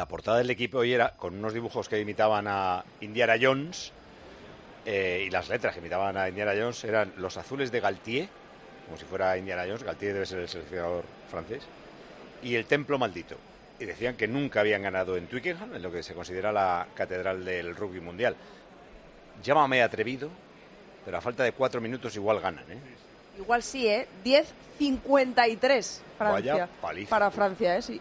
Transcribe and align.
La 0.00 0.08
portada 0.08 0.38
del 0.38 0.48
equipo 0.48 0.78
hoy 0.78 0.94
era 0.94 1.10
con 1.10 1.34
unos 1.34 1.52
dibujos 1.52 1.86
que 1.86 2.00
imitaban 2.00 2.46
a 2.48 2.82
Indiana 3.02 3.34
Jones 3.38 3.92
eh, 4.86 5.24
y 5.26 5.28
las 5.28 5.50
letras 5.50 5.74
que 5.74 5.80
imitaban 5.80 6.16
a 6.16 6.26
Indiana 6.26 6.52
Jones 6.56 6.82
eran 6.84 7.12
los 7.18 7.36
azules 7.36 7.70
de 7.70 7.80
Galtier, 7.80 8.26
como 8.86 8.96
si 8.96 9.04
fuera 9.04 9.36
Indiana 9.36 9.64
Jones, 9.66 9.82
Galtier 9.82 10.14
debe 10.14 10.24
ser 10.24 10.38
el 10.38 10.48
seleccionador 10.48 11.04
francés, 11.30 11.64
y 12.42 12.54
el 12.54 12.64
templo 12.64 12.98
maldito. 12.98 13.36
Y 13.78 13.84
decían 13.84 14.16
que 14.16 14.26
nunca 14.26 14.60
habían 14.60 14.80
ganado 14.80 15.18
en 15.18 15.26
Twickenham, 15.26 15.74
en 15.74 15.82
lo 15.82 15.92
que 15.92 16.02
se 16.02 16.14
considera 16.14 16.50
la 16.50 16.86
catedral 16.94 17.44
del 17.44 17.76
rugby 17.76 18.00
mundial. 18.00 18.36
Llámame 19.42 19.82
atrevido, 19.82 20.30
pero 21.04 21.18
a 21.18 21.20
falta 21.20 21.44
de 21.44 21.52
cuatro 21.52 21.78
minutos 21.82 22.16
igual 22.16 22.40
ganan, 22.40 22.64
¿eh? 22.72 22.78
Igual 23.38 23.62
sí, 23.62 23.86
¿eh? 23.86 24.08
10-53 24.24 26.00
Francia. 26.16 26.52
Vaya 26.52 26.68
paliza, 26.80 27.10
para. 27.10 27.30
Francia, 27.30 27.76
¿eh? 27.76 27.82
Sí. 27.82 28.00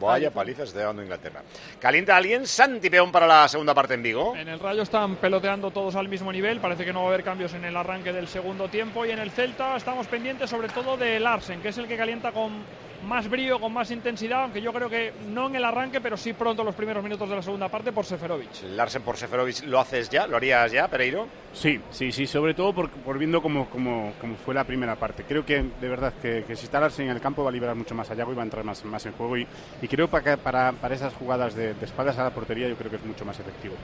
Vaya 0.00 0.30
paliza 0.30 0.62
se 0.62 0.68
está 0.68 0.84
dando 0.84 1.02
Inglaterra. 1.02 1.42
¿Calienta 1.80 2.16
alguien? 2.16 2.46
Santi 2.46 2.90
Peón 2.90 3.10
para 3.10 3.26
la 3.26 3.48
segunda 3.48 3.74
parte 3.74 3.94
en 3.94 4.02
Vigo. 4.02 4.36
En 4.36 4.48
el 4.48 4.60
Rayo 4.60 4.82
están 4.82 5.16
peloteando 5.16 5.70
todos 5.70 5.94
al 5.96 6.08
mismo 6.08 6.32
nivel, 6.32 6.60
parece 6.60 6.84
que 6.84 6.92
no 6.92 7.00
va 7.00 7.06
a 7.06 7.08
haber 7.14 7.24
cambios 7.24 7.54
en 7.54 7.64
el 7.64 7.76
arranque 7.76 8.12
del 8.12 8.28
segundo 8.28 8.68
tiempo 8.68 9.04
y 9.06 9.10
en 9.10 9.18
el 9.18 9.30
Celta 9.30 9.76
estamos 9.76 10.06
pendientes 10.06 10.50
sobre 10.50 10.68
todo 10.68 10.96
de 10.96 11.18
Larsen, 11.20 11.60
que 11.60 11.68
es 11.68 11.78
el 11.78 11.86
que 11.86 11.96
calienta 11.96 12.32
con 12.32 12.64
más 13.04 13.28
brío, 13.28 13.60
con 13.60 13.72
más 13.72 13.90
intensidad, 13.90 14.42
aunque 14.42 14.60
yo 14.60 14.72
creo 14.72 14.88
que 14.88 15.12
no 15.28 15.46
en 15.48 15.56
el 15.56 15.64
arranque, 15.64 16.00
pero 16.00 16.16
sí 16.16 16.32
pronto 16.32 16.64
los 16.64 16.74
primeros 16.74 17.02
minutos 17.02 17.28
de 17.28 17.36
la 17.36 17.42
segunda 17.42 17.68
parte 17.68 17.92
por 17.92 18.04
Seferovic. 18.04 18.62
Larsen 18.74 19.02
por 19.02 19.16
Seferovic, 19.16 19.64
¿lo 19.64 19.80
haces 19.80 20.08
ya? 20.08 20.26
¿Lo 20.26 20.36
harías 20.36 20.72
ya, 20.72 20.88
Pereiro? 20.88 21.26
Sí, 21.52 21.80
sí, 21.90 22.12
sí, 22.12 22.26
sobre 22.26 22.54
todo 22.54 22.74
por, 22.74 22.90
por 22.90 23.18
viendo 23.18 23.40
cómo, 23.42 23.68
cómo, 23.70 24.12
cómo 24.20 24.36
fue 24.36 24.54
la 24.54 24.64
primera 24.64 24.96
parte. 24.96 25.24
Creo 25.24 25.44
que, 25.44 25.62
de 25.62 25.88
verdad, 25.88 26.12
que, 26.20 26.44
que 26.46 26.56
si 26.56 26.64
está 26.64 26.80
Larsen 26.80 27.06
en 27.06 27.12
el 27.16 27.20
campo 27.20 27.42
va 27.42 27.50
a 27.50 27.52
liberar 27.52 27.74
mucho 27.74 27.94
más 27.94 28.10
a 28.10 28.14
Yago 28.14 28.32
y 28.32 28.36
va 28.36 28.42
a 28.42 28.44
entrar 28.44 28.64
más, 28.64 28.84
más 28.84 29.04
en 29.06 29.12
juego. 29.12 29.36
Y, 29.36 29.46
y 29.82 29.88
creo 29.88 30.08
para, 30.08 30.36
para, 30.36 30.72
para 30.72 30.94
esas 30.94 31.14
jugadas 31.14 31.54
de, 31.54 31.74
de 31.74 31.84
espaldas 31.84 32.18
a 32.18 32.24
la 32.24 32.30
portería, 32.30 32.68
yo 32.68 32.76
creo 32.76 32.90
que 32.90 32.96
es 32.96 33.04
mucho 33.04 33.24
más 33.24 33.38
efectivo. 33.40 33.74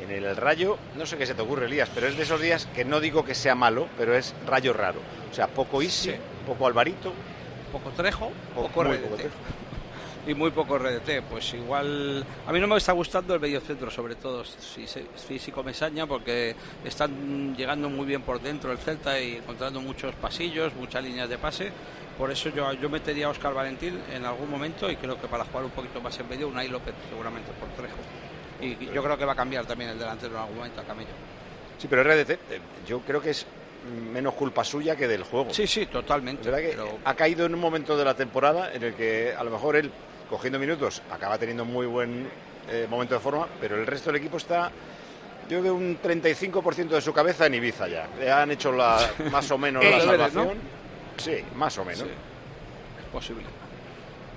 En 0.00 0.10
el 0.10 0.36
Rayo, 0.36 0.78
no 0.96 1.04
sé 1.04 1.18
qué 1.18 1.26
se 1.26 1.34
te 1.34 1.42
ocurre, 1.42 1.66
Elías, 1.66 1.90
pero 1.94 2.06
es 2.06 2.16
de 2.16 2.22
esos 2.22 2.40
días 2.40 2.66
que 2.74 2.84
no 2.84 2.98
digo 3.00 3.24
que 3.24 3.34
sea 3.34 3.54
malo, 3.54 3.88
pero 3.98 4.14
es 4.14 4.34
Rayo 4.46 4.72
raro. 4.72 5.00
O 5.30 5.34
sea, 5.34 5.48
poco 5.48 5.82
Isi, 5.82 6.12
poco 6.46 6.66
Alvarito, 6.66 7.12
Poco 7.82 7.90
Trejo, 7.96 8.30
po- 8.54 8.62
poco 8.68 8.84
muy 8.84 8.96
RDT. 8.96 9.02
poco 9.04 9.16
Trejo. 9.16 9.34
y 10.26 10.34
muy 10.34 10.50
poco 10.50 10.78
RDT. 10.78 11.22
Pues 11.30 11.54
igual. 11.54 12.24
A 12.46 12.52
mí 12.52 12.60
no 12.60 12.66
me 12.66 12.76
está 12.76 12.92
gustando 12.92 13.34
el 13.34 13.40
medio 13.40 13.60
centro, 13.60 13.90
sobre 13.90 14.14
todo 14.16 14.44
si 14.44 14.86
físico 15.26 15.62
Mesaña, 15.62 16.06
porque 16.06 16.54
están 16.84 17.54
llegando 17.56 17.88
muy 17.88 18.06
bien 18.06 18.22
por 18.22 18.40
dentro 18.40 18.72
el 18.72 18.78
Celta 18.78 19.20
y 19.20 19.36
encontrando 19.36 19.80
muchos 19.80 20.14
pasillos, 20.16 20.74
muchas 20.74 21.02
líneas 21.04 21.28
de 21.28 21.38
pase. 21.38 21.70
Por 22.18 22.32
eso 22.32 22.48
yo, 22.48 22.72
yo 22.72 22.90
metería 22.90 23.26
a 23.26 23.30
Oscar 23.30 23.54
Valentín 23.54 23.96
en 24.12 24.24
algún 24.24 24.50
momento 24.50 24.90
y 24.90 24.96
creo 24.96 25.20
que 25.20 25.28
para 25.28 25.44
jugar 25.44 25.64
un 25.64 25.70
poquito 25.70 26.00
más 26.00 26.18
en 26.18 26.28
medio, 26.28 26.48
Unai 26.48 26.66
López 26.68 26.92
seguramente 27.08 27.50
por 27.52 27.68
Trejo. 27.70 27.96
Y 28.60 28.86
yo 28.92 29.04
creo 29.04 29.16
que 29.16 29.24
va 29.24 29.32
a 29.34 29.36
cambiar 29.36 29.64
también 29.66 29.90
el 29.90 29.98
delantero 30.00 30.34
en 30.34 30.40
algún 30.40 30.56
momento 30.56 30.80
a 30.80 30.84
Camello. 30.84 31.10
Sí, 31.78 31.86
pero 31.88 32.02
RDT, 32.02 32.30
eh, 32.30 32.38
yo 32.88 32.98
creo 33.02 33.20
que 33.22 33.30
es 33.30 33.46
menos 33.88 34.34
culpa 34.34 34.64
suya 34.64 34.94
que 34.96 35.08
del 35.08 35.22
juego. 35.24 35.52
Sí, 35.52 35.66
sí, 35.66 35.86
totalmente. 35.86 36.50
Verdad 36.50 36.62
que 36.70 36.76
pero- 36.76 36.98
ha 37.04 37.14
caído 37.14 37.46
en 37.46 37.54
un 37.54 37.60
momento 37.60 37.96
de 37.96 38.04
la 38.04 38.14
temporada 38.14 38.72
en 38.72 38.82
el 38.82 38.94
que 38.94 39.34
a 39.36 39.42
lo 39.44 39.50
mejor 39.50 39.76
él, 39.76 39.90
cogiendo 40.28 40.58
minutos, 40.58 41.02
acaba 41.10 41.38
teniendo 41.38 41.64
muy 41.64 41.86
buen 41.86 42.28
eh, 42.70 42.86
momento 42.88 43.14
de 43.14 43.20
forma, 43.20 43.46
pero 43.60 43.76
el 43.76 43.86
resto 43.86 44.10
del 44.12 44.20
equipo 44.20 44.36
está, 44.36 44.70
yo 45.48 45.62
veo 45.62 45.74
un 45.74 45.98
35% 46.02 46.88
de 46.88 47.00
su 47.00 47.12
cabeza 47.12 47.46
en 47.46 47.54
Ibiza 47.54 47.88
ya. 47.88 48.06
Le 48.18 48.30
han 48.30 48.50
hecho 48.50 48.70
la, 48.72 48.98
más 49.32 49.50
o 49.50 49.56
menos 49.58 49.82
la 49.84 50.00
salvación. 50.00 50.50
Sí, 51.16 51.36
más 51.56 51.76
o 51.78 51.84
menos. 51.84 52.00
Sí, 52.02 52.08
es 53.00 53.06
posible. 53.10 53.44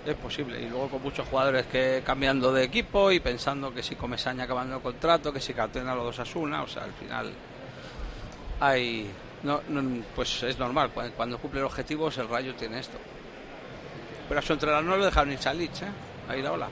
Es 0.05 0.15
posible. 0.15 0.59
Y 0.59 0.67
luego 0.67 0.89
con 0.89 1.03
muchos 1.03 1.27
jugadores 1.27 1.67
que 1.67 2.02
cambiando 2.03 2.52
de 2.52 2.63
equipo 2.63 3.11
y 3.11 3.19
pensando 3.19 3.71
que 3.71 3.83
si 3.83 3.95
Comesaña 3.95 4.45
acabando 4.45 4.77
el 4.77 4.81
contrato, 4.81 5.31
que 5.31 5.39
si 5.39 5.53
Cartena 5.53 5.93
los 5.93 6.05
dos 6.05 6.19
Asuna, 6.19 6.63
o 6.63 6.67
sea, 6.67 6.86
al 6.86 6.93
final 6.93 7.31
hay. 8.59 9.11
No, 9.44 9.61
no, 9.70 10.04
pues 10.15 10.43
es 10.43 10.60
normal, 10.60 10.92
cuando, 10.93 11.14
cuando 11.15 11.38
cumple 11.39 11.64
objetivos 11.64 12.17
el 12.20 12.27
Rayo 12.30 12.54
tiene 12.55 12.80
esto. 12.80 12.98
Pero 14.27 14.39
a 14.39 14.43
su 14.43 14.54
entrenador 14.54 14.83
no 14.86 14.98
lo 14.98 15.05
dejaron 15.05 15.32
irse 15.32 15.49
a 15.49 15.54
Leeds, 15.54 15.82
¿eh? 15.82 15.88
Ahí 16.30 16.42
la 16.42 16.52
ola. 16.54 16.67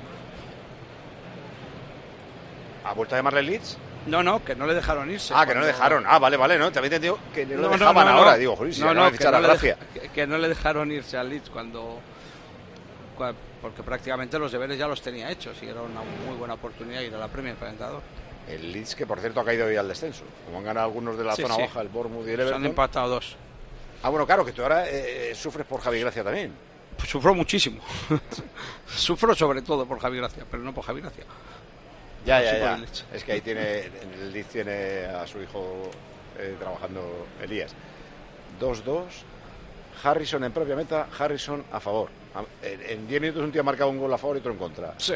¿Ha 2.85 2.93
vuelto 2.93 3.15
a 3.15 3.17
llamarle 3.17 3.43
Leeds? 3.43 3.77
No, 4.07 4.23
no, 4.23 4.43
que 4.43 4.55
no 4.55 4.65
le 4.65 4.73
dejaron 4.73 5.11
irse. 5.11 5.33
Ah, 5.35 5.45
que 5.45 5.53
no 5.53 5.61
le 5.61 5.67
dejaron. 5.67 6.05
Ah, 6.07 6.17
vale, 6.19 6.37
vale, 6.37 6.57
no. 6.57 6.71
Te 6.71 6.79
había 6.79 6.87
entendido 6.87 7.19
que 7.33 7.45
no, 7.45 7.57
lo 7.61 7.69
dejaban 7.69 8.05
no, 8.07 8.13
ahora. 8.13 8.37
Digo, 8.37 8.55
joder, 8.55 8.73
si 8.73 8.81
No, 8.81 8.93
no, 8.93 9.11
que 9.11 9.23
no 9.25 9.31
le 9.41 9.47
gracia. 9.47 9.75
deja- 9.93 10.01
que, 10.07 10.09
que 10.09 10.27
no 10.27 10.37
le 10.37 10.47
dejaron 10.47 10.91
irse 10.91 11.17
al 11.17 11.29
Leeds 11.29 11.49
cuando, 11.49 11.99
cua- 13.17 13.33
porque 13.61 13.83
prácticamente 13.83 14.39
los 14.39 14.51
deberes 14.51 14.77
ya 14.77 14.87
los 14.87 15.01
tenía 15.01 15.29
hechos 15.29 15.57
y 15.61 15.67
era 15.67 15.81
una 15.81 16.01
muy 16.25 16.37
buena 16.37 16.53
oportunidad 16.53 17.01
ir 17.01 17.13
a 17.13 17.17
la 17.17 17.27
Premier 17.27 17.55
para. 17.55 18.01
El 18.49 18.71
Leeds, 18.71 18.95
que 18.95 19.05
por 19.05 19.19
cierto 19.19 19.39
ha 19.41 19.45
caído 19.45 19.67
hoy 19.67 19.75
al 19.75 19.87
descenso. 19.87 20.23
Como 20.45 20.57
han 20.59 20.63
ganado 20.65 20.87
algunos 20.87 21.17
de 21.17 21.23
la 21.23 21.35
Sí, 21.35 21.41
zona 21.43 21.55
sí. 21.55 21.61
baja, 21.61 21.81
el 21.81 21.87
Bournemouth 21.89 22.27
y 22.27 22.31
el 22.31 22.35
Se 22.37 22.41
han 22.41 22.47
Everton. 22.47 22.65
empatado 22.65 23.07
dos. 23.09 23.35
Ah, 24.01 24.09
bueno, 24.09 24.25
claro, 24.25 24.43
que 24.45 24.51
tú 24.53 24.63
ahora 24.63 24.85
eh, 24.89 25.33
sufres 25.35 25.65
por 25.67 25.81
Javi 25.81 25.99
Gracia 25.99 26.23
también. 26.23 26.53
Pues 26.97 27.09
sufro 27.09 27.33
muchísimo. 27.35 27.81
Sufro 28.87 29.33
sobre 29.35 29.61
todo 29.61 29.85
por 29.85 29.99
Javi 29.99 30.17
Gracia, 30.17 30.43
pero 30.49 30.63
no 30.63 30.73
por 30.73 30.83
Javi 30.83 31.01
Gracia. 31.01 31.23
Ya, 32.25 32.39
Sí, 32.39 32.45
ya, 32.45 32.77
ya. 32.77 32.85
Es 33.13 33.23
que 33.23 33.31
ahí 33.33 33.41
tiene, 33.41 33.79
en 33.85 34.13
el 34.21 34.33
Leeds 34.33 34.49
tiene 34.49 35.05
a 35.05 35.25
su 35.27 35.41
hijo 35.41 35.89
eh, 36.37 36.55
trabajando 36.59 37.27
Elías. 37.41 37.71
2-2. 38.59 39.03
Harrison 40.03 40.43
en 40.43 40.51
propia 40.51 40.75
meta, 40.75 41.07
Harrison 41.17 41.63
a 41.71 41.79
favor. 41.79 42.09
En 42.61 43.07
10 43.07 43.21
minutos 43.21 43.43
un 43.43 43.51
tío 43.51 43.61
ha 43.61 43.63
marcado 43.63 43.89
un 43.89 43.97
gol 43.99 44.13
a 44.13 44.17
favor 44.17 44.37
y 44.37 44.39
otro 44.39 44.51
en 44.51 44.57
contra. 44.57 44.93
Sí. 44.97 45.13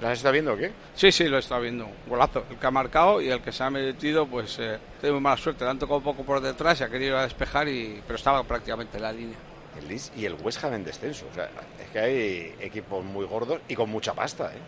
¿Las 0.00 0.18
está 0.18 0.30
viendo 0.30 0.54
o 0.54 0.56
qué? 0.56 0.72
Sí, 0.94 1.12
sí, 1.12 1.28
lo 1.28 1.36
he 1.36 1.40
estado 1.40 1.60
viendo. 1.60 1.86
Golazo. 2.06 2.44
El 2.50 2.56
que 2.56 2.66
ha 2.66 2.70
marcado 2.70 3.20
y 3.20 3.28
el 3.28 3.42
que 3.42 3.52
se 3.52 3.62
ha 3.62 3.70
metido, 3.70 4.26
pues 4.26 4.58
eh, 4.58 4.78
tiene 4.98 5.12
muy 5.12 5.20
mala 5.20 5.36
suerte. 5.36 5.64
Le 5.64 5.70
han 5.70 5.78
tocado 5.78 5.98
un 5.98 6.04
poco 6.04 6.22
por 6.22 6.40
detrás 6.40 6.80
y 6.80 6.84
ha 6.84 6.88
querido 6.88 7.12
ir 7.12 7.16
a 7.18 7.22
despejar, 7.22 7.68
y, 7.68 8.02
pero 8.06 8.16
estaba 8.16 8.42
prácticamente 8.44 8.96
en 8.96 9.02
la 9.02 9.12
línea. 9.12 9.36
El 9.78 9.88
Leeds 9.88 10.12
y 10.16 10.24
el 10.24 10.34
West 10.34 10.64
Ham 10.64 10.72
en 10.72 10.84
descenso. 10.84 11.26
O 11.30 11.34
sea, 11.34 11.50
es 11.82 11.90
que 11.92 11.98
hay 11.98 12.54
equipos 12.60 13.04
muy 13.04 13.26
gordos 13.26 13.60
y 13.68 13.74
con 13.74 13.90
mucha 13.90 14.14
pasta, 14.14 14.52
¿eh? 14.52 14.58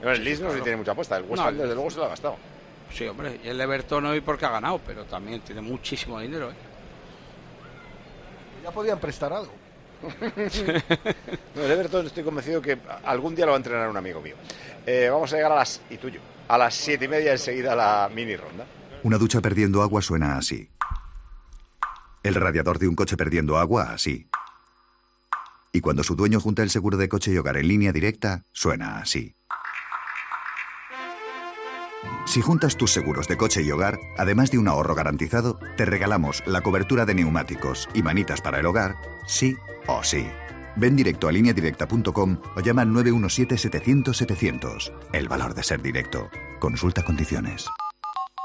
Bueno, 0.00 0.12
el 0.16 0.24
Leeds 0.24 0.40
no 0.40 0.46
sé 0.48 0.52
si 0.52 0.56
claro. 0.56 0.64
tiene 0.64 0.76
mucha 0.76 0.94
pasta. 0.94 1.16
El 1.16 1.24
West 1.24 1.42
No, 1.42 1.48
Ham, 1.48 1.58
desde 1.58 1.74
luego, 1.74 1.90
se 1.90 1.98
lo 1.98 2.04
ha 2.04 2.08
gastado. 2.08 2.36
Sí, 2.92 3.06
hombre, 3.06 3.40
y 3.42 3.48
el 3.48 3.60
Everton 3.60 4.06
hoy 4.06 4.20
porque 4.20 4.46
ha 4.46 4.50
ganado, 4.50 4.80
pero 4.86 5.04
también 5.04 5.40
tiene 5.40 5.60
muchísimo 5.60 6.20
dinero. 6.20 6.50
¿eh? 6.50 6.54
Ya 8.62 8.70
podían 8.70 9.00
prestar 9.00 9.32
algo. 9.32 9.52
No, 11.56 11.62
el 11.62 11.70
Everton 11.70 12.06
estoy 12.06 12.22
convencido 12.22 12.60
que 12.60 12.76
algún 13.04 13.34
día 13.34 13.46
lo 13.46 13.52
va 13.52 13.56
a 13.56 13.58
entrenar 13.58 13.88
un 13.88 13.96
amigo 13.96 14.20
mío. 14.20 14.36
Eh, 14.86 15.08
vamos 15.10 15.32
a 15.32 15.36
llegar 15.36 15.52
a 15.52 15.56
las, 15.56 15.80
y 15.90 15.96
tuyo, 15.96 16.20
a 16.46 16.56
las 16.56 16.74
siete 16.74 17.06
y 17.06 17.08
media 17.08 17.32
enseguida 17.32 17.74
la 17.74 18.08
mini 18.14 18.36
ronda. 18.36 18.64
Una 19.02 19.18
ducha 19.18 19.40
perdiendo 19.40 19.82
agua 19.82 20.00
suena 20.00 20.38
así. 20.38 20.70
El 22.22 22.34
radiador 22.34 22.78
de 22.78 22.88
un 22.88 22.94
coche 22.94 23.16
perdiendo 23.16 23.58
agua 23.58 23.90
así. 23.92 24.28
Y 25.72 25.80
cuando 25.80 26.02
su 26.04 26.14
dueño 26.14 26.40
junta 26.40 26.62
el 26.62 26.70
seguro 26.70 26.96
de 26.96 27.08
coche 27.08 27.32
y 27.32 27.36
hogar 27.36 27.56
en 27.56 27.68
línea 27.68 27.92
directa, 27.92 28.44
suena 28.52 28.98
así. 28.98 29.34
Si 32.24 32.40
juntas 32.40 32.76
tus 32.76 32.92
seguros 32.92 33.28
de 33.28 33.36
coche 33.36 33.62
y 33.62 33.70
hogar, 33.70 33.98
además 34.16 34.50
de 34.50 34.58
un 34.58 34.68
ahorro 34.68 34.94
garantizado, 34.94 35.58
te 35.76 35.84
regalamos 35.84 36.42
la 36.46 36.60
cobertura 36.60 37.04
de 37.04 37.14
neumáticos 37.14 37.88
y 37.94 38.02
manitas 38.02 38.40
para 38.40 38.60
el 38.60 38.66
hogar, 38.66 38.96
sí 39.26 39.56
o 39.86 40.02
sí. 40.02 40.28
Ven 40.76 40.94
directo 40.94 41.28
a 41.28 41.32
lineadirecta.com 41.32 42.36
o 42.56 42.60
llama 42.60 42.82
al 42.82 42.88
917-700-700. 42.88 44.92
El 45.12 45.28
valor 45.28 45.54
de 45.54 45.62
ser 45.62 45.80
directo. 45.80 46.28
Consulta 46.58 47.02
condiciones. 47.02 47.66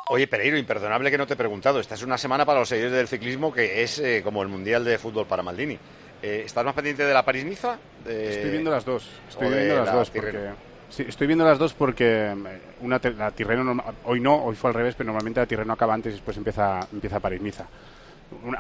Oye, 0.09 0.28
Pereiro, 0.28 0.58
imperdonable 0.58 1.09
que 1.12 1.18
no 1.18 1.28
te 1.28 1.34
he 1.34 1.38
preguntado. 1.38 1.80
Esta 1.80 1.96
es 1.96 2.03
una 2.03 2.18
semana 2.18 2.46
para 2.46 2.59
los 2.59 2.69
seguidores 2.69 2.97
del 2.97 3.08
ciclismo 3.08 3.52
que 3.53 3.84
es 3.84 4.00
eh, 4.00 4.22
como 4.24 4.42
el 4.44 4.50
Mundial 4.50 4.84
de 4.84 4.97
Fútbol 4.97 5.25
para 5.25 5.44
Maldini. 5.44 5.78
Eh, 6.22 6.44
¿Estás 6.46 6.64
más 6.66 6.74
pendiente 6.74 7.03
de 7.03 7.14
la 7.14 7.24
París-Niza? 7.25 7.78
De- 8.06 8.36
Estoy 8.36 8.52
viendo 8.52 8.72
las 8.72 8.86
dos. 8.86 9.09
Estoy 9.30 9.50
viendo 9.50 9.75
las 9.78 9.86
la 9.88 9.94
dos 9.94 10.12
Tirreno? 10.12 10.40
porque 10.40 10.56
sí, 10.90 11.06
estoy 11.08 11.28
viendo 11.28 11.46
las 11.46 11.57
dos 11.57 11.74
porque 11.74 12.31
eh, 12.31 12.62
una 12.81 13.00
la 13.18 13.31
Tirreno 13.31 13.81
hoy 14.06 14.19
no, 14.19 14.36
hoy 14.44 14.56
fue 14.56 14.69
al 14.69 14.74
revés, 14.75 14.95
pero 14.95 15.07
normalmente 15.07 15.39
la 15.39 15.45
Tirreno 15.45 15.74
acaba 15.74 15.94
antes 15.94 16.12
y 16.12 16.16
después 16.16 16.36
empieza 16.38 16.80
empieza 16.92 17.19
París 17.19 17.42
Niza. 17.42 17.66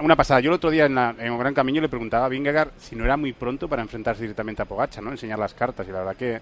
Una, 0.01 0.15
pasada. 0.17 0.41
Yo 0.41 0.49
el 0.49 0.55
otro 0.55 0.69
día 0.69 0.85
en, 0.85 0.95
la- 0.95 1.15
en 1.17 1.37
Gran 1.37 1.53
Camino 1.53 1.79
le 1.81 1.87
preguntaba 1.89 2.25
a 2.25 2.29
Vingegaard 2.29 2.71
si 2.77 2.95
no 2.95 3.05
era 3.05 3.15
muy 3.15 3.31
pronto 3.33 3.69
para 3.69 3.81
enfrentarse 3.81 4.21
directamente 4.23 4.61
a 4.61 4.65
Pogacha, 4.65 5.01
¿no? 5.01 5.11
Enseñar 5.11 5.39
las 5.39 5.53
cartas 5.53 5.87
y 5.87 5.91
la 5.91 5.99
verdad 5.99 6.15
que 6.17 6.41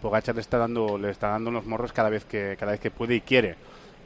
Pogacha 0.00 0.32
le 0.32 0.40
está 0.40 0.56
dando 0.58 0.96
le 0.96 1.10
está 1.10 1.28
dando 1.28 1.50
los 1.50 1.66
morros 1.66 1.92
cada 1.92 2.08
vez 2.08 2.24
que 2.24 2.56
cada 2.58 2.72
vez 2.72 2.80
que 2.80 2.90
puede 2.90 3.16
y 3.16 3.20
quiere. 3.20 3.56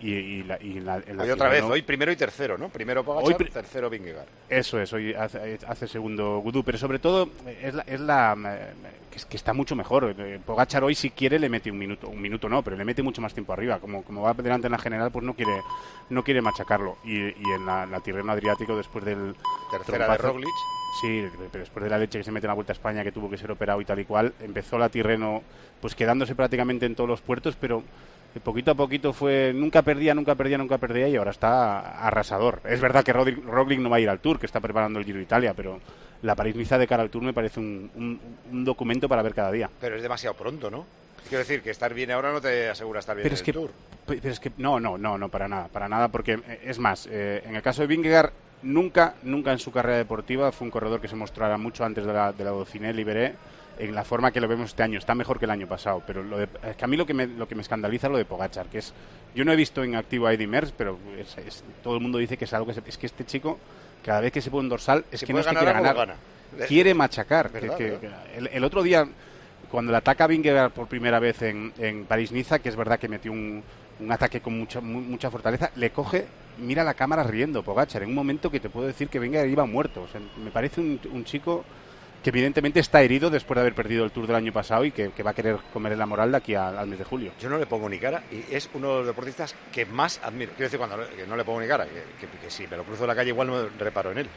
Y, 0.05 0.12
y 0.12 0.43
la, 0.43 0.59
y 0.61 0.81
la- 0.81 1.03
en 1.06 1.17
la 1.17 1.23
Hoy 1.25 1.31
otra 1.31 1.49
vez, 1.49 1.62
hoy 1.62 1.81
primero 1.81 2.12
y 2.12 2.17
tercero, 2.17 2.59
¿no? 2.59 2.69
Primero 2.69 3.03
Pogacar, 3.03 3.27
Hoy 3.41 3.49
tercero 3.49 3.89
Vingegaard. 3.89 4.27
eso 4.51 4.79
es, 4.79 4.93
hoy 4.93 5.15
hace, 5.15 5.59
hace 5.67 5.89
segundo 5.89 6.41
Gudú, 6.41 6.62
pero 6.62 6.77
sobre 6.77 6.99
todo 6.99 7.31
eh, 7.47 7.61
es 7.62 7.75
la, 7.75 7.83
es 7.83 8.01
la 8.01 8.37
eh, 8.47 8.73
que, 9.11 9.17
es- 9.17 9.25
que 9.25 9.37
está 9.39 9.55
mucho 9.55 9.75
mejor. 9.75 10.15
Eh, 10.19 10.39
Pogachar 10.45 10.85
hoy 10.85 10.95
si 10.95 11.09
quiere 11.11 11.39
le 11.39 11.49
mete 11.49 11.71
un 11.71 11.79
minuto, 11.79 12.09
un 12.09 12.21
minuto 12.21 12.51
no, 12.51 12.62
pero 12.62 12.77
le 12.77 12.85
mete 12.85 13.03
mucho 13.03 13.23
más 13.23 13.33
tiempo 13.33 13.55
arriba. 13.55 13.79
Como, 13.79 14.03
como 14.03 14.21
va 14.23 14.35
delante 14.35 14.67
en 14.67 14.73
la 14.73 14.79
general, 14.79 15.11
pues 15.11 15.25
no 15.25 15.33
quiere, 15.33 15.56
no 16.11 16.23
quiere 16.23 16.43
machacarlo. 16.43 16.99
Y, 17.05 17.17
y 17.19 17.51
en 17.56 17.65
la, 17.65 17.87
la 17.87 18.01
Tirreno 18.01 18.31
Adriático 18.33 18.77
después 18.77 19.05
del 19.06 19.35
Tercera 19.71 20.06
de 20.09 20.19
Roglic. 20.19 20.49
Sí, 21.01 21.25
pero 21.51 21.65
después 21.65 21.83
de 21.83 21.89
la 21.91 21.99
leche 21.99 22.19
que 22.19 22.25
se 22.25 22.31
mete 22.31 22.47
en 22.47 22.49
la 22.51 22.55
Vuelta 22.55 22.73
a 22.73 22.75
España, 22.75 23.03
que 23.03 23.11
tuvo 23.11 23.29
que 23.31 23.37
ser 23.39 23.51
operado 23.51 23.81
y 23.81 23.85
tal 23.87 23.99
y 24.01 24.05
cual, 24.05 24.33
empezó 24.41 24.77
la 24.79 24.91
Tirreno 24.91 25.43
pues 25.81 25.95
quedándose 25.95 26.35
prácticamente 26.37 26.87
en 26.87 26.95
todos 26.95 27.09
los 27.11 27.21
puertos, 27.21 27.56
pero 27.61 27.83
poquito 28.40 28.72
a 28.72 28.75
poquito 28.75 29.12
fue, 29.12 29.52
nunca 29.54 29.82
perdía, 29.82 30.14
nunca 30.14 30.34
perdía, 30.34 30.58
nunca 30.58 30.78
perdía 30.78 31.08
y 31.08 31.16
ahora 31.16 31.31
está 31.31 32.06
arrasador. 32.06 32.60
Es 32.64 32.81
verdad 32.81 33.04
que 33.04 33.12
Roglic 33.12 33.78
no 33.78 33.90
va 33.90 33.96
a 33.96 34.00
ir 34.00 34.08
al 34.08 34.19
Tour, 34.19 34.38
que 34.38 34.46
está 34.46 34.60
preparando 34.60 34.98
el 34.98 35.04
Giro 35.04 35.19
de 35.19 35.25
Italia, 35.25 35.54
pero 35.54 35.81
la 36.22 36.34
París-Niza 36.34 36.78
de 36.78 36.86
cara 36.86 37.02
al 37.02 37.10
Tour 37.10 37.22
me 37.22 37.32
parece 37.32 37.60
un, 37.60 38.20
un, 38.50 38.64
documento 38.64 39.08
para 39.08 39.22
ver 39.22 39.34
cada 39.34 39.52
día. 39.52 39.70
Pero 39.81 39.96
es 39.96 40.02
demasiado 40.02 40.34
pronto, 40.34 40.70
¿no? 40.70 40.86
Quiero 41.28 41.38
decir 41.38 41.62
que 41.62 41.70
estar 41.70 41.94
bien 41.94 42.10
ahora 42.10 42.32
no 42.32 42.40
te 42.40 42.69
asegura 42.69 43.00
estar 43.00 43.14
bien 43.16 43.22
pero 43.25 43.34
en 43.34 43.38
es 43.38 43.42
que, 43.42 43.52
Tour. 43.52 43.70
Pero 44.06 44.28
es 44.28 44.40
que 44.40 44.52
no, 44.58 44.81
no, 44.81 44.98
no, 44.98 45.16
no, 45.16 45.28
para 45.28 45.48
nada, 45.48 45.69
para 45.69 45.88
nada, 45.88 46.08
porque 46.08 46.32
eh, 46.32 46.60
es 46.64 46.78
más, 46.78 47.08
eh, 47.10 47.42
en 47.46 47.56
el 47.56 47.62
caso 47.62 47.82
de 47.82 47.88
Vingegaard 47.88 48.32
nunca, 48.62 49.14
nunca 49.22 49.52
en 49.52 49.58
su 49.58 49.70
carrera 49.70 49.98
deportiva 49.98 50.50
fue 50.50 50.66
un 50.66 50.70
corredor 50.70 51.00
que 51.00 51.08
se 51.08 51.16
mostrara 51.16 51.56
mucho 51.56 51.84
antes 51.84 52.04
de 52.04 52.12
la, 52.12 52.32
de 52.32 52.44
la 52.44 52.50
Dauphiné 52.50 52.92
Liberé 52.92 53.34
en 53.79 53.94
la 53.94 54.05
forma 54.05 54.31
que 54.31 54.41
lo 54.41 54.49
vemos 54.49 54.71
este 54.71 54.82
año. 54.82 54.99
Está 54.99 55.15
mejor 55.15 55.38
que 55.38 55.44
el 55.44 55.50
año 55.50 55.67
pasado, 55.67 56.03
pero 56.06 56.23
lo 56.23 56.41
es 56.41 56.49
que 56.76 56.85
a 56.85 56.88
mí 56.88 56.97
lo 56.97 57.06
que, 57.06 57.15
me, 57.15 57.26
lo 57.26 57.49
que 57.49 57.55
me 57.55 57.62
escandaliza 57.62 58.06
es 58.06 58.12
lo 58.12 58.19
de 58.19 58.25
Pogachar, 58.25 58.67
que 58.67 58.79
es... 58.79 58.93
Yo 59.35 59.44
no 59.44 59.53
he 59.53 59.56
visto 59.56 59.82
en 59.82 59.97
activo 59.97 60.26
a 60.26 60.32
Eddie 60.32 60.47
Merckx, 60.47 60.73
pero 60.76 60.99
todo 61.82 61.94
el 61.94 62.00
mundo 62.00 62.19
dice 62.19 62.37
que 62.37 62.44
es 62.44 62.53
algo 62.53 62.73
que... 62.73 62.81
es 62.88 62.99
que 62.99 63.06
este 63.06 63.25
chico, 63.25 63.59
cada 64.05 64.21
vez 64.21 64.32
que 64.32 64.41
se 64.41 64.50
pone 64.50 64.62
un 64.65 64.69
dorsal, 64.69 65.05
es 65.11 65.23
que 65.25 65.32
no 65.32 65.41
es 65.41 65.47
que 65.47 65.55
quiere 65.55 65.73
ganar. 65.73 66.17
Quiere 66.69 66.94
machacar. 66.94 67.50
el, 68.53 68.65
otro 68.65 68.82
día, 68.82 69.09
cuando 69.71 69.91
le 69.91 69.99
ataca 69.99 70.25
a 70.25 70.27
Vingegaard 70.29 70.73
por 70.73 70.87
primera 70.87 71.19
vez 71.19 71.43
en, 71.43 71.73
en 71.79 72.05
París-Niza, 72.05 72.61
que 72.61 72.69
es 72.69 72.77
verdad 72.77 72.99
que 72.99 73.09
metió 73.09 73.32
un, 73.32 73.62
un 73.99 74.12
ataque 74.12 74.41
con 74.41 74.56
mucha, 74.56 74.81
mucha 74.81 75.31
fortaleza, 75.31 75.70
le 75.75 75.91
coge 75.91 76.27
mira 76.59 76.85
la 76.85 76.94
cámara 76.94 77.23
riendo, 77.23 77.62
Pogachar, 77.62 78.03
en 78.03 78.11
un 78.11 78.15
momento 78.15 78.50
que 78.50 78.61
te 78.61 78.69
puedo 78.69 78.87
decir 78.87 79.09
que 79.09 79.19
venga 79.19 79.44
iba 79.47 79.65
muerto. 79.67 80.06
me 80.43 80.50
parece 80.50 80.81
un, 80.81 81.00
un, 81.12 81.25
chico 81.25 81.65
que 82.25 82.31
evidentemente 82.31 82.81
está 82.81 83.03
herido 83.03 83.29
después 83.29 83.55
de 83.55 83.61
haber 83.61 83.75
perdido 83.75 84.03
el 84.03 84.11
Tour 84.11 84.26
del 84.26 84.37
año 84.37 84.50
pasado 84.50 84.87
y 84.87 84.93
que, 84.93 85.11
va 85.23 85.32
a 85.32 85.35
querer 85.35 85.59
comer 85.75 85.97
la 85.99 86.06
moral 86.06 86.31
de 86.31 86.38
aquí 86.38 86.55
al, 86.55 86.87
mes 86.87 86.99
de 86.99 87.05
julio. 87.05 87.32
Yo 87.38 87.50
no 87.50 87.59
le 87.59 87.67
pongo 87.67 87.87
ni 87.87 87.99
cara 87.99 88.23
y 88.32 88.43
es 88.50 88.71
uno 88.73 88.93
de 88.93 88.97
los 89.00 89.06
deportistas 89.09 89.55
que 89.71 89.85
más 89.85 90.19
admiro. 90.23 90.53
Quiero 90.53 90.65
decir, 90.65 90.79
cuando 90.79 90.97
no 90.97 91.37
le 91.37 91.44
pongo 91.44 91.61
ni 91.61 91.69
cara, 91.69 91.85
que, 91.85 92.26
que, 92.26 92.50
si 92.50 92.67
me 92.67 92.79
lo 92.79 92.85
cruzo 92.85 93.05
en 93.05 93.09
la 93.09 93.15
calle 93.15 93.29
igual 93.29 93.49
no 93.49 93.69
reparo 93.79 94.11
en 94.12 94.19
él. 94.19 94.29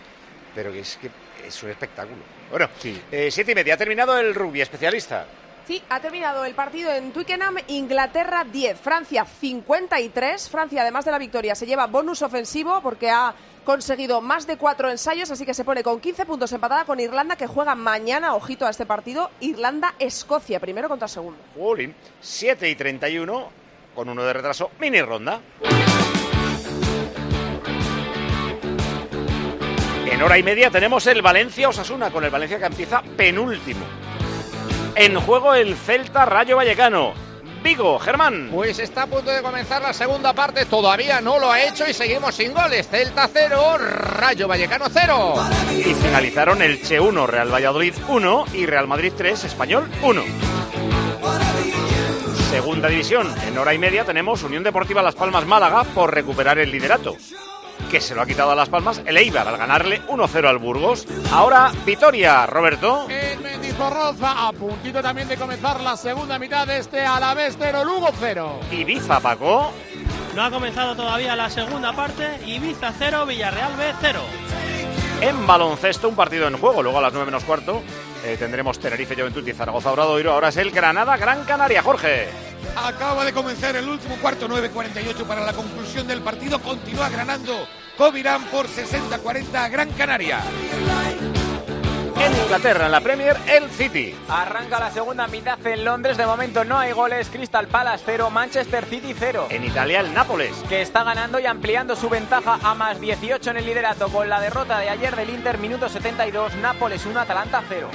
Pero 0.53 0.73
que 0.73 0.81
es 0.81 0.97
que 0.97 1.09
es 1.47 1.63
un 1.63 1.69
espectáculo. 1.69 2.17
Bueno, 2.51 2.67
sí. 2.77 3.01
Eh, 3.09 3.29
siete 3.31 3.53
y 3.53 3.55
media, 3.55 3.75
ha 3.75 3.77
terminado 3.77 4.19
el 4.19 4.35
rugby 4.35 4.59
especialista. 4.59 5.25
Sí, 5.65 5.81
ha 5.89 6.01
terminado 6.01 6.43
el 6.43 6.55
partido 6.55 6.91
en 6.93 7.13
Twickenham, 7.13 7.55
Inglaterra 7.67 8.43
10, 8.43 8.79
Francia 8.79 9.23
53. 9.25 10.49
Francia, 10.49 10.81
además 10.81 11.05
de 11.05 11.11
la 11.11 11.19
victoria, 11.19 11.55
se 11.55 11.65
lleva 11.65 11.87
bonus 11.87 12.21
ofensivo 12.21 12.81
porque 12.81 13.09
ha 13.09 13.33
conseguido 13.67 14.21
más 14.21 14.47
de 14.47 14.55
cuatro 14.55 14.89
ensayos, 14.89 15.29
así 15.29 15.45
que 15.45 15.53
se 15.53 15.65
pone 15.65 15.83
con 15.83 15.99
15 15.99 16.25
puntos 16.25 16.53
empatada 16.53 16.85
con 16.85 17.01
Irlanda, 17.01 17.35
que 17.35 17.47
juega 17.47 17.75
mañana, 17.75 18.33
ojito 18.33 18.65
a 18.65 18.69
este 18.69 18.85
partido, 18.85 19.29
Irlanda-Escocia, 19.41 20.61
primero 20.61 20.87
contra 20.87 21.09
segundo. 21.09 21.37
Jolín, 21.53 21.93
7 22.21 22.69
y 22.69 22.75
31, 22.75 23.49
con 23.93 24.07
uno 24.07 24.23
de 24.23 24.31
retraso, 24.31 24.71
mini 24.79 25.01
ronda. 25.01 25.41
En 30.05 30.21
hora 30.21 30.37
y 30.37 30.43
media 30.43 30.71
tenemos 30.71 31.05
el 31.07 31.21
Valencia-Osasuna, 31.21 32.09
con 32.09 32.23
el 32.23 32.29
Valencia 32.29 32.59
que 32.59 32.67
empieza 32.67 33.01
penúltimo. 33.01 33.85
En 34.95 35.19
juego 35.19 35.53
el 35.53 35.75
Celta 35.75 36.25
Rayo 36.25 36.55
Vallecano. 36.55 37.26
Vigo, 37.67 37.99
Germán. 37.99 38.47
Pues 38.49 38.79
está 38.79 39.01
a 39.01 39.07
punto 39.07 39.29
de 39.29 39.41
comenzar 39.41 39.81
la 39.81 39.91
segunda 39.91 40.31
parte, 40.31 40.63
todavía 40.67 41.19
no 41.19 41.37
lo 41.37 41.51
ha 41.51 41.61
hecho 41.61 41.83
y 41.85 41.93
seguimos 41.93 42.33
sin 42.33 42.53
goles. 42.53 42.87
Celta 42.87 43.29
0, 43.31 43.77
Rayo 43.77 44.47
Vallecano 44.47 44.85
0. 44.89 45.33
Y 45.71 45.93
finalizaron 45.93 46.61
el 46.61 46.81
Che 46.81 46.97
1, 46.97 47.27
Real 47.27 47.53
Valladolid 47.53 47.93
1 48.07 48.45
y 48.53 48.65
Real 48.65 48.87
Madrid 48.87 49.11
3, 49.17 49.43
Español 49.43 49.91
1. 50.01 50.23
Segunda 52.51 52.87
división, 52.87 53.35
en 53.45 53.57
hora 53.57 53.73
y 53.73 53.77
media 53.77 54.05
tenemos 54.05 54.43
Unión 54.43 54.63
Deportiva 54.63 55.03
Las 55.03 55.15
Palmas 55.15 55.45
Málaga 55.45 55.83
por 55.83 56.13
recuperar 56.13 56.59
el 56.59 56.71
liderato 56.71 57.17
que 57.89 58.01
se 58.01 58.15
lo 58.15 58.21
ha 58.21 58.25
quitado 58.25 58.51
a 58.51 58.55
Las 58.55 58.69
Palmas 58.69 59.01
el 59.05 59.17
Eibar 59.17 59.47
al 59.47 59.57
ganarle 59.57 60.01
1-0 60.07 60.47
al 60.47 60.57
Burgos. 60.57 61.05
Ahora 61.31 61.71
Vitoria, 61.85 62.45
Roberto. 62.45 63.07
En 63.09 63.41
Mendizorroza, 63.41 64.47
a 64.47 64.51
puntito 64.51 65.01
también 65.01 65.27
de 65.27 65.37
comenzar 65.37 65.81
la 65.81 65.97
segunda 65.97 66.37
mitad 66.39 66.67
de 66.67 66.79
este 66.79 67.05
Alavés 67.05 67.55
0, 67.59 67.83
Lugo 67.85 68.09
0. 68.19 68.59
Ibiza, 68.71 69.19
Paco. 69.19 69.71
No 70.35 70.43
ha 70.43 70.51
comenzado 70.51 70.95
todavía 70.95 71.35
la 71.35 71.49
segunda 71.49 71.93
parte, 71.93 72.39
Ibiza 72.45 72.93
0, 72.97 73.25
Villarreal 73.25 73.75
B 73.75 73.93
0. 74.01 74.19
En 75.21 75.47
baloncesto, 75.47 76.07
un 76.07 76.15
partido 76.15 76.47
en 76.47 76.57
juego, 76.57 76.83
luego 76.83 76.99
a 76.99 77.01
las 77.01 77.11
9 77.11 77.25
menos 77.25 77.43
cuarto 77.43 77.81
eh, 78.23 78.35
tendremos 78.37 78.79
Tenerife, 78.79 79.15
Juventud 79.15 79.47
y 79.47 79.53
Zaragoza 79.53 79.91
Obradoiro. 79.91 80.31
Ahora 80.31 80.49
es 80.49 80.57
el 80.57 80.71
Granada, 80.71 81.17
Gran 81.17 81.43
Canaria, 81.43 81.81
Jorge. 81.81 82.27
Acaba 82.75 83.25
de 83.25 83.33
comenzar 83.33 83.75
el 83.75 83.87
último 83.89 84.15
cuarto, 84.17 84.47
9.48 84.47 85.25
para 85.25 85.41
la 85.41 85.53
conclusión 85.53 86.07
del 86.07 86.21
partido. 86.21 86.59
Continúa 86.59 87.09
ganando 87.09 87.67
Covirán 87.97 88.43
por 88.45 88.67
60-40 88.67 89.55
a 89.55 89.69
Gran 89.69 89.89
Canaria. 89.91 90.41
En 92.27 92.35
Inglaterra, 92.35 92.87
en 92.87 92.91
la 92.91 92.99
Premier, 92.99 93.37
el 93.47 93.69
City. 93.69 94.13
Arranca 94.27 94.81
la 94.81 94.91
segunda 94.91 95.27
mitad 95.27 95.65
en 95.65 95.85
Londres. 95.85 96.17
De 96.17 96.25
momento 96.25 96.65
no 96.65 96.77
hay 96.77 96.91
goles. 96.91 97.29
Crystal 97.29 97.67
Palace 97.67 98.03
0, 98.05 98.29
Manchester 98.29 98.83
City 98.83 99.15
0. 99.17 99.47
En 99.49 99.63
Italia, 99.63 100.01
el 100.01 100.13
Nápoles. 100.13 100.51
Que 100.67 100.81
está 100.81 101.05
ganando 101.05 101.39
y 101.39 101.45
ampliando 101.45 101.95
su 101.95 102.09
ventaja 102.09 102.59
a 102.61 102.73
más 102.75 102.99
18 102.99 103.51
en 103.51 103.57
el 103.57 103.65
liderato 103.65 104.09
con 104.09 104.27
la 104.27 104.41
derrota 104.41 104.77
de 104.79 104.89
ayer 104.89 105.15
del 105.15 105.29
Inter, 105.29 105.57
minuto 105.57 105.87
72. 105.87 106.55
Nápoles 106.55 107.05
1, 107.05 107.17
Atalanta 107.17 107.63
0. 107.69 107.87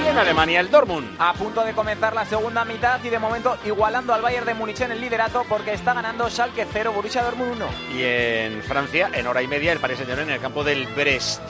Y 0.00 0.06
en 0.06 0.18
Alemania, 0.18 0.60
el 0.60 0.70
Dortmund. 0.70 1.16
A 1.18 1.32
punto 1.32 1.64
de 1.64 1.72
comenzar 1.72 2.14
la 2.14 2.26
segunda 2.26 2.64
mitad 2.64 3.02
y 3.02 3.08
de 3.08 3.18
momento 3.18 3.58
igualando 3.64 4.14
al 4.14 4.22
Bayern 4.22 4.46
de 4.46 4.54
Múnich 4.54 4.82
en 4.82 4.92
el 4.92 5.00
liderato 5.00 5.44
porque 5.48 5.72
está 5.72 5.94
ganando 5.94 6.30
Schalke 6.30 6.64
0, 6.72 6.92
Borussia 6.94 7.24
Dortmund 7.24 7.60
1. 7.60 7.66
Y 7.98 8.04
en 8.04 8.62
Francia, 8.62 9.10
en 9.12 9.26
hora 9.26 9.42
y 9.42 9.48
media, 9.48 9.72
el 9.72 9.80
Paris 9.80 9.96
Saint-Germain 9.96 10.28
en 10.28 10.34
el 10.36 10.40
campo 10.40 10.62
del 10.62 10.86
Brest. 10.86 11.42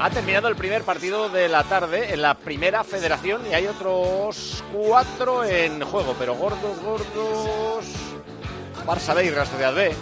Ha 0.00 0.10
terminado 0.10 0.46
el 0.46 0.54
primer 0.54 0.84
partido 0.84 1.28
de 1.28 1.48
la 1.48 1.64
tarde 1.64 2.14
en 2.14 2.22
la 2.22 2.34
primera 2.34 2.84
federación 2.84 3.42
y 3.50 3.54
hay 3.54 3.66
otros 3.66 4.62
cuatro 4.72 5.44
en 5.44 5.82
juego, 5.82 6.14
pero 6.16 6.36
gordos, 6.36 6.78
gordos. 6.80 7.84
Barça 8.86 9.12
B 9.12 9.24
y 9.24 9.30
Real 9.30 9.46
Sociedad 9.46 9.74
B. 9.74 9.92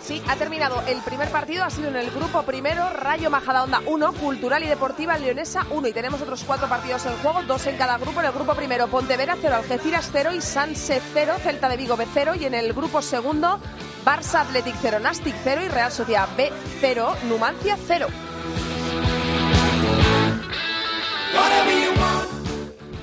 Sí, 0.00 0.22
ha 0.28 0.36
terminado 0.36 0.82
el 0.86 0.98
primer 0.98 1.30
partido, 1.30 1.64
ha 1.64 1.70
sido 1.70 1.88
en 1.88 1.96
el 1.96 2.10
grupo 2.10 2.42
primero, 2.42 2.88
Rayo 2.90 3.28
Majadahonda 3.28 3.80
1, 3.86 4.12
Cultural 4.12 4.62
y 4.62 4.68
Deportiva 4.68 5.18
Leonesa 5.18 5.66
1. 5.68 5.88
Y 5.88 5.92
tenemos 5.92 6.20
otros 6.20 6.44
cuatro 6.46 6.68
partidos 6.68 7.04
en 7.06 7.16
juego, 7.16 7.42
dos 7.42 7.66
en 7.66 7.76
cada 7.76 7.98
grupo. 7.98 8.20
En 8.20 8.26
el 8.26 8.32
grupo 8.32 8.54
primero, 8.54 8.86
Pontevedra 8.86 9.36
0, 9.40 9.56
Algeciras 9.56 10.10
0 10.12 10.32
y 10.32 10.42
Sanse 10.42 11.00
0, 11.12 11.34
Celta 11.42 11.68
de 11.68 11.76
Vigo 11.76 11.96
B 11.96 12.06
0. 12.12 12.34
Y 12.38 12.44
en 12.44 12.54
el 12.54 12.72
grupo 12.72 13.02
segundo, 13.02 13.58
Barça 14.04 14.42
Athletic 14.42 14.76
0, 14.80 15.00
Nastic 15.00 15.34
0 15.42 15.62
y 15.64 15.68
Real 15.68 15.90
Sociedad 15.90 16.28
B 16.36 16.52
0, 16.80 17.16
Numancia 17.28 17.76
0. 17.88 18.06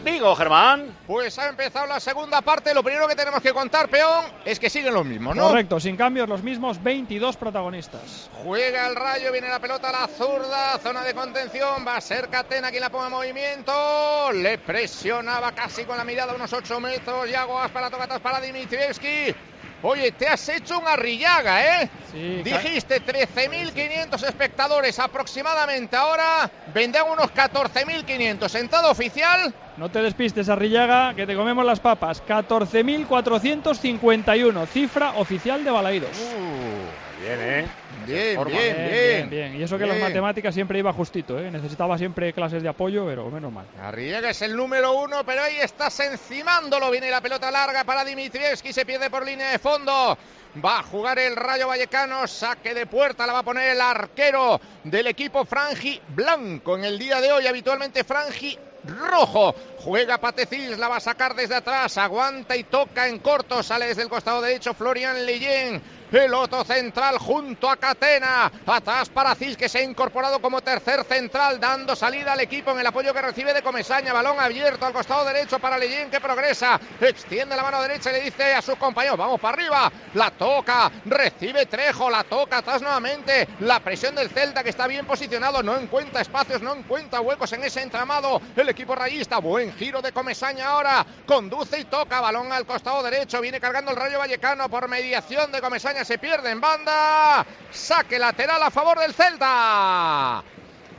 Digo, 0.04 0.36
Germán. 0.36 0.98
Pues 1.08 1.38
ha 1.40 1.50
empezado 1.50 1.86
la 1.88 2.00
segunda 2.00 2.42
parte. 2.42 2.74
Lo 2.74 2.84
primero 2.84 3.08
que 3.08 3.16
tenemos 3.16 3.42
que 3.42 3.54
contar, 3.54 3.90
peón, 3.90 4.26
es 4.46 4.60
que 4.60 4.70
siguen 4.70 4.94
los 4.94 5.06
mismos, 5.06 5.36
¿no? 5.36 5.48
Correcto, 5.48 5.80
sin 5.80 5.96
cambios, 5.98 6.30
los 6.30 6.44
mismos 6.44 6.82
22 6.82 7.38
protagonistas. 7.38 8.30
Juega 8.44 8.88
el 8.88 8.96
rayo, 8.96 9.32
viene 9.32 9.50
la 9.50 9.60
pelota 9.60 9.90
a 9.90 10.02
la 10.02 10.08
zurda, 10.08 10.78
zona 10.80 11.04
de 11.04 11.14
contención. 11.14 11.86
Va 11.88 11.98
a 11.98 12.02
ser 12.02 12.30
Catena 12.30 12.70
quien 12.70 12.82
la 12.82 12.90
ponga 12.90 13.08
en 13.08 13.12
movimiento. 13.12 14.32
Le 14.34 14.58
presionaba 14.58 15.52
casi 15.54 15.86
con 15.86 15.98
la 15.98 16.04
mirada 16.04 16.34
unos 16.34 16.54
8 16.54 16.80
metros. 16.80 17.30
Y 17.30 17.34
aguas 17.34 17.70
para 17.72 17.90
tocatas 17.90 18.20
para 18.20 18.42
Dimitrievski. 18.42 19.36
Oye, 19.84 20.12
te 20.12 20.28
has 20.28 20.48
hecho 20.50 20.78
un 20.78 20.88
arrillaga, 20.88 21.84
¿eh? 21.84 21.90
Sí, 22.12 22.44
Dijiste 22.44 23.02
13.500 23.02 24.28
espectadores 24.28 25.00
aproximadamente. 25.00 25.96
Ahora 25.96 26.52
vendrán 26.74 27.10
unos 27.10 27.34
14.500. 27.34 28.48
¿Sentado 28.48 28.92
oficial? 28.92 29.52
No 29.78 29.90
te 29.90 30.04
despistes, 30.04 30.50
Arrillaga, 30.50 31.16
que 31.16 31.26
te 31.26 31.36
comemos 31.36 31.66
las 31.66 31.80
papas. 31.80 32.22
14.451, 32.28 34.68
cifra 34.68 35.14
oficial 35.14 35.64
de 35.64 35.72
Balaídos. 35.72 36.16
Uh, 36.18 37.11
bien, 37.22 37.40
¿eh? 37.40 37.68
Bien, 38.06 38.44
bien, 38.46 39.30
bien, 39.30 39.56
Y 39.56 39.64
eso 39.64 39.78
que 39.78 39.86
las 39.86 40.00
matemáticas 40.00 40.54
siempre 40.54 40.80
iba 40.80 40.92
justito, 40.92 41.40
¿eh? 41.40 41.52
Necesitaba 41.52 41.98
siempre 41.98 42.34
clases 42.34 42.64
de 42.64 42.70
apoyo, 42.70 43.06
pero 43.06 43.30
menos 43.30 43.52
mal. 43.52 43.66
Arriaga 43.82 44.32
es 44.32 44.42
el 44.42 44.56
número 44.56 44.94
uno, 44.94 45.24
pero 45.26 45.44
ahí 45.44 45.58
estás 45.62 46.00
encimándolo. 46.00 46.90
Viene 46.90 47.10
la 47.10 47.22
pelota 47.22 47.52
larga 47.52 47.84
para 47.84 48.04
Dimitrievski, 48.04 48.74
se 48.74 48.86
pierde 48.86 49.10
por 49.10 49.26
línea 49.26 49.52
de 49.52 49.60
fondo. 49.60 50.18
Va 50.64 50.80
a 50.80 50.84
jugar 50.84 51.18
el 51.20 51.36
Rayo 51.36 51.68
Vallecano, 51.68 52.28
saque 52.28 52.74
de 52.74 52.86
puerta, 52.86 53.26
la 53.26 53.34
va 53.34 53.40
a 53.40 53.44
poner 53.44 53.70
el 53.70 53.80
arquero 53.80 54.60
del 54.84 55.08
equipo 55.08 55.46
Franji 55.46 56.02
Blanco. 56.10 56.78
En 56.78 56.84
el 56.84 57.00
día 57.00 57.22
de 57.22 57.32
hoy, 57.32 57.48
habitualmente 57.48 58.04
Franji 58.04 58.58
rojo. 58.84 59.56
Juega 59.80 60.18
Patecís, 60.18 60.78
la 60.78 60.88
va 60.88 60.98
a 60.98 61.00
sacar 61.00 61.36
desde 61.36 61.56
atrás, 61.56 61.98
aguanta 61.98 62.56
y 62.56 62.64
toca 62.64 63.08
en 63.08 63.20
corto, 63.20 63.64
sale 63.64 63.88
desde 63.88 64.04
el 64.04 64.10
costado 64.10 64.42
derecho 64.42 64.74
Florian 64.74 65.26
Leyen. 65.26 65.82
El 66.12 66.34
otro 66.34 66.66
central 66.66 67.18
junto 67.18 67.70
a 67.70 67.78
Catena. 67.78 68.52
Atrás 68.66 69.08
para 69.10 69.34
Cis 69.34 69.56
que 69.56 69.70
se 69.70 69.78
ha 69.78 69.84
incorporado 69.84 70.42
como 70.42 70.60
tercer 70.60 71.06
central, 71.06 71.58
dando 71.58 71.96
salida 71.96 72.34
al 72.34 72.42
equipo 72.42 72.72
en 72.72 72.80
el 72.80 72.88
apoyo 72.88 73.14
que 73.14 73.22
recibe 73.22 73.54
de 73.54 73.62
Comesaña. 73.62 74.12
Balón 74.12 74.38
abierto 74.38 74.86
al 74.86 74.92
costado 74.92 75.24
derecho 75.24 75.60
para 75.60 75.78
Leyen 75.78 76.10
que 76.10 76.20
progresa. 76.20 76.78
Extiende 77.00 77.56
la 77.56 77.64
mano 77.64 77.82
derecha 77.82 78.10
y 78.10 78.14
le 78.14 78.22
dice 78.24 78.54
a 78.54 78.62
sus 78.62 78.76
compañeros: 78.76 79.18
Vamos 79.18 79.40
para 79.40 79.56
arriba. 79.56 79.92
La 80.16 80.32
toca, 80.32 80.92
recibe 81.06 81.66
Trejo, 81.66 82.10
la 82.10 82.26
toca 82.26 82.58
atrás 82.58 82.82
nuevamente. 82.82 83.48
La 83.62 83.80
presión 83.80 84.14
del 84.14 84.30
Celta 84.30 84.64
que 84.64 84.70
está 84.72 84.88
bien 84.88 85.06
posicionado, 85.06 85.64
no 85.64 85.78
encuentra 85.78 86.20
espacios, 86.20 86.62
no 86.62 86.76
encuentra 86.76 87.22
huecos 87.22 87.54
en 87.54 87.64
ese 87.64 87.82
entramado. 87.82 88.42
El 88.58 88.68
equipo 88.68 88.96
rayista, 88.96 89.38
buen 89.38 89.74
giro 89.76 90.02
de 90.02 90.12
Comesaña 90.12 90.68
ahora. 90.68 91.06
Conduce 91.26 91.80
y 91.80 91.86
toca 91.86 92.20
balón 92.20 92.52
al 92.52 92.66
costado 92.66 93.02
derecho. 93.02 93.40
Viene 93.40 93.62
cargando 93.62 93.92
el 93.92 93.98
Rayo 93.98 94.20
Vallecano 94.20 94.68
por 94.68 94.90
mediación 94.90 95.54
de 95.54 95.62
Comesaña 95.62 96.01
se 96.06 96.18
pierde 96.18 96.52
en 96.52 96.62
banda. 96.62 97.46
Saque 97.72 98.20
lateral 98.20 98.62
a 98.64 98.72
favor 98.72 99.00
del 99.00 99.14
Celta. 99.14 100.44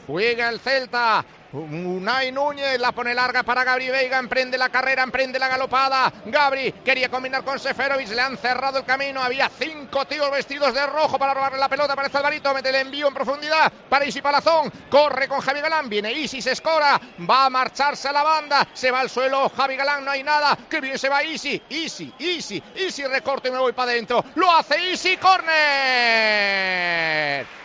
Juega 0.06 0.49
el 0.49 0.61
Celta. 0.61 1.25
Unai 1.52 2.32
Núñez 2.32 2.80
la 2.80 2.92
pone 2.92 3.12
larga 3.12 3.42
para 3.42 3.62
Gabri 3.62 3.90
Veiga, 3.90 4.18
emprende 4.18 4.56
la 4.56 4.71
carrera, 4.71 5.02
emprende 5.02 5.38
la 5.38 5.49
galopada. 5.49 6.11
Gabri 6.25 6.73
quería 6.85 7.11
combinar 7.11 7.44
con 7.44 7.59
Seferovic, 7.59 8.09
le 8.09 8.23
han 8.23 8.38
cerrado 8.38 8.78
el 8.78 8.87
camino. 8.87 9.23
Había 9.23 9.50
cinco 9.50 10.06
tíos 10.06 10.30
vestidos 10.30 10.73
de 10.73 10.87
rojo 10.87 11.18
para 11.18 11.35
robarle 11.35 11.59
la 11.59 11.68
pelota. 11.68 11.94
Parece 11.94 12.16
Alvarito, 12.16 12.54
mete 12.54 12.71
el 12.71 12.76
envío 12.76 13.06
en 13.09 13.12
profundidad 13.12 13.71
para 13.88 14.06
Isi 14.06 14.23
Palazón. 14.23 14.73
Corre 14.88 15.28
con 15.28 15.40
Javi 15.40 15.61
Galán, 15.61 15.90
viene 15.90 16.11
Isi, 16.12 16.40
se 16.40 16.52
escora, 16.52 16.99
va 17.28 17.44
a 17.44 17.50
marcharse 17.50 18.09
a 18.09 18.12
la 18.12 18.23
banda, 18.23 18.66
se 18.73 18.90
va 18.90 19.00
al 19.00 19.11
suelo. 19.11 19.50
Javi 19.50 19.76
Galán, 19.76 20.06
no 20.06 20.11
hay 20.11 20.23
nada. 20.23 20.56
Que 20.71 20.80
bien 20.80 20.99
se 20.99 21.11
va 21.11 21.23
Isi, 21.23 21.61
Isi, 21.68 22.14
Isi, 22.18 22.62
Isi, 22.76 23.04
recorte 23.04 23.49
y 23.49 23.52
me 23.52 23.59
voy 23.59 23.73
para 23.73 23.92
adentro. 23.92 24.25
Lo 24.37 24.50
hace 24.56 24.92
Isi, 24.92 25.18
corner. 25.18 25.52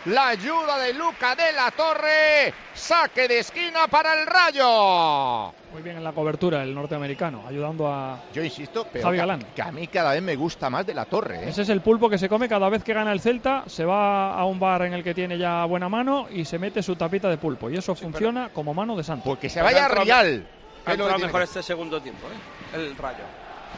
La 0.04 0.28
ayuda 0.28 0.78
de 0.78 0.92
Luca 0.94 1.34
de 1.34 1.52
la 1.52 1.70
Torre. 1.70 2.52
Saque 2.74 3.26
de 3.28 3.40
esquina 3.40 3.77
para 3.86 4.20
el 4.20 4.26
Rayo. 4.26 5.52
Muy 5.72 5.82
bien 5.82 5.96
en 5.98 6.04
la 6.04 6.12
cobertura 6.12 6.62
el 6.62 6.74
norteamericano, 6.74 7.44
ayudando 7.46 7.86
a 7.86 8.18
Yo 8.32 8.42
insisto, 8.42 8.86
pero 8.92 9.04
Javi 9.04 9.16
que- 9.16 9.20
Galán. 9.20 9.46
que 9.54 9.62
a 9.62 9.70
mí 9.70 9.86
cada 9.86 10.12
vez 10.12 10.22
me 10.22 10.34
gusta 10.36 10.68
más 10.70 10.86
de 10.86 10.94
la 10.94 11.04
Torre. 11.04 11.44
¿eh? 11.44 11.48
Ese 11.50 11.62
es 11.62 11.68
el 11.68 11.80
pulpo 11.82 12.08
que 12.10 12.18
se 12.18 12.28
come 12.28 12.48
cada 12.48 12.68
vez 12.68 12.82
que 12.82 12.92
gana 12.94 13.12
el 13.12 13.20
Celta, 13.20 13.64
se 13.66 13.84
va 13.84 14.34
a 14.34 14.44
un 14.46 14.58
bar 14.58 14.82
en 14.82 14.94
el 14.94 15.04
que 15.04 15.14
tiene 15.14 15.38
ya 15.38 15.64
buena 15.66 15.88
mano 15.88 16.26
y 16.30 16.44
se 16.44 16.58
mete 16.58 16.82
su 16.82 16.96
tapita 16.96 17.28
de 17.28 17.36
pulpo. 17.38 17.70
Y 17.70 17.76
eso 17.76 17.94
funciona 17.94 18.48
como 18.52 18.74
mano 18.74 18.96
de 18.96 19.04
santo. 19.04 19.24
Porque 19.24 19.48
se 19.48 19.62
vaya 19.62 19.84
a 19.84 19.88
Rial. 19.88 20.46
Ha 20.86 20.92
entrado 20.92 21.18
mejor 21.18 21.40
que- 21.40 21.44
este 21.44 21.62
segundo 21.62 22.00
tiempo, 22.00 22.26
¿eh? 22.28 22.76
El 22.76 22.96
Rayo. 22.96 23.24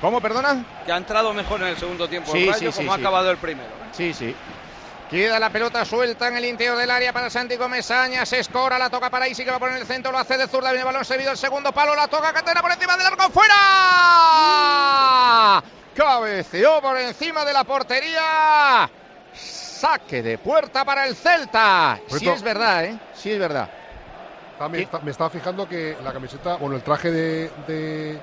¿Cómo, 0.00 0.20
perdona? 0.20 0.64
Que 0.86 0.92
ha 0.92 0.96
entrado 0.96 1.32
mejor 1.34 1.60
en 1.62 1.66
el 1.68 1.76
segundo 1.76 2.08
tiempo 2.08 2.30
Sí, 2.30 2.38
el 2.38 2.44
sí, 2.44 2.50
Rayo 2.60 2.72
sí, 2.72 2.78
como 2.78 2.92
ha 2.92 2.96
acabado 2.96 3.30
el 3.30 3.36
primero. 3.38 3.68
¿eh? 3.68 3.88
Sí, 3.92 4.14
sí. 4.14 4.34
Queda 5.10 5.38
la 5.40 5.50
pelota 5.50 5.84
suelta 5.84 6.28
en 6.28 6.36
el 6.36 6.44
interior 6.44 6.76
del 6.78 6.88
área 6.90 7.12
para 7.12 7.28
Santi 7.30 7.56
Comesaña. 7.56 8.24
Se 8.24 8.38
escora, 8.38 8.78
la 8.78 8.88
toca 8.90 9.10
para 9.10 9.26
Isi 9.26 9.44
que 9.44 9.50
va 9.50 9.56
a 9.56 9.60
poner 9.60 9.78
el 9.78 9.86
centro, 9.86 10.12
lo 10.12 10.18
hace 10.18 10.38
de 10.38 10.46
zurda. 10.46 10.68
Viene 10.70 10.82
el 10.82 10.86
balón 10.86 11.04
servido, 11.04 11.32
el 11.32 11.36
segundo 11.36 11.72
palo, 11.72 11.96
la 11.96 12.06
toca 12.06 12.32
Catena 12.32 12.62
por 12.62 12.70
encima 12.70 12.96
del 12.96 13.06
arco, 13.08 13.28
¡fuera! 14.30 15.62
Cabeceó 15.94 16.80
por 16.80 16.96
encima 16.98 17.44
de 17.44 17.52
la 17.52 17.64
portería. 17.64 18.88
Saque 19.34 20.22
de 20.22 20.38
puerta 20.38 20.84
para 20.84 21.06
el 21.06 21.16
Celta. 21.16 21.98
Sí 22.06 22.12
Roberto. 22.26 22.34
es 22.34 22.42
verdad, 22.42 22.84
¿eh? 22.84 22.98
Sí 23.14 23.32
es 23.32 23.38
verdad. 23.38 23.68
También 24.58 24.84
está- 24.84 25.00
me 25.00 25.10
estaba 25.10 25.30
fijando 25.30 25.68
que 25.68 25.96
la 26.04 26.12
camiseta, 26.12 26.54
bueno, 26.56 26.76
el 26.76 26.82
traje 26.82 27.10
de, 27.10 27.50
de 27.66 28.20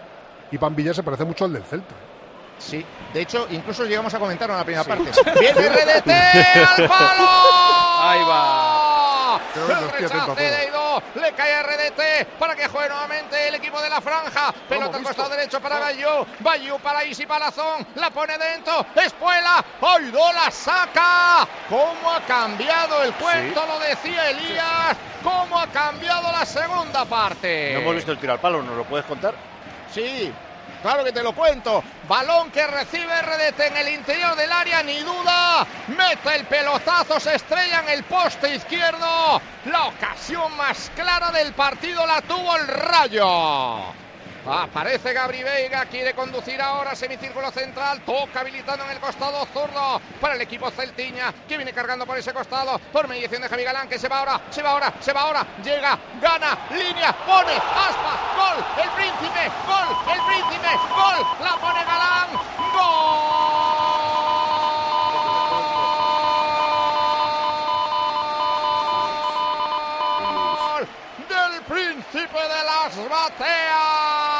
Iván 0.51 0.75
Villar 0.75 0.95
se 0.95 1.03
parece 1.03 1.25
mucho 1.25 1.43
al 1.45 1.53
del 1.53 1.63
Celta. 1.63 1.95
Sí, 2.59 2.83
de 3.13 3.21
hecho, 3.21 3.47
incluso 3.51 3.85
llegamos 3.85 4.13
a 4.13 4.19
comentarlo 4.19 4.53
en 4.55 4.59
la 4.59 4.65
primera 4.65 4.83
Sí. 4.83 4.89
parte. 4.89 5.39
¡Viene 5.39 5.69
RDT 5.69 6.09
al 6.79 6.87
palo! 6.87 7.29
Ahí 8.01 8.19
va. 8.27 9.39
El 9.55 9.91
rechace 9.91 10.71
le 11.15 11.31
cae 11.33 11.53
a 11.53 11.63
RDT 11.63 12.27
para 12.39 12.55
que 12.55 12.67
juegue 12.67 12.89
nuevamente 12.89 13.47
el 13.47 13.55
equipo 13.55 13.79
de 13.81 13.89
la 13.89 14.01
franja. 14.01 14.51
Pelota 14.67 14.97
al 14.97 15.03
costado 15.03 15.29
derecho 15.29 15.59
para 15.59 15.79
Bayou. 15.79 16.25
Bayou 16.39 16.79
para 16.79 17.03
Isi 17.03 17.25
Palazón. 17.25 17.85
La 17.95 18.09
pone 18.09 18.37
dentro. 18.37 18.85
Espuela. 18.95 19.63
Aido 19.81 20.31
la 20.33 20.49
saca. 20.51 21.47
¿Cómo 21.69 22.11
ha 22.11 22.21
cambiado 22.21 23.03
el 23.03 23.13
cuento? 23.13 23.65
Lo 23.65 23.79
decía 23.79 24.29
Elías. 24.31 24.97
¿Cómo 25.23 25.59
ha 25.59 25.67
cambiado 25.67 26.31
la 26.31 26.45
segunda 26.45 27.05
parte? 27.05 27.71
No 27.73 27.79
hemos 27.79 27.95
visto 27.95 28.11
el 28.11 28.19
tiro 28.19 28.33
al 28.33 28.39
palo, 28.39 28.61
¿nos 28.63 28.75
lo 28.77 28.83
puedes 28.85 29.05
contar? 29.05 29.33
Sí, 29.93 30.31
claro 30.81 31.03
que 31.03 31.11
te 31.11 31.23
lo 31.23 31.33
cuento. 31.33 31.83
Balón 32.07 32.51
que 32.51 32.65
recibe 32.67 33.21
RDT 33.21 33.59
en 33.59 33.77
el 33.77 33.89
interior 33.89 34.35
del 34.35 34.51
área, 34.51 34.83
ni 34.83 34.99
duda. 34.99 35.65
Mete 35.87 36.35
el 36.35 36.45
pelotazo, 36.45 37.19
se 37.19 37.35
estrella 37.35 37.81
en 37.81 37.89
el 37.89 38.03
poste 38.03 38.55
izquierdo. 38.55 39.41
La 39.65 39.85
ocasión 39.87 40.55
más 40.55 40.91
clara 40.95 41.31
del 41.31 41.53
partido 41.53 42.05
la 42.05 42.21
tuvo 42.21 42.55
el 42.55 42.67
Rayo. 42.67 44.06
Aparece 44.49 45.11
Gabri 45.11 45.43
Veiga, 45.43 45.85
quiere 45.87 46.13
conducir 46.13 46.61
ahora 46.61 46.95
semicírculo 46.95 47.51
central, 47.51 47.99
toca 48.05 48.39
habilitando 48.39 48.85
en 48.85 48.91
el 48.91 48.99
costado 48.99 49.45
zurdo 49.47 50.01
para 50.21 50.35
el 50.35 50.41
equipo 50.41 50.71
celtiña, 50.71 51.33
que 51.47 51.57
viene 51.57 51.73
cargando 51.73 52.05
por 52.05 52.17
ese 52.17 52.33
costado, 52.33 52.79
por 52.93 53.09
mediación 53.09 53.41
de 53.41 53.49
Javi 53.49 53.65
Galán, 53.65 53.89
que 53.89 53.99
se 53.99 54.07
va 54.07 54.19
ahora, 54.19 54.39
se 54.49 54.63
va 54.63 54.71
ahora, 54.71 54.93
se 55.01 55.11
va 55.11 55.21
ahora, 55.21 55.45
llega, 55.61 55.99
gana, 56.21 56.57
línea, 56.71 57.11
pone, 57.25 57.55
aspa, 57.55 58.17
gol, 58.37 58.63
el 58.81 58.89
príncipe, 58.91 59.51
gol, 59.67 59.89
el 60.13 60.21
príncipe, 60.25 60.69
gol, 60.95 61.27
la 61.43 61.57
pone 61.57 61.83
Galán, 61.83 62.29
gol 62.73 63.27
del 71.27 71.61
príncipe 71.63 72.39
de 72.39 72.63
las 72.63 73.09
bateas. 73.09 74.37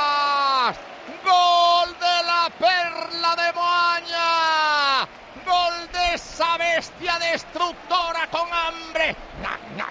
Gol 1.24 1.90
de 2.00 2.24
la 2.24 2.50
perla 2.58 3.36
de 3.36 3.54
Moaña. 3.54 5.08
Gol 5.46 5.92
de 5.92 6.18
bestia 7.00 7.20
destructora 7.20 8.28
con 8.32 8.48
hambre. 8.52 9.16
Ña, 9.42 9.58
ña, 9.76 9.88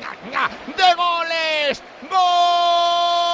ña, 0.00 0.10
ña, 0.30 0.48
de 0.76 0.94
goles. 0.94 1.82
Gol 2.10 3.33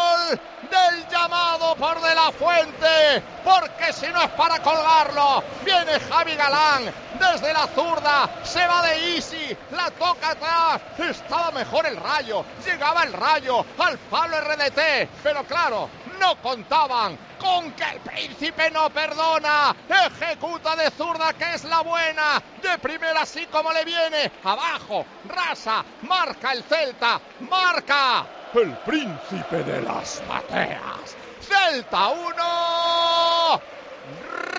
del 0.71 1.09
llamado 1.09 1.75
por 1.77 2.01
De 2.01 2.15
La 2.15 2.33
Fuente. 2.33 3.23
Porque 3.45 3.93
si 3.93 4.07
no 4.09 4.23
es 4.23 4.31
para 4.31 4.61
colgarlo. 4.61 5.43
Viene 5.65 5.99
Javi 6.01 6.35
Galán 6.35 6.93
desde 7.19 7.53
la 7.53 7.67
zurda. 7.69 8.31
Se 8.43 8.67
va 8.67 8.83
de 8.83 9.17
Easy. 9.17 9.57
La 9.73 9.91
toca 9.91 10.31
atrás. 10.31 10.81
Estaba 10.99 11.51
mejor 11.51 11.87
el 11.87 11.97
rayo. 11.97 12.45
Llegaba 12.65 13.05
el 13.05 13.13
rayo 13.13 13.65
al 13.79 13.99
palo 13.99 14.41
RDT. 14.41 15.09
Pero 15.23 15.45
claro, 15.45 15.91
no 16.19 16.41
contaban 16.41 17.19
con 17.39 17.73
que 17.73 17.85
el 17.85 18.01
príncipe 18.01 18.71
no 18.71 18.91
perdona. 18.91 19.75
Ejecuta 19.89 20.77
de 20.77 20.91
zurda 20.91 21.33
que 21.33 21.55
es 21.55 21.65
la 21.65 21.81
buena. 21.81 22.43
De 22.63 22.79
primera 22.79 23.23
así 23.23 23.47
como 23.47 23.73
le 23.73 23.85
viene. 23.85 24.31
Abajo. 24.45 25.05
Rasa. 25.29 25.85
Marca 26.03 26.53
el 26.53 26.63
Celta. 26.63 27.21
Marca. 27.41 28.27
El 28.55 28.73
príncipe 28.79 29.63
de 29.63 29.81
las 29.83 30.23
bateas. 30.29 31.17
Celta 31.41 32.09
1. 32.09 33.61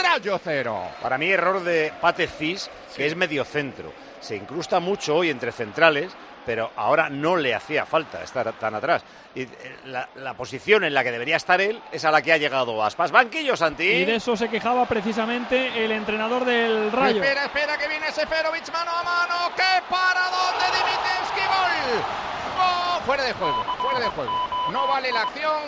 Rayo 0.01 0.39
0. 0.43 0.81
Para 1.01 1.17
mí, 1.17 1.29
error 1.31 1.61
de 1.63 1.93
Pate 1.99 2.27
Cis, 2.27 2.69
que 2.95 3.05
es 3.05 3.15
medio 3.15 3.43
centro. 3.43 3.91
Se 4.21 4.35
incrusta 4.35 4.79
mucho 4.79 5.15
hoy 5.15 5.29
entre 5.29 5.51
centrales, 5.51 6.11
pero 6.45 6.71
ahora 6.75 7.09
no 7.09 7.35
le 7.35 7.53
hacía 7.53 7.85
falta 7.85 8.23
estar 8.23 8.51
tan 8.53 8.75
atrás. 8.75 9.03
Y 9.35 9.41
eh, 9.43 9.49
la, 9.85 10.07
la 10.15 10.33
posición 10.35 10.83
en 10.83 10.93
la 10.93 11.03
que 11.03 11.11
debería 11.11 11.35
estar 11.35 11.59
él 11.59 11.81
es 11.91 12.05
a 12.05 12.11
la 12.11 12.21
que 12.21 12.31
ha 12.33 12.37
llegado 12.37 12.83
Aspas. 12.83 13.11
Banquillo, 13.11 13.57
Santi. 13.57 13.83
Y 13.83 14.05
de 14.05 14.15
eso 14.15 14.37
se 14.37 14.49
quejaba 14.49 14.85
precisamente 14.85 15.83
el 15.83 15.91
entrenador 15.91 16.45
del 16.45 16.91
Rayo. 16.91 17.21
Espera, 17.21 17.45
espera 17.45 17.77
que 17.77 17.87
viene 17.87 18.11
Seferovic 18.11 18.71
mano 18.71 18.91
a 18.91 19.03
mano. 19.03 19.35
¡Qué 19.55 19.81
paradón 19.89 20.55
de 20.59 20.65
Dimitevski! 20.77 21.41
¡Gol! 21.47 22.01
¡Gol! 22.57 23.00
Fuera 23.11 23.25
de 23.25 23.33
juego, 23.33 23.65
fuera 23.81 23.99
de 23.99 24.07
juego. 24.07 24.31
No 24.71 24.87
vale 24.87 25.11
la 25.11 25.23
acción. 25.23 25.63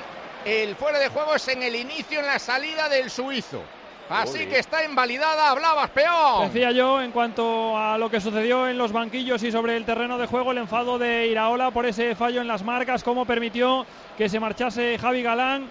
El 0.46 0.78
fuera 0.78 0.98
de 0.98 1.10
juego 1.10 1.36
es 1.36 1.46
en 1.50 1.62
el 1.62 1.76
inicio, 1.76 2.22
en 2.22 2.26
la 2.26 2.40
salida 2.40 2.88
del 2.88 3.10
suizo. 3.10 3.62
Así 4.10 4.46
que 4.46 4.60
está 4.60 4.86
invalidada. 4.86 5.50
Hablabas, 5.50 5.90
peón. 5.90 6.48
Decía 6.48 6.72
yo, 6.72 7.02
en 7.02 7.12
cuanto 7.12 7.78
a 7.78 7.98
lo 7.98 8.10
que 8.10 8.22
sucedió 8.22 8.70
en 8.70 8.78
los 8.78 8.94
banquillos 8.94 9.44
y 9.44 9.52
sobre 9.52 9.76
el 9.76 9.84
terreno 9.84 10.18
de 10.18 10.26
juego, 10.26 10.54
el 10.54 10.60
enfado 10.60 10.98
de 10.98 11.28
Iraola 11.28 11.72
por 11.72 11.86
ese 11.86 12.16
fallo 12.16 12.40
en 12.40 12.48
las 12.48 12.64
marcas, 12.64 13.04
cómo 13.04 13.26
permitió 13.26 13.86
que 14.18 14.30
se 14.30 14.40
marchase 14.40 14.98
Javi 14.98 15.22
Galán 15.22 15.68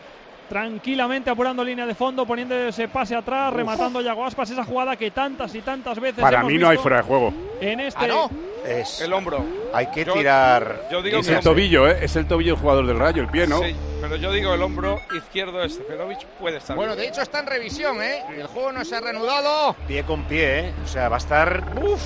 tranquilamente 0.51 1.31
apurando 1.31 1.65
línea 1.65 1.87
de 1.87 1.95
fondo, 1.95 2.27
poniendo 2.27 2.55
ese 2.55 2.87
pase 2.89 3.17
atrás, 3.17 3.51
rematando 3.51 4.03
Yago 4.03 4.27
Aspas, 4.27 4.51
esa 4.51 4.65
jugada 4.65 4.95
que 4.97 5.11
tantas 5.11 5.55
y 5.55 5.63
tantas 5.63 5.99
veces 5.99 6.21
Para 6.21 6.41
hemos 6.41 6.53
mí 6.53 6.59
no 6.59 6.69
hay 6.69 6.77
fuera 6.77 6.99
de 6.99 7.03
juego. 7.05 7.33
En 7.63 7.81
este 7.81 8.05
Ah, 8.05 8.09
no. 8.09 8.52
Es- 8.67 9.01
El 9.01 9.13
hombro. 9.13 9.45
hay 9.75 9.87
que 9.89 10.05
Yo- 10.05 10.13
tirar. 10.15 10.89
yo 10.91 11.03
digo 11.03 11.19
Es 11.19 11.27
que 11.27 11.33
el 11.33 11.39
sí. 11.39 11.45
tobillo, 11.45 11.89
¿eh? 11.89 11.99
Es 12.03 12.15
el 12.17 12.27
tobillo 12.27 12.53
del 12.55 12.61
jugador 12.61 12.87
del 12.87 12.99
Rayo, 12.99 13.23
el 13.23 13.29
pie, 13.29 13.47
¿no? 13.47 13.59
Sí, 13.61 13.75
pero 14.01 14.17
yo 14.17 14.31
digo 14.33 14.55
el 14.55 14.63
hombro 14.63 15.01
izquierdo 15.17 15.59
de 15.59 15.69
Seferovic 15.69 16.25
puede 16.41 16.59
estar 16.59 16.77
Bueno, 16.77 16.93
bien. 16.95 17.05
de 17.07 17.09
hecho 17.13 17.23
está 17.23 17.41
en 17.41 17.47
revisión, 17.47 18.01
¿eh? 18.03 18.23
El 18.37 18.47
juego 18.47 18.73
no 18.73 18.85
se 18.85 18.95
ha 18.97 19.01
reanudado. 19.01 19.75
Pie 19.89 20.05
con 20.05 20.25
pie, 20.25 20.61
¿eh? 20.69 20.75
O 20.85 20.87
sea, 20.89 21.09
va 21.09 21.17
a 21.17 21.19
estar. 21.19 21.63
¡Uf! 21.83 22.01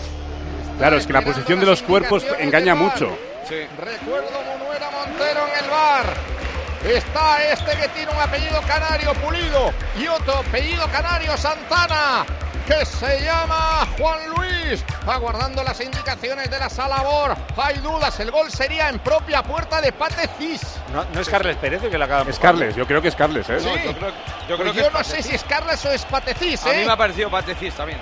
Claro, 0.78 0.96
es 0.96 1.06
que 1.06 1.12
la 1.12 1.22
posición 1.22 1.60
de 1.60 1.66
los 1.66 1.82
cuerpos 1.82 2.24
engaña 2.38 2.74
mucho. 2.74 3.16
Recuerdo 3.78 4.30
Monuera 4.58 4.90
Montero 4.90 5.40
en 5.46 5.64
el 5.64 5.70
bar. 5.70 6.06
Está 6.84 7.42
este 7.52 7.76
que 7.80 7.88
tiene 7.88 8.12
un 8.12 8.18
apellido 8.20 8.60
canario 8.62 9.12
pulido 9.14 9.72
y 9.98 10.06
otro 10.06 10.34
apellido 10.38 10.84
canario 10.92 11.36
Santana 11.36 12.24
que 12.66 12.84
se 12.84 13.22
llama 13.24 13.86
Juan 13.98 14.18
Luis. 14.30 14.84
Aguardando 15.06 15.62
las 15.62 15.80
indicaciones 15.80 16.50
de 16.50 16.58
la 16.58 16.68
Salabor. 16.68 17.36
Hay 17.56 17.76
dudas, 17.78 18.18
el 18.20 18.30
gol 18.30 18.50
sería 18.50 18.88
en 18.88 18.98
propia 18.98 19.42
puerta 19.42 19.80
de 19.80 19.92
Pate 19.92 20.28
Cis. 20.38 20.62
No, 20.92 21.04
no 21.12 21.20
es 21.20 21.28
Carles 21.28 21.56
Pérez 21.56 21.82
el 21.84 21.90
que 21.90 21.98
la 21.98 22.04
acaba 22.06 22.28
Es 22.30 22.38
Carles, 22.38 22.74
yo 22.74 22.86
creo 22.86 23.00
que 23.00 23.08
es 23.08 23.14
Carles, 23.16 23.48
¿eh? 23.48 23.60
Sí. 23.60 23.66
yo 23.84 23.94
creo, 23.94 24.12
yo 24.48 24.56
Pues 24.56 24.72
que 24.72 24.78
yo 24.82 24.90
no 24.90 25.04
sé 25.04 25.22
si 25.22 25.34
es 25.34 25.44
Carles 25.44 25.84
o 25.84 25.90
es 25.92 26.04
Pate 26.04 26.34
Cis, 26.34 26.64
A 26.66 26.70
mí 26.70 26.80
¿eh? 26.82 26.86
me 26.86 26.92
ha 26.92 26.96
parecido 26.96 27.30
Patecis 27.30 27.74
también. 27.74 27.98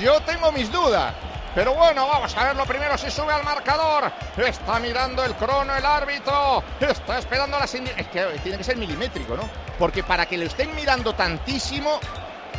Yo 0.00 0.20
tengo 0.20 0.50
mis 0.52 0.70
dudas. 0.70 1.12
Pero 1.54 1.72
bueno, 1.74 2.08
vamos 2.08 2.36
a 2.36 2.44
ver 2.46 2.56
lo 2.56 2.64
primero 2.66 2.98
si 2.98 3.10
sube 3.12 3.32
al 3.32 3.44
marcador. 3.44 4.10
Está 4.36 4.80
mirando 4.80 5.22
el 5.24 5.34
crono 5.34 5.76
el 5.76 5.84
árbitro. 5.86 6.64
Está 6.80 7.18
esperando 7.18 7.58
las 7.60 7.72
indi- 7.76 7.92
Es 7.96 8.08
que 8.08 8.24
tiene 8.42 8.58
que 8.58 8.64
ser 8.64 8.76
milimétrico, 8.76 9.36
¿no? 9.36 9.48
Porque 9.78 10.02
para 10.02 10.26
que 10.26 10.36
lo 10.36 10.44
estén 10.46 10.74
mirando 10.74 11.14
tantísimo, 11.14 12.00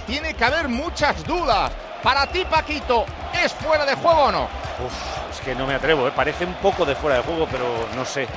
tiene 0.05 0.33
que 0.33 0.45
haber 0.45 0.67
muchas 0.67 1.23
dudas. 1.23 1.71
Para 2.03 2.27
ti, 2.27 2.45
Paquito, 2.45 3.05
¿es 3.33 3.53
fuera 3.53 3.85
de 3.85 3.95
juego 3.95 4.25
o 4.25 4.31
no? 4.31 4.43
Uf, 4.43 5.31
es 5.31 5.39
que 5.41 5.55
no 5.55 5.65
me 5.65 5.73
atrevo, 5.75 6.07
¿eh? 6.07 6.13
Parece 6.15 6.45
un 6.45 6.53
poco 6.55 6.85
de 6.85 6.95
fuera 6.95 7.17
de 7.17 7.23
juego, 7.23 7.47
pero 7.51 7.65
no 7.95 8.05
sé. 8.05 8.27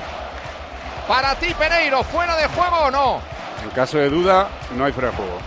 Para 1.07 1.35
ti, 1.35 1.53
Pereiro, 1.53 2.03
¿fuera 2.03 2.35
de 2.35 2.47
juego 2.47 2.77
o 2.77 2.91
no? 2.91 3.21
En 3.63 3.69
caso 3.71 3.97
de 3.97 4.09
duda, 4.09 4.47
no 4.75 4.85
hay 4.85 4.91
fuera 4.91 5.09
de 5.11 5.17
juego. 5.17 5.37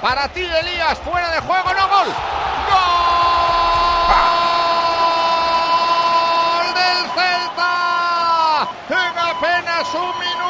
Para 0.00 0.28
ti, 0.28 0.42
Elías, 0.42 0.98
fuera 0.98 1.30
de 1.30 1.40
juego, 1.40 1.74
no 1.74 1.88
gol. 1.88 2.08
¡Gol 5.40 6.74
del 6.74 7.10
Celta! 7.14 8.68
En 8.88 9.18
apenas 9.18 9.94
un 9.94 10.18
minuto, 10.18 10.49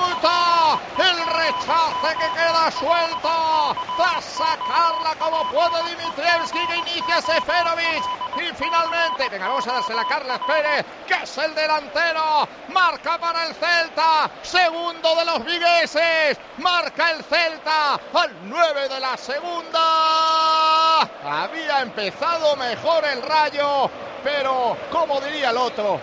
rechace 1.70 2.16
que 2.18 2.28
queda 2.32 2.70
suelto. 2.70 3.76
Tras 3.96 4.24
sacarla 4.24 5.14
como 5.18 5.44
puede 5.50 5.82
Dimitrievski 5.90 6.66
que 6.66 6.76
inicia 6.76 7.20
Seferovic. 7.22 8.04
Y 8.36 8.54
finalmente, 8.54 9.28
venga, 9.28 9.48
vamos 9.48 9.66
a 9.66 9.72
dársela 9.72 10.02
a 10.02 10.08
Carles 10.08 10.38
Pérez, 10.46 10.84
que 11.06 11.14
es 11.14 11.38
el 11.38 11.54
delantero, 11.54 12.48
marca 12.72 13.18
para 13.18 13.48
el 13.48 13.54
Celta, 13.54 14.30
segundo 14.42 15.16
de 15.16 15.24
los 15.24 15.44
vigueses, 15.44 16.38
marca 16.58 17.10
el 17.10 17.24
Celta 17.24 17.94
al 18.14 18.30
9 18.44 18.88
de 18.88 19.00
la 19.00 19.16
segunda. 19.16 21.00
Había 21.24 21.80
empezado 21.80 22.54
mejor 22.56 23.04
el 23.04 23.20
Rayo, 23.22 23.90
pero 24.22 24.76
como 24.92 25.20
diría 25.20 25.50
el 25.50 25.56
otro, 25.56 26.00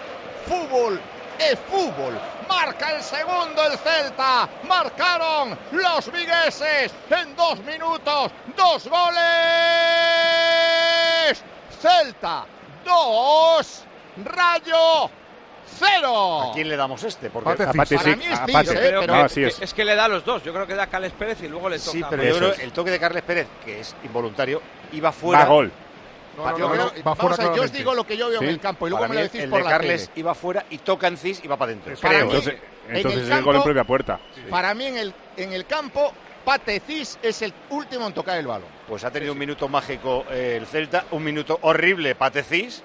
fútbol 0.47 1.01
es 1.39 1.57
fútbol. 1.69 2.17
Marca 2.47 2.91
el 2.95 3.01
segundo 3.03 3.63
el 3.65 3.77
Celta. 3.77 4.47
Marcaron 4.63 5.57
los 5.71 6.11
vigueses 6.11 6.93
en 7.09 7.35
dos 7.35 7.59
minutos. 7.63 8.31
Dos 8.55 8.87
goles. 8.87 9.17
Celta 11.81 12.45
dos. 12.85 13.83
Rayo 14.23 15.09
cero. 15.79 16.49
¿A 16.49 16.53
quién 16.53 16.69
le 16.69 16.75
damos 16.77 17.03
este? 17.03 17.29
Porque 17.29 17.49
Pate 17.51 17.63
A 17.63 17.73
Pate 17.73 17.95
Para 17.97 18.09
sí, 18.11 18.15
mí 18.17 18.25
es 18.25 18.39
a 18.39 18.45
Cis, 18.45 18.53
Pate. 18.55 18.69
¿eh? 18.71 18.73
Creo 18.73 18.81
Pero 18.81 19.01
que- 19.01 19.07
No, 19.07 19.13
así 19.25 19.41
que- 19.41 19.47
es. 19.47 19.61
es 19.61 19.73
que 19.75 19.85
le 19.85 19.95
da 19.95 20.05
a 20.05 20.07
los 20.07 20.25
dos. 20.25 20.43
Yo 20.43 20.51
creo 20.53 20.65
que 20.65 20.73
da 20.73 20.83
a 20.83 20.87
Cales 20.87 21.11
Pérez 21.11 21.39
y 21.43 21.47
luego 21.47 21.69
le 21.69 21.77
toca. 21.77 21.91
Sí, 21.91 22.01
pero 22.09 22.23
yo 22.23 22.37
creo 22.37 22.53
el 22.53 22.71
toque 22.71 22.89
de 22.91 22.99
Carles 22.99 23.21
Pérez, 23.23 23.47
que 23.63 23.81
es 23.81 23.95
involuntario, 24.03 24.61
iba 24.93 25.11
fuera. 25.11 25.43
Va 25.43 25.49
gol. 25.49 25.71
No, 26.37 26.57
yo 26.57 26.67
no, 26.67 26.73
creo- 26.73 26.85
no, 26.85 26.91
va 26.91 27.01
vamos 27.15 27.17
fuera 27.37 27.51
a 27.51 27.55
yo 27.55 27.63
os 27.63 27.71
digo 27.71 27.93
lo 27.95 28.03
que 28.05 28.15
yo 28.17 28.29
veo 28.29 28.41
en 28.41 28.47
Sí. 28.47 28.53
el 28.53 28.59
campo 28.59 28.87
y 28.87 28.89
luego 28.91 29.01
Para 29.01 29.09
me 29.09 29.15
lo 29.15 29.21
decís 29.23 29.41
el 29.41 29.49
por 29.49 29.59
de 29.59 29.63
la 29.65 29.69
Carles 29.71 30.01
tele. 30.09 30.19
iba 30.19 30.35
fuera 30.35 30.65
y 30.69 30.77
toca 30.77 31.07
en 31.07 31.17
Cis 31.17 31.41
y 31.43 31.47
va 31.47 31.57
para 31.57 31.71
adentro. 31.71 31.95
Creo. 31.99 32.11
mí- 32.11 32.17
Entonces, 32.31 32.53
en 32.89 32.95
entonces 32.95 33.21
el 33.21 33.31
es 33.31 33.37
el 33.37 33.43
gol 33.43 33.55
en 33.55 33.63
propia 33.63 33.83
puerta. 33.83 34.19
Para 34.49 34.73
mí 34.73 34.85
en 34.85 34.97
el, 34.97 35.13
en 35.35 35.51
el 35.53 35.65
campo, 35.65 36.13
Pate 36.45 36.79
Cis 36.85 37.17
es 37.21 37.41
el 37.41 37.53
último 37.71 38.07
en 38.07 38.13
tocar 38.13 38.37
el 38.37 38.47
balón. 38.47 38.69
Pues 38.87 39.03
ha 39.03 39.11
tenido 39.11 39.33
un 39.33 39.39
minuto 39.39 39.67
mágico 39.67 40.25
eh, 40.31 40.55
el 40.57 40.65
Celta, 40.67 41.05
un 41.11 41.23
minuto 41.23 41.57
horrible 41.63 42.15
Pate 42.15 42.43
Cis. 42.43 42.83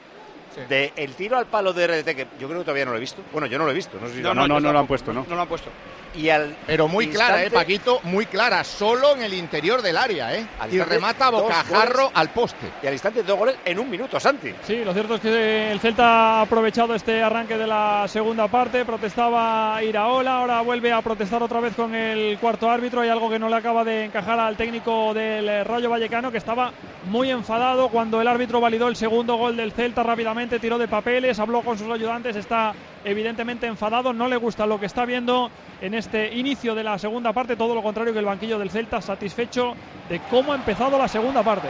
De 0.69 0.93
el 0.97 1.15
tiro 1.15 1.39
al 1.39 1.47
palo 1.47 1.73
de 1.73 1.87
RDT, 1.87 2.15
que 2.15 2.27
yo 2.39 2.47
creo 2.47 2.59
que 2.59 2.65
todavía 2.67 2.85
no 2.85 2.91
lo 2.91 2.99
he 2.99 3.01
visto. 3.01 3.23
Bueno, 3.33 3.47
yo 3.47 3.57
no 3.59 3.65
lo 3.65 3.71
he 3.71 3.75
visto. 3.75 3.97
No 3.99 4.07
sé 4.09 4.17
si 4.17 4.21
No, 4.21 4.35
lo- 4.35 4.43
no, 4.43 4.49
no, 4.49 4.61
no 4.61 4.71
lo 4.73 4.79
han 4.81 4.87
puesto, 4.87 5.11
¿no? 5.11 5.25
No 5.27 5.35
lo 5.35 5.41
han 5.41 5.49
puesto. 5.49 5.71
Y 6.15 6.29
al 6.29 6.57
Pero 6.67 6.89
muy 6.89 7.09
clara, 7.09 7.43
¿eh, 7.45 7.51
Paquito? 7.51 8.01
Muy 8.05 8.27
clara. 8.27 8.65
Solo 8.65 9.15
en 9.15 9.23
el 9.23 9.35
interior 9.35 9.83
del 9.83 9.97
área, 9.97 10.35
¿eh? 10.35 10.47
Y 10.71 10.79
remata 10.81 11.31
bocajarro 11.31 12.05
goles. 12.05 12.11
al 12.15 12.31
poste. 12.31 12.67
Y 12.83 12.87
al 12.87 12.93
instante 12.93 13.23
dos 13.23 13.39
goles 13.39 13.57
en 13.65 13.79
un 13.79 13.91
minuto, 13.91 14.21
Santi. 14.21 14.53
Sí, 14.67 14.85
lo 14.85 14.93
cierto 14.93 15.15
es 15.15 15.21
que 15.21 15.73
el 15.73 15.81
Celta 15.81 16.05
ha 16.05 16.43
aprovechado 16.43 16.95
este 16.95 17.23
arranque 17.23 17.57
de 17.57 17.67
la 17.67 18.07
segunda 18.09 18.49
parte, 18.49 18.85
protestaba 18.85 19.83
Iraola, 19.83 20.37
ahora 20.37 20.61
vuelve 20.61 20.93
a 20.93 21.01
protestar 21.03 21.43
otra 21.43 21.61
vez 21.61 21.75
con 21.75 21.95
el 21.95 22.39
cuarto 22.39 22.71
árbitro, 22.71 23.01
hay 23.01 23.09
algo 23.09 23.31
que 23.31 23.39
no 23.39 23.49
le 23.49 23.57
acaba 23.57 23.85
de 23.85 24.05
encajar 24.05 24.39
al 24.39 24.57
técnico 24.57 25.15
del 25.15 25.49
eh, 25.49 25.65
Rayo 25.65 25.91
Vallecano 25.91 26.31
que 26.31 26.39
estaba 26.39 26.73
muy 27.07 27.31
enfadado 27.31 27.89
cuando 27.89 28.21
el 28.21 28.29
árbitro 28.29 28.61
validó 28.61 28.89
el 28.89 28.97
segundo 28.97 29.37
gol 29.37 29.57
del 29.57 29.73
Celta 29.73 30.03
rápidamente, 30.03 30.59
tiró 30.59 30.79
de 30.79 30.89
papeles, 30.89 31.39
habló 31.39 31.63
con 31.63 31.79
sus 31.79 31.91
ayudantes, 31.91 32.37
está 32.37 32.75
evidentemente 33.05 33.67
enfadado, 33.67 34.13
no 34.13 34.29
le 34.29 34.37
gusta 34.37 34.67
lo 34.67 34.79
que 34.79 34.87
está 34.87 35.05
viendo 35.05 35.51
en 35.81 35.95
este 35.95 36.02
inicio 36.33 36.75
de 36.75 36.85
la 36.85 36.99
segunda 36.99 37.33
parte, 37.33 37.57
todo 37.57 37.75
lo 37.75 37.83
contrario 37.83 38.13
que 38.13 38.19
el 38.19 38.25
banquillo 38.25 38.59
del 38.59 38.71
Celta, 38.71 39.01
satisfecho 39.01 39.75
de 40.09 40.21
cómo 40.31 40.53
ha 40.53 40.57
empezado 40.57 40.99
la 40.99 41.09
segunda 41.09 41.43
parte. 41.43 41.69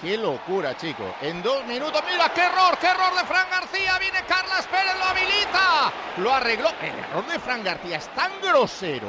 Qué 0.00 0.16
locura, 0.16 0.76
chicos. 0.76 1.12
En 1.22 1.42
dos 1.42 1.64
minutos, 1.66 2.00
mira 2.08 2.28
qué 2.32 2.42
error, 2.42 2.78
qué 2.80 2.86
error 2.86 3.14
de 3.16 3.24
Fran 3.24 3.50
García. 3.50 3.98
Viene 3.98 4.18
Carlas 4.28 4.66
Pérez, 4.68 4.94
lo 4.96 5.04
habilita. 5.04 5.92
Lo 6.18 6.32
arregló. 6.32 6.68
El 6.80 6.98
error 6.98 7.26
de 7.26 7.38
Fran 7.40 7.64
García 7.64 7.96
es 7.96 8.06
tan 8.14 8.30
grosero, 8.40 9.08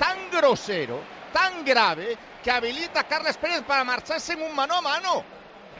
tan 0.00 0.28
grosero, 0.32 1.00
tan 1.32 1.64
grave, 1.64 2.18
que 2.42 2.50
habilita 2.50 3.00
a 3.00 3.04
Carlas 3.04 3.36
Pérez 3.36 3.62
para 3.62 3.84
marcharse 3.84 4.32
en 4.32 4.42
un 4.42 4.54
mano 4.54 4.74
a 4.74 4.80
mano. 4.80 5.35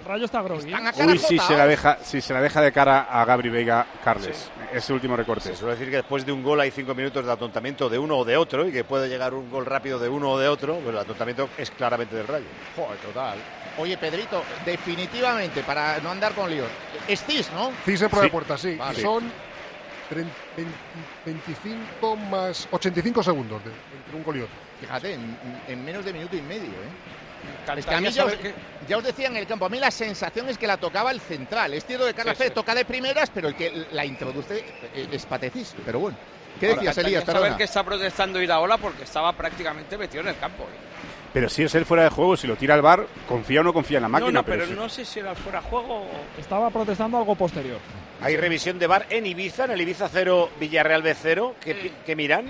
Rayo 0.07 0.25
está 0.25 0.41
groggy. 0.43 0.67
Están 0.67 0.87
a 0.87 0.93
cara 0.93 1.07
Uy, 1.13 1.19
si 1.19 1.39
se, 1.39 1.57
la 1.57 1.67
deja, 1.67 1.99
si 2.03 2.21
se 2.21 2.33
la 2.33 2.41
deja 2.41 2.61
de 2.61 2.73
cara 2.73 3.03
a 3.11 3.25
Gabri 3.25 3.49
Veiga, 3.49 3.87
Carles. 4.05 4.51
Ese 4.73 4.93
último 4.93 5.17
recorte. 5.17 5.49
Se 5.51 5.57
suele 5.57 5.75
decir 5.75 5.91
que 5.91 5.97
después 5.97 6.25
de 6.25 6.33
un 6.33 6.43
gol 6.43 6.61
hay 6.61 6.71
cinco 6.71 6.95
minutos 6.95 7.25
de 7.25 7.33
atontamiento 7.33 7.89
de 7.89 7.99
uno 7.99 8.19
o 8.19 8.25
de 8.25 8.37
otro 8.37 8.67
y 8.69 8.73
que 8.73 8.85
puede 8.85 9.09
llegar 9.09 9.35
un 9.35 9.51
gol 9.51 9.67
rápido 9.67 9.99
de 9.99 10.09
uno 10.09 10.31
o 10.31 10.39
de 10.39 10.49
otro. 10.49 10.77
Pero 10.79 10.91
el 10.91 10.99
atontamiento 10.99 11.49
es 11.59 11.71
claramente 11.71 12.15
del 12.17 12.27
Rayo. 12.27 12.47
Joder, 12.77 12.99
total. 12.99 13.39
Oye, 13.79 13.97
Pedrito, 13.99 14.43
definitivamente, 14.65 15.63
para 15.63 15.99
no 16.01 16.11
andar 16.11 16.33
con 16.35 16.49
líos, 16.51 16.69
es 17.07 17.25
Cis, 17.25 17.51
¿no? 17.53 17.73
Cis 17.85 18.01
en 18.03 18.09
prueba 18.09 18.23
Sí. 18.25 18.29
de 18.29 18.33
puerta, 18.33 18.57
sí. 18.59 18.75
Vale. 18.77 19.01
Son 19.03 19.31
30, 20.09 20.33
20, 20.57 20.73
25 21.27 22.17
más 22.17 22.69
85 22.71 23.23
segundos 23.23 23.63
de- 23.65 23.71
entre 23.99 24.17
un 24.17 24.23
gol 24.23 24.37
y 24.37 24.41
otro. 24.43 24.55
Fíjate, 24.81 25.15
en, 25.15 25.37
en 25.69 25.85
menos 25.85 26.05
de 26.05 26.13
minuto 26.13 26.37
y 26.37 26.43
medio, 26.43 26.69
¿eh? 26.71 27.26
Es 27.77 27.87
que 27.87 27.95
a 27.95 28.01
mí 28.01 28.11
ya 28.11 28.25
os, 28.25 28.33
qué- 28.35 28.55
ya 28.89 28.97
os 28.99 29.05
decía 29.05 29.27
en 29.29 29.37
el 29.37 29.47
campo, 29.47 29.67
a 29.67 29.69
mí 29.69 29.79
la 29.79 29.91
sensación 29.91 30.49
es 30.49 30.59
que 30.59 30.67
la 30.67 30.77
tocaba 30.77 31.11
el 31.11 31.21
central. 31.21 31.75
Es 31.75 31.85
cierto 31.85 32.07
que 32.07 32.15
Carlos 32.15 32.37
Sí, 32.39 32.45
sí. 32.45 32.51
toca 32.51 32.75
de 32.75 32.85
primeras, 32.85 33.31
pero 33.31 33.49
el 33.49 33.55
que 33.57 33.87
la 33.93 34.05
introduce 34.05 34.59
eh, 34.95 35.09
es 35.11 35.27
Patecis. 35.27 35.75
Pero 35.85 35.99
bueno, 36.01 36.17
¿qué 36.61 36.67
Ahora, 36.69 36.77
decías, 36.83 36.99
Elías? 36.99 37.25
saber 37.25 37.57
que 37.57 37.65
está 37.65 37.83
protestando 37.85 38.41
Iraola 38.41 38.79
porque 38.79 39.05
estaba 39.05 39.33
prácticamente 39.33 39.99
metido 39.99 40.23
en 40.23 40.29
el 40.29 40.39
campo. 40.39 40.65
¿eh? 40.65 40.67
Pero 41.33 41.49
si 41.51 41.65
es 41.65 41.75
él 41.75 41.85
fuera 41.85 42.05
de 42.05 42.09
juego, 42.11 42.37
si 42.37 42.47
lo 42.47 42.57
tira 42.57 42.75
al 42.75 42.81
bar, 42.83 43.07
confía 43.29 43.61
o 43.61 43.65
no 43.65 43.73
confía 43.75 43.99
en 43.99 44.03
la 44.03 44.09
máquina. 44.09 44.31
no, 44.33 44.39
no, 44.41 44.45
pero 44.47 44.65
si- 44.67 44.73
no 44.73 44.89
sé 44.89 45.05
si 45.05 45.19
era 45.21 45.35
fuera 45.35 45.61
de 45.61 45.67
juego 45.69 46.03
o... 46.03 46.11
Estaba 46.39 46.71
protestando 46.71 47.19
algo 47.19 47.35
posterior. 47.35 47.79
Hay 48.23 48.37
revisión 48.39 48.79
de 48.79 48.87
bar 48.87 49.05
en 49.11 49.27
Ibiza, 49.27 49.67
en 49.67 49.73
el 49.73 49.81
Ibiza 49.83 50.09
0, 50.11 50.51
Villarreal 50.59 51.03
B 51.03 51.15
0. 51.15 51.55
¿Qué, 51.61 51.75
pi- 51.75 51.93
qué 52.07 52.17
miran? 52.17 52.47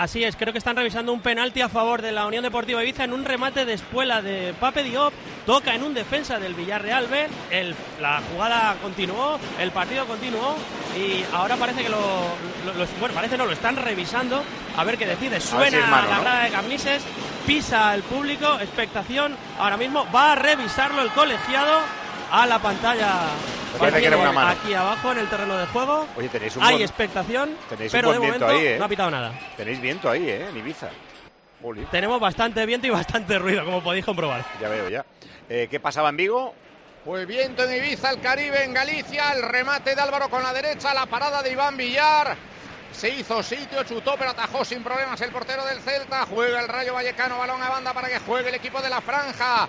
Así 0.00 0.24
es, 0.24 0.34
creo 0.34 0.50
que 0.54 0.58
están 0.58 0.76
revisando 0.76 1.12
un 1.12 1.20
penalti 1.20 1.60
a 1.60 1.68
favor 1.68 2.00
de 2.00 2.10
la 2.10 2.24
Unión 2.24 2.42
Deportiva 2.42 2.82
Ibiza 2.82 3.04
en 3.04 3.12
un 3.12 3.22
remate 3.22 3.66
de 3.66 3.74
espuela 3.74 4.22
de 4.22 4.54
Pape 4.58 4.82
Diop. 4.82 5.12
Toca 5.44 5.74
en 5.74 5.82
un 5.82 5.92
defensa 5.92 6.38
del 6.38 6.54
Villarreal 6.54 7.06
B. 7.06 7.28
El- 7.50 7.74
la 8.00 8.22
jugada 8.32 8.76
continuó, 8.80 9.38
el 9.60 9.70
partido 9.72 10.06
continuó 10.06 10.56
y 10.96 11.22
ahora 11.34 11.56
parece 11.56 11.82
que 11.82 11.90
lo, 11.90 11.98
lo- 12.64 12.72
lo- 12.78 12.86
bueno, 12.98 13.14
parece 13.14 13.36
no, 13.36 13.44
lo 13.44 13.52
están 13.52 13.76
revisando 13.76 14.42
a 14.74 14.84
ver 14.84 14.96
qué 14.96 15.04
decide. 15.04 15.38
si 15.38 15.48
Suena 15.48 15.78
es 15.78 15.88
mano, 15.88 16.08
la 16.08 16.16
¿no? 16.16 16.22
grada 16.22 16.44
de 16.44 16.50
Camlises, 16.50 17.02
pisa 17.46 17.90
al 17.90 18.02
público, 18.02 18.58
expectación. 18.58 19.36
Ahora 19.58 19.76
mismo 19.76 20.06
va 20.14 20.32
a 20.32 20.34
revisarlo 20.34 21.02
el 21.02 21.10
colegiado 21.10 21.78
a 22.30 22.46
la 22.46 22.58
pantalla. 22.58 23.12
Me 23.72 23.78
parece 23.78 24.00
que 24.00 24.06
era 24.06 24.16
tiene 24.16 24.30
una 24.30 24.32
mano. 24.32 24.48
Aquí 24.60 24.74
abajo 24.74 25.12
en 25.12 25.18
el 25.18 25.28
terreno 25.30 25.56
de 25.56 25.66
juego. 25.66 26.06
Oye, 26.16 26.28
tenéis 26.28 26.56
un 26.56 26.62
Hay 26.64 26.72
buen- 26.74 26.82
expectación, 26.82 27.56
tenéis 27.68 27.92
un 27.92 27.98
pero 27.98 28.12
de 28.12 28.18
buen 28.18 28.30
viento 28.30 28.46
momento 28.46 28.60
ahí, 28.66 28.74
¿eh? 28.74 28.78
no 28.78 28.84
ha 28.84 28.88
pitado 28.88 29.10
nada. 29.10 29.32
Tenéis 29.56 29.80
viento 29.80 30.10
ahí, 30.10 30.28
¿eh? 30.28 30.48
En 30.48 30.56
Ibiza. 30.56 30.88
Tenemos 31.90 32.18
bastante 32.20 32.64
viento 32.64 32.86
y 32.86 32.90
bastante 32.90 33.38
ruido, 33.38 33.64
como 33.64 33.82
podéis 33.82 34.04
comprobar. 34.04 34.44
ya 34.60 34.68
veo, 34.68 34.88
ya. 34.88 35.04
Eh, 35.48 35.68
¿Qué 35.70 35.78
pasaba 35.78 36.08
en 36.08 36.16
Vigo? 36.16 36.54
Pues 37.04 37.26
viento 37.26 37.64
en 37.64 37.76
Ibiza, 37.76 38.10
el 38.10 38.20
Caribe, 38.20 38.64
en 38.64 38.72
Galicia, 38.74 39.32
el 39.32 39.42
remate 39.42 39.94
de 39.94 40.00
Álvaro 40.00 40.28
con 40.30 40.42
la 40.42 40.52
derecha, 40.52 40.94
la 40.94 41.06
parada 41.06 41.42
de 41.42 41.52
Iván 41.52 41.76
Villar. 41.76 42.36
se 42.92 43.08
hizo 43.10 43.42
sitio, 43.42 43.82
chutó, 43.84 44.14
pero 44.18 44.30
atajó 44.30 44.64
sin 44.64 44.82
problemas 44.82 45.20
el 45.20 45.30
portero 45.30 45.64
del 45.64 45.80
Celta. 45.80 46.26
Juega 46.26 46.60
el 46.60 46.68
Rayo 46.68 46.92
Vallecano, 46.94 47.38
balón 47.38 47.62
a 47.62 47.68
banda 47.68 47.92
para 47.94 48.08
que 48.08 48.18
juegue 48.20 48.48
el 48.48 48.54
equipo 48.56 48.80
de 48.82 48.90
la 48.90 49.00
franja. 49.00 49.68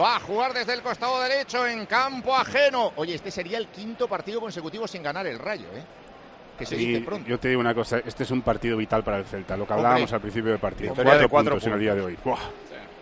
Va 0.00 0.16
a 0.16 0.20
jugar 0.20 0.52
desde 0.54 0.74
el 0.74 0.82
costado 0.82 1.20
derecho 1.20 1.66
en 1.66 1.86
campo 1.86 2.34
ajeno. 2.36 2.92
Oye, 2.96 3.14
este 3.14 3.30
sería 3.30 3.58
el 3.58 3.66
quinto 3.68 4.06
partido 4.08 4.40
consecutivo 4.40 4.86
sin 4.86 5.02
ganar 5.02 5.26
el 5.26 5.38
Rayo, 5.38 5.66
¿eh? 5.74 5.82
Que 6.58 6.64
se 6.66 6.76
Sí, 6.76 6.86
dice 6.86 7.00
pronto. 7.04 7.28
yo 7.28 7.38
te 7.40 7.48
digo 7.48 7.60
una 7.60 7.74
cosa, 7.74 7.98
este 8.04 8.22
es 8.22 8.30
un 8.30 8.42
partido 8.42 8.76
vital 8.76 9.02
para 9.02 9.18
el 9.18 9.24
Celta, 9.24 9.56
lo 9.56 9.66
que 9.66 9.72
Hombre. 9.72 9.86
hablábamos 9.86 10.12
al 10.12 10.20
principio 10.20 10.50
del 10.50 10.60
partido. 10.60 10.90
Victoria 10.90 11.12
de 11.14 11.18
Cuatro, 11.18 11.30
cuatro 11.30 11.52
puntos 11.54 11.66
en 11.66 11.72
el 11.74 11.80
día 11.80 11.94
de 11.94 12.00
hoy. 12.02 12.18
Buah, 12.24 12.38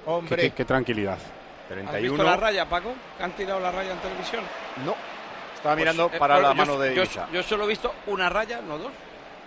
Hombre, 0.06 0.36
qué, 0.36 0.42
qué- 0.50 0.54
qué 0.54 0.64
tranquilidad. 0.64 1.18
¿Has 1.86 2.00
visto 2.02 2.22
la 2.22 2.36
raya, 2.36 2.68
Paco? 2.68 2.92
¿Que 3.16 3.22
han 3.24 3.32
tirado 3.32 3.60
la 3.60 3.70
raya 3.70 3.92
en 3.92 3.98
televisión? 3.98 4.42
No. 4.84 4.94
Estaba 5.54 5.76
mirando 5.76 6.04
Pues, 6.08 6.16
eh, 6.16 6.18
para 6.18 6.34
bueno, 6.34 6.48
la 6.48 6.54
yo- 6.54 6.58
mano 6.58 6.78
de 6.80 6.94
yo, 6.94 7.02
yo 7.32 7.42
solo 7.42 7.64
he 7.64 7.68
visto 7.68 7.92
una 8.06 8.28
raya, 8.30 8.60
no 8.62 8.78
dos. 8.78 8.92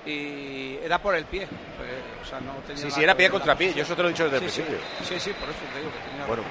Y 0.06 0.78
era 0.84 1.00
por 1.00 1.16
el 1.16 1.26
pie. 1.26 1.48
Pues, 1.48 1.89
o 2.22 2.30
sea, 2.30 2.39
no 2.42 2.54
tenía 2.68 2.82
Sí, 2.84 2.92
sí, 2.92 3.04
era 3.04 3.16
pie 3.16 3.30
contra 3.30 3.56
pie, 3.56 3.74
yo 3.74 3.84
eso 3.84 3.96
te 3.96 4.02
lo 4.02 4.10
he 4.10 4.12
dicho 4.12 4.26
desde 4.30 4.46
el 4.46 4.52
Sí, 4.52 4.62
principio. 4.62 4.86
Sí, 5.04 5.20
sí, 5.20 5.32
por 5.39 5.50
eso 5.50 5.60
te 5.74 5.80
digo 5.80 5.92
que 5.92 6.10
tenía 6.10 6.26
Bueno, 6.26 6.44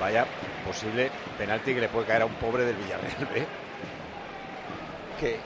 vaya 0.00 0.26
posible 0.66 1.10
penalti 1.38 1.74
que 1.74 1.80
le 1.80 1.88
puede 1.88 2.06
caer 2.06 2.22
a 2.22 2.26
un 2.26 2.34
pobre 2.34 2.64
del 2.64 2.76
Villarreal, 2.76 3.28
¿eh? 3.36 3.46
Que, 5.18 5.34
eh, 5.34 5.38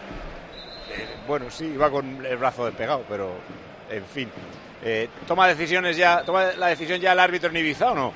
bueno, 1.26 1.50
sí, 1.50 1.66
iba 1.66 1.90
con 1.90 2.24
el 2.24 2.36
brazo 2.36 2.64
despegado, 2.66 3.04
pero, 3.08 3.34
en 3.90 4.04
fin. 4.04 4.30
Eh, 4.82 5.08
¿Toma 5.26 5.46
decisiones 5.48 5.96
ya, 5.96 6.22
toma 6.22 6.44
la 6.56 6.68
decisión 6.68 7.00
ya 7.00 7.12
el 7.12 7.18
árbitro 7.20 7.50
en 7.50 7.56
Ibiza 7.56 7.90
o 7.92 7.94
no? 7.94 8.12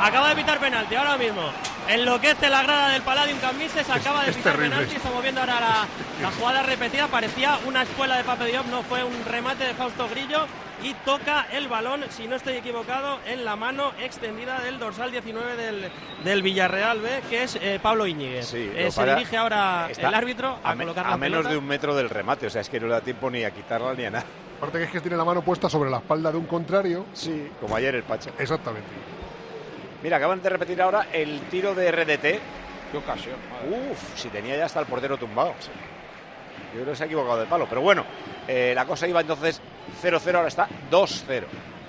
Acaba 0.00 0.28
de 0.30 0.36
pitar 0.36 0.58
penalti 0.58 0.94
ahora 0.94 1.16
mismo. 1.16 1.42
Enloquece 1.88 2.48
la 2.48 2.62
grada 2.62 2.88
del 2.90 3.02
Palladium 3.02 3.38
Camises, 3.40 3.88
acaba 3.90 4.24
de 4.24 4.32
terrible 4.32 4.68
penalti. 4.70 4.84
esto. 4.86 4.96
Estamos 4.98 5.22
viendo 5.22 5.40
ahora 5.40 5.60
la, 5.60 5.86
la 6.22 6.30
jugada 6.32 6.62
repetida. 6.62 7.06
Parecía 7.08 7.58
una 7.66 7.82
escuela 7.82 8.16
de 8.16 8.24
Pape 8.24 8.46
Diop, 8.46 8.66
no 8.66 8.82
fue 8.82 9.02
un 9.04 9.24
remate 9.24 9.64
de 9.64 9.74
Fausto 9.74 10.08
Grillo. 10.08 10.46
Y 10.82 10.92
toca 11.06 11.46
el 11.52 11.68
balón, 11.68 12.04
si 12.10 12.26
no 12.26 12.36
estoy 12.36 12.54
equivocado, 12.56 13.18
en 13.26 13.44
la 13.44 13.56
mano 13.56 13.92
extendida 14.02 14.60
del 14.60 14.78
dorsal 14.78 15.10
19 15.12 15.56
del, 15.56 15.90
del 16.24 16.42
Villarreal 16.42 17.00
B, 17.00 17.08
que 17.30 17.44
es 17.44 17.56
eh, 17.56 17.78
Pablo 17.80 18.06
Íñiguez. 18.06 18.46
Sí, 18.48 18.70
Eh, 18.74 18.90
se 18.90 19.06
dirige 19.06 19.36
ahora 19.36 19.88
el 19.96 20.14
árbitro 20.14 20.58
a, 20.62 20.72
a, 20.72 20.74
me- 20.74 20.84
colocar 20.84 21.06
a 21.06 21.10
la 21.10 21.16
menos 21.16 21.38
pelota. 21.38 21.50
de 21.52 21.56
un 21.58 21.66
metro 21.66 21.94
del 21.94 22.10
remate, 22.10 22.48
o 22.48 22.50
sea, 22.50 22.60
es 22.60 22.68
que 22.68 22.80
no 22.80 22.88
le 22.88 22.92
da 22.94 23.00
tiempo 23.00 23.30
ni 23.30 23.44
a 23.44 23.50
quitarla 23.52 23.94
ni 23.94 24.04
a 24.04 24.10
nada. 24.10 24.24
Aparte 24.58 24.78
que 24.78 24.84
es 24.84 24.90
que 24.90 25.00
tiene 25.00 25.16
la 25.16 25.24
mano 25.24 25.42
puesta 25.42 25.70
sobre 25.70 25.90
la 25.90 25.98
espalda 25.98 26.30
de 26.32 26.36
un 26.38 26.46
contrario. 26.46 27.06
Sí, 27.14 27.50
como 27.60 27.76
ayer 27.76 27.94
el 27.94 28.02
Pacha. 28.02 28.30
Exactamente. 28.38 28.88
Mira, 30.02 30.18
acaban 30.18 30.42
de 30.42 30.50
repetir 30.50 30.82
ahora 30.82 31.06
el 31.12 31.40
tiro 31.50 31.74
de 31.74 31.90
RDT. 31.90 32.40
Qué 32.92 32.98
ocasión. 32.98 33.36
madre. 33.50 33.90
Uf, 33.92 34.18
si 34.18 34.28
tenía 34.28 34.56
ya 34.56 34.66
hasta 34.66 34.80
el 34.80 34.86
portero 34.86 35.16
tumbado. 35.16 35.54
Yo 36.74 36.80
creo 36.80 36.92
que 36.92 36.96
se 36.96 37.04
ha 37.04 37.06
equivocado 37.06 37.38
de 37.38 37.46
palo. 37.46 37.66
Pero 37.68 37.80
bueno, 37.80 38.04
eh, 38.48 38.72
la 38.74 38.84
cosa 38.84 39.06
iba 39.06 39.20
entonces 39.20 39.60
0-0, 40.02 40.34
ahora 40.34 40.48
está 40.48 40.68
2-0 40.90 41.44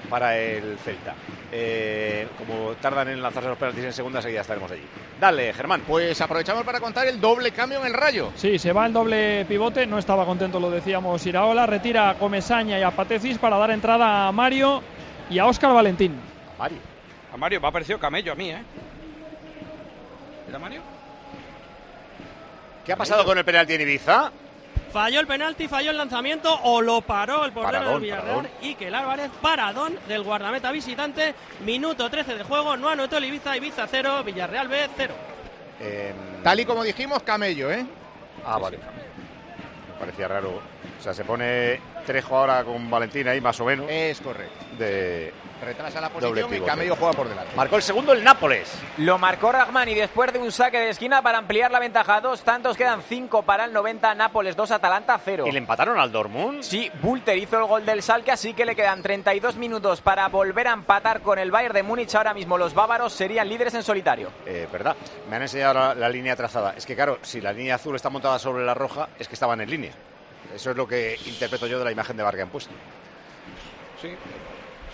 para 0.09 0.37
el 0.37 0.77
Celta. 0.77 1.15
Eh, 1.51 2.27
como 2.37 2.73
tardan 2.73 3.07
en 3.09 3.21
lanzarse 3.21 3.49
los 3.49 3.57
penaltis 3.57 3.85
en 3.85 3.93
segunda, 3.93 4.21
seguida 4.21 4.41
estaremos 4.41 4.69
allí. 4.69 4.83
Dale, 5.19 5.53
Germán. 5.53 5.81
pues 5.87 6.19
aprovechamos 6.21 6.63
para 6.63 6.79
contar 6.79 7.07
el 7.07 7.19
doble 7.19 7.51
cambio 7.51 7.79
en 7.79 7.87
el 7.87 7.93
Rayo. 7.93 8.31
Sí, 8.35 8.59
se 8.59 8.73
va 8.73 8.85
el 8.85 8.93
doble 8.93 9.45
pivote, 9.45 9.87
no 9.87 9.97
estaba 9.97 10.25
contento, 10.25 10.59
lo 10.59 10.69
decíamos 10.69 11.25
Iraola, 11.25 11.65
retira 11.65 12.09
a 12.09 12.15
Comesaña 12.15 12.77
y 12.77 12.83
a 12.83 12.91
Patecis 12.91 13.37
para 13.39 13.57
dar 13.57 13.71
entrada 13.71 14.27
a 14.27 14.31
Mario 14.31 14.83
y 15.29 15.39
a 15.39 15.45
Óscar 15.47 15.73
Valentín. 15.73 16.19
A 16.55 16.59
Mario. 16.59 16.79
A 17.33 17.37
Mario 17.37 17.61
me 17.61 17.67
ha 17.67 17.71
parecido 17.71 17.99
camello 17.99 18.33
a 18.33 18.35
mí, 18.35 18.51
¿eh? 18.51 18.63
¿Era 20.47 20.59
Mario? 20.59 20.81
¿Qué 22.85 22.93
ha 22.93 22.97
pasado 22.97 23.25
con 23.25 23.37
el 23.37 23.43
penalti 23.45 23.73
en 23.73 23.81
Ibiza? 23.81 24.31
Falló 24.95 25.19
el 25.19 25.27
penalti, 25.27 25.67
falló 25.67 25.91
el 25.91 25.97
lanzamiento 25.97 26.57
o 26.63 26.81
lo 26.81 27.01
paró 27.01 27.43
el 27.43 27.51
portero 27.51 27.79
Paradón, 27.79 27.93
del 27.95 28.01
Villarreal 28.03 28.27
paradón. 28.27 28.47
y 28.61 28.75
que 28.75 28.87
el 28.87 28.95
Álvarez, 28.95 29.29
paradón 29.41 29.99
del 30.07 30.23
guardameta 30.23 30.71
visitante, 30.71 31.35
minuto 31.65 32.09
13 32.09 32.35
de 32.35 32.43
juego, 32.45 32.77
no 32.77 32.87
anotó 32.87 33.17
el 33.17 33.25
Ibiza, 33.25 33.57
Ibiza 33.57 33.87
0, 33.87 34.23
Villarreal 34.23 34.69
B 34.69 34.87
0. 34.95 35.13
Em, 35.81 36.15
Tal 36.41 36.61
y 36.61 36.65
como 36.65 36.81
dijimos, 36.81 37.21
camello, 37.23 37.69
¿eh? 37.69 37.85
ah, 38.45 38.57
vale. 38.57 38.77
Me 38.77 39.99
parecía 39.99 40.29
raro. 40.29 40.61
O 40.97 41.03
sea, 41.03 41.13
se 41.13 41.25
pone 41.25 41.81
Trejo 42.05 42.37
ahora 42.37 42.63
con 42.63 42.89
Valentín 42.89 43.27
ahí, 43.27 43.41
más 43.41 43.59
o 43.59 43.65
menos. 43.65 43.87
Es 43.89 44.21
correcto. 44.21 44.63
De... 44.79 45.33
Retrasa 45.61 46.01
la 46.01 46.09
posición 46.09 46.53
y 46.53 46.61
camello 46.61 46.95
juega 46.95 47.13
por 47.13 47.29
delante. 47.29 47.55
Marcó 47.55 47.77
el 47.77 47.81
segundo 47.81 48.11
el 48.13 48.23
Nápoles. 48.23 48.71
Lo 48.97 49.17
marcó 49.17 49.51
Ragmani 49.51 49.93
después 49.93 50.31
de 50.33 50.39
un 50.39 50.51
saque 50.51 50.77
de 50.77 50.89
esquina 50.89 51.21
para 51.21 51.37
ampliar 51.37 51.71
la 51.71 51.79
ventaja. 51.79 52.19
Dos 52.21 52.41
tantos 52.41 52.75
quedan 52.75 53.01
cinco 53.01 53.43
para 53.43 53.65
el 53.65 53.73
90. 53.73 54.13
Nápoles 54.15 54.55
2, 54.55 54.71
Atalanta 54.71 55.19
0. 55.23 55.45
¿Y 55.47 55.51
le 55.51 55.57
empataron 55.57 55.97
al 55.97 56.11
Dortmund? 56.11 56.61
Sí, 56.61 56.91
Bulter 57.01 57.37
hizo 57.37 57.57
el 57.57 57.65
gol 57.65 57.85
del 57.85 58.03
Salque, 58.03 58.31
así 58.31 58.53
que 58.53 58.65
le 58.65 58.75
quedan 58.75 59.01
32 59.01 59.55
minutos 59.55 60.01
para 60.01 60.27
volver 60.27 60.67
a 60.67 60.73
empatar 60.73 61.21
con 61.21 61.39
el 61.39 61.51
Bayern 61.51 61.73
de 61.73 61.83
Múnich. 61.83 62.13
Ahora 62.15 62.33
mismo 62.33 62.57
los 62.57 62.73
bávaros 62.73 63.13
serían 63.13 63.47
líderes 63.47 63.73
en 63.73 63.83
solitario. 63.83 64.29
Eh, 64.45 64.67
¿Verdad? 64.71 64.95
Me 65.29 65.37
han 65.37 65.41
enseñado 65.43 65.73
la, 65.73 65.95
la 65.95 66.09
línea 66.09 66.35
trazada. 66.35 66.73
Es 66.75 66.85
que, 66.85 66.95
claro, 66.95 67.19
si 67.21 67.39
la 67.41 67.53
línea 67.53 67.75
azul 67.75 67.95
está 67.95 68.09
montada 68.09 68.37
sobre 68.39 68.65
la 68.65 68.73
roja, 68.73 69.07
es 69.17 69.27
que 69.27 69.35
estaban 69.35 69.61
en 69.61 69.69
línea. 69.69 69.91
Eso 70.53 70.71
es 70.71 70.77
lo 70.77 70.87
que 70.87 71.17
interpreto 71.25 71.65
yo 71.65 71.79
de 71.79 71.85
la 71.85 71.91
imagen 71.91 72.17
de 72.17 72.23
Vargas 72.23 72.43
han 72.43 72.49
puesto. 72.49 72.73
Sí. 74.01 74.09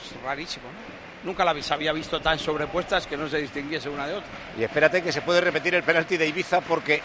Es 0.03 0.21
rarísimo, 0.23 0.65
¿no? 0.65 1.01
Nunca 1.23 1.45
la 1.45 1.51
había 1.69 1.93
visto 1.93 2.19
tan 2.19 2.39
sobrepuestas 2.39 3.05
que 3.05 3.15
no 3.15 3.27
se 3.29 3.37
distinguiese 3.37 3.89
una 3.89 4.07
de 4.07 4.13
otra. 4.15 4.29
Y 4.57 4.63
espérate 4.63 5.03
que 5.03 5.11
se 5.11 5.21
puede 5.21 5.39
repetir 5.41 5.75
el 5.75 5.83
penalti 5.83 6.17
de 6.17 6.27
Ibiza 6.27 6.61
porque 6.61 6.99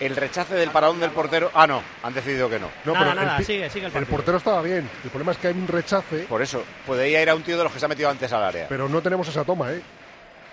el 0.00 0.16
rechace 0.16 0.54
del 0.54 0.70
paradón 0.70 0.98
del 0.98 1.10
portero. 1.10 1.50
Ah, 1.52 1.66
no, 1.66 1.82
han 2.02 2.14
decidido 2.14 2.48
que 2.48 2.58
no. 2.58 2.68
No, 2.86 2.94
Nada, 2.94 3.06
pero 3.10 3.20
el 3.20 3.26
nada, 3.26 3.38
pi- 3.38 3.44
sigue, 3.44 3.68
sigue 3.68 3.86
el 3.86 3.94
el 3.96 4.06
portero 4.06 4.38
estaba 4.38 4.62
bien. 4.62 4.88
El 5.04 5.10
problema 5.10 5.32
es 5.32 5.38
que 5.38 5.48
hay 5.48 5.54
un 5.54 5.68
rechace, 5.68 6.20
Por 6.20 6.40
eso, 6.40 6.64
podría 6.86 7.20
ir 7.22 7.28
a 7.28 7.34
un 7.34 7.42
tío 7.42 7.58
de 7.58 7.64
los 7.64 7.72
que 7.72 7.78
se 7.78 7.84
ha 7.84 7.88
metido 7.88 8.08
antes 8.08 8.32
al 8.32 8.42
área. 8.44 8.66
pero 8.66 8.88
no 8.88 9.02
tenemos 9.02 9.28
esa 9.28 9.44
toma, 9.44 9.70
¿eh? 9.72 9.82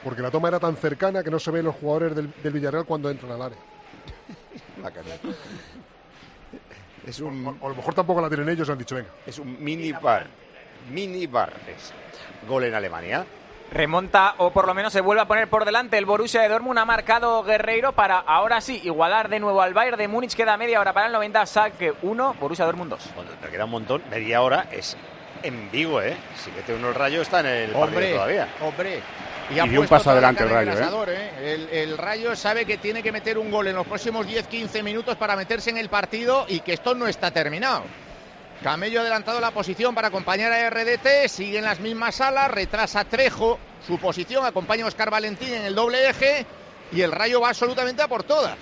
Porque 0.04 0.22
la 0.22 0.30
toma 0.30 0.50
era 0.50 0.60
tan 0.60 0.76
cercana 0.76 1.24
que 1.24 1.32
no 1.32 1.40
se 1.40 1.50
ven 1.52 1.64
los 1.64 1.76
jugadores 1.76 2.14
del, 2.14 2.32
del 2.44 2.54
Villarreal 2.54 2.84
cuando 2.86 3.10
entran 3.10 3.32
al 3.32 3.42
área. 3.42 3.58
La 4.84 4.92
cara. 4.92 5.08
Es 7.06 7.20
O, 7.22 7.28
un, 7.28 7.58
o 7.62 7.66
a 7.66 7.70
lo 7.70 7.76
mejor 7.76 7.94
tampoco 7.94 8.22
la 8.22 8.28
tienen 8.28 8.50
ellos, 8.50 8.70
han 8.70 8.78
dicho, 8.78 8.96
venga. 8.96 9.10
es 9.26 9.40
un 9.40 9.64
mini 9.64 9.92
bar. 9.94 10.28
Mini 10.90 11.28
bar 11.28 11.54
es. 11.68 11.94
Gol 12.48 12.66
en 12.66 12.76
Alemania. 12.76 13.26
Remonta 13.72 14.36
o 14.38 14.52
por 14.52 14.66
lo 14.66 14.74
menos 14.74 14.94
se 14.94 15.02
vuelve 15.02 15.22
a 15.22 15.28
poner 15.28 15.50
por 15.50 15.66
delante 15.66 15.98
el 15.98 16.06
Borussia 16.06 16.42
de 16.42 16.48
Dortmund. 16.48 16.80
Ha 16.80 16.86
marcado 16.86 17.44
Guerreiro 17.44 17.92
para 17.92 18.18
ahora 18.20 18.62
sí 18.62 18.80
igualar 18.84 19.28
de 19.28 19.40
nuevo 19.40 19.62
al 19.62 19.74
Bayern 19.74 19.98
de 19.98 20.08
Múnich. 20.08 20.36
Queda 20.36 20.56
media 20.56 20.80
hora 20.80 20.94
para 20.94 21.08
el 21.08 21.12
90. 21.14 21.46
Saque 21.46 21.94
1, 22.02 22.36
Borussia 22.40 22.66
Dortmund 22.66 22.92
2. 22.92 23.10
Cuando 23.14 23.34
te 23.34 23.50
queda 23.50 23.66
un 23.66 23.72
montón, 23.72 24.04
media 24.10 24.42
hora 24.42 24.68
es 24.72 24.96
en 25.44 25.70
Vigo, 25.70 26.02
¿eh? 26.02 26.16
Si 26.38 26.50
mete 26.52 26.74
uno 26.74 26.90
el 26.90 26.96
rayo 26.96 27.22
está 27.22 27.42
en 27.42 27.48
el 27.48 27.72
partido 27.72 27.84
Hombre, 27.84 28.14
todavía. 28.14 28.48
hombre. 28.62 29.02
Y 29.50 29.60
ha 29.60 29.64
dio 29.64 29.80
un 29.82 29.88
paso 29.88 30.12
adelante 30.12 30.44
el 30.44 30.50
Rayo, 30.50 30.74
¿eh? 30.74 31.32
¿eh? 31.40 31.54
El, 31.54 31.70
el 31.70 31.98
Rayo 31.98 32.36
sabe 32.36 32.66
que 32.66 32.78
tiene 32.78 33.02
que 33.02 33.14
meter 33.14 33.38
un 33.38 33.50
gol 33.50 33.68
en 33.68 33.76
los 33.76 33.88
próximos 33.88 34.28
10-15 34.28 34.84
minutos 34.84 35.16
para 35.16 35.38
meterse 35.38 35.70
en 35.70 35.78
el 35.78 35.88
partido 35.88 36.46
y 36.50 36.60
que 36.60 36.74
esto 36.74 36.94
no 36.96 37.08
está 37.08 37.32
terminado. 37.32 37.84
Camello 38.68 39.00
ha 39.00 39.04
adelantado 39.04 39.40
la 39.40 39.52
posición 39.52 39.96
para 39.96 40.10
acompañar 40.10 40.52
a 40.52 40.70
RDT, 40.70 41.30
sigue 41.30 41.60
en 41.60 41.64
las 41.64 41.80
mismas 41.80 42.16
salas, 42.16 42.52
retrasa 42.52 43.06
Trejo 43.06 43.58
su 43.88 43.98
posición, 43.98 44.46
acompaña 44.46 44.84
a 44.84 44.90
Oscar 44.90 45.10
Valentín 45.10 45.54
en 45.54 45.64
el 45.64 45.74
doble 45.74 46.10
eje 46.10 46.46
y 46.92 47.00
el 47.00 47.14
Rayo 47.14 47.40
va 47.40 47.48
absolutamente 47.48 48.02
a 48.02 48.10
por 48.10 48.24
todas. 48.24 48.58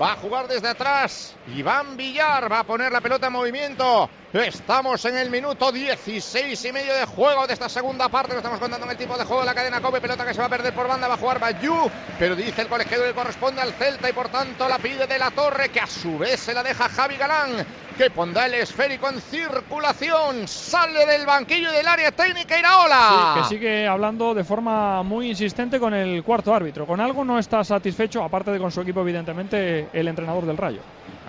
Va 0.00 0.12
a 0.12 0.16
jugar 0.16 0.48
desde 0.48 0.68
atrás. 0.68 1.36
Iván 1.54 1.98
Villar 1.98 2.50
va 2.50 2.60
a 2.60 2.64
poner 2.64 2.90
la 2.90 3.02
pelota 3.02 3.26
en 3.26 3.34
movimiento. 3.34 4.08
Estamos 4.32 5.04
en 5.04 5.18
el 5.18 5.28
minuto 5.28 5.70
16 5.70 6.64
y 6.64 6.72
medio 6.72 6.94
de 6.94 7.04
juego 7.04 7.46
de 7.46 7.52
esta 7.52 7.68
segunda 7.68 8.08
parte. 8.08 8.32
Lo 8.32 8.38
estamos 8.38 8.58
contando 8.58 8.86
en 8.86 8.92
el 8.92 8.96
tipo 8.96 9.18
de 9.18 9.24
juego 9.24 9.42
de 9.42 9.46
la 9.46 9.54
cadena 9.54 9.82
Cope. 9.82 10.00
Pelota 10.00 10.24
que 10.24 10.32
se 10.32 10.40
va 10.40 10.46
a 10.46 10.48
perder 10.48 10.72
por 10.72 10.88
banda. 10.88 11.06
Va 11.06 11.14
a 11.14 11.18
jugar 11.18 11.38
Bayú. 11.38 11.90
Pero 12.18 12.34
dice 12.34 12.62
el 12.62 12.68
colegiado 12.68 13.04
que 13.04 13.12
corresponde 13.12 13.60
al 13.60 13.74
Celta 13.74 14.08
y 14.08 14.14
por 14.14 14.30
tanto 14.30 14.66
la 14.70 14.78
pide 14.78 15.06
de 15.06 15.18
la 15.18 15.32
Torre. 15.32 15.68
Que 15.68 15.80
a 15.80 15.86
su 15.86 16.16
vez 16.16 16.40
se 16.40 16.54
la 16.54 16.62
deja 16.62 16.88
Javi 16.88 17.16
Galán. 17.16 17.66
Que 17.98 18.08
pondrá 18.08 18.46
el 18.46 18.54
esférico 18.54 19.10
en 19.10 19.20
circulación. 19.20 20.48
Sale 20.48 21.04
del 21.04 21.26
banquillo 21.26 21.70
y 21.70 21.76
del 21.76 21.86
área 21.86 22.10
técnica 22.12 22.58
Iraola. 22.58 23.34
Sí, 23.34 23.40
que 23.40 23.48
sigue 23.54 23.86
hablando 23.86 24.32
de 24.32 24.44
forma 24.44 25.02
muy 25.02 25.28
insistente 25.28 25.78
con 25.78 25.92
el 25.92 26.22
cuarto 26.24 26.54
árbitro. 26.54 26.86
Con 26.86 27.00
algo 27.02 27.22
no 27.22 27.38
está 27.38 27.62
satisfecho, 27.62 28.24
aparte 28.24 28.50
de 28.50 28.58
con 28.58 28.72
su 28.72 28.80
equipo, 28.80 29.02
evidentemente, 29.02 29.88
el 29.92 30.08
entrenador 30.08 30.46
del 30.46 30.56
Rayo. 30.56 30.80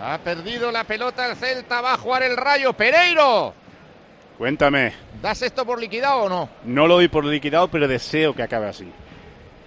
Ha 0.02 0.18
perdido 0.18 0.72
la 0.72 0.84
pelota 0.84 1.28
el 1.30 1.36
Celta. 1.36 1.82
Va 1.82 1.94
a 1.94 1.98
jugar 1.98 2.24
el 2.24 2.36
Rayo. 2.38 2.74
Pereiro. 2.74 3.54
Cuéntame, 4.38 4.94
¿Das 5.22 5.42
esto 5.44 5.64
por 5.66 5.80
liquidado 5.80 6.24
o 6.24 6.30
no? 6.30 6.50
no 6.66 6.88
lo 6.88 6.96
doy 6.96 7.08
por 7.08 7.24
liquidado, 7.24 7.68
pero 7.68 7.88
deseo 7.88 8.34
que 8.36 8.42
acabe 8.44 8.68
así. 8.68 8.92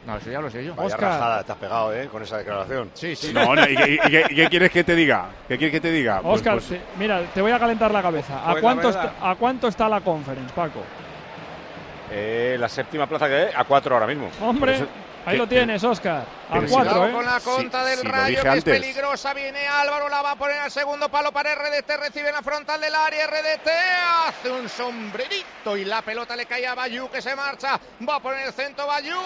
No, 0.05 0.17
eso 0.17 0.31
ya 0.31 0.41
lo 0.41 0.51
sé 0.51 0.65
yo. 0.65 0.75
Vaya 0.75 0.87
Oscar. 0.95 1.11
rajada, 1.13 1.45
te 1.45 1.53
has 1.53 1.59
pegado, 1.59 1.95
¿eh? 1.95 2.09
Con 2.09 2.23
esa 2.23 2.39
declaración. 2.39 2.91
Sí, 2.95 3.15
sí. 3.17 3.33
No, 3.33 3.55
no, 3.55 3.63
¿y, 3.69 3.77
qué- 3.77 3.95
y 4.05 4.11
qué, 4.11 4.25
y 4.31 4.35
qué 4.35 4.49
quieres 4.49 4.71
que 4.71 4.85
te 4.85 4.95
diga? 4.95 5.27
¿Qué 5.49 5.57
quieres 5.57 5.73
que 5.73 5.81
te 5.81 5.91
diga? 5.93 6.21
Pues- 6.21 6.35
Oscar, 6.37 6.55
pues- 6.55 6.69
te- 6.69 6.81
mira, 6.99 7.23
te 7.33 7.41
voy 7.41 7.53
a 7.53 7.59
calentar 7.59 7.91
la 7.93 8.03
cabeza. 8.03 8.41
¿A, 8.45 8.51
Pues 8.53 8.63
cuánto 8.63 8.89
está, 8.91 9.15
¿A 9.23 9.35
cuánto 9.37 9.69
está 9.69 9.89
la 9.89 10.01
conference, 10.01 10.53
Paco? 10.55 10.81
Eh, 12.11 12.57
la 12.59 12.69
séptima 12.69 13.07
plaza 13.09 13.29
que 13.29 13.49
a 13.55 13.65
cuatro 13.65 13.95
ahora 13.95 14.07
mismo. 14.07 14.31
Hombre, 14.41 14.61
Por 14.61 14.83
eso- 14.85 14.87
ahí 15.27 15.37
lo 15.37 15.47
tienes, 15.47 15.83
Oscar. 15.85 16.25
A 16.51 16.61
cuatro, 16.63 17.09
¿eh? 17.09 17.13
con 17.13 17.25
la 17.25 17.39
Sí, 17.41 17.45
conta 17.45 17.85
del 17.85 17.99
sí, 17.99 18.07
Rayo, 18.07 18.43
que 18.43 18.59
es 18.59 18.65
peligrosa. 18.65 19.35
Viene 19.35 19.67
Álvaro, 19.67 20.09
la 20.09 20.23
va 20.23 20.31
a 20.33 20.37
poner 20.37 20.59
al 20.59 20.71
segundo 20.71 21.09
palo 21.09 21.33
para 21.33 21.55
RDT. 21.55 21.91
Recibe 22.01 22.29
en 22.29 22.35
la 22.35 22.43
frontal 22.43 22.81
del 22.81 22.95
área. 22.95 23.27
RDT 23.27 23.69
hace 24.29 24.51
un 24.51 24.69
sombrerito 24.69 25.77
y 25.77 25.85
la 25.85 26.03
pelota 26.03 26.37
le 26.37 26.47
cae 26.47 26.67
a 26.67 26.75
Bayú, 26.75 27.11
que 27.11 27.21
se 27.21 27.35
marcha. 27.37 27.79
Va 28.09 28.17
a 28.17 28.21
poner 28.21 28.47
el 28.47 28.53
centro 28.53 28.87
Bayú. 28.87 29.17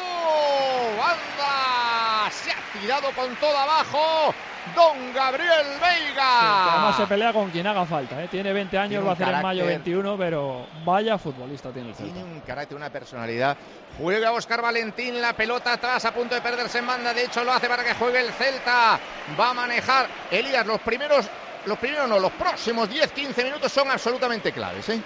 ¡Anda! 1.01 2.31
Se 2.31 2.51
ha 2.51 2.81
tirado 2.81 3.11
con 3.13 3.35
todo 3.37 3.57
abajo. 3.57 4.35
Don 4.75 5.13
Gabriel 5.15 5.65
Sí, 5.65 5.81
Veiga. 5.81 6.73
además 6.75 6.97
se 6.97 7.07
pelea 7.07 7.33
con 7.33 7.51
quien 7.51 7.67
haga 7.67 7.87
falta. 7.87 8.23
¿eh? 8.23 8.29
Tiene 8.29 8.53
20 8.53 8.77
años, 8.79 8.91
Tiene 8.91 9.05
va 9.05 9.11
a 9.11 9.15
hacer 9.15 9.29
en 9.29 9.43
mayo 9.43 9.65
carácter. 9.65 9.85
21, 9.95 10.17
pero 10.19 10.67
vaya 10.85 11.17
futbolista 11.19 11.71
tiene 11.71 11.89
el 11.89 11.95
Celta. 11.95 12.13
Tiene 12.13 12.31
un 12.31 12.41
carácter, 12.41 12.77
una 12.77 12.91
personalidad. 12.91 13.57
Juega 13.99 14.33
Oscar 14.33 14.63
Valentín, 14.63 15.21
la 15.21 15.35
pelota 15.35 15.75
atrás 15.75 16.05
a 16.05 16.15
punto 16.15 16.35
de 16.35 16.41
perderse 16.41 16.79
en 16.79 16.87
banda. 16.87 17.13
De 17.13 17.25
hecho, 17.25 17.45
lo 17.45 17.53
hace 17.53 17.69
para 17.69 17.85
que 17.85 17.95
juegue 17.95 18.21
el 18.21 18.33
Celta. 18.33 18.99
Va 19.39 19.51
a 19.51 19.55
manejar 19.55 20.07
Elías. 20.31 20.67
Los 20.67 20.81
primeros, 20.81 21.27
los 21.67 21.79
primeros 21.79 22.09
no, 22.09 22.19
los 22.19 22.33
próximos 22.33 22.89
10-15 22.89 23.45
minutos 23.45 23.71
son 23.71 23.91
absolutamente 23.91 24.53
claves. 24.53 24.89
¿eh? 24.89 25.03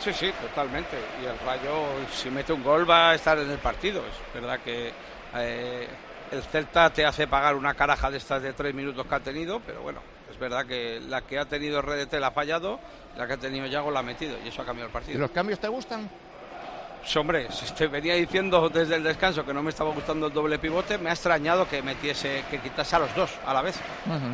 Sí, 0.00 0.12
sí, 0.12 0.32
totalmente. 0.40 0.96
Y 1.22 1.26
el 1.26 1.38
Rayo, 1.40 1.84
si 2.12 2.30
mete 2.30 2.52
un 2.52 2.62
gol, 2.64 2.88
va 2.88 3.10
a 3.10 3.14
estar 3.14 3.38
en 3.38 3.50
el 3.50 3.58
partido. 3.58 4.02
Es 4.04 4.34
verdad 4.34 4.58
que 4.64 4.92
eh, 5.36 5.88
el 6.32 6.42
Celta 6.42 6.90
te 6.90 7.04
hace 7.06 7.28
pagar 7.28 7.54
una 7.54 7.74
caraja 7.74 8.10
de 8.10 8.18
estas 8.18 8.42
de 8.42 8.52
tres 8.52 8.74
minutos 8.74 9.06
que 9.06 9.14
ha 9.14 9.20
tenido, 9.20 9.60
pero 9.60 9.82
bueno, 9.82 10.00
es 10.30 10.38
verdad 10.38 10.66
que 10.66 11.00
la 11.08 11.22
que 11.22 11.38
ha 11.38 11.44
tenido 11.44 11.80
RDT 11.82 12.14
la 12.14 12.28
ha 12.28 12.32
fallado, 12.32 12.80
la 13.16 13.26
que 13.26 13.34
ha 13.34 13.38
tenido 13.38 13.66
Yago 13.66 13.90
la 13.90 14.00
ha 14.00 14.02
metido 14.02 14.36
y 14.44 14.48
eso 14.48 14.62
ha 14.62 14.64
cambiado 14.66 14.86
el 14.86 14.92
¿Y 14.92 14.94
partido. 14.94 15.18
los 15.20 15.30
cambios 15.30 15.58
te 15.60 15.68
gustan? 15.68 16.08
Pues, 17.00 17.16
hombre, 17.16 17.46
si 17.50 17.72
te 17.72 17.86
venía 17.86 18.14
diciendo 18.14 18.68
desde 18.68 18.96
el 18.96 19.02
descanso 19.02 19.44
que 19.44 19.54
no 19.54 19.62
me 19.62 19.70
estaba 19.70 19.92
gustando 19.92 20.26
el 20.26 20.32
doble 20.32 20.58
pivote, 20.58 20.98
me 20.98 21.10
ha 21.10 21.12
extrañado 21.12 21.68
que 21.68 21.80
metiese, 21.82 22.44
que 22.50 22.58
quitase 22.58 22.96
a 22.96 22.98
los 22.98 23.14
dos 23.14 23.30
a 23.46 23.54
la 23.54 23.62
vez. 23.62 23.78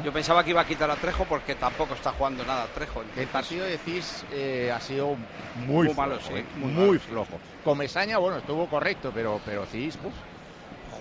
Yo 0.05 0.12
pensaba 0.12 0.42
que 0.42 0.50
iba 0.50 0.61
a 0.61 0.66
quitar 0.66 0.90
a 0.90 0.96
Trejo 0.96 1.24
porque 1.24 1.55
tampoco 1.55 1.94
está 1.94 2.12
jugando 2.12 2.44
nada 2.44 2.66
Trejo. 2.74 3.03
El 3.16 3.27
partido 3.29 3.64
de 3.64 3.79
Cis 3.79 4.24
eh, 4.33 4.72
ha 4.74 4.81
sido 4.81 5.16
muy, 5.66 5.87
Muy 5.87 5.94
malo, 5.94 6.16
flojo, 6.18 6.29
sí, 6.35 6.40
¿eh? 6.40 6.44
muy 6.57 6.72
muy, 6.72 6.87
malo, 6.87 7.00
flojo. 7.00 7.38
Comesaña, 7.62 8.18
bueno, 8.18 8.38
estuvo 8.38 8.66
correcto, 8.66 9.12
pero, 9.14 9.40
pero 9.44 9.66
Cis, 9.66 9.96
uf. 10.05 10.12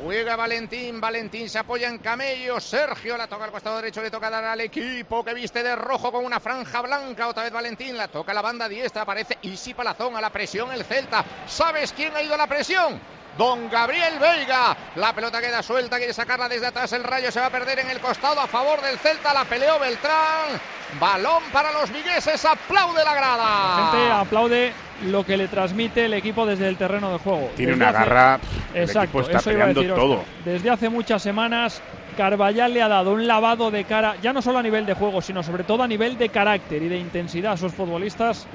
Juega 0.01 0.35
Valentín, 0.35 0.99
Valentín 0.99 1.49
se 1.49 1.59
apoya 1.59 1.87
en 1.87 1.99
Camello, 1.99 2.59
Sergio 2.59 3.15
la 3.15 3.27
toca 3.27 3.45
al 3.45 3.51
costado 3.51 3.75
derecho, 3.77 4.01
le 4.01 4.09
toca 4.09 4.29
dar 4.29 4.43
al 4.43 4.61
equipo 4.61 5.23
que 5.23 5.33
viste 5.33 5.61
de 5.61 5.75
rojo 5.75 6.11
con 6.11 6.25
una 6.25 6.39
franja 6.39 6.81
blanca, 6.81 7.27
otra 7.27 7.43
vez 7.43 7.51
Valentín, 7.51 7.97
la 7.97 8.07
toca 8.07 8.33
la 8.33 8.41
banda 8.41 8.67
diestra, 8.67 9.03
aparece 9.03 9.37
Isi 9.43 9.73
Palazón 9.73 10.15
a 10.15 10.21
la 10.21 10.31
presión 10.31 10.71
el 10.71 10.83
Celta. 10.83 11.23
¿Sabes 11.47 11.93
quién 11.93 12.15
ha 12.15 12.21
ido 12.21 12.33
a 12.33 12.37
la 12.37 12.47
presión? 12.47 12.99
Don 13.37 13.67
Gabriel 13.69 14.19
Veiga, 14.19 14.75
la 14.95 15.11
pelota 15.13 15.41
queda 15.41 15.63
suelta, 15.63 15.97
quiere 15.97 16.13
sacarla 16.13 16.47
desde 16.47 16.67
atrás, 16.67 16.93
el 16.93 17.03
rayo 17.03 17.31
se 17.31 17.39
va 17.39 17.47
a 17.47 17.49
perder 17.49 17.79
en 17.79 17.89
el 17.89 17.99
costado 17.99 18.39
a 18.39 18.47
favor 18.47 18.79
del 18.81 18.97
Celta, 18.99 19.33
la 19.33 19.43
peleó 19.45 19.79
Beltrán, 19.79 20.61
balón 20.99 21.41
para 21.51 21.71
los 21.71 21.91
vigueses, 21.91 22.45
aplaude 22.45 23.03
la 23.03 23.15
grada. 23.15 23.43
La 23.43 23.89
gente 23.91 24.11
aplaude 24.11 24.73
lo 25.05 25.25
que 25.25 25.35
le 25.37 25.47
transmite 25.47 26.05
el 26.05 26.13
equipo 26.13 26.45
desde 26.45 26.67
el 26.67 26.77
terreno 26.77 27.11
de 27.11 27.17
juego. 27.17 27.49
Tiene 27.55 27.71
Desde 27.71 27.83
una 27.83 27.89
hace- 27.89 28.09
garra, 28.09 28.39
el 28.75 28.83
Exacto, 28.83 29.03
equipo 29.03 29.21
está 29.21 29.37
eso 29.39 29.51
iba 29.51 29.63
a 29.63 29.67
peleando 29.67 29.81
decir, 29.81 29.95
todo. 29.95 30.23
Desde 30.45 30.69
hace 30.69 30.89
muchas 30.89 31.23
semanas, 31.23 31.81
Carballal 32.15 32.71
le 32.71 32.83
ha 32.83 32.87
dado 32.87 33.13
un 33.13 33.25
lavado 33.25 33.71
de 33.71 33.83
cara, 33.85 34.15
ya 34.21 34.31
no 34.31 34.43
solo 34.43 34.59
a 34.59 34.63
nivel 34.63 34.85
de 34.85 34.93
juego, 34.93 35.23
sino 35.23 35.41
sobre 35.41 35.63
todo 35.63 35.81
a 35.81 35.87
nivel 35.87 36.19
de 36.19 36.29
carácter 36.29 36.83
y 36.83 36.87
de 36.87 36.97
intensidad 36.99 37.53
a 37.53 37.57
sus 37.57 37.73
futbolistas. 37.73 38.45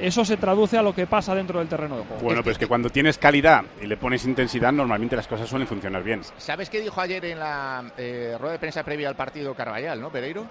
Eso 0.00 0.24
se 0.24 0.36
traduce 0.36 0.76
a 0.78 0.82
lo 0.82 0.94
que 0.94 1.06
pasa 1.06 1.34
dentro 1.34 1.58
del 1.58 1.68
terreno 1.68 1.96
de 1.98 2.04
juego. 2.04 2.22
Bueno, 2.22 2.42
pues 2.42 2.58
que 2.58 2.66
cuando 2.66 2.90
tienes 2.90 3.18
calidad 3.18 3.64
y 3.80 3.86
le 3.86 3.96
pones 3.96 4.24
intensidad, 4.24 4.72
normalmente 4.72 5.16
las 5.16 5.26
cosas 5.26 5.48
suelen 5.48 5.66
funcionar 5.66 6.02
bien. 6.02 6.22
¿Sabes 6.38 6.68
qué 6.70 6.80
dijo 6.80 7.00
ayer 7.00 7.24
en 7.24 7.38
la 7.38 7.84
eh, 7.96 8.36
rueda 8.38 8.52
de 8.52 8.58
prensa 8.58 8.82
previa 8.82 9.08
al 9.08 9.16
partido 9.16 9.54
Carvallal, 9.54 10.00
no, 10.00 10.10
Pereiro? 10.10 10.46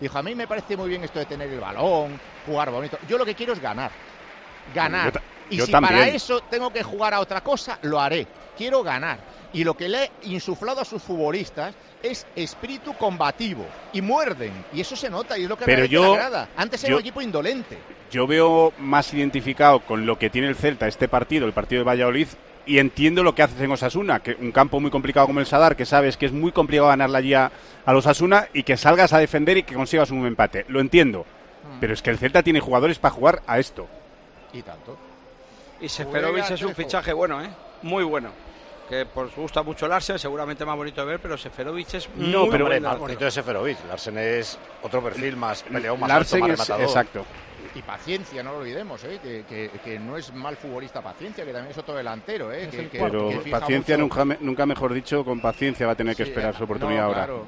Dijo, 0.00 0.16
a 0.18 0.22
mí 0.22 0.34
me 0.34 0.46
parece 0.46 0.76
muy 0.76 0.88
bien 0.88 1.04
esto 1.04 1.18
de 1.18 1.26
tener 1.26 1.50
el 1.50 1.60
balón, 1.60 2.18
jugar 2.46 2.70
bonito. 2.70 2.98
Yo 3.06 3.18
lo 3.18 3.24
que 3.26 3.34
quiero 3.34 3.52
es 3.52 3.60
ganar. 3.60 3.90
Ganar. 4.74 5.12
Yo 5.12 5.20
y 5.50 5.56
yo 5.58 5.66
si 5.66 5.72
también. 5.72 5.94
para 5.94 6.08
eso 6.08 6.40
tengo 6.48 6.72
que 6.72 6.82
jugar 6.82 7.12
a 7.12 7.20
otra 7.20 7.42
cosa, 7.42 7.78
lo 7.82 8.00
haré. 8.00 8.26
Quiero 8.56 8.82
ganar. 8.82 9.18
Y 9.52 9.64
lo 9.64 9.74
que 9.76 9.88
le 9.88 10.04
he 10.04 10.10
insuflado 10.22 10.80
a 10.80 10.84
sus 10.84 11.02
futbolistas 11.02 11.74
es 12.02 12.26
espíritu 12.36 12.94
combativo. 12.94 13.66
Y 13.92 14.00
muerden. 14.00 14.52
Y 14.72 14.80
eso 14.80 14.94
se 14.96 15.10
nota 15.10 15.36
y 15.36 15.42
es 15.42 15.48
lo 15.48 15.56
que 15.56 15.64
Pero 15.64 15.82
realmente 15.82 15.94
yo- 15.94 16.12
agrada. 16.14 16.48
Antes 16.56 16.82
era 16.84 16.90
yo- 16.92 16.96
un 16.96 17.00
equipo 17.00 17.20
indolente. 17.20 17.76
Yo 18.10 18.26
veo 18.26 18.72
más 18.78 19.12
identificado 19.14 19.80
con 19.80 20.04
lo 20.06 20.18
que 20.18 20.30
tiene 20.30 20.48
el 20.48 20.56
Celta 20.56 20.88
este 20.88 21.08
partido, 21.08 21.46
el 21.46 21.52
partido 21.52 21.80
de 21.80 21.84
Valladolid, 21.84 22.28
y 22.66 22.78
entiendo 22.78 23.22
lo 23.22 23.34
que 23.34 23.42
haces 23.42 23.60
en 23.60 23.70
Osasuna, 23.72 24.20
que 24.20 24.36
un 24.40 24.52
campo 24.52 24.80
muy 24.80 24.90
complicado 24.90 25.26
como 25.26 25.40
el 25.40 25.46
Sadar, 25.46 25.76
que 25.76 25.86
sabes 25.86 26.16
que 26.16 26.26
es 26.26 26.32
muy 26.32 26.52
complicado 26.52 26.88
ganarle 26.88 27.18
allí 27.18 27.34
a, 27.34 27.50
a 27.86 27.92
los 27.92 28.04
Osasuna 28.06 28.48
y 28.52 28.62
que 28.64 28.76
salgas 28.76 29.12
a 29.12 29.18
defender 29.18 29.56
y 29.58 29.62
que 29.62 29.74
consigas 29.74 30.10
un 30.10 30.26
empate. 30.26 30.64
Lo 30.68 30.80
entiendo. 30.80 31.24
Pero 31.78 31.94
es 31.94 32.02
que 32.02 32.10
el 32.10 32.18
Celta 32.18 32.42
tiene 32.42 32.60
jugadores 32.60 32.98
para 32.98 33.14
jugar 33.14 33.42
a 33.46 33.58
esto. 33.58 33.86
Y 34.52 34.62
tanto. 34.62 34.96
Y 35.80 35.88
Seferovic 35.88 36.50
es 36.50 36.62
un 36.62 36.74
fichaje 36.74 37.12
bueno, 37.12 37.42
¿eh? 37.42 37.48
Muy 37.82 38.04
bueno. 38.04 38.30
Que 38.88 39.06
por 39.06 39.30
su 39.32 39.42
gusta 39.42 39.62
mucho 39.62 39.86
Larsen, 39.86 40.18
seguramente 40.18 40.64
más 40.64 40.76
bonito 40.76 41.00
de 41.00 41.06
ver, 41.06 41.20
pero 41.20 41.38
Seferovic 41.38 41.94
es 41.94 42.08
muy 42.16 42.26
No, 42.28 42.48
pero 42.50 42.66
buen 42.66 42.82
más 42.82 42.98
bonito 42.98 43.24
de 43.24 43.30
Seferovic. 43.30 43.78
Larsen 43.88 44.18
es 44.18 44.58
otro 44.82 45.00
perfil 45.02 45.36
más 45.36 45.62
peleón, 45.62 46.00
más 46.00 46.08
Larsen 46.08 46.42
alto, 46.42 46.52
es- 46.54 46.58
más 46.58 46.68
rematador. 46.68 46.82
exacto. 46.88 47.24
Y 47.74 47.82
paciencia, 47.82 48.42
no 48.42 48.52
lo 48.52 48.58
olvidemos, 48.58 49.02
¿eh? 49.04 49.18
que, 49.20 49.44
que- 49.44 49.80
que 49.80 49.98
no 49.98 50.16
es 50.16 50.32
mal 50.32 50.56
futbolista 50.56 51.02
paciencia, 51.02 51.44
que 51.44 51.52
también 51.52 51.70
es 51.70 51.78
otro 51.78 51.94
delantero. 51.94 52.52
¿eh? 52.52 52.64
Es 52.64 52.88
que, 52.90 52.98
Pero 52.98 53.28
que 53.28 53.40
fija 53.40 53.60
paciencia, 53.60 53.96
mucho. 53.96 54.02
nunca, 54.02 54.24
me- 54.24 54.38
nunca 54.40 54.66
mejor 54.66 54.92
dicho, 54.92 55.24
con 55.24 55.40
paciencia 55.40 55.86
va 55.86 55.92
a 55.92 55.96
tener 55.96 56.16
que 56.16 56.24
Sí, 56.24 56.30
esperar 56.30 56.54
su 56.56 56.64
oportunidad 56.64 57.00
no, 57.00 57.06
ahora. 57.06 57.24
Claro, 57.26 57.46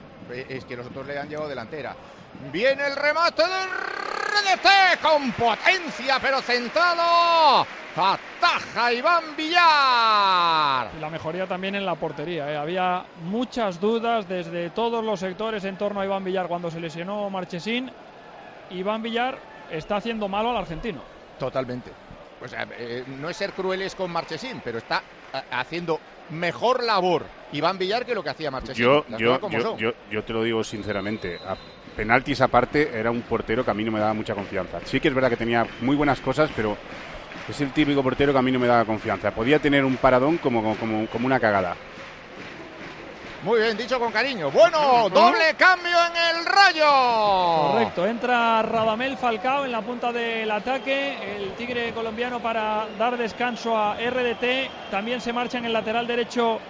es 0.48 0.64
que 0.64 0.76
los 0.76 0.86
otros 0.86 1.06
le 1.06 1.18
han 1.18 1.28
llevado 1.28 1.48
delantera. 1.48 1.94
Viene 2.52 2.86
el 2.86 2.96
remate 2.96 3.42
del 3.42 3.68
RDT 3.70 5.00
con 5.02 5.32
potencia, 5.32 6.18
pero 6.20 6.40
centrado. 6.40 7.66
Ataja 7.94 8.92
Iván 8.92 9.36
Villar. 9.36 10.90
Y 10.96 11.00
la 11.00 11.10
mejoría 11.10 11.46
también 11.46 11.74
en 11.74 11.84
la 11.84 11.94
portería. 11.94 12.50
¿eh? 12.50 12.56
Había 12.56 13.04
muchas 13.24 13.78
dudas 13.80 14.26
desde 14.28 14.70
todos 14.70 15.04
los 15.04 15.20
sectores 15.20 15.64
en 15.64 15.76
torno 15.76 16.00
a 16.00 16.04
Iván 16.06 16.24
Villar 16.24 16.48
cuando 16.48 16.70
se 16.70 16.80
lesionó 16.80 17.28
Marchesín. 17.30 17.90
Iván 18.70 19.02
Villar 19.02 19.38
está 19.72 19.96
haciendo 19.96 20.28
malo 20.28 20.50
al 20.50 20.58
argentino. 20.58 21.00
Totalmente. 21.38 21.90
O 22.40 22.48
sea, 22.48 22.66
eh, 22.78 23.04
no 23.20 23.30
es 23.30 23.36
ser 23.36 23.52
crueles 23.52 23.94
con 23.94 24.10
Marchesín, 24.10 24.60
pero 24.64 24.78
está 24.78 25.02
eh, 25.32 25.40
haciendo 25.50 26.00
mejor 26.30 26.82
labor 26.82 27.24
Iván 27.52 27.78
Villar 27.78 28.04
que 28.04 28.14
lo 28.14 28.22
que 28.22 28.30
hacía 28.30 28.50
Marchesín. 28.50 28.84
Yo, 28.84 29.04
yo, 29.18 29.38
yo, 29.48 29.76
yo, 29.76 29.92
yo 30.10 30.24
te 30.24 30.32
lo 30.32 30.42
digo 30.42 30.64
sinceramente. 30.64 31.38
A 31.46 31.56
penaltis 31.96 32.40
aparte, 32.40 32.98
era 32.98 33.10
un 33.10 33.22
portero 33.22 33.64
que 33.64 33.70
a 33.70 33.74
mí 33.74 33.84
no 33.84 33.92
me 33.92 34.00
daba 34.00 34.14
mucha 34.14 34.34
confianza. 34.34 34.80
Sí 34.84 35.00
que 35.00 35.08
es 35.08 35.14
verdad 35.14 35.30
que 35.30 35.36
tenía 35.36 35.66
muy 35.80 35.94
buenas 35.94 36.20
cosas, 36.20 36.50
pero 36.54 36.76
es 37.48 37.60
el 37.60 37.72
típico 37.72 38.02
portero 38.02 38.32
que 38.32 38.38
a 38.38 38.42
mí 38.42 38.50
no 38.50 38.58
me 38.58 38.66
daba 38.66 38.84
confianza. 38.84 39.30
Podía 39.30 39.58
tener 39.58 39.84
un 39.84 39.96
paradón 39.96 40.38
como, 40.38 40.76
como, 40.76 41.06
como 41.06 41.26
una 41.26 41.38
cagada. 41.38 41.76
Muy 43.42 43.58
bien, 43.60 43.76
dicho 43.76 43.98
con 43.98 44.12
cariño. 44.12 44.52
Bueno, 44.52 45.08
doble 45.08 45.54
cambio 45.56 45.96
en 46.06 46.36
el 46.38 46.46
rayo. 46.46 47.72
Correcto, 47.72 48.06
entra 48.06 48.62
Radamel 48.62 49.16
Falcao 49.16 49.64
en 49.64 49.72
la 49.72 49.82
punta 49.82 50.12
del 50.12 50.48
ataque, 50.48 51.36
el 51.36 51.52
tigre 51.54 51.92
colombiano 51.92 52.40
para 52.40 52.86
dar 52.96 53.16
descanso 53.16 53.76
a 53.76 53.96
RDT, 53.96 54.90
también 54.92 55.20
se 55.20 55.32
marcha 55.32 55.58
en 55.58 55.64
el 55.64 55.72
lateral 55.72 56.06
derecho 56.06 56.60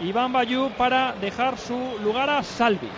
Iván 0.00 0.32
Bayú 0.32 0.70
para 0.78 1.12
dejar 1.12 1.58
su 1.58 1.98
lugar 2.02 2.30
a 2.30 2.42
Salvi. 2.42 2.88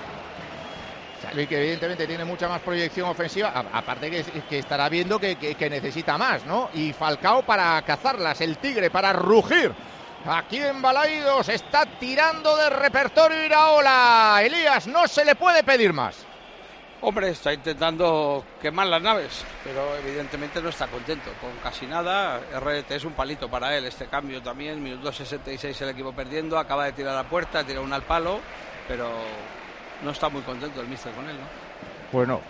Salvi 1.21 1.49
que 1.49 1.59
evidentemente 1.59 2.07
tiene 2.07 2.25
mucha 2.25 2.47
más 2.47 2.61
proyección 2.61 3.09
ofensiva, 3.09 3.53
aparte 3.73 4.09
que, 4.09 4.23
que 4.49 4.59
estará 4.61 4.89
viendo 4.89 5.19
que, 5.19 5.35
que- 5.35 5.57
que 5.57 5.69
necesita 5.69 6.17
más, 6.17 6.45
¿no? 6.47 6.71
Y 6.75 6.93
Falcao 6.93 7.43
para 7.43 7.83
cazarlas, 7.83 8.41
el 8.41 8.59
tigre 8.59 8.89
para 8.89 9.12
rugir. 9.12 9.73
Aquí 10.29 10.57
en 10.57 10.83
Balaidos 10.83 11.49
está 11.49 11.87
tirando 11.87 12.57
de 12.57 12.69
repertorio 12.69 13.45
Iraola. 13.45 14.41
Elías, 14.43 14.89
no 14.89 15.07
se 15.07 15.25
le 15.25 15.37
puede 15.37 15.62
pedir 15.62 15.93
más. 15.93 16.27
Hombre, 17.01 17.29
está 17.29 17.53
intentando 17.53 18.45
quemar 18.61 18.89
las 18.89 19.01
naves, 19.01 19.45
pero 19.62 19.95
evidentemente 19.97 20.61
no 20.61 20.71
está 20.71 20.89
contento 20.89 21.31
con 21.41 21.53
casi 21.62 21.87
nada. 21.87 22.41
RT 22.59 22.91
es 22.91 23.05
un 23.05 23.12
palito 23.12 23.49
para 23.49 23.77
él 23.77 23.85
este 23.85 24.07
cambio 24.07 24.43
también. 24.43 24.83
Minuto 24.83 25.12
66 25.12 25.81
el 25.83 25.91
equipo 25.91 26.12
perdiendo, 26.12 26.59
acaba 26.59 26.87
de 26.87 26.93
tirar 26.93 27.15
a 27.15 27.23
la 27.23 27.29
puerta, 27.29 27.62
tira 27.62 27.81
una 27.81 27.95
al 27.95 28.03
palo, 28.03 28.41
pero 28.89 29.09
no 30.03 30.11
está 30.11 30.29
muy 30.29 30.43
contento 30.43 30.81
el 30.81 30.89
mister 30.89 31.12
con 31.12 31.29
él, 31.29 31.37
¿no? 31.37 31.47
Bueno. 32.11 32.41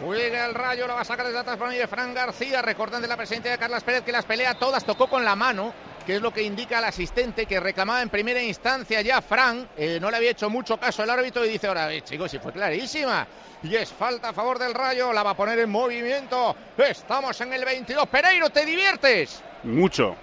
Juega 0.00 0.46
el 0.46 0.54
rayo, 0.54 0.86
lo 0.86 0.94
va 0.94 1.00
a 1.00 1.04
sacar 1.04 1.26
desde 1.26 1.40
atrás 1.40 1.56
para 1.56 1.72
mí 1.72 1.76
de 1.76 1.88
Fran 1.88 2.14
García. 2.14 2.62
Recordan 2.62 3.02
de 3.02 3.08
la 3.08 3.16
presencia 3.16 3.50
de 3.50 3.58
Carlas 3.58 3.82
Pérez 3.82 4.04
que 4.04 4.12
las 4.12 4.24
pelea 4.24 4.54
todas, 4.54 4.84
tocó 4.84 5.08
con 5.08 5.24
la 5.24 5.34
mano, 5.34 5.74
que 6.08 6.16
es 6.16 6.22
lo 6.22 6.32
que 6.32 6.42
indica 6.42 6.78
el 6.78 6.86
asistente 6.86 7.44
que 7.44 7.60
reclamaba 7.60 8.00
en 8.00 8.08
primera 8.08 8.42
instancia 8.42 9.02
ya 9.02 9.20
Fran. 9.20 9.68
Eh, 9.76 9.98
no 10.00 10.10
le 10.10 10.16
había 10.16 10.30
hecho 10.30 10.48
mucho 10.48 10.78
caso 10.78 11.02
el 11.02 11.10
árbitro 11.10 11.44
y 11.44 11.50
dice 11.50 11.66
ahora, 11.66 11.92
eh, 11.92 12.00
chicos, 12.00 12.30
si 12.30 12.38
fue 12.38 12.50
clarísima. 12.50 13.26
Y 13.62 13.76
es 13.76 13.92
falta 13.92 14.30
a 14.30 14.32
favor 14.32 14.58
del 14.58 14.72
rayo, 14.72 15.12
la 15.12 15.22
va 15.22 15.32
a 15.32 15.36
poner 15.36 15.58
en 15.58 15.68
movimiento. 15.68 16.56
Estamos 16.78 17.38
en 17.42 17.52
el 17.52 17.62
22. 17.62 18.08
Pereiro, 18.08 18.48
¿te 18.48 18.64
diviertes? 18.64 19.42
Mucho. 19.64 20.16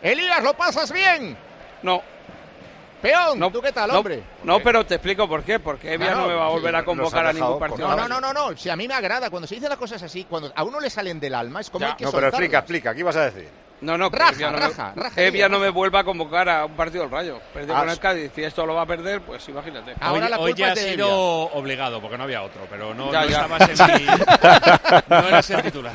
Elías, 0.00 0.42
¿lo 0.42 0.54
pasas 0.54 0.90
bien? 0.90 1.36
No. 1.82 2.00
Peón, 3.02 3.38
No, 3.38 3.50
¿tú 3.50 3.60
qué 3.60 3.72
tal, 3.72 3.90
hombre? 3.90 4.22
No, 4.44 4.60
pero 4.60 4.86
te 4.86 4.94
explico 4.94 5.28
por 5.28 5.42
qué. 5.44 5.60
Porque 5.60 5.92
Evia 5.92 6.12
Ah, 6.12 6.14
no, 6.14 6.20
no, 6.22 6.28
me 6.28 6.34
va 6.36 6.46
a 6.46 6.48
sí, 6.48 6.54
volver 6.54 6.76
a 6.76 6.84
convocar 6.86 7.26
a 7.26 7.32
ningún 7.34 7.58
partido. 7.58 7.86
No, 7.86 7.96
no, 7.96 8.08
no, 8.08 8.18
no, 8.18 8.32
no. 8.32 8.56
Si 8.56 8.70
a 8.70 8.76
mí 8.76 8.88
me 8.88 8.94
agrada, 8.94 9.28
cuando 9.28 9.46
se 9.46 9.56
dicen 9.56 9.68
las 9.68 9.78
cosas 9.78 10.02
así, 10.02 10.24
cuando 10.24 10.50
a 10.56 10.64
uno 10.64 10.80
le 10.80 10.88
salen 10.88 11.20
del 11.20 11.34
alma, 11.34 11.60
es 11.60 11.68
como 11.68 11.84
Ya. 11.84 11.90
hay 11.90 11.96
que 11.98 12.04
No, 12.04 12.12
pero 12.12 12.28
explica, 12.28 12.60
explica. 12.60 12.94
¿Qué 12.94 13.00
ibas 13.00 13.16
a 13.16 13.26
decir? 13.26 13.50
No, 13.82 13.98
no, 13.98 14.10
que 14.10 14.16
Raja, 14.18 14.32
Evia 14.32 14.50
no, 14.50 14.58
raja, 14.58 14.92
me, 14.96 15.02
raja, 15.02 15.20
Evia 15.20 15.28
Evia, 15.28 15.48
no 15.48 15.58
me 15.58 15.68
vuelva 15.68 16.00
a 16.00 16.04
convocar 16.04 16.48
a 16.48 16.64
un 16.64 16.72
partido 16.76 17.02
del 17.02 17.10
Rayo. 17.12 17.40
Perdió 17.52 17.76
Ah, 17.76 17.80
con 17.80 17.90
el. 17.90 17.98
Cádiz 17.98 18.30
y 18.38 18.42
esto 18.44 18.64
lo 18.64 18.74
va 18.74 18.82
a 18.82 18.86
perder, 18.86 19.20
pues 19.22 19.46
imagínate. 19.48 19.94
Ahora 20.00 20.24
hoy, 20.26 20.30
la 20.30 20.38
hoy 20.38 20.52
culpa 20.52 20.66
ya 20.66 20.72
ha 20.72 20.76
sido 20.76 20.92
Evia. 21.08 21.58
obligado, 21.58 22.00
porque 22.00 22.16
no 22.16 22.24
había 22.24 22.42
otro, 22.42 22.62
pero 22.70 22.94
no, 22.94 23.10
Ya, 23.12 23.22
no 23.22 23.26
ya. 23.28 23.42
estabas 23.42 23.80
en 23.90 23.94
mi... 23.96 24.06
No 25.08 25.28
eras 25.28 25.50
el 25.50 25.62
titular. 25.62 25.92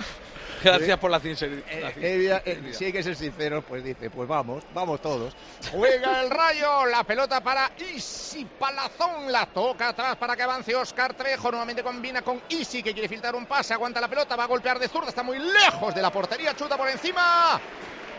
Gracias 0.64 0.98
por 0.98 1.12
la 1.12 1.20
sinceridad. 1.20 1.64
Eh, 1.70 1.94
Evia, 2.02 2.42
eh, 2.46 2.72
si 2.72 2.86
hay 2.86 2.92
que 2.92 3.04
ser 3.04 3.16
sinceros, 3.16 3.64
pues 3.68 3.84
dice, 3.84 4.10
pues 4.10 4.28
vamos, 4.28 4.64
vamos 4.74 5.02
todos. 5.02 5.36
Juega 5.72 6.22
el 6.22 6.30
rayo, 6.30 6.86
la 6.86 7.04
pelota 7.04 7.42
para 7.42 7.72
Isi 7.96 8.46
Palazón, 8.46 9.32
la 9.32 9.46
toca 9.48 9.90
atrás 9.90 10.16
para 10.16 10.36
que 10.36 10.44
avance 10.44 10.76
Oscar 10.76 11.14
Trejo, 11.14 11.52
nuevamente 11.52 11.84
combina 11.84 12.22
con 12.22 12.42
Isi 12.50 12.82
que 12.82 12.94
quiere 12.94 13.08
filtrar 13.08 13.36
un 13.36 13.46
pase, 13.46 13.74
aguanta 13.74 14.02
la 14.02 14.08
pelota, 14.08 14.36
va 14.36 14.44
a 14.44 14.48
golpear 14.48 14.80
de 14.80 14.88
zurda, 14.88 15.10
está 15.10 15.24
muy 15.24 15.40
lejos 15.40 15.94
de 15.94 16.02
la 16.02 16.12
portería, 16.12 16.56
chuta 16.56 16.78
por 16.78 16.90
encima. 16.90 17.60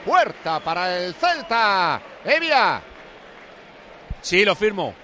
Puerta 0.04 0.60
para 0.60 0.96
el 0.98 1.14
Celta. 1.14 2.00
Evia. 2.24 2.80
Sí, 4.22 4.44
lo 4.44 4.54
firmo. 4.54 4.94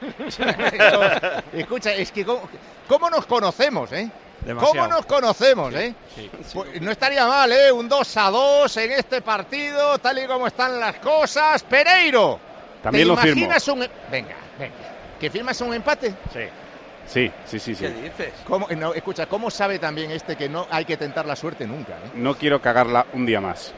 Escucha, 1.52 1.94
es 1.94 2.12
que 2.12 2.24
cómo, 2.24 2.48
cómo 2.86 3.08
nos 3.08 3.26
conocemos, 3.26 3.90
¿eh? 3.92 4.10
Demasiado. 4.44 4.72
¿Cómo 4.74 4.86
nos 4.88 5.06
conocemos, 5.06 5.74
eh? 5.74 5.94
Sí. 6.14 6.30
Pues 6.52 6.80
no 6.82 6.90
estaría 6.90 7.26
mal, 7.26 7.50
¿eh? 7.52 7.70
Un 7.70 7.88
2 7.88 8.16
a 8.16 8.30
2 8.30 8.76
en 8.78 8.92
este 8.92 9.20
partido, 9.22 9.98
tal 9.98 10.18
y 10.18 10.26
como 10.26 10.46
están 10.46 10.78
las 10.80 10.96
cosas. 10.96 11.62
Pereiro. 11.62 12.38
También 12.82 13.04
¿te 13.04 13.08
lo 13.08 13.16
firmo. 13.16 13.44
imaginas 13.44 13.68
un... 13.68 13.78
Venga, 14.10 14.36
venga. 14.58 14.74
¿Que 15.20 15.30
firmas 15.30 15.60
un 15.60 15.72
empate? 15.74 16.14
Sí. 16.32 16.40
Sí, 17.06 17.30
sí, 17.46 17.58
sí, 17.58 17.74
sí. 17.74 17.84
¿Qué 17.84 17.90
dices? 17.90 18.32
¿Cómo, 18.46 18.66
no, 18.76 18.94
escucha, 18.94 19.26
¿cómo 19.26 19.50
sabe 19.50 19.78
también 19.78 20.10
este 20.10 20.36
que 20.36 20.48
no 20.48 20.66
hay 20.70 20.84
que 20.84 20.96
tentar 20.96 21.26
la 21.26 21.36
suerte 21.36 21.66
nunca? 21.66 21.94
eh? 21.94 22.10
No 22.14 22.36
quiero 22.36 22.60
cagarla 22.60 23.06
un 23.12 23.26
día 23.26 23.40
más. 23.40 23.72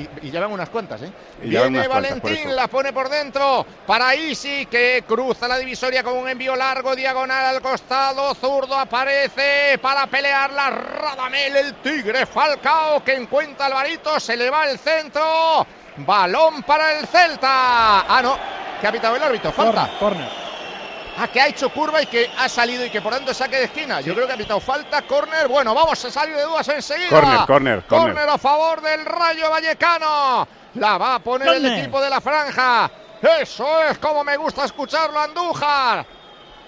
Y, 0.00 0.26
y 0.26 0.30
ya 0.30 0.40
van 0.40 0.52
unas 0.52 0.68
cuantas, 0.68 1.02
¿eh? 1.02 1.12
Viene 1.42 1.86
cuantas, 1.86 1.88
Valentín, 1.88 2.48
eso. 2.48 2.56
la 2.56 2.68
pone 2.68 2.92
por 2.92 3.08
dentro 3.08 3.66
para 3.86 4.14
Isi 4.14 4.66
que 4.66 5.04
cruza 5.06 5.46
la 5.46 5.58
divisoria 5.58 6.02
con 6.02 6.16
un 6.16 6.28
envío 6.28 6.56
largo, 6.56 6.96
diagonal 6.96 7.44
al 7.56 7.60
costado, 7.60 8.34
zurdo 8.34 8.76
aparece 8.76 9.78
para 9.82 10.06
pelearla 10.06 10.70
Radamel, 10.70 11.56
el 11.56 11.74
tigre 11.74 12.26
Falcao 12.26 13.04
que 13.04 13.14
encuentra 13.14 13.66
Alvarito, 13.66 14.18
se 14.18 14.36
le 14.36 14.48
va 14.50 14.68
el 14.70 14.78
centro, 14.78 15.66
balón 15.98 16.62
para 16.62 16.98
el 16.98 17.06
Celta. 17.06 18.00
Ah, 18.08 18.20
no, 18.22 18.36
que 18.80 18.86
ha 18.86 18.92
pitado 18.92 19.16
el 19.16 19.22
árbitro, 19.22 19.52
falta. 19.52 19.90
Corner, 19.98 19.98
corner. 19.98 20.49
Ah, 21.18 21.28
que 21.28 21.40
ha 21.40 21.48
hecho 21.48 21.68
curva 21.70 22.02
y 22.02 22.06
que 22.06 22.30
ha 22.38 22.48
salido 22.48 22.84
y 22.84 22.90
que 22.90 23.00
por 23.00 23.12
tanto 23.12 23.34
saque 23.34 23.56
de 23.56 23.64
esquina. 23.64 24.00
Yo 24.00 24.14
creo 24.14 24.26
que 24.26 24.32
ha 24.32 24.36
pitado 24.36 24.60
falta, 24.60 25.02
córner. 25.02 25.48
Bueno, 25.48 25.74
vamos 25.74 26.02
a 26.04 26.10
salir 26.10 26.34
de 26.34 26.42
dudas 26.42 26.68
enseguida. 26.68 27.08
Córner, 27.10 27.38
córner, 27.46 27.82
córner. 27.86 28.14
Córner 28.14 28.28
a 28.28 28.38
favor 28.38 28.80
del 28.80 29.04
Rayo 29.04 29.50
Vallecano. 29.50 30.48
La 30.74 30.98
va 30.98 31.16
a 31.16 31.18
poner 31.18 31.48
el 31.48 31.78
equipo 31.78 32.00
de 32.00 32.10
la 32.10 32.20
franja. 32.20 32.90
Eso 33.40 33.82
es 33.82 33.98
como 33.98 34.24
me 34.24 34.36
gusta 34.36 34.64
escucharlo, 34.64 35.20
Andújar. 35.20 36.06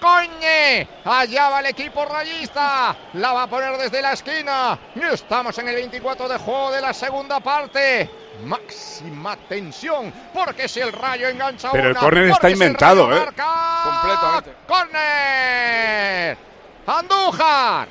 Coñe, 0.03 0.89
allá 1.05 1.49
va 1.49 1.61
el 1.61 1.67
equipo 1.67 2.05
rayista, 2.05 2.97
la 3.13 3.33
va 3.33 3.45
a 3.45 3.47
poner 3.47 3.77
desde 3.79 4.03
la 4.03 4.15
esquina. 4.15 4.77
Y 4.97 5.01
Estamos 5.05 5.57
en 5.59 5.69
el 5.69 5.77
24 5.77 6.29
de 6.29 6.39
juego 6.39 6.73
de 6.73 6.81
la 6.81 6.93
segunda 6.93 7.39
parte. 7.39 8.11
Máxima 8.45 9.37
tensión, 9.49 10.13
porque 10.35 10.67
si 10.67 10.81
el 10.81 10.93
rayo 10.93 11.29
engancha 11.29 11.71
Pero 11.71 11.91
el 11.91 11.97
córner 11.97 12.31
está 12.31 12.49
si 12.49 12.55
inventado, 12.55 13.15
¿eh? 13.15 13.21
marca, 13.21 13.47
Completamente. 13.85 14.53
¡Córner! 14.67 16.39
¡Andújar! 16.85 17.89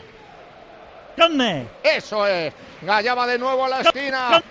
¡Conne! 1.17 1.67
Eso 1.81 2.27
es. 2.27 2.53
Allá 2.89 3.15
va 3.15 3.25
de 3.25 3.37
nuevo 3.39 3.63
a 3.63 3.69
la 3.69 3.81
esquina. 3.81 4.43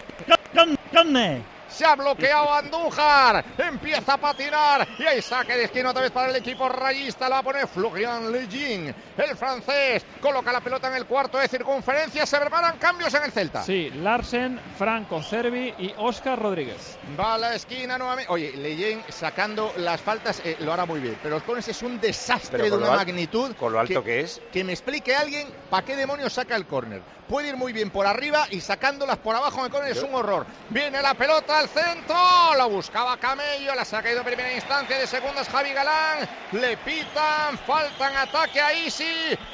¡Conne! 0.94 1.42
Se 1.80 1.86
ha 1.86 1.96
bloqueado 1.96 2.52
Andújar. 2.52 3.42
Empieza 3.56 4.12
a 4.12 4.18
patinar. 4.18 4.86
Y 4.98 5.04
hay 5.04 5.22
saque 5.22 5.56
de 5.56 5.64
esquina 5.64 5.88
otra 5.88 6.02
vez 6.02 6.10
para 6.10 6.28
el 6.28 6.36
equipo 6.36 6.68
rayista. 6.68 7.26
La 7.26 7.36
va 7.36 7.38
a 7.38 7.42
poner 7.42 7.66
Florian 7.66 8.30
Lejean. 8.30 8.94
El 9.16 9.34
francés 9.34 10.04
coloca 10.20 10.52
la 10.52 10.60
pelota 10.60 10.88
en 10.88 10.96
el 10.96 11.06
cuarto 11.06 11.38
de 11.38 11.48
circunferencia. 11.48 12.26
Se 12.26 12.38
preparan 12.38 12.76
cambios 12.76 13.14
en 13.14 13.22
el 13.22 13.32
Celta. 13.32 13.62
Sí, 13.62 13.88
Larsen, 13.94 14.60
Franco 14.76 15.22
Cervi 15.22 15.72
y 15.78 15.94
Óscar 15.96 16.38
Rodríguez. 16.38 16.98
Va 17.18 17.36
a 17.36 17.38
la 17.38 17.54
esquina 17.54 17.96
nuevamente. 17.96 18.30
Oye, 18.30 18.54
Leyen 18.58 19.02
sacando 19.08 19.72
las 19.78 20.02
faltas 20.02 20.42
eh, 20.44 20.58
lo 20.60 20.74
hará 20.74 20.84
muy 20.84 21.00
bien. 21.00 21.16
Pero 21.22 21.36
los 21.36 21.44
Cones 21.44 21.66
es 21.66 21.82
un 21.82 21.98
desastre 21.98 22.64
de 22.64 22.76
una 22.76 22.90
magnitud. 22.90 23.56
Con 23.56 23.72
lo 23.72 23.80
alto 23.80 24.04
que 24.04 24.20
es. 24.20 24.42
Que 24.52 24.64
me 24.64 24.72
explique 24.72 25.16
alguien 25.16 25.48
para 25.70 25.86
qué 25.86 25.96
demonios 25.96 26.34
saca 26.34 26.56
el 26.56 26.66
córner. 26.66 27.00
Puede 27.30 27.50
ir 27.50 27.56
muy 27.56 27.72
bien 27.72 27.90
por 27.90 28.08
arriba 28.08 28.48
y 28.50 28.60
sacándolas 28.60 29.16
por 29.18 29.36
abajo 29.36 29.70
córner 29.70 29.92
es 29.92 30.02
un 30.02 30.12
horror. 30.12 30.44
Viene 30.68 31.00
la 31.00 31.14
pelota 31.14 31.60
al 31.60 31.68
centro. 31.68 32.16
La 32.58 32.66
buscaba 32.66 33.16
Camello. 33.18 33.72
La 33.76 33.84
saca 33.84 34.12
de 34.12 34.20
primera 34.22 34.52
instancia. 34.52 34.98
De 34.98 35.06
segundas 35.06 35.48
Javi 35.48 35.70
Galán. 35.70 36.28
Le 36.50 36.76
pitan. 36.78 37.56
Faltan 37.64 38.16
ataque 38.16 38.60
a 38.60 38.74
Isi. 38.74 39.04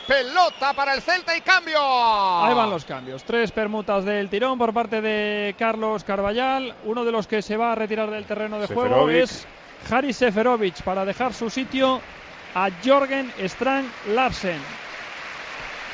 Pelota 0.09 0.73
para 0.73 0.95
el 0.95 1.03
Celta 1.03 1.37
y 1.37 1.43
cambio. 1.43 1.79
Ahí 1.79 2.55
van 2.55 2.71
los 2.71 2.87
cambios. 2.87 3.23
Tres 3.25 3.53
permutas 3.53 4.07
del 4.07 4.31
tirón 4.31 4.57
por 4.57 4.73
parte 4.73 5.03
de 5.03 5.55
Carlos 5.59 6.03
Carballal. 6.03 6.75
Uno 6.85 7.05
de 7.05 7.13
los 7.13 7.27
que 7.27 7.43
se 7.43 7.59
va 7.59 7.73
a 7.73 7.75
retirar 7.75 8.11
del 8.11 8.25
terreno 8.25 8.59
de 8.59 8.69
juego 8.69 9.11
es 9.11 9.47
Haris 9.91 10.17
Seferovic 10.17 10.81
para 10.81 11.05
dejar 11.05 11.35
su 11.35 11.51
sitio 11.51 12.01
a 12.55 12.71
Jorgen 12.83 13.31
Strang 13.47 13.85
Larsen. 14.15 14.86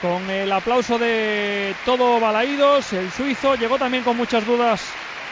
Con 0.03 0.29
el 0.29 0.51
aplauso 0.51 0.99
de 0.99 1.75
todo 1.85 2.19
Balaídos, 2.19 2.93
el 2.93 3.11
suizo 3.13 3.55
llegó 3.55 3.79
también 3.79 4.03
con 4.03 4.17
muchas 4.17 4.45
dudas 4.45 4.83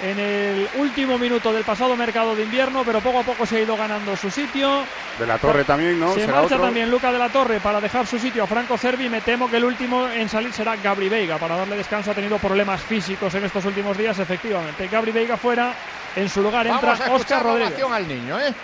en 0.01 0.19
el 0.19 0.69
último 0.77 1.19
minuto 1.19 1.53
del 1.53 1.65
pasado 1.65 1.97
mercado 1.97 2.37
de 2.37 2.45
invierno, 2.45 2.85
pero 2.87 3.01
poco 3.01 3.19
a 3.19 3.23
poco 3.25 3.45
se 3.45 3.57
ha 3.57 3.61
ido 3.63 3.77
ganando 3.77 4.17
su 4.17 4.31
sitio. 4.31 4.85
De 5.19 5.27
la 5.27 5.39
Torre 5.39 5.65
también, 5.65 5.99
¿no? 5.99 6.15
Se 6.15 6.21
Será 6.21 6.35
marcha 6.41 6.55
otro. 6.55 6.67
también 6.67 6.89
Luca 6.89 7.11
de 7.11 7.19
la 7.19 7.29
Torre 7.31 7.59
para 7.59 7.81
dejar 7.81 8.07
su 8.07 8.19
sitio 8.19 8.45
a 8.45 8.47
Franco 8.47 8.79
Cervi. 8.79 9.09
Me 9.09 9.21
temo 9.21 9.51
que 9.51 9.57
el 9.57 9.65
último 9.65 10.09
en 10.09 10.29
salir 10.29 10.53
será 10.53 10.77
Gabri 10.77 11.09
Veiga 11.09 11.37
para 11.39 11.57
darle 11.57 11.77
descanso. 11.77 12.13
Ha 12.13 12.15
tenido 12.15 12.39
problemas 12.39 12.81
físicos 12.81 13.35
en 13.35 13.45
estos 13.45 13.65
últimos 13.65 13.99
días, 13.99 14.19
efectivamente. 14.21 14.87
Gabri 14.87 15.11
Veiga 15.11 15.37
fuera. 15.37 15.75
En 16.17 16.29
su 16.29 16.43
lugar 16.43 16.67
entra 16.67 16.93
Vamos 16.93 17.07
a 17.07 17.13
Oscar 17.13 17.43
Rodríguez. 17.43 17.83
al 17.93 18.09
niño, 18.09 18.39
¿eh? 18.39 18.55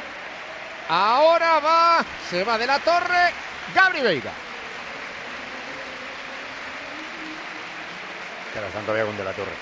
Ahora 0.88 1.58
va, 1.58 2.04
se 2.30 2.44
va 2.44 2.56
de 2.56 2.66
la 2.66 2.78
torre, 2.78 3.32
Gabri 3.74 4.00
Veiga. 4.02 4.30
Están 8.64 8.82
todavía 8.82 9.04
con 9.04 9.16
De 9.16 9.24
la 9.24 9.32
Torre. 9.32 9.52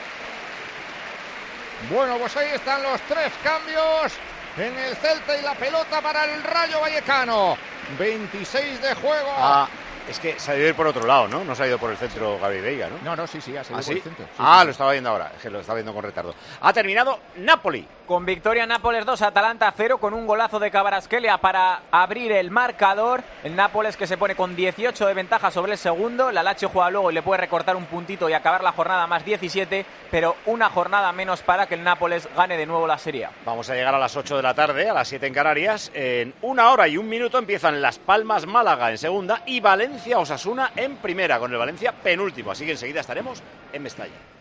Bueno, 1.90 2.16
pues 2.18 2.36
ahí 2.36 2.50
están 2.54 2.82
los 2.82 3.00
tres 3.02 3.32
cambios 3.42 4.12
en 4.56 4.78
el 4.78 4.96
Celta 4.96 5.36
y 5.36 5.42
la 5.42 5.54
pelota 5.54 6.00
para 6.00 6.24
el 6.24 6.42
Rayo 6.42 6.80
Vallecano. 6.80 7.56
26 7.98 8.80
de 8.80 8.94
juego. 8.94 9.30
Ah, 9.36 9.68
es 10.08 10.18
que 10.18 10.38
se 10.38 10.52
ha 10.52 10.56
ido 10.56 10.74
por 10.74 10.86
otro 10.86 11.06
lado, 11.06 11.28
¿no? 11.28 11.44
No 11.44 11.54
se 11.54 11.64
ha 11.64 11.66
ido 11.66 11.78
por 11.78 11.90
el 11.90 11.96
centro 11.96 12.38
Gaby 12.38 12.60
Veiga, 12.60 12.88
¿no? 12.88 12.98
No, 13.02 13.16
no, 13.16 13.26
sí, 13.26 13.40
sí, 13.40 13.56
ha 13.56 13.64
salido 13.64 13.80
¿Ah, 13.80 13.84
por 13.84 13.84
sí? 13.84 13.92
el 13.92 14.02
centro. 14.02 14.24
Sí, 14.26 14.32
ah, 14.38 14.58
sí. 14.60 14.66
lo 14.66 14.70
estaba 14.72 14.92
viendo 14.92 15.10
ahora, 15.10 15.32
es 15.36 15.42
que 15.42 15.50
lo 15.50 15.60
estaba 15.60 15.76
viendo 15.76 15.92
con 15.92 16.02
retardo. 16.02 16.34
Ha 16.60 16.72
terminado 16.72 17.20
Napoli. 17.36 17.86
Con 18.06 18.26
victoria 18.26 18.66
Nápoles 18.66 19.06
2, 19.06 19.22
Atalanta 19.22 19.72
0, 19.74 19.96
con 19.96 20.12
un 20.12 20.26
golazo 20.26 20.58
de 20.58 20.70
Cabarasquelia 20.70 21.38
para 21.38 21.84
abrir 21.90 22.32
el 22.32 22.50
marcador. 22.50 23.22
El 23.42 23.56
Nápoles 23.56 23.96
que 23.96 24.06
se 24.06 24.18
pone 24.18 24.36
con 24.36 24.54
18 24.54 25.06
de 25.06 25.14
ventaja 25.14 25.50
sobre 25.50 25.72
el 25.72 25.78
segundo. 25.78 26.30
La 26.30 26.42
Lazio 26.42 26.68
juega 26.68 26.90
luego 26.90 27.10
y 27.10 27.14
le 27.14 27.22
puede 27.22 27.40
recortar 27.40 27.76
un 27.76 27.86
puntito 27.86 28.28
y 28.28 28.34
acabar 28.34 28.62
la 28.62 28.72
jornada 28.72 29.06
más 29.06 29.24
17, 29.24 29.86
pero 30.10 30.36
una 30.44 30.68
jornada 30.68 31.10
menos 31.12 31.40
para 31.40 31.66
que 31.66 31.76
el 31.76 31.82
Nápoles 31.82 32.28
gane 32.36 32.58
de 32.58 32.66
nuevo 32.66 32.86
la 32.86 32.98
Serie. 32.98 33.26
Vamos 33.46 33.70
a 33.70 33.74
llegar 33.74 33.94
a 33.94 33.98
las 33.98 34.14
8 34.14 34.36
de 34.36 34.42
la 34.42 34.52
tarde, 34.52 34.90
a 34.90 34.92
las 34.92 35.08
7 35.08 35.26
en 35.26 35.32
Canarias. 35.32 35.90
En 35.94 36.34
una 36.42 36.72
hora 36.72 36.86
y 36.86 36.98
un 36.98 37.08
minuto 37.08 37.38
empiezan 37.38 37.80
Las 37.80 37.98
Palmas 37.98 38.44
Málaga 38.46 38.90
en 38.90 38.98
segunda 38.98 39.40
y 39.46 39.60
Valencia 39.60 40.18
Osasuna 40.18 40.72
en 40.76 40.96
primera, 40.96 41.38
con 41.38 41.50
el 41.50 41.56
Valencia 41.56 41.92
penúltimo. 41.92 42.50
Así 42.50 42.66
que 42.66 42.72
enseguida 42.72 43.00
estaremos 43.00 43.42
en 43.72 43.82
Mestalla. 43.82 44.33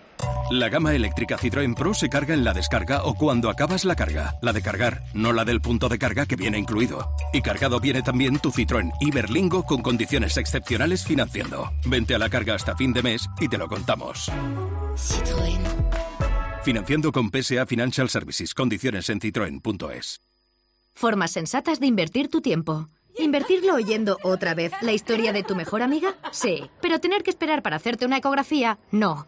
La 0.52 0.70
gama 0.70 0.94
eléctrica 0.94 1.38
Citroën 1.38 1.74
Pro 1.74 1.94
se 1.94 2.10
carga 2.10 2.34
en 2.34 2.44
la 2.44 2.54
descarga 2.54 3.06
o 3.06 3.16
cuando 3.16 3.50
acabas 3.50 3.86
la 3.86 3.96
carga. 3.96 4.36
La 4.42 4.54
de 4.54 4.62
cargar, 4.62 5.04
no 5.14 5.34
la 5.34 5.46
del 5.46 5.62
punto 5.62 5.90
de 5.90 5.98
carga 5.98 6.26
que 6.26 6.36
viene 6.36 6.60
incluido. 6.60 7.10
Y 7.34 7.42
cargado 7.42 7.80
viene 7.80 8.02
también 8.04 8.38
tu 8.40 8.52
Citroën 8.52 8.92
Iberlingo 9.00 9.64
con 9.64 9.82
condiciones 9.82 10.38
excepcionales 10.38 11.04
financiando. 11.06 11.72
Vente 11.86 12.14
a 12.14 12.20
la 12.20 12.30
carga 12.30 12.54
hasta 12.54 12.76
fin 12.76 12.94
de 12.94 13.02
mes 13.02 13.28
y 13.40 13.48
te 13.48 13.58
lo 13.58 13.68
contamos. 13.68 14.32
Financiando 16.64 17.12
con 17.12 17.32
PSA 17.32 17.66
Financial 17.66 18.08
Services. 18.08 18.54
Condiciones 18.54 19.10
en 19.10 19.20
citroen.es. 19.20 20.22
Formas 20.94 21.32
sensatas 21.32 21.80
de 21.80 21.88
invertir 21.88 22.30
tu 22.30 22.42
tiempo. 22.42 22.90
¿Invertirlo 23.18 23.76
oyendo 23.76 24.18
otra 24.24 24.54
vez 24.54 24.72
la 24.82 24.92
historia 24.92 25.34
de 25.34 25.44
tu 25.44 25.56
mejor 25.56 25.82
amiga? 25.82 26.16
Sí. 26.32 26.70
Pero 26.82 27.00
tener 27.00 27.24
que 27.24 27.30
esperar 27.30 27.62
para 27.62 27.76
hacerte 27.76 28.06
una 28.06 28.18
ecografía, 28.18 28.80
no. 28.92 29.28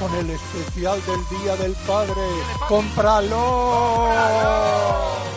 con 0.00 0.12
el 0.14 0.30
especial 0.30 1.00
del 1.04 1.20
Día 1.38 1.54
del 1.56 1.76
Padre. 1.86 2.22
¡Cómpralo! 2.66 4.08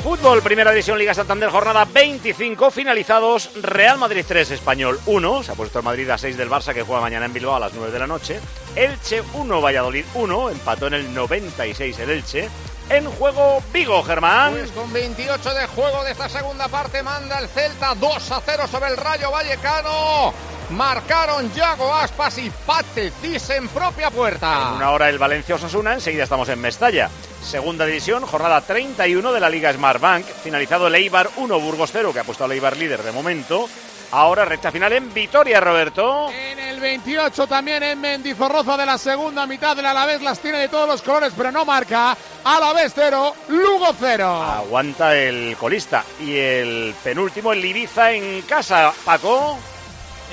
Fútbol, 0.01 0.41
Primera 0.41 0.71
División 0.71 0.97
Liga 0.97 1.13
Santander, 1.13 1.49
jornada 1.49 1.85
25, 1.85 2.71
finalizados 2.71 3.51
Real 3.61 3.97
Madrid 3.97 4.23
3, 4.25 4.51
Español 4.51 5.01
1, 5.05 5.43
se 5.43 5.51
ha 5.51 5.55
puesto 5.55 5.79
el 5.79 5.85
Madrid 5.85 6.09
a 6.09 6.17
6 6.17 6.37
del 6.37 6.49
Barça 6.49 6.73
que 6.73 6.83
juega 6.83 7.01
mañana 7.01 7.25
en 7.25 7.33
Bilbao 7.33 7.55
a 7.55 7.59
las 7.59 7.73
9 7.73 7.91
de 7.91 7.99
la 7.99 8.07
noche, 8.07 8.39
Elche 8.75 9.21
1, 9.33 9.61
Valladolid 9.61 10.05
1, 10.13 10.49
empató 10.51 10.87
en 10.87 10.93
el 10.95 11.13
96 11.13 11.99
el 11.99 12.09
Elche, 12.09 12.49
en 12.89 13.05
juego 13.11 13.61
Vigo, 13.71 14.01
Germán. 14.03 14.53
Pues 14.53 14.71
con 14.71 14.91
28 14.91 15.53
de 15.53 15.67
juego 15.67 16.03
de 16.03 16.11
esta 16.11 16.29
segunda 16.29 16.67
parte 16.67 17.03
manda 17.03 17.39
el 17.39 17.47
Celta 17.47 17.95
2 17.95 18.31
a 18.31 18.41
0 18.45 18.63
sobre 18.69 18.91
el 18.91 18.97
Rayo 18.97 19.31
Vallecano. 19.31 20.33
Marcaron 20.69 21.51
Yago 21.53 21.93
Aspas 21.93 22.37
y 22.37 22.49
Patecis 22.49 23.49
en 23.51 23.67
propia 23.67 24.09
puerta. 24.09 24.69
En 24.69 24.75
una 24.77 24.91
hora 24.91 25.09
el 25.09 25.17
Valencia 25.17 25.55
Osasuna, 25.55 25.93
enseguida 25.93 26.23
estamos 26.23 26.49
en 26.49 26.59
Mestalla. 26.59 27.09
Segunda 27.43 27.85
división, 27.85 28.25
jornada 28.25 28.61
31 28.61 29.31
de 29.31 29.39
la 29.39 29.49
Liga 29.49 29.73
Smartbank. 29.73 30.25
Finalizado 30.25 30.87
el 30.87 30.95
Eibar 30.95 31.29
1, 31.37 31.59
Burgos 31.59 31.89
0, 31.91 32.11
que 32.13 32.19
ha 32.19 32.23
puesto 32.23 32.45
al 32.45 32.51
Eibar 32.51 32.77
líder 32.77 33.03
de 33.03 33.11
momento. 33.11 33.67
Ahora 34.11 34.45
recta 34.45 34.71
final 34.71 34.93
en 34.93 35.11
Vitoria, 35.11 35.59
Roberto. 35.59 36.29
En 36.29 36.59
el 36.59 36.79
28 36.79 37.47
también 37.47 37.81
en 37.81 37.99
Mendizorroza 37.99 38.77
de 38.77 38.85
la 38.85 38.97
segunda 38.99 39.47
mitad 39.47 39.75
del 39.75 39.87
Alavés 39.87 40.21
las 40.21 40.39
tiene 40.39 40.59
de 40.59 40.69
todos 40.69 40.87
los 40.87 41.01
colores, 41.01 41.33
pero 41.35 41.51
no 41.51 41.65
marca. 41.65 42.15
Alavés 42.43 42.93
0, 42.95 43.35
Lugo 43.49 43.87
0. 43.99 44.43
Aguanta 44.43 45.15
el 45.15 45.57
colista. 45.57 46.03
Y 46.19 46.35
el 46.35 46.95
penúltimo, 47.03 47.53
el 47.53 47.65
Ibiza 47.65 48.11
en 48.11 48.43
casa, 48.43 48.93
Paco. 49.03 49.57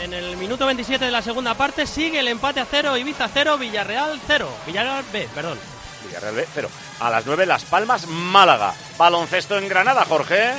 En 0.00 0.14
el 0.14 0.34
minuto 0.38 0.64
27 0.64 1.04
de 1.04 1.10
la 1.10 1.20
segunda 1.20 1.52
parte 1.54 1.86
sigue 1.86 2.20
el 2.20 2.28
empate 2.28 2.60
a 2.60 2.64
cero, 2.64 2.96
Ibiza 2.96 3.28
0, 3.32 3.58
Villarreal 3.58 4.18
0. 4.26 4.48
Villarreal 4.66 5.04
B, 5.12 5.28
perdón. 5.34 5.58
Villarreal 6.06 6.34
B, 6.34 6.46
0. 6.54 6.70
A 7.00 7.10
las 7.10 7.26
9, 7.26 7.44
Las 7.44 7.64
Palmas, 7.66 8.06
Málaga. 8.06 8.72
Baloncesto 8.96 9.58
en 9.58 9.68
Granada, 9.68 10.06
Jorge. 10.06 10.54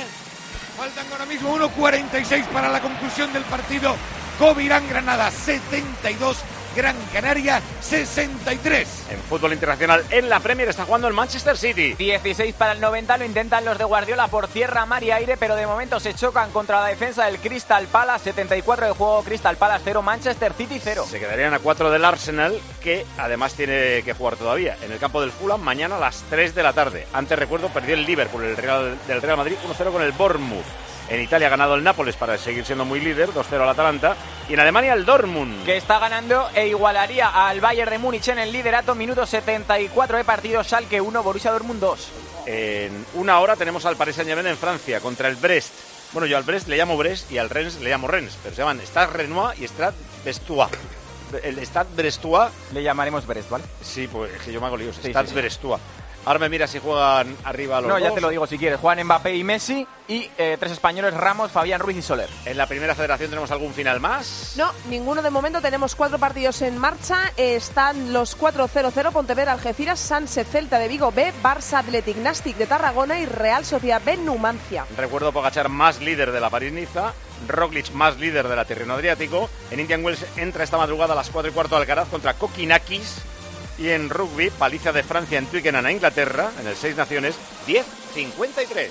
Faltan 0.76 1.06
ahora 1.10 1.26
mismo 1.26 1.58
1.46 1.58 2.46
para 2.46 2.68
la 2.68 2.80
conclusión 2.80 3.32
del 3.32 3.42
partido. 3.42 3.96
Covirán 4.38 4.88
Granada 4.88 5.28
72, 5.32 6.38
Gran 6.76 6.96
Canaria 7.12 7.60
63. 7.80 9.06
En 9.10 9.18
fútbol 9.20 9.52
internacional, 9.52 10.04
en 10.10 10.28
la 10.28 10.40
Premier 10.40 10.68
está 10.68 10.84
jugando 10.84 11.08
el 11.08 11.14
Manchester 11.14 11.56
City. 11.56 11.94
16 11.94 12.54
para 12.54 12.72
el 12.72 12.80
90, 12.80 13.18
lo 13.18 13.24
intentan 13.24 13.64
los 13.64 13.78
de 13.78 13.84
Guardiola 13.84 14.28
por 14.28 14.48
tierra, 14.48 14.86
mar 14.86 15.02
y 15.02 15.10
aire, 15.10 15.36
pero 15.36 15.56
de 15.56 15.66
momento 15.66 16.00
se 16.00 16.14
chocan 16.14 16.50
contra 16.50 16.80
la 16.80 16.86
defensa 16.86 17.26
del 17.26 17.38
Crystal 17.38 17.86
Palace. 17.86 18.24
74 18.24 18.86
de 18.86 18.92
juego, 18.92 19.22
Crystal 19.22 19.56
Palace 19.56 19.82
0, 19.84 20.02
Manchester 20.02 20.52
City 20.54 20.80
0. 20.82 21.06
Se 21.08 21.20
quedarían 21.20 21.54
a 21.54 21.58
4 21.58 21.90
del 21.90 22.04
Arsenal, 22.04 22.58
que 22.82 23.04
además 23.18 23.54
tiene 23.54 24.02
que 24.02 24.14
jugar 24.14 24.36
todavía. 24.36 24.76
En 24.82 24.92
el 24.92 24.98
campo 24.98 25.20
del 25.20 25.32
Fulham, 25.32 25.60
mañana 25.60 25.96
a 25.96 26.00
las 26.00 26.24
3 26.30 26.54
de 26.54 26.62
la 26.62 26.72
tarde. 26.72 27.06
Antes 27.12 27.38
recuerdo, 27.38 27.68
perdió 27.68 27.94
el 27.94 28.04
Liverpool 28.04 28.44
el 28.44 28.56
Real, 28.56 28.98
del 29.06 29.20
Real 29.20 29.36
Madrid 29.36 29.56
1-0 29.66 29.92
con 29.92 30.02
el 30.02 30.12
Bournemouth. 30.12 30.64
En 31.08 31.20
Italia 31.20 31.48
ha 31.48 31.50
ganado 31.50 31.74
el 31.74 31.84
Nápoles 31.84 32.16
para 32.16 32.38
seguir 32.38 32.64
siendo 32.64 32.84
muy 32.84 33.00
líder, 33.00 33.30
2-0 33.30 33.60
al 33.60 33.68
Atalanta. 33.68 34.16
Y 34.52 34.54
en 34.54 34.60
Alemania 34.60 34.92
el 34.92 35.06
Dortmund. 35.06 35.64
Que 35.64 35.78
está 35.78 35.98
ganando 35.98 36.46
e 36.54 36.68
igualaría 36.68 37.48
al 37.48 37.62
Bayern 37.62 37.90
de 37.90 37.96
Múnich 37.96 38.28
en 38.28 38.38
el 38.38 38.52
liderato. 38.52 38.94
Minuto 38.94 39.24
74 39.24 40.18
de 40.18 40.24
partido. 40.24 40.62
Schalke 40.62 41.00
1, 41.00 41.22
Borussia 41.22 41.52
Dortmund 41.52 41.80
2. 41.80 42.08
En 42.44 43.06
una 43.14 43.40
hora 43.40 43.56
tenemos 43.56 43.86
al 43.86 43.96
Paris 43.96 44.16
Saint-Germain 44.16 44.48
en 44.48 44.58
Francia 44.58 45.00
contra 45.00 45.28
el 45.28 45.36
Brest. 45.36 45.72
Bueno, 46.12 46.26
yo 46.26 46.36
al 46.36 46.42
Brest 46.42 46.68
le 46.68 46.76
llamo 46.76 46.98
Brest 46.98 47.32
y 47.32 47.38
al 47.38 47.48
Rennes 47.48 47.80
le 47.80 47.88
llamo 47.88 48.08
Rennes, 48.08 48.36
pero 48.42 48.54
se 48.54 48.60
llaman 48.60 48.78
Stade 48.82 49.06
Renoir 49.06 49.58
y 49.58 49.64
Stade 49.64 49.96
Brestois. 50.22 50.68
El 51.42 51.58
Stade 51.60 51.88
Brestois... 51.96 52.50
Le 52.74 52.82
llamaremos 52.82 53.26
Brest, 53.26 53.48
¿vale? 53.48 53.64
Sí, 53.80 54.06
pues 54.06 54.34
es 54.34 54.42
que 54.42 54.52
yo 54.52 54.60
me 54.60 54.66
hago 54.66 54.76
líos. 54.76 54.96
Sí, 54.96 55.08
Stade 55.08 55.28
sí, 55.28 55.32
sí. 55.32 55.40
Brestois. 55.40 55.80
Ahora 56.24 56.38
me 56.38 56.48
mira 56.48 56.66
si 56.68 56.78
juegan 56.78 57.36
arriba 57.44 57.80
los 57.80 57.88
No, 57.88 57.98
ya 57.98 58.06
dos. 58.06 58.14
te 58.14 58.20
lo 58.20 58.28
digo 58.28 58.46
si 58.46 58.56
quieres. 58.56 58.78
Juegan 58.78 59.04
Mbappé 59.04 59.34
y 59.34 59.42
Messi 59.42 59.84
y 60.06 60.30
eh, 60.38 60.56
tres 60.58 60.70
españoles, 60.72 61.14
Ramos, 61.14 61.50
Fabián 61.50 61.80
Ruiz 61.80 61.96
y 61.96 62.02
Soler. 62.02 62.28
En 62.44 62.56
la 62.56 62.66
primera 62.66 62.94
federación 62.94 63.30
tenemos 63.30 63.50
algún 63.50 63.74
final 63.74 63.98
más. 63.98 64.54
No, 64.56 64.70
ninguno 64.88 65.20
de 65.20 65.30
momento. 65.30 65.60
Tenemos 65.60 65.96
cuatro 65.96 66.18
partidos 66.20 66.62
en 66.62 66.78
marcha. 66.78 67.32
Están 67.36 68.12
los 68.12 68.38
4-0-0, 68.38 69.10
Pontevedra, 69.10 69.52
Algeciras, 69.52 69.98
Sanse, 69.98 70.44
Celta 70.44 70.78
de 70.78 70.86
Vigo 70.88 71.10
B, 71.10 71.32
Barça 71.42 71.78
Athletic 71.78 72.16
Nastic 72.18 72.56
de 72.56 72.66
Tarragona 72.66 73.18
y 73.18 73.26
Real 73.26 73.64
Sociedad 73.64 74.00
B, 74.04 74.16
Numancia. 74.18 74.84
Recuerdo 74.96 75.32
Pogachar 75.32 75.68
más 75.70 76.00
líder 76.00 76.30
de 76.30 76.40
la 76.40 76.50
París-Niza, 76.50 77.14
Roglic 77.48 77.90
más 77.92 78.18
líder 78.18 78.46
de 78.46 78.54
la 78.54 78.64
Tirreno 78.64 78.94
Adriático. 78.94 79.50
En 79.72 79.80
Indian 79.80 80.04
Wells 80.04 80.24
entra 80.36 80.62
esta 80.62 80.76
madrugada 80.78 81.14
a 81.14 81.16
las 81.16 81.30
4 81.30 81.50
y 81.50 81.54
cuarto 81.54 81.76
Alcaraz 81.76 82.08
contra 82.08 82.34
Kokinakis. 82.34 83.22
Y 83.78 83.88
en 83.88 84.10
rugby, 84.10 84.50
paliza 84.50 84.92
de 84.92 85.02
Francia 85.02 85.38
en 85.38 85.46
Twickenham 85.46 85.86
a 85.86 85.92
Inglaterra, 85.92 86.50
en 86.60 86.66
el 86.66 86.76
Seis 86.76 86.96
Naciones, 86.96 87.36
10-53. 87.66 88.90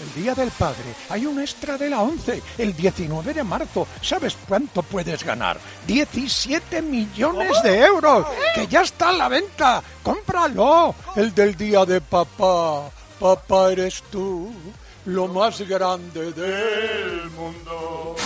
El 0.00 0.22
Día 0.22 0.34
del 0.34 0.50
Padre. 0.50 0.94
Hay 1.10 1.26
un 1.26 1.40
extra 1.40 1.76
de 1.76 1.90
la 1.90 2.00
11, 2.00 2.42
el 2.56 2.74
19 2.74 3.34
de 3.34 3.44
marzo. 3.44 3.86
¿Sabes 4.00 4.36
cuánto 4.48 4.82
puedes 4.82 5.22
ganar? 5.24 5.58
17 5.86 6.80
millones 6.80 7.62
de 7.62 7.80
euros. 7.80 8.26
Que 8.54 8.66
ya 8.66 8.80
está 8.80 9.10
a 9.10 9.12
la 9.12 9.28
venta. 9.28 9.82
¡Cómpralo! 10.02 10.94
El 11.16 11.34
del 11.34 11.54
Día 11.54 11.84
de 11.84 12.00
Papá. 12.00 12.90
Papá 13.18 13.72
eres 13.72 14.02
tú, 14.10 14.50
lo 15.04 15.28
más 15.28 15.60
grande 15.68 16.32
del 16.32 17.30
mundo. 17.32 18.16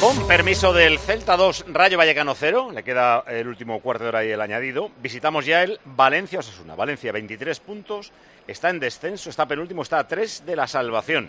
Con 0.00 0.26
permiso 0.26 0.72
del 0.72 0.98
Celta 0.98 1.36
2, 1.36 1.66
Rayo 1.68 1.98
Vallecano 1.98 2.34
0, 2.34 2.70
le 2.72 2.82
queda 2.82 3.22
el 3.26 3.46
último 3.46 3.80
cuarto 3.80 4.04
de 4.04 4.08
hora 4.08 4.24
y 4.24 4.30
el 4.30 4.40
añadido. 4.40 4.90
Visitamos 5.02 5.44
ya 5.44 5.62
el 5.62 5.78
Valencia 5.84 6.38
Osasuna. 6.38 6.74
Valencia 6.74 7.12
23 7.12 7.60
puntos, 7.60 8.10
está 8.46 8.70
en 8.70 8.80
descenso, 8.80 9.28
está 9.28 9.44
penúltimo, 9.44 9.82
está 9.82 9.98
a 9.98 10.08
3 10.08 10.46
de 10.46 10.56
la 10.56 10.66
salvación. 10.66 11.28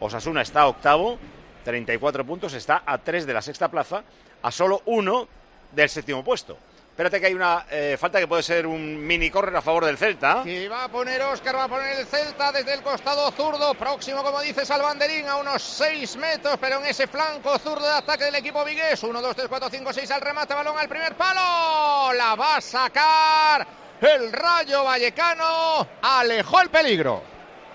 Osasuna 0.00 0.42
está 0.42 0.66
octavo, 0.66 1.16
34 1.62 2.24
puntos, 2.24 2.54
está 2.54 2.82
a 2.84 2.98
3 2.98 3.24
de 3.24 3.34
la 3.34 3.40
sexta 3.40 3.70
plaza, 3.70 4.02
a 4.42 4.50
solo 4.50 4.82
uno 4.86 5.28
del 5.70 5.88
séptimo 5.88 6.24
puesto. 6.24 6.58
Espérate 6.98 7.20
que 7.20 7.26
hay 7.26 7.34
una 7.34 7.64
eh, 7.70 7.96
falta 7.96 8.18
que 8.18 8.26
puede 8.26 8.42
ser 8.42 8.66
un 8.66 9.06
mini 9.06 9.30
correr 9.30 9.54
a 9.54 9.62
favor 9.62 9.84
del 9.84 9.96
Celta. 9.96 10.42
Que 10.42 10.68
va 10.68 10.82
a 10.82 10.88
poner 10.88 11.22
Oscar, 11.22 11.54
va 11.54 11.62
a 11.62 11.68
poner 11.68 11.96
el 11.96 12.04
Celta 12.04 12.50
desde 12.50 12.74
el 12.74 12.82
costado 12.82 13.30
zurdo, 13.30 13.72
próximo, 13.74 14.24
como 14.24 14.40
dices, 14.40 14.68
al 14.72 14.82
banderín, 14.82 15.28
a 15.28 15.36
unos 15.36 15.62
6 15.62 16.16
metros, 16.16 16.56
pero 16.60 16.80
en 16.80 16.86
ese 16.86 17.06
flanco 17.06 17.56
zurdo 17.60 17.86
de 17.86 17.98
ataque 17.98 18.24
del 18.24 18.34
equipo 18.34 18.64
vigués. 18.64 19.00
1, 19.00 19.22
2, 19.22 19.36
3, 19.36 19.46
4, 19.48 19.70
5, 19.70 19.92
6 19.92 20.10
al 20.10 20.20
remate, 20.20 20.54
balón 20.54 20.76
al 20.76 20.88
primer 20.88 21.14
palo. 21.14 22.12
La 22.14 22.34
va 22.34 22.56
a 22.56 22.60
sacar 22.60 23.64
el 24.00 24.32
Rayo 24.32 24.82
Vallecano. 24.82 25.86
Alejó 26.02 26.62
el 26.62 26.68
peligro. 26.68 27.22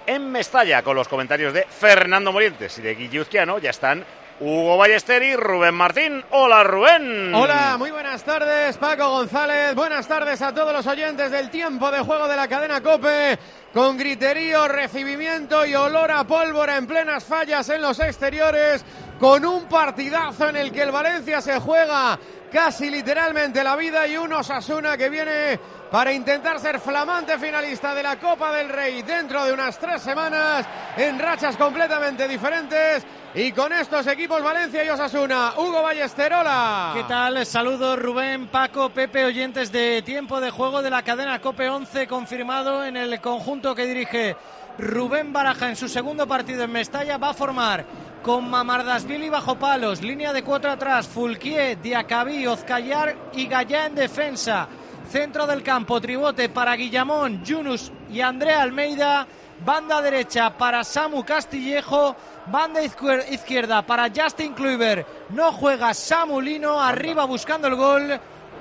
En 0.06 0.34
Mestalla, 0.34 0.84
con 0.84 0.98
los 0.98 1.08
comentarios 1.08 1.54
de 1.54 1.64
Fernando 1.64 2.34
Morientes 2.34 2.78
y 2.78 2.82
de 2.82 2.94
Guilluzquiano, 2.94 3.60
ya 3.60 3.70
están 3.70 4.04
Hugo 4.46 4.76
Ballester 4.76 5.24
y 5.24 5.38
Rubén 5.38 5.74
Martín. 5.74 6.22
Hola, 6.32 6.66
Rubén. 6.66 7.34
Hola, 7.34 7.78
muy 7.78 7.92
buenas 7.92 8.24
tardes, 8.24 8.76
Paco 8.76 9.10
González. 9.10 9.74
Buenas 9.74 10.06
tardes 10.06 10.42
a 10.42 10.54
todos 10.54 10.74
los 10.74 10.86
oyentes 10.86 11.32
del 11.32 11.50
tiempo 11.50 11.90
de 11.90 12.02
juego 12.02 12.28
de 12.28 12.36
la 12.36 12.50
cadena 12.50 12.82
Cope. 12.82 13.40
Con 13.74 13.98
griterío, 13.98 14.68
recibimiento 14.68 15.66
y 15.66 15.76
olor 15.76 16.12
a 16.12 16.26
pólvora 16.26 16.76
en 16.76 16.88
plenas 16.88 17.24
fallas 17.24 17.70
en 17.70 17.82
los 17.82 18.02
exteriores. 18.02 18.84
Con 19.24 19.46
un 19.46 19.64
partidazo 19.70 20.50
en 20.50 20.58
el 20.58 20.70
que 20.70 20.82
el 20.82 20.92
Valencia 20.92 21.40
se 21.40 21.58
juega 21.58 22.20
casi 22.52 22.90
literalmente 22.90 23.64
la 23.64 23.78
vida 23.78 24.06
y 24.06 24.18
un 24.18 24.34
Osasuna 24.34 24.98
que 24.98 25.08
viene 25.08 25.58
para 25.90 26.12
intentar 26.12 26.60
ser 26.60 26.78
flamante 26.82 27.40
finalista 27.40 27.96
de 27.96 28.04
la 28.04 28.20
Copa 28.20 28.52
del 28.52 28.68
Rey 28.68 29.02
dentro 29.02 29.46
de 29.46 29.54
unas 29.54 29.80
tres 29.80 30.02
semanas 30.02 30.68
en 30.98 31.18
rachas 31.18 31.56
completamente 31.56 32.28
diferentes. 32.28 33.06
Y 33.34 33.54
con 33.54 33.72
estos 33.72 34.06
equipos 34.08 34.44
Valencia 34.44 34.84
y 34.84 34.90
Osasuna, 34.90 35.54
Hugo 35.56 35.82
Ballesterola. 35.82 36.92
¿Qué 36.94 37.04
tal? 37.06 37.46
Saludos 37.46 37.98
Rubén, 37.98 38.48
Paco, 38.48 38.90
Pepe, 38.90 39.24
oyentes 39.24 39.72
de 39.72 40.02
tiempo 40.02 40.42
de 40.42 40.52
juego 40.52 40.82
de 40.82 40.90
la 40.90 41.02
cadena 41.02 41.40
Cope 41.40 41.70
11 41.70 42.08
confirmado 42.08 42.84
en 42.84 42.98
el 42.98 43.22
conjunto 43.22 43.74
que 43.74 43.86
dirige 43.86 44.36
Rubén 44.78 45.32
Baraja 45.32 45.70
en 45.70 45.78
su 45.78 45.88
segundo 45.88 46.28
partido 46.28 46.66
en 46.66 46.74
Mestalla. 46.74 47.18
Va 47.18 47.30
a 47.30 47.34
formar 47.34 47.86
con 48.24 48.50
Mamardasvili 48.50 49.30
bajo 49.30 49.56
palos, 49.56 50.02
línea 50.02 50.32
de 50.34 50.44
cuatro 50.44 50.72
atrás, 50.72 51.08
Fulquier, 51.08 51.80
Diacabí, 51.82 52.48
Ozcayar 52.48 53.16
y 53.34 53.48
Gallá 53.48 53.86
en 53.86 53.96
defensa. 53.96 54.68
Centro 55.12 55.46
del 55.46 55.62
campo, 55.62 56.00
tribote 56.02 56.48
para 56.50 56.76
Guillamón, 56.76 57.44
Yunus 57.44 57.92
y 58.12 58.22
Andrea 58.22 58.62
Almeida. 58.62 59.28
Banda 59.66 60.02
derecha 60.02 60.58
para 60.58 60.84
Samu 60.84 61.24
Castillejo. 61.24 62.16
Banda 62.48 62.82
izquier- 62.82 63.32
izquierda 63.32 63.82
para 63.84 64.10
Justin 64.10 64.54
Kluivert. 64.54 65.08
No 65.30 65.52
juega 65.52 65.94
Samu 65.94 66.42
Lino. 66.42 66.82
Arriba 66.82 67.26
buscando 67.26 67.68
el 67.68 67.76
gol. 67.76 68.20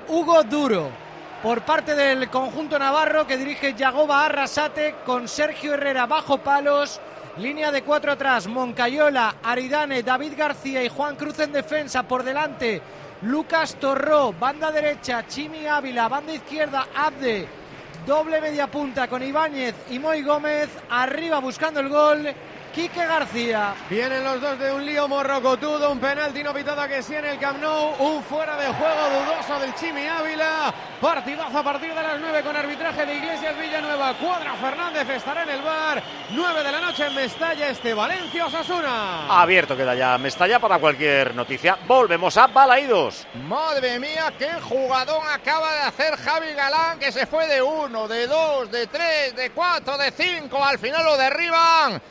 Hugo 0.09 0.43
Duro. 0.43 0.89
Por 1.41 1.61
parte 1.63 1.95
del 1.95 2.29
conjunto 2.29 2.77
navarro 2.77 3.25
que 3.25 3.37
dirige 3.37 3.73
Yagoba 3.73 4.25
Arrasate 4.25 4.95
con 5.05 5.27
Sergio 5.27 5.73
Herrera 5.73 6.05
bajo 6.05 6.37
palos. 6.37 7.01
Línea 7.37 7.71
de 7.71 7.81
cuatro 7.81 8.11
atrás. 8.11 8.47
Moncayola, 8.47 9.37
Aridane, 9.41 10.03
David 10.03 10.33
García 10.37 10.83
y 10.83 10.89
Juan 10.89 11.15
Cruz 11.15 11.39
en 11.39 11.51
defensa. 11.51 12.03
Por 12.03 12.23
delante 12.23 12.79
Lucas 13.23 13.75
Torró. 13.79 14.33
Banda 14.33 14.71
derecha 14.71 15.25
Chimi 15.27 15.65
Ávila. 15.65 16.07
Banda 16.07 16.33
izquierda 16.33 16.87
Abde. 16.95 17.47
Doble 18.05 18.39
media 18.39 18.67
punta 18.67 19.07
con 19.07 19.23
Ibáñez 19.23 19.73
y 19.89 19.97
Moy 19.97 20.21
Gómez. 20.21 20.69
Arriba 20.91 21.39
buscando 21.39 21.79
el 21.79 21.89
gol. 21.89 22.27
Quique 22.73 23.05
García. 23.05 23.75
Vienen 23.87 24.23
los 24.23 24.41
dos 24.41 24.57
de 24.57 24.71
un 24.71 24.83
lío 24.83 25.07
morrocotudo, 25.07 25.91
un 25.91 25.99
penalti 25.99 26.41
no 26.41 26.51
pitado 26.53 26.87
que 26.87 27.03
sí 27.03 27.13
en 27.13 27.25
el 27.25 27.37
Camp 27.37 27.61
Nou, 27.61 27.93
un 27.99 28.23
fuera 28.23 28.57
de 28.57 28.65
juego 28.65 29.09
dudoso 29.09 29.59
del 29.59 29.75
Chimi 29.75 30.07
Ávila. 30.07 30.73
Partidazo 30.99 31.59
a 31.59 31.63
partir 31.63 31.93
de 31.93 32.01
las 32.01 32.19
9 32.19 32.41
con 32.41 32.55
arbitraje 32.55 33.05
de 33.05 33.15
Iglesias 33.15 33.55
Villanueva. 33.59 34.15
Cuadra 34.15 34.55
Fernández 34.55 35.07
estará 35.07 35.43
en 35.43 35.49
el 35.49 35.61
bar. 35.61 36.01
9 36.31 36.63
de 36.63 36.71
la 36.71 36.81
noche 36.81 37.05
en 37.05 37.13
Mestalla, 37.13 37.69
este 37.69 37.93
Valencia 37.93 38.47
Osasuna. 38.47 39.27
Abierto 39.41 39.77
queda 39.77 39.93
ya 39.93 40.17
Mestalla 40.17 40.57
para 40.57 40.79
cualquier 40.79 41.35
noticia. 41.35 41.77
Volvemos 41.87 42.35
a 42.37 42.47
Balaídos. 42.47 43.27
Madre 43.47 43.99
mía, 43.99 44.33
qué 44.39 44.49
jugadón 44.63 45.21
acaba 45.31 45.71
de 45.73 45.81
hacer 45.81 46.15
Javi 46.17 46.53
Galán, 46.53 46.97
que 46.97 47.11
se 47.11 47.27
fue 47.27 47.45
de 47.47 47.61
uno, 47.61 48.07
de 48.07 48.25
dos, 48.25 48.71
de 48.71 48.87
tres, 48.87 49.35
de 49.35 49.51
cuatro, 49.51 49.95
de 49.95 50.09
cinco. 50.09 50.63
Al 50.63 50.79
final 50.79 51.05
lo 51.05 51.17
derriban. 51.17 52.01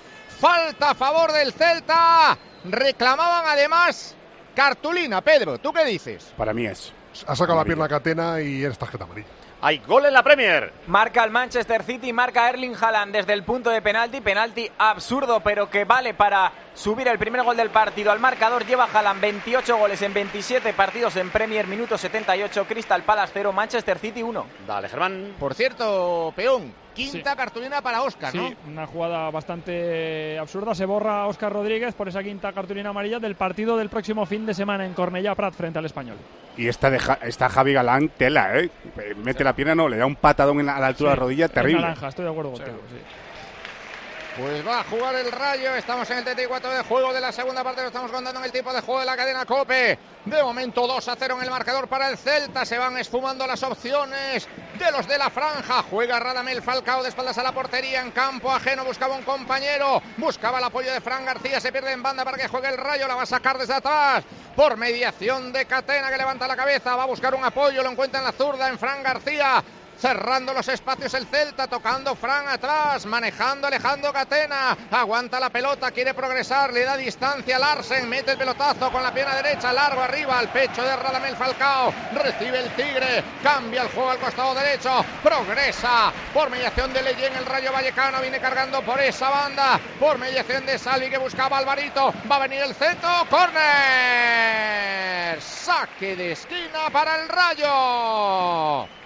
Falta 0.43 0.90
a 0.90 0.95
favor 0.97 1.30
del 1.30 1.53
Celta. 1.53 2.36
Reclamaban 2.64 3.45
además 3.47 4.16
cartulina. 4.57 5.20
Pedro, 5.20 5.59
¿tú 5.59 5.72
qué 5.72 5.84
dices? 5.84 6.34
Para 6.36 6.53
mí 6.53 6.66
es. 6.66 6.93
Ha 7.28 7.36
sacado 7.36 7.61
la 7.61 7.64
pierna 7.64 7.84
a 7.84 7.88
Catena 7.88 8.40
y 8.40 8.64
es 8.64 8.76
tarjeta 8.76 9.05
amarilla. 9.05 9.28
Hay 9.61 9.78
gol 9.78 10.05
en 10.07 10.12
la 10.12 10.24
Premier. 10.24 10.72
Marca 10.88 11.22
el 11.22 11.30
Manchester 11.30 11.84
City, 11.84 12.12
marca 12.12 12.49
Erling 12.51 12.74
Haaland 12.74 13.14
desde 13.14 13.34
el 13.34 13.45
punto 13.45 13.70
de 13.70 13.80
penalti. 13.82 14.20
Penalti 14.20 14.68
absurdo, 14.78 15.38
pero 15.38 15.70
que 15.70 15.84
vale 15.84 16.12
para 16.14 16.51
subir 16.74 17.07
el 17.07 17.20
primer 17.20 17.45
gol 17.45 17.57
del 17.57 17.70
partido 17.70 18.11
al 18.11 18.18
marcador. 18.18 18.66
Lleva 18.66 18.88
Haaland 18.93 19.20
28 19.20 19.76
goles 19.76 20.03
en 20.03 20.12
27 20.12 20.72
partidos 20.72 21.14
en 21.14 21.30
Premier, 21.30 21.68
minuto 21.68 21.97
78. 21.97 22.64
Crystal 22.66 23.05
Palace 23.05 23.30
0, 23.32 23.53
Manchester 23.53 23.97
City 24.01 24.24
1. 24.24 24.47
Dale, 24.66 24.88
Germán. 24.88 25.36
Por 25.38 25.55
cierto, 25.55 26.32
Peón, 26.34 26.74
quinta 26.95 27.34
cartulina 27.36 27.80
para 27.82 28.03
Oscar, 28.03 28.34
¿no? 28.34 28.49
Sí, 28.49 28.57
una 28.68 28.86
jugada 28.86 29.30
bastante 29.30 30.38
absurda. 30.38 30.74
Se 30.74 30.84
borra 30.84 31.22
a 31.22 31.26
Óscar 31.26 31.53
Rodríguez 31.53 31.95
por 31.95 32.09
esa 32.09 32.22
quinta 32.22 32.53
cartulina 32.53 32.90
amarilla 32.90 33.18
del 33.18 33.34
partido 33.34 33.76
del 33.76 33.88
próximo 33.88 34.26
fin 34.26 34.45
de 34.47 34.55
semana 34.55 34.84
en 34.86 34.95
Cornellá 34.95 35.34
Prat 35.34 35.55
frente 35.55 35.78
al 35.78 35.86
Español. 35.86 36.16
Y 36.57 36.68
esta, 36.68 36.90
de 36.90 36.99
Ja- 36.99 37.18
esta 37.22 37.49
Javi 37.49 37.72
Galán, 37.72 38.11
tela, 38.11 38.59
¿eh? 38.59 38.70
Mete 39.24 39.43
la 39.45 39.55
pierna, 39.55 39.74
no, 39.74 39.88
le 39.88 39.97
da 39.97 40.07
un 40.07 40.16
patadón 40.16 40.61
en 40.61 40.66
la- 40.66 40.76
a 40.76 40.80
la 40.80 40.88
altura 40.88 41.11
de 41.11 41.16
la 41.16 41.22
rodilla, 41.22 41.49
terrible. 41.49 41.80
naranja, 41.80 42.09
estoy 42.09 42.24
de 42.26 42.30
acuerdo 42.30 42.53
contigo. 42.53 42.76
sí. 42.90 42.97
Pues 44.37 44.66
va 44.66 44.80
a 44.80 44.85
jugar 44.85 45.14
el 45.16 45.30
Rayo. 45.30 45.74
Estamos 45.74 46.09
en 46.11 46.18
el 46.18 46.24
34 46.24 46.70
de 46.70 46.83
juego 46.85 47.12
de 47.12 47.20
la 47.20 47.33
segunda 47.33 47.62
parte. 47.62 47.83
Lo 47.83 47.89
estamos 47.89 48.11
contando 48.11 48.41
en 48.41 48.47
el 48.47 48.53
tipo 48.53 48.72
de 48.72 48.80
juego 48.80 49.01
de 49.01 49.07
la 49.07 49.14
cadena 49.14 49.45
Cope. 49.45 49.99
De 50.24 50.43
momento 50.43 50.87
2 50.87 51.07
a 51.09 51.16
0 51.18 51.35
en 51.37 51.45
el 51.45 51.51
marcador 51.51 51.87
para 51.87 52.09
el 52.09 52.16
Celta. 52.16 52.64
Se 52.64 52.78
van 52.78 52.97
esfumando 52.97 53.47
las 53.47 53.62
opciones 53.62 54.49
de 54.78 54.91
los 54.91 55.07
de 55.07 55.18
la 55.18 55.28
franja. 55.28 55.83
Juega 55.83 56.18
Radamel 56.18 56.62
Falcao 56.62 57.03
de 57.03 57.11
espaldas 57.11 57.37
a 57.37 57.43
la 57.43 57.53
portería 57.53 58.01
en 58.01 58.11
campo 58.11 58.51
ajeno. 58.51 58.87
Buscaba 58.87 59.16
un 59.16 59.22
compañero. 59.22 60.01
Buscaba 60.16 60.59
el 60.59 60.64
apoyo 60.64 60.91
de 60.91 61.03
Fran 61.03 61.26
García. 61.26 61.61
Se 61.61 61.70
pierde 61.70 61.93
en 61.93 62.03
banda 62.03 62.24
para 62.24 62.39
que 62.39 62.49
juegue 62.49 62.68
el 62.68 62.78
Rayo. 62.78 63.07
La 63.07 63.16
va 63.16 63.24
a 63.24 63.26
sacar 63.26 63.59
desde 63.59 63.74
atrás. 63.74 64.24
Por 64.57 64.78
mediación 64.78 65.53
de 65.53 65.66
Catena 65.66 66.11
que 66.11 66.16
levanta 66.16 66.49
la 66.49 66.57
cabeza. 66.57 66.97
Va 66.97 67.03
a 67.03 67.07
buscar 67.07 67.35
un 67.35 67.45
apoyo. 67.45 67.83
Lo 67.83 67.91
encuentra 67.91 68.20
en 68.20 68.24
la 68.24 68.33
zurda 68.33 68.70
en 68.70 68.78
Fran 68.78 69.03
García. 69.03 69.62
Cerrando 70.03 70.53
los 70.53 70.66
espacios 70.66 71.14
el 71.14 71.28
Celta, 71.28 71.68
tocando 71.68 72.16
Fran 72.16 72.48
atrás, 72.48 73.07
manejando 73.07 73.68
Alejandro 73.68 74.12
Catena, 74.12 74.76
aguanta 74.90 75.38
la 75.38 75.48
pelota, 75.48 75.92
quiere 75.92 76.12
progresar, 76.12 76.72
le 76.72 76.82
da 76.82 76.96
distancia 76.96 77.57
Larsen, 77.57 78.09
mete 78.09 78.32
el 78.32 78.36
pelotazo 78.36 78.90
con 78.90 79.00
la 79.00 79.14
pierna 79.14 79.36
derecha, 79.36 79.72
largo 79.72 80.00
arriba 80.00 80.40
al 80.40 80.48
pecho 80.48 80.82
de 80.82 80.96
Radamel 80.96 81.36
Falcao, 81.36 81.94
recibe 82.14 82.59
el 82.59 82.70
Tigre, 82.74 83.22
cambia 83.44 83.82
el 83.82 83.90
juego 83.90 84.11
al 84.11 84.18
costado 84.18 84.57
derecho, 84.57 85.05
progresa. 85.22 86.12
Por 86.34 86.50
mediación 86.50 86.92
de 86.92 87.00
Leyen, 87.00 87.36
el 87.36 87.46
Rayo 87.46 87.72
Vallecano 87.72 88.20
viene 88.20 88.40
cargando 88.40 88.82
por 88.82 89.00
esa 89.00 89.30
banda, 89.30 89.78
por 90.00 90.18
mediación 90.18 90.66
de 90.66 90.80
Salvi 90.80 91.11
que 91.11 91.18
buscaba 91.18 91.59
Alvarito, 91.59 92.12
va 92.28 92.36
a 92.36 92.40
venir 92.40 92.61
el 92.62 92.74
centro, 92.74 93.09
córner, 93.30 93.61
saque 95.40 96.16
de 96.16 96.32
esquina 96.32 96.90
para 96.90 97.22
el 97.22 97.28
Rayo. 97.28 99.01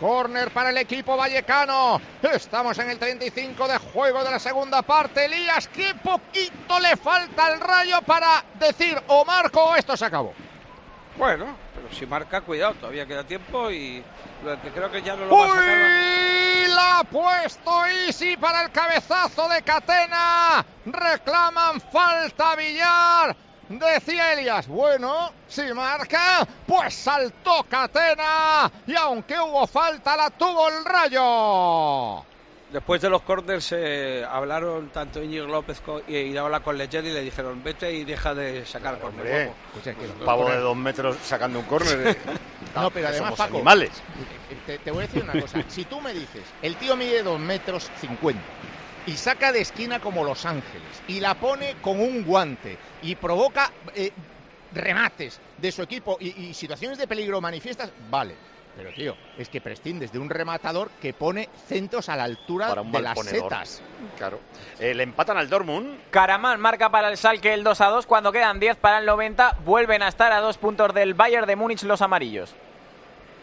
Corner 0.00 0.50
para 0.50 0.70
el 0.70 0.78
equipo 0.78 1.16
vallecano. 1.16 2.00
Estamos 2.22 2.78
en 2.78 2.90
el 2.90 2.98
35 2.98 3.68
de 3.68 3.78
juego 3.78 4.24
de 4.24 4.30
la 4.30 4.38
segunda 4.38 4.80
parte. 4.80 5.26
Elías, 5.26 5.68
qué 5.68 5.94
poquito 6.02 6.80
le 6.80 6.96
falta 6.96 7.46
al 7.46 7.60
rayo 7.60 8.00
para 8.02 8.42
decir 8.58 8.98
o 9.08 9.24
marco 9.26 9.62
o 9.62 9.76
esto 9.76 9.96
se 9.96 10.06
acabó. 10.06 10.32
Bueno, 11.18 11.54
pero 11.74 11.94
si 11.94 12.06
marca, 12.06 12.40
cuidado, 12.40 12.74
todavía 12.74 13.04
queda 13.04 13.24
tiempo 13.24 13.70
y 13.70 14.02
creo 14.74 14.90
que 14.90 15.02
ya 15.02 15.16
no 15.16 15.26
lo 15.26 15.36
va 15.36 15.44
a 15.44 15.48
sacar. 15.48 15.64
¡Uy! 15.66 16.68
La 16.74 16.98
ha 17.00 17.04
puesto 17.04 17.86
Easy 17.86 18.38
para 18.38 18.62
el 18.62 18.70
cabezazo 18.70 19.48
de 19.48 19.60
Catena. 19.62 20.64
Reclaman 20.86 21.80
falta 21.80 22.56
Villar. 22.56 23.36
Decía 23.70 24.32
Elias, 24.32 24.66
bueno, 24.66 25.30
si 25.46 25.62
marca, 25.72 26.44
pues 26.66 26.92
saltó 26.92 27.62
Catena. 27.68 28.68
Y 28.84 28.96
aunque 28.96 29.38
hubo 29.38 29.64
falta, 29.68 30.16
la 30.16 30.28
tuvo 30.30 30.68
el 30.68 30.84
rayo. 30.84 32.24
Después 32.72 33.00
de 33.00 33.10
los 33.10 33.22
corners 33.22 33.68
eh, 33.72 34.24
hablaron 34.28 34.88
tanto 34.90 35.22
Íñigo 35.22 35.46
López 35.46 35.80
co- 35.80 36.02
y 36.06 36.14
Iraola 36.16 36.60
con 36.60 36.76
Leggeri 36.78 37.08
y 37.10 37.12
le 37.12 37.20
dijeron 37.20 37.62
vete 37.64 37.92
y 37.92 38.04
deja 38.04 38.34
de 38.34 38.64
sacar 38.66 38.96
guapo". 39.00 39.16
un 40.20 40.24
pavo 40.26 40.48
de 40.50 40.56
dos 40.58 40.76
metros 40.76 41.16
sacando 41.24 41.60
un 41.60 41.64
córner. 41.66 42.16
No, 42.74 42.88
pero 42.92 43.08
además, 43.08 43.34
Paco, 43.34 43.56
animales. 43.56 43.90
Te, 44.64 44.78
te 44.78 44.90
voy 44.92 45.02
a 45.02 45.06
decir 45.08 45.24
una 45.24 45.40
cosa. 45.40 45.60
Si 45.68 45.84
tú 45.86 46.00
me 46.00 46.12
dices, 46.14 46.42
el 46.62 46.76
tío 46.76 46.94
mide 46.94 47.20
2 47.24 47.40
metros 47.40 47.90
50 48.00 48.40
y 49.06 49.12
saca 49.12 49.52
de 49.52 49.60
esquina 49.60 50.00
como 50.00 50.24
Los 50.24 50.44
Ángeles 50.46 51.02
y 51.08 51.20
la 51.20 51.34
pone 51.34 51.76
con 51.82 52.00
un 52.00 52.22
guante 52.24 52.78
y 53.02 53.14
provoca 53.16 53.70
eh, 53.94 54.10
remates 54.72 55.40
de 55.58 55.72
su 55.72 55.82
equipo 55.82 56.16
y, 56.20 56.28
y 56.48 56.54
situaciones 56.54 56.98
de 56.98 57.06
peligro 57.06 57.40
manifiestas, 57.40 57.90
vale. 58.10 58.34
Pero 58.76 58.92
tío, 58.94 59.16
es 59.36 59.48
que 59.48 59.60
prescindes 59.60 60.12
de 60.12 60.20
un 60.20 60.30
rematador 60.30 60.90
que 61.02 61.12
pone 61.12 61.48
centros 61.66 62.08
a 62.08 62.14
la 62.16 62.22
altura 62.22 62.68
Para 62.68 62.82
un 62.82 62.92
de 62.92 63.02
las 63.02 63.14
ponedor. 63.14 63.42
setas. 63.50 63.82
Claro. 64.16 64.38
Eh, 64.78 64.94
le 64.94 65.02
empatan 65.02 65.36
al 65.36 65.50
Dortmund. 65.50 65.98
Karaman 66.10 66.60
marca 66.60 66.88
para 66.88 67.08
el 67.08 67.16
Salque 67.16 67.52
el 67.52 67.64
2 67.64 67.80
a 67.80 67.86
2 67.86 68.06
cuando 68.06 68.30
quedan 68.30 68.60
10 68.60 68.76
para 68.76 68.98
el 69.00 69.06
90. 69.06 69.56
Vuelven 69.64 70.02
a 70.02 70.08
estar 70.08 70.30
a 70.32 70.38
dos 70.40 70.56
puntos 70.56 70.94
del 70.94 71.14
Bayern 71.14 71.46
de 71.48 71.56
Múnich 71.56 71.82
los 71.82 72.00
amarillos. 72.00 72.54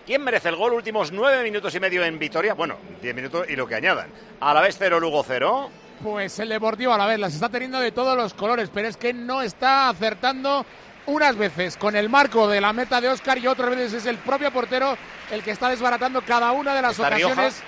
¿Quién 0.08 0.24
merece 0.24 0.47
el 0.49 0.55
gol? 0.55 0.72
Últimos 0.74 1.12
nueve 1.12 1.43
minutos 1.43 1.76
y 1.76 1.80
medio 1.82 2.03
en 2.05 2.18
Vitoria. 2.18 2.53
Bueno, 2.53 2.78
diez 3.01 3.14
minutos 3.14 3.45
y 3.49 3.58
lo 3.58 3.68
que 3.68 3.76
añadan. 3.76 4.08
A 4.39 4.53
la 4.53 4.62
vez 4.62 4.78
cero, 4.80 4.99
Lugo 5.01 5.22
cero. 5.28 5.70
Pues 6.01 6.39
el 6.39 6.47
Deportivo 6.49 6.93
a 6.93 6.97
la 6.97 7.05
vez 7.05 7.20
las 7.20 7.34
está 7.34 7.49
teniendo 7.49 7.80
de 7.80 7.91
todos 7.91 8.16
los 8.16 8.34
colores, 8.34 8.72
pero 8.74 8.88
es 8.88 8.95
que 8.95 9.12
no 9.14 9.41
está 9.41 9.89
acertando 9.89 10.66
unas 11.08 11.36
veces 11.36 11.76
con 11.76 11.95
el 11.97 12.08
marco 12.08 12.47
de 12.47 12.62
la 12.62 12.72
meta 12.72 13.01
de 13.01 13.10
Oscar 13.10 13.38
y 13.38 13.47
otras 13.47 13.70
veces 13.72 13.93
es 13.95 14.05
el 14.05 14.18
propio 14.18 14.49
portero 14.51 14.97
el 15.32 15.43
que 15.43 15.51
está 15.51 15.70
desbaratando 15.70 16.22
cada 16.22 16.51
una 16.53 16.74
de 16.74 16.82
las 16.82 16.91
¿Está 16.93 17.10
Rioja? 17.10 17.34
ocasiones. 17.34 17.62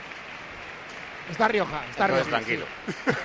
Está 1.31 1.47
Rioja, 1.49 1.81
está 1.89 2.05
Entonces, 2.05 2.27
Rioja. 2.27 2.65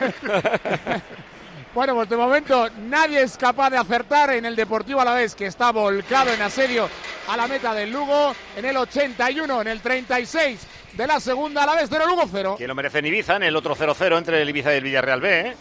tranquilo. 0.01 1.01
Bueno, 1.75 1.97
pues 1.97 2.09
de 2.09 2.16
momento 2.16 2.68
nadie 2.89 3.22
es 3.22 3.37
capaz 3.37 3.68
de 3.68 3.77
acertar 3.77 4.31
en 4.31 4.45
el 4.45 4.55
Deportivo 4.55 5.01
a 5.01 5.05
la 5.05 5.14
vez 5.14 5.35
que 5.35 5.47
está 5.47 5.72
volcado 5.72 6.33
en 6.33 6.41
asedio 6.41 6.89
a 7.29 7.37
la 7.37 7.49
meta 7.49 7.75
del 7.75 7.91
Lugo 7.91 8.33
en 8.57 8.64
el 8.64 8.77
81, 8.77 9.61
en 9.61 9.66
el 9.66 9.81
36 9.81 10.66
de 10.93 11.07
la 11.09 11.18
segunda 11.18 11.64
a 11.64 11.66
la 11.66 11.75
vez 11.75 11.87
0 11.91 12.05
Lugo 12.07 12.22
0. 12.31 12.55
¿Quién 12.59 12.68
lo 12.68 12.77
merece 12.77 13.01
en 13.01 13.07
Ibiza? 13.07 13.35
En 13.35 13.43
el 13.43 13.57
otro 13.57 13.75
0-0 13.75 14.18
entre 14.18 14.41
el 14.41 14.49
Ibiza 14.49 14.72
y 14.72 14.77
el 14.77 14.85
Villarreal 14.85 15.20
B. 15.20 15.41
¿eh? 15.41 15.57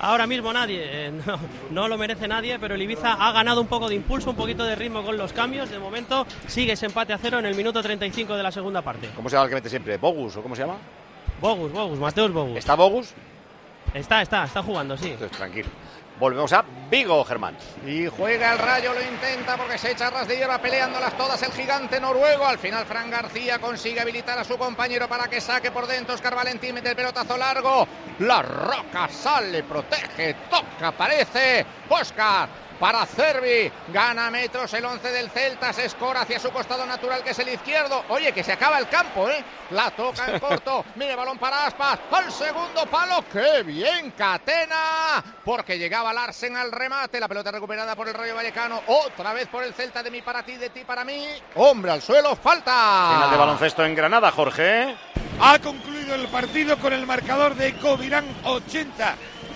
Ahora 0.00 0.26
mismo 0.26 0.52
nadie, 0.52 0.82
eh, 0.84 1.12
no, 1.26 1.40
no 1.70 1.88
lo 1.88 1.96
merece 1.96 2.28
nadie, 2.28 2.58
pero 2.58 2.74
el 2.74 2.82
Ibiza 2.82 3.14
ha 3.14 3.32
ganado 3.32 3.62
un 3.62 3.68
poco 3.68 3.88
de 3.88 3.94
impulso, 3.94 4.28
un 4.28 4.36
poquito 4.36 4.64
de 4.64 4.76
ritmo 4.76 5.02
con 5.02 5.16
los 5.16 5.32
cambios. 5.32 5.70
De 5.70 5.78
momento 5.78 6.26
sigue 6.46 6.72
ese 6.72 6.84
empate 6.84 7.14
a 7.14 7.18
cero 7.18 7.38
en 7.38 7.46
el 7.46 7.54
minuto 7.54 7.82
35 7.82 8.36
de 8.36 8.42
la 8.42 8.52
segunda 8.52 8.82
parte. 8.82 9.08
¿Cómo 9.16 9.30
se 9.30 9.36
llama 9.36 9.44
el 9.44 9.48
que 9.48 9.54
mete 9.54 9.70
siempre? 9.70 9.96
¿Bogus 9.96 10.36
o 10.36 10.42
cómo 10.42 10.54
se 10.54 10.60
llama? 10.60 10.76
Bogus, 11.40 11.72
Bogus, 11.72 11.98
Mateus 11.98 12.32
Bogus. 12.32 12.58
¿Está 12.58 12.74
Bogus? 12.74 13.14
Está, 13.94 14.22
está, 14.22 14.44
está 14.44 14.62
jugando, 14.62 14.96
sí. 14.96 15.10
Entonces, 15.10 15.36
tranquilo. 15.36 15.68
Volvemos 16.18 16.52
a 16.52 16.64
Vigo, 16.90 17.24
Germán. 17.24 17.56
Y 17.86 18.08
juega 18.08 18.52
el 18.52 18.58
rayo, 18.58 18.92
lo 18.92 19.00
intenta 19.00 19.56
porque 19.56 19.78
se 19.78 19.92
echa 19.92 20.10
ras 20.10 20.26
de 20.26 20.36
hierba 20.36 20.58
peleándolas 20.58 21.16
todas 21.16 21.40
el 21.44 21.52
gigante 21.52 22.00
noruego. 22.00 22.44
Al 22.44 22.58
final, 22.58 22.84
Fran 22.86 23.08
García 23.08 23.60
consigue 23.60 24.00
habilitar 24.00 24.36
a 24.36 24.42
su 24.42 24.58
compañero 24.58 25.08
para 25.08 25.28
que 25.28 25.40
saque 25.40 25.70
por 25.70 25.86
dentro. 25.86 26.16
Oscar 26.16 26.34
Valentín 26.34 26.74
mete 26.74 26.90
el 26.90 26.96
pelotazo 26.96 27.36
largo. 27.36 27.86
La 28.18 28.42
roca 28.42 29.08
sale, 29.08 29.62
protege, 29.62 30.34
toca, 30.50 30.88
aparece. 30.88 31.64
Oscar 31.88 32.48
para 32.78 33.04
Cervi. 33.06 33.70
Gana 33.92 34.30
metros 34.30 34.72
el 34.74 34.84
11 34.84 35.10
del 35.10 35.30
Celta. 35.30 35.72
Se 35.72 35.86
escora 35.86 36.22
hacia 36.22 36.38
su 36.38 36.50
costado 36.50 36.86
natural, 36.86 37.22
que 37.22 37.30
es 37.30 37.38
el 37.38 37.48
izquierdo. 37.48 38.04
Oye, 38.08 38.32
que 38.32 38.44
se 38.44 38.52
acaba 38.52 38.78
el 38.78 38.88
campo, 38.88 39.28
¿eh? 39.28 39.44
La 39.70 39.90
toca 39.90 40.26
en 40.26 40.38
corto. 40.38 40.84
Mire, 40.94 41.16
balón 41.16 41.38
para 41.38 41.66
Aspas. 41.66 41.98
Al 42.10 42.32
segundo 42.32 42.86
palo. 42.86 43.24
¡Qué 43.32 43.62
bien, 43.62 44.12
Catena! 44.12 45.22
Porque 45.44 45.78
llegaba 45.78 46.12
Larsen 46.12 46.56
al 46.56 46.72
remate. 46.72 47.20
La 47.20 47.28
pelota 47.28 47.50
recuperada 47.50 47.96
por 47.96 48.08
el 48.08 48.14
Rayo 48.14 48.34
Vallecano. 48.34 48.82
Otra 48.86 49.32
vez 49.32 49.48
por 49.48 49.64
el 49.64 49.74
Celta. 49.74 50.02
De 50.02 50.10
mí 50.10 50.22
para 50.22 50.42
ti, 50.42 50.56
de 50.56 50.70
ti 50.70 50.84
para 50.84 51.04
mí. 51.04 51.26
Hombre, 51.56 51.92
al 51.92 52.02
suelo. 52.02 52.36
Falta. 52.36 53.10
Final 53.14 53.30
de 53.30 53.36
baloncesto 53.36 53.84
en 53.84 53.94
Granada, 53.94 54.30
Jorge. 54.30 54.96
Ha 55.40 55.58
concluido 55.60 56.14
el 56.14 56.26
partido 56.28 56.78
con 56.78 56.92
el 56.92 57.06
marcador 57.06 57.54
de 57.54 57.76
Covirán 57.78 58.26
80. 58.44 59.14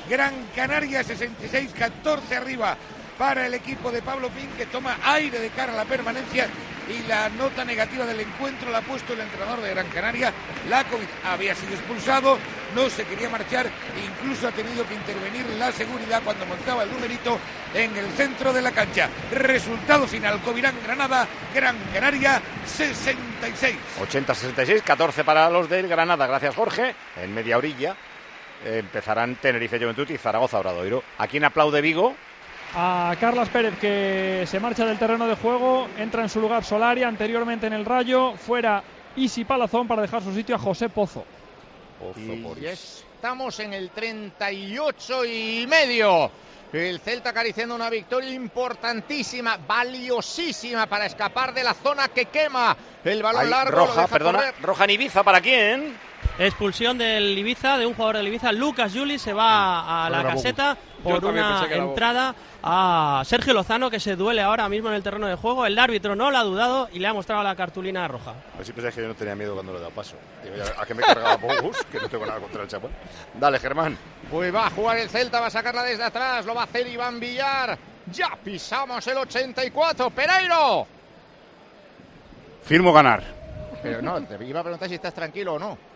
Gran 0.08 0.48
Canaria 0.54 1.02
66, 1.02 1.72
14 1.78 2.36
arriba 2.36 2.76
para 3.22 3.46
el 3.46 3.54
equipo 3.54 3.92
de 3.92 4.02
Pablo 4.02 4.30
Pin 4.30 4.48
que 4.58 4.66
toma 4.66 4.96
aire 5.04 5.38
de 5.38 5.50
cara 5.50 5.72
a 5.72 5.76
la 5.76 5.84
permanencia 5.84 6.48
y 6.88 7.06
la 7.06 7.28
nota 7.28 7.64
negativa 7.64 8.04
del 8.04 8.18
encuentro 8.18 8.68
la 8.68 8.78
ha 8.78 8.80
puesto 8.80 9.12
el 9.12 9.20
entrenador 9.20 9.60
de 9.60 9.70
Gran 9.70 9.86
Canaria. 9.90 10.32
Lakovic 10.68 11.08
había 11.24 11.54
sido 11.54 11.72
expulsado, 11.72 12.36
no 12.74 12.90
se 12.90 13.04
quería 13.04 13.30
marchar, 13.30 13.70
incluso 14.04 14.48
ha 14.48 14.50
tenido 14.50 14.84
que 14.88 14.94
intervenir 14.94 15.46
la 15.56 15.70
seguridad 15.70 16.20
cuando 16.24 16.44
montaba 16.46 16.82
el 16.82 16.90
numerito 16.90 17.38
en 17.72 17.96
el 17.96 18.10
centro 18.14 18.52
de 18.52 18.60
la 18.60 18.72
cancha. 18.72 19.08
Resultado 19.30 20.08
final, 20.08 20.40
Covirán 20.40 20.74
Granada, 20.82 21.28
Gran 21.54 21.76
Canaria 21.94 22.42
66. 22.66 23.76
80-66, 24.00 24.82
14 24.82 25.22
para 25.22 25.48
los 25.48 25.68
del 25.70 25.86
Granada, 25.86 26.26
gracias 26.26 26.56
Jorge, 26.56 26.96
en 27.22 27.32
media 27.32 27.56
orilla. 27.56 27.94
eh, 28.64 28.78
empezarán 28.80 29.36
Tenerife 29.36 29.78
Juventud 29.78 30.10
y 30.10 30.18
Zaragoza 30.18 30.58
Obradoiro. 30.58 31.04
¿A 31.18 31.28
quién 31.28 31.44
aplaude 31.44 31.80
Vigo? 31.80 32.16
A 32.74 33.14
Carlas 33.20 33.48
Pérez 33.48 33.78
que 33.78 34.44
se 34.46 34.60
marcha 34.60 34.86
del 34.86 34.98
terreno 34.98 35.26
de 35.26 35.36
juego, 35.36 35.88
entra 35.98 36.22
en 36.22 36.28
su 36.28 36.40
lugar 36.40 36.64
Solari, 36.64 37.02
anteriormente 37.02 37.66
en 37.66 37.74
el 37.74 37.84
Rayo, 37.84 38.34
fuera 38.36 38.82
Isi 39.16 39.44
Palazón 39.44 39.86
para 39.86 40.02
dejar 40.02 40.22
su 40.22 40.34
sitio 40.34 40.56
a 40.56 40.58
José 40.58 40.88
Pozo. 40.88 41.24
Y 42.16 42.64
estamos 42.66 43.60
en 43.60 43.74
el 43.74 43.90
38 43.90 45.24
y 45.24 45.66
medio. 45.68 46.30
El 46.72 47.00
Celta 47.00 47.30
acariciando 47.30 47.74
una 47.74 47.90
victoria 47.90 48.30
importantísima, 48.30 49.58
valiosísima 49.58 50.86
para 50.86 51.04
escapar 51.04 51.52
de 51.52 51.62
la 51.62 51.74
zona 51.74 52.08
que 52.08 52.24
quema. 52.26 52.74
El 53.04 53.22
balón 53.22 53.50
largo. 53.50 53.72
lo 53.72 53.86
roja, 53.86 54.02
deja 54.02 54.12
perdona, 54.12 54.38
correr. 54.38 54.54
roja 54.62 54.84
en 54.84 54.90
Ibiza, 54.90 55.22
¿para 55.22 55.42
quién? 55.42 55.94
Expulsión 56.38 56.96
del 56.96 57.36
Ibiza, 57.38 57.76
de 57.76 57.84
un 57.84 57.92
jugador 57.92 58.16
del 58.16 58.28
Ibiza, 58.28 58.52
Lucas 58.52 58.92
Juli, 58.94 59.18
se 59.18 59.34
va 59.34 60.06
a 60.06 60.08
la 60.08 60.22
caseta 60.24 60.78
por 61.02 61.24
una 61.24 61.60
pensé 61.60 61.76
entrada 61.76 62.34
a 62.62 63.22
Sergio 63.24 63.52
Lozano, 63.52 63.90
que 63.90 64.00
se 64.00 64.16
duele 64.16 64.40
ahora 64.40 64.68
mismo 64.68 64.88
en 64.88 64.94
el 64.94 65.02
terreno 65.02 65.26
de 65.26 65.34
juego. 65.34 65.66
El 65.66 65.78
árbitro 65.78 66.14
no 66.14 66.30
lo 66.30 66.38
ha 66.38 66.44
dudado 66.44 66.88
y 66.92 66.98
le 66.98 67.08
ha 67.08 67.14
mostrado 67.14 67.42
la 67.42 67.56
cartulina 67.56 68.06
roja. 68.08 68.34
A 68.54 68.56
ver 68.56 68.66
si 68.66 68.72
pensáis 68.72 68.94
que 68.94 69.02
yo 69.02 69.08
no 69.08 69.14
tenía 69.14 69.34
miedo 69.34 69.54
cuando 69.54 69.72
le 69.72 69.78
he 69.78 69.80
dado 69.80 69.94
paso. 69.94 70.16
Digo, 70.42 70.54
¿a 70.78 70.86
qué 70.86 70.94
me 70.94 71.02
cargaba 71.02 71.36
Bogus? 71.36 71.78
Que 71.90 71.98
no 71.98 72.08
tengo 72.08 72.26
nada 72.26 72.40
contra 72.40 72.62
el 72.62 72.68
chaval. 72.68 72.90
Dale, 73.34 73.58
Germán. 73.58 73.96
Pues 74.30 74.54
va 74.54 74.66
a 74.66 74.70
jugar 74.70 74.98
el 74.98 75.08
Celta, 75.08 75.40
va 75.40 75.46
a 75.46 75.50
sacarla 75.50 75.82
desde 75.82 76.04
atrás, 76.04 76.46
lo 76.46 76.54
va 76.54 76.62
a 76.62 76.64
hacer 76.64 76.86
Iván 76.86 77.18
Villar. 77.18 77.78
Ya 78.10 78.36
pisamos 78.42 79.06
el 79.06 79.18
84, 79.18 80.10
Pereiro. 80.10 80.86
Firmo 82.64 82.92
ganar. 82.92 83.22
Pero 83.82 84.00
no, 84.00 84.22
te 84.22 84.44
iba 84.44 84.60
a 84.60 84.62
preguntar 84.62 84.88
si 84.88 84.94
estás 84.94 85.12
tranquilo 85.12 85.54
o 85.54 85.58
no. 85.58 85.91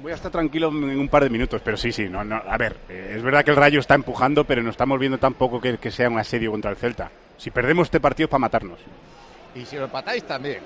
Voy 0.00 0.12
a 0.12 0.14
estar 0.14 0.30
tranquilo 0.30 0.68
en 0.68 0.98
un 0.98 1.08
par 1.08 1.24
de 1.24 1.30
minutos, 1.30 1.60
pero 1.64 1.76
sí, 1.76 1.90
sí. 1.90 2.08
No, 2.08 2.22
no, 2.22 2.36
a 2.36 2.56
ver, 2.56 2.76
eh, 2.88 3.14
es 3.16 3.22
verdad 3.22 3.44
que 3.44 3.50
el 3.50 3.56
Rayo 3.56 3.80
está 3.80 3.94
empujando, 3.94 4.44
pero 4.44 4.62
no 4.62 4.70
estamos 4.70 4.98
viendo 4.98 5.18
tampoco 5.18 5.60
que, 5.60 5.90
sea 5.90 6.08
un 6.08 6.18
asedio 6.18 6.50
contra 6.50 6.70
el 6.70 6.76
Celta. 6.76 7.10
Si 7.36 7.50
perdemos 7.50 7.86
este 7.86 8.00
partido 8.00 8.26
es 8.26 8.30
para 8.30 8.40
matarnos. 8.40 8.78
Y 9.54 9.64
si 9.64 9.76
lo 9.76 9.84
empatáis 9.84 10.24
también. 10.24 10.60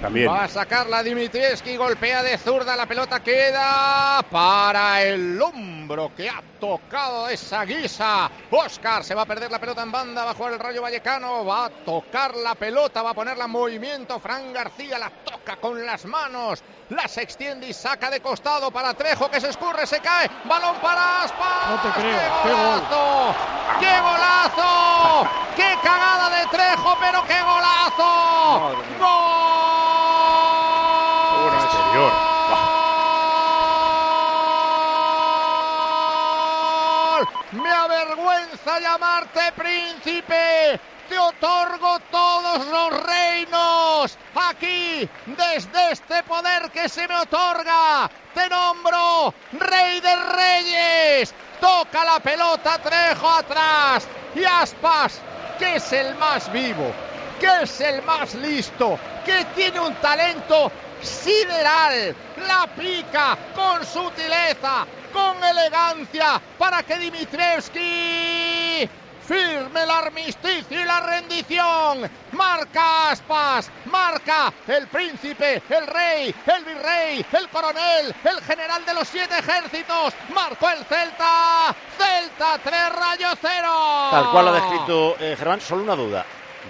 También. 0.00 0.30
Va 0.30 0.44
a 0.44 0.48
sacarla 0.48 1.02
Dimitrievski, 1.02 1.76
golpea 1.76 2.22
de 2.22 2.38
zurda, 2.38 2.74
la 2.74 2.86
pelota 2.86 3.20
queda 3.20 4.22
para 4.30 5.02
el 5.02 5.40
hombro 5.40 6.12
que 6.16 6.28
ha 6.28 6.42
tocado 6.58 7.28
esa 7.28 7.64
guisa. 7.66 8.30
Oscar 8.50 9.04
se 9.04 9.14
va 9.14 9.22
a 9.22 9.26
perder 9.26 9.50
la 9.50 9.58
pelota 9.58 9.82
en 9.82 9.92
banda, 9.92 10.24
va 10.24 10.30
a 10.30 10.34
jugar 10.34 10.54
el 10.54 10.58
Rayo 10.58 10.80
Vallecano, 10.80 11.44
va 11.44 11.66
a 11.66 11.70
tocar 11.70 12.34
la 12.34 12.54
pelota, 12.54 13.02
va 13.02 13.10
a 13.10 13.14
ponerla 13.14 13.44
en 13.44 13.50
movimiento. 13.50 14.18
Fran 14.20 14.52
García 14.54 14.98
la 14.98 15.10
toca 15.10 15.56
con 15.56 15.84
las 15.84 16.06
manos, 16.06 16.62
las 16.88 17.18
extiende 17.18 17.68
y 17.68 17.74
saca 17.74 18.08
de 18.10 18.20
costado 18.20 18.70
para 18.70 18.94
Trejo 18.94 19.30
que 19.30 19.40
se 19.40 19.50
escurre, 19.50 19.86
se 19.86 20.00
cae, 20.00 20.30
balón 20.44 20.76
para 20.76 21.24
Aspas. 21.24 21.68
No 21.70 21.76
te 21.82 22.00
creo, 22.00 22.18
¡Qué 22.42 22.48
qué 22.48 22.54
gol. 22.54 22.60
golazo! 22.60 23.34
¡Qué 23.80 24.00
golazo! 24.00 25.30
¡Qué 25.56 25.74
cagada 25.82 26.30
de 26.40 26.46
Trejo, 26.46 26.96
pero 27.00 27.22
qué 27.26 27.40
golazo! 27.42 28.76
¡Gol! 28.98 29.89
Exterior. 31.54 32.12
Me 37.52 37.70
avergüenza 37.72 38.80
llamarte 38.80 39.52
príncipe. 39.56 40.80
Te 41.08 41.18
otorgo 41.18 41.98
todos 42.10 42.66
los 42.66 43.02
reinos. 43.02 44.16
Aquí, 44.34 45.08
desde 45.26 45.90
este 45.90 46.22
poder 46.22 46.70
que 46.70 46.88
se 46.88 47.08
me 47.08 47.16
otorga, 47.16 48.08
te 48.32 48.48
nombro 48.48 49.34
rey 49.52 50.00
de 50.00 50.16
reyes. 50.16 51.34
Toca 51.60 52.04
la 52.04 52.20
pelota 52.20 52.78
Trejo 52.78 53.28
atrás. 53.28 54.06
Y 54.36 54.44
Aspas, 54.44 55.20
que 55.58 55.76
es 55.76 55.92
el 55.92 56.14
más 56.14 56.50
vivo, 56.52 56.92
que 57.40 57.62
es 57.62 57.80
el 57.80 58.02
más 58.02 58.34
listo, 58.34 58.98
que 59.24 59.44
tiene 59.56 59.80
un 59.80 59.94
talento 59.94 60.70
sideral. 61.00 62.14
La 62.46 62.66
pica 62.66 63.36
con 63.54 63.84
sutileza, 63.84 64.86
con 65.12 65.42
elegancia, 65.42 66.40
para 66.58 66.82
que 66.82 66.98
Dimitrievski 66.98 68.88
firme 69.30 69.84
el 69.84 69.90
armisticio 69.90 70.80
y 70.80 70.84
la 70.84 71.00
rendición. 71.00 72.10
Marca 72.32 73.10
Aspas, 73.10 73.70
marca 73.86 74.52
el 74.66 74.88
príncipe, 74.88 75.62
el 75.68 75.86
rey, 75.86 76.34
el 76.46 76.64
virrey, 76.64 77.24
el 77.32 77.48
coronel, 77.48 78.14
el 78.24 78.40
general 78.42 78.84
de 78.84 78.94
los 78.94 79.08
siete 79.08 79.38
ejércitos. 79.38 80.14
Marcó 80.34 80.68
el 80.70 80.84
Celta. 80.84 81.74
Celta 81.96 82.58
3, 82.62 82.72
Rayo 82.92 83.28
0. 83.40 84.08
Tal 84.10 84.30
cual 84.30 84.44
lo 84.44 84.50
ha 84.50 84.54
descrito 84.54 85.16
eh, 85.20 85.36
Germán, 85.38 85.60
solo 85.60 85.84
una 85.84 85.94
duda. 85.94 86.26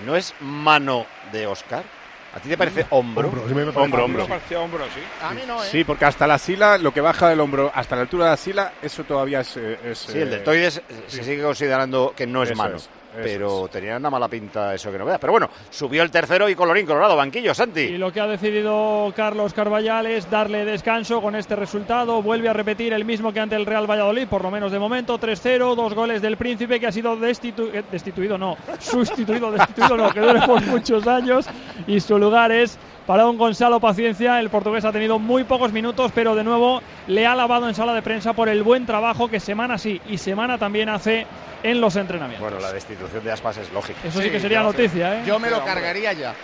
¿No 0.06 0.16
es 0.16 0.34
mano 0.40 1.06
de 1.32 1.46
Oscar? 1.46 1.84
¿A 2.32 2.38
ti 2.38 2.48
te 2.48 2.56
parece 2.56 2.86
hombro? 2.90 3.26
Hombro, 3.28 3.48
sí 3.48 3.54
me 3.54 3.72
parece 3.72 3.96
Hombro, 4.00 4.26
parecía 4.28 4.60
hombro, 4.60 4.84
sí. 4.94 5.00
A 5.20 5.34
mí 5.34 5.42
no, 5.46 5.64
¿eh? 5.64 5.68
Sí, 5.68 5.82
porque 5.82 6.04
hasta 6.04 6.28
la 6.28 6.38
sila, 6.38 6.78
lo 6.78 6.92
que 6.94 7.00
baja 7.00 7.28
del 7.28 7.40
hombro 7.40 7.72
hasta 7.74 7.96
la 7.96 8.02
altura 8.02 8.26
de 8.26 8.30
la 8.30 8.36
sila, 8.36 8.72
eso 8.80 9.02
todavía 9.02 9.40
es... 9.40 9.56
eh, 9.56 9.78
es, 9.84 9.98
Sí, 9.98 10.18
el 10.18 10.28
eh, 10.28 10.36
deltoides 10.36 10.76
eh, 10.78 10.82
se 11.08 11.24
sigue 11.24 11.42
considerando 11.42 12.14
que 12.16 12.28
no 12.28 12.44
es 12.44 12.50
Eso 12.50 12.58
mano. 12.62 12.76
es, 12.76 12.88
eso 13.12 13.20
pero 13.22 13.68
tenía 13.68 13.96
una 13.96 14.10
mala 14.10 14.28
pinta 14.28 14.74
eso 14.74 14.90
que 14.92 14.98
no 14.98 15.04
veas. 15.04 15.18
Pero 15.18 15.32
bueno, 15.32 15.48
subió 15.70 16.02
el 16.02 16.10
tercero 16.10 16.48
y 16.48 16.54
colorín 16.54 16.86
colorado, 16.86 17.16
banquillo, 17.16 17.52
Y 17.52 17.54
Santi. 17.54 17.88
lo 17.98 18.12
que 18.12 18.20
ha 18.20 18.26
decidido 18.26 19.12
Carlos 19.16 19.52
Carballal 19.52 20.06
es 20.06 20.30
darle 20.30 20.64
descanso 20.64 21.20
con 21.20 21.34
este 21.34 21.56
resultado. 21.56 22.22
Vuelve 22.22 22.48
a 22.48 22.52
repetir 22.52 22.92
el 22.92 23.04
mismo 23.04 23.32
que 23.32 23.40
ante 23.40 23.56
el 23.56 23.66
Real 23.66 23.90
Valladolid, 23.90 24.28
por 24.28 24.42
lo 24.42 24.50
menos 24.50 24.72
de 24.72 24.78
momento. 24.78 25.18
3-0, 25.18 25.74
dos 25.74 25.94
goles 25.94 26.22
del 26.22 26.36
Príncipe 26.36 26.78
que 26.80 26.86
ha 26.86 26.92
sido 26.92 27.16
destitu- 27.16 27.70
eh, 27.72 27.84
destituido, 27.90 28.38
no, 28.38 28.56
sustituido, 28.78 29.50
destituido 29.50 29.96
no, 29.96 30.10
que 30.12 30.20
duele 30.20 30.40
por 30.46 30.64
muchos 30.66 31.06
años. 31.06 31.46
Y 31.86 32.00
su 32.00 32.18
lugar 32.18 32.52
es 32.52 32.78
para 33.06 33.26
un 33.26 33.36
Gonzalo 33.38 33.80
Paciencia. 33.80 34.38
El 34.40 34.50
portugués 34.50 34.84
ha 34.84 34.92
tenido 34.92 35.18
muy 35.18 35.44
pocos 35.44 35.72
minutos, 35.72 36.12
pero 36.14 36.34
de 36.34 36.44
nuevo 36.44 36.80
le 37.08 37.26
ha 37.26 37.34
lavado 37.34 37.68
en 37.68 37.74
sala 37.74 37.92
de 37.94 38.02
prensa 38.02 38.32
por 38.34 38.48
el 38.48 38.62
buen 38.62 38.86
trabajo 38.86 39.28
que 39.28 39.40
semana 39.40 39.78
sí 39.78 40.00
y 40.08 40.18
semana 40.18 40.58
también 40.58 40.88
hace 40.88 41.26
en 41.62 41.80
los 41.80 41.96
entrenamientos. 41.96 42.42
Bueno, 42.48 42.60
la 42.64 42.72
destitución 42.72 43.22
de 43.24 43.32
Aspas 43.32 43.56
es 43.58 43.72
lógica. 43.72 43.98
Eso 44.04 44.20
sí, 44.20 44.30
que 44.30 44.40
sería 44.40 44.62
noticia, 44.62 45.20
¿eh? 45.20 45.22
Yo 45.26 45.38
me 45.38 45.50
lo 45.50 45.64
cargaría 45.64 46.12
ya. 46.12 46.34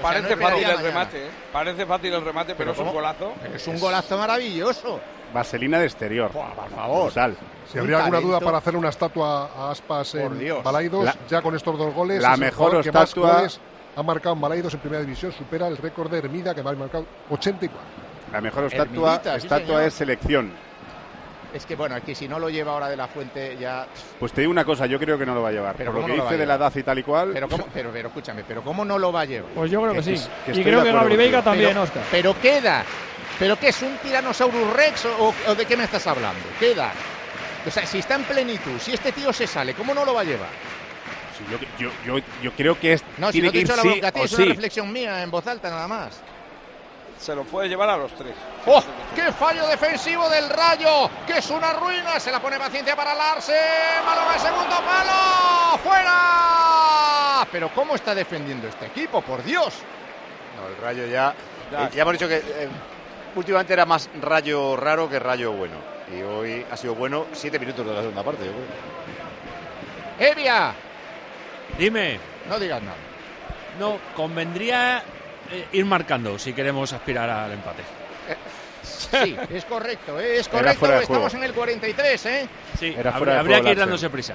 Parece 0.00 0.34
no 0.36 0.42
fácil 0.42 0.58
el 0.58 0.64
mañana. 0.68 0.82
remate, 0.82 1.26
¿eh? 1.26 1.30
Parece 1.52 1.86
fácil 1.86 2.12
el 2.14 2.24
remate, 2.24 2.54
pero, 2.54 2.72
es 2.72 2.78
un 2.78 2.92
golazo. 2.92 3.34
Es 3.54 3.66
un 3.68 3.78
golazo 3.78 4.18
maravilloso. 4.18 5.00
Vaselina 5.32 5.78
de 5.78 5.84
exterior. 5.86 6.30
por 6.30 6.70
favor. 6.74 7.04
Brutal. 7.04 7.36
Si 7.70 7.78
habría 7.78 7.98
alguna 7.98 8.20
duda 8.20 8.40
para 8.40 8.58
hacer 8.58 8.74
una 8.76 8.88
estatua 8.88 9.50
a 9.56 9.70
Aspas 9.70 10.12
Por 10.12 10.20
en 10.32 10.38
Dios. 10.38 10.62
Balaidos, 10.64 11.04
La- 11.04 11.16
ya 11.28 11.40
con 11.40 11.54
estos 11.54 11.78
dos 11.78 11.94
goles, 11.94 12.20
la 12.20 12.36
mejor 12.36 12.56
jugador 12.70 12.84
que 12.84 12.92
más 12.92 13.08
estatua- 13.10 13.34
goles 13.36 13.60
ha 13.96 14.02
marcado 14.02 14.34
en 14.34 14.40
Balaidos 14.40 14.74
en 14.74 14.80
primera 14.80 15.02
división, 15.02 15.32
supera 15.32 15.68
el 15.68 15.76
récord 15.76 16.10
de 16.10 16.18
Hermida 16.18 16.54
que 16.54 16.62
va 16.62 16.70
a 16.72 16.74
marcado 16.74 17.06
84. 17.30 17.80
La 18.32 18.40
mejor 18.40 18.64
estatua, 18.64 18.84
Hermidita, 19.14 19.32
sí, 19.38 19.46
estatua 19.46 19.66
señor. 19.66 19.82
es 19.82 19.94
selección. 19.94 20.52
Es 21.54 21.66
que 21.66 21.76
bueno, 21.76 21.96
es 21.96 22.02
que 22.02 22.14
si 22.14 22.26
no 22.28 22.38
lo 22.38 22.48
lleva 22.48 22.72
ahora 22.72 22.88
de 22.88 22.96
la 22.96 23.08
fuente 23.08 23.56
ya. 23.60 23.86
Pues 24.18 24.32
te 24.32 24.40
digo 24.40 24.50
una 24.50 24.64
cosa, 24.64 24.86
yo 24.86 24.98
creo 24.98 25.18
que 25.18 25.26
no 25.26 25.34
lo 25.34 25.42
va 25.42 25.50
a 25.50 25.52
llevar. 25.52 25.74
Pero 25.76 25.90
Por 25.92 25.96
lo 25.96 26.02
¿cómo 26.02 26.14
que 26.14 26.18
no 26.18 26.24
dice 26.24 26.38
de 26.38 26.46
la 26.46 26.54
edad 26.54 26.72
y 26.74 26.82
tal 26.82 26.98
y 26.98 27.02
cual. 27.02 27.30
Pero, 27.34 27.48
¿cómo? 27.48 27.66
pero, 27.72 27.90
pero 27.92 28.08
escúchame, 28.08 28.42
pero 28.46 28.62
¿cómo 28.62 28.84
no 28.84 28.98
lo 28.98 29.12
va 29.12 29.20
a 29.22 29.24
llevar? 29.26 29.50
Pues 29.54 29.70
yo 29.70 29.82
creo 29.82 29.92
que 29.94 30.02
sí. 30.02 30.14
que 30.46 30.52
y 30.52 30.62
creo 30.64 30.82
que 30.82 30.92
Gabri 30.92 31.16
Veiga 31.16 31.42
también, 31.42 31.70
pero, 31.70 31.82
Oscar. 31.82 32.02
pero 32.10 32.40
queda. 32.40 32.84
¿Pero 33.38 33.58
qué 33.58 33.68
es 33.68 33.82
un 33.82 33.96
Tyrannosaurus 33.98 34.72
Rex 34.74 35.04
o, 35.06 35.34
o 35.48 35.54
de 35.54 35.66
qué 35.66 35.76
me 35.76 35.84
estás 35.84 36.06
hablando? 36.06 36.40
Queda. 36.60 36.92
O 37.66 37.70
sea, 37.70 37.84
si 37.86 37.98
está 37.98 38.14
en 38.14 38.24
plenitud, 38.24 38.78
si 38.78 38.92
este 38.92 39.12
tío 39.12 39.32
se 39.32 39.46
sale, 39.46 39.74
¿cómo 39.74 39.92
no 39.94 40.04
lo 40.04 40.14
va 40.14 40.20
a 40.20 40.24
llevar? 40.24 40.48
Sí, 41.36 41.44
yo, 41.50 41.58
yo, 41.78 41.90
yo, 42.18 42.24
yo 42.42 42.52
creo 42.52 42.78
que 42.78 42.94
es, 42.94 43.04
No, 43.18 43.30
si 43.32 43.40
no 43.40 43.48
te 43.48 43.52
que 43.52 43.58
he 43.58 43.60
ir 43.62 43.66
dicho 43.66 43.76
la 43.76 43.82
sí 43.82 43.88
bronca 43.88 44.08
a 44.08 44.12
ti, 44.12 44.20
o 44.20 44.24
es 44.24 44.32
una 44.32 44.44
sí. 44.44 44.48
reflexión 44.50 44.92
mía 44.92 45.22
en 45.22 45.30
voz 45.30 45.46
alta 45.46 45.70
nada 45.70 45.88
más. 45.88 46.20
Se 47.22 47.36
lo 47.36 47.44
puede 47.44 47.68
llevar 47.68 47.88
a 47.88 47.96
los 47.96 48.12
tres. 48.16 48.34
¡Oh! 48.66 48.82
¡Qué 49.14 49.30
fallo 49.30 49.68
defensivo 49.68 50.28
del 50.28 50.50
Rayo! 50.50 51.08
¡Que 51.24 51.38
es 51.38 51.50
una 51.50 51.72
ruina! 51.72 52.18
Se 52.18 52.32
la 52.32 52.40
pone 52.40 52.58
paciencia 52.58 52.96
para 52.96 53.14
Larsen. 53.14 53.54
Málaga, 54.04 54.38
segundo 54.40 54.74
palo. 54.84 55.78
¡Fuera! 55.84 57.46
Pero 57.52 57.70
¿cómo 57.72 57.94
está 57.94 58.12
defendiendo 58.12 58.66
este 58.66 58.86
equipo? 58.86 59.22
¡Por 59.22 59.44
Dios! 59.44 59.72
No, 60.56 60.66
el 60.66 60.76
rayo 60.78 61.06
ya. 61.06 61.32
eh, 61.70 61.90
ya 61.94 62.02
hemos 62.02 62.14
dicho 62.14 62.26
que 62.26 62.38
eh, 62.38 62.68
últimamente 63.36 63.72
era 63.72 63.86
más 63.86 64.10
rayo 64.20 64.76
raro 64.76 65.08
que 65.08 65.20
rayo 65.20 65.52
bueno. 65.52 65.76
Y 66.12 66.22
hoy 66.22 66.66
ha 66.72 66.76
sido 66.76 66.96
bueno 66.96 67.26
siete 67.32 67.56
minutos 67.60 67.86
de 67.86 67.92
la 67.92 68.00
segunda 68.00 68.24
parte, 68.24 68.44
yo 68.46 68.50
creo. 70.18 70.30
¡Evia! 70.32 70.74
Dime. 71.78 72.18
No 72.48 72.58
digas 72.58 72.82
nada. 72.82 72.96
No, 73.78 73.98
convendría 74.16 74.98
eh, 74.98 75.02
ir 75.72 75.84
marcando 75.84 76.38
si 76.38 76.52
queremos 76.52 76.92
aspirar 76.92 77.28
al 77.30 77.52
empate. 77.52 77.82
Sí, 78.82 79.36
es 79.50 79.64
correcto, 79.64 80.18
¿eh? 80.18 80.38
es 80.38 80.48
correcto. 80.48 80.86
Estamos 80.86 81.06
juego. 81.06 81.36
en 81.36 81.42
el 81.44 81.52
43, 81.52 82.26
¿eh? 82.26 82.48
Sí, 82.78 82.94
Era 82.96 83.12
fuera 83.12 83.34
de 83.34 83.38
habría 83.40 83.56
juego 83.56 83.66
que 83.66 83.72
ir 83.72 83.78
dándose 83.78 84.10
prisa. 84.10 84.34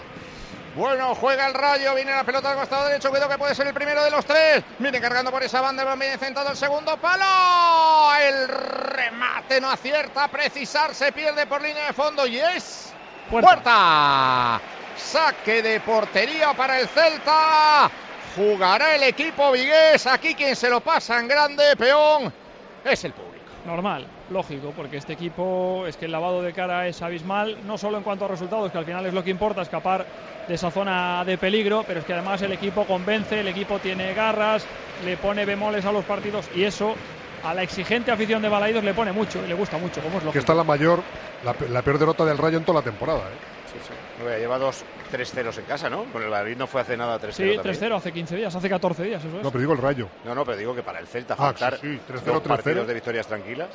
Bueno, 0.75 1.15
juega 1.15 1.47
el 1.47 1.53
rayo, 1.53 1.95
viene 1.95 2.11
la 2.11 2.23
pelota 2.23 2.51
al 2.51 2.57
costado 2.57 2.85
derecho, 2.87 3.09
cuidado 3.09 3.29
que 3.31 3.37
puede 3.37 3.55
ser 3.55 3.65
el 3.67 3.73
primero 3.73 4.03
de 4.03 4.11
los 4.11 4.23
tres. 4.25 4.63
Viene 4.77 5.01
cargando 5.01 5.31
por 5.31 5.41
esa 5.41 5.61
banda, 5.61 5.83
va 5.83 5.95
bien 5.95 6.19
centrado 6.19 6.51
el 6.51 6.57
segundo 6.57 6.95
palo. 6.97 8.15
El 8.21 8.47
remate 8.47 9.59
no 9.59 9.71
acierta 9.71 10.25
a 10.25 10.27
precisar, 10.27 10.93
se 10.93 11.11
pierde 11.11 11.47
por 11.47 11.61
línea 11.61 11.87
de 11.87 11.93
fondo 11.93 12.27
y 12.27 12.37
es 12.39 12.93
Puerta. 13.29 13.47
puerta. 13.49 14.61
Saque 14.97 15.61
de 15.61 15.79
portería 15.79 16.53
para 16.53 16.79
el 16.79 16.87
Celta. 16.87 17.89
Jugará 18.37 18.95
el 18.95 19.03
equipo 19.03 19.51
vigués. 19.51 20.05
Aquí 20.07 20.35
quien 20.35 20.55
se 20.55 20.69
lo 20.69 20.79
pasa 20.81 21.19
en 21.19 21.27
grande, 21.27 21.75
peón, 21.75 22.31
es 22.85 23.03
el 23.03 23.11
público. 23.13 23.33
Normal, 23.65 24.07
lógico, 24.29 24.71
porque 24.77 24.95
este 24.97 25.13
equipo 25.13 25.85
es 25.87 25.97
que 25.97 26.05
el 26.05 26.11
lavado 26.11 26.41
de 26.41 26.53
cara 26.53 26.87
es 26.87 27.01
abismal, 27.01 27.57
no 27.65 27.77
solo 27.77 27.97
en 27.97 28.03
cuanto 28.03 28.23
a 28.23 28.27
resultados, 28.29 28.71
que 28.71 28.77
al 28.77 28.85
final 28.85 29.05
es 29.07 29.13
lo 29.13 29.23
que 29.23 29.29
importa, 29.31 29.61
escapar 29.61 30.05
de 30.47 30.53
esa 30.53 30.71
zona 30.71 31.25
de 31.25 31.37
peligro, 31.37 31.83
pero 31.85 31.99
es 31.99 32.05
que 32.05 32.13
además 32.13 32.41
el 32.43 32.53
equipo 32.53 32.85
convence, 32.85 33.37
el 33.41 33.47
equipo 33.49 33.79
tiene 33.79 34.13
garras, 34.13 34.65
le 35.03 35.17
pone 35.17 35.43
bemoles 35.43 35.83
a 35.83 35.91
los 35.91 36.05
partidos 36.05 36.45
y 36.55 36.63
eso 36.63 36.95
a 37.43 37.53
la 37.53 37.63
exigente 37.63 38.09
afición 38.11 38.41
de 38.41 38.47
Balaidos 38.49 38.83
le 38.85 38.93
pone 38.93 39.11
mucho 39.11 39.43
y 39.43 39.47
le 39.49 39.53
gusta 39.53 39.77
mucho, 39.77 39.99
como 40.01 40.15
es 40.17 40.21
Que 40.21 40.25
lógico. 40.27 40.39
está 40.39 40.53
la 40.53 40.63
mayor, 40.63 41.01
la, 41.43 41.53
pe- 41.53 41.67
la 41.67 41.81
peor 41.81 41.97
derrota 41.97 42.23
del 42.23 42.37
Rayo 42.37 42.57
en 42.59 42.63
toda 42.63 42.79
la 42.79 42.85
temporada. 42.85 43.19
¿eh? 43.19 43.73
Sí, 43.73 43.79
sí. 43.85 43.93
Bueno, 44.21 44.37
lleva 44.37 44.57
dos 44.57 44.83
3-0 45.11 45.57
en 45.59 45.65
casa, 45.65 45.89
¿no? 45.89 46.05
Con 46.05 46.23
el 46.23 46.29
Madrid 46.29 46.55
no 46.57 46.65
fue 46.67 46.81
hace 46.81 46.97
nada 46.97 47.19
3-0. 47.19 47.31
Sí, 47.33 47.55
también. 47.55 47.75
3-0 47.79 47.95
hace 47.97 48.11
15 48.11 48.35
días, 48.35 48.55
hace 48.55 48.69
14 48.69 49.03
días, 49.03 49.23
eso 49.23 49.37
es. 49.37 49.43
No, 49.43 49.51
pero 49.51 49.59
digo 49.59 49.73
el 49.73 49.79
Rayo. 49.79 50.07
No, 50.25 50.33
no, 50.33 50.43
pero 50.43 50.57
digo 50.57 50.73
que 50.75 50.81
para 50.83 50.99
el 50.99 51.07
Celta 51.07 51.35
Ah, 51.35 51.37
faltar 51.37 51.77
sí, 51.79 51.95
sí, 51.97 52.13
3-0, 52.13 52.23
dos 52.25 52.43
3-0. 52.43 52.47
partidos 52.47 52.87
de 52.87 52.93
victorias 52.95 53.27
tranquilas. 53.27 53.69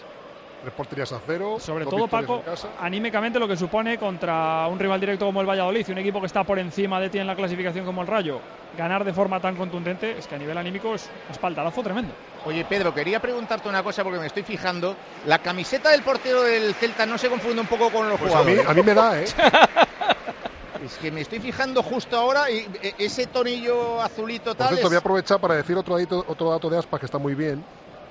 Tres 0.63 0.75
porterías 0.75 1.11
a 1.13 1.19
cero. 1.27 1.57
Sobre 1.59 1.85
todo, 1.87 2.07
Paco, 2.07 2.41
anímicamente 2.81 3.39
lo 3.41 3.49
que 3.49 3.57
supone 3.57 3.99
contra 3.99 4.69
un 4.69 4.79
rival 4.79 5.01
directo 5.01 5.27
como 5.27 5.41
el 5.41 5.47
Valladolid, 5.49 5.89
un 5.91 5.99
equipo 5.99 6.21
que 6.21 6.27
está 6.27 6.45
por 6.45 6.57
encima 6.61 7.01
de 7.01 7.11
ti 7.11 7.19
en 7.19 7.27
la 7.27 7.35
clasificación 7.35 7.85
como 7.85 8.03
el 8.03 8.07
Rayo, 8.07 8.39
ganar 8.79 9.03
de 9.05 9.13
forma 9.13 9.41
tan 9.41 9.57
contundente, 9.57 10.17
es 10.17 10.29
que 10.29 10.37
a 10.37 10.39
nivel 10.39 10.57
anímico 10.57 10.95
es 10.95 11.11
un 11.27 11.33
espaldarazo 11.33 11.83
tremendo. 11.83 12.15
Oye, 12.47 12.65
Pedro, 12.65 12.95
quería 12.95 13.21
preguntarte 13.21 13.69
una 13.69 13.83
cosa 13.83 14.05
porque 14.05 14.21
me 14.21 14.27
estoy 14.27 14.45
fijando. 14.45 14.95
La 15.27 15.41
camiseta 15.41 15.91
del 15.91 16.03
portero 16.03 16.43
del 16.43 16.75
Celta 16.75 17.07
no 17.07 17.19
se 17.19 17.29
confunde 17.29 17.61
un 17.61 17.67
poco 17.67 17.91
con 17.91 18.09
los 18.09 18.21
Pues 18.21 18.33
a 18.33 18.45
mí, 18.45 18.53
jugadores. 18.57 18.69
a 18.71 18.75
mí 18.75 18.83
me 18.83 18.95
da, 18.95 19.21
¿eh? 19.21 19.25
Es 20.85 20.97
que 20.99 21.13
me 21.13 21.21
estoy 21.21 21.39
fijando 21.39 21.81
justo 21.83 22.17
ahora 22.17 22.51
y 22.51 22.67
e- 22.83 22.95
ese 22.99 23.29
tonillo 23.29 24.01
azulito 24.03 24.47
Por 24.51 24.57
tal. 24.57 24.69
cierto, 24.71 24.87
es- 24.87 24.91
voy 24.91 24.97
a 24.97 24.99
aprovechar 24.99 25.39
para 25.41 25.55
decir 25.55 25.77
otro 25.77 25.97
dato, 25.97 26.25
otro 26.27 26.51
dato 26.51 26.69
de 26.69 26.79
Aspas 26.79 26.99
que 26.99 27.07
está 27.07 27.19
muy 27.19 27.35
bien. 27.37 27.65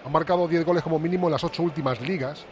Ha 0.05 0.09
marcado 0.09 0.47
10 0.47 0.65
goles 0.65 0.83
como 0.83 0.99
mínimo 0.99 1.27
en 1.27 1.31
las 1.33 1.43
ocho 1.43 1.63
últimas 1.63 1.99
ligas. 2.01 2.43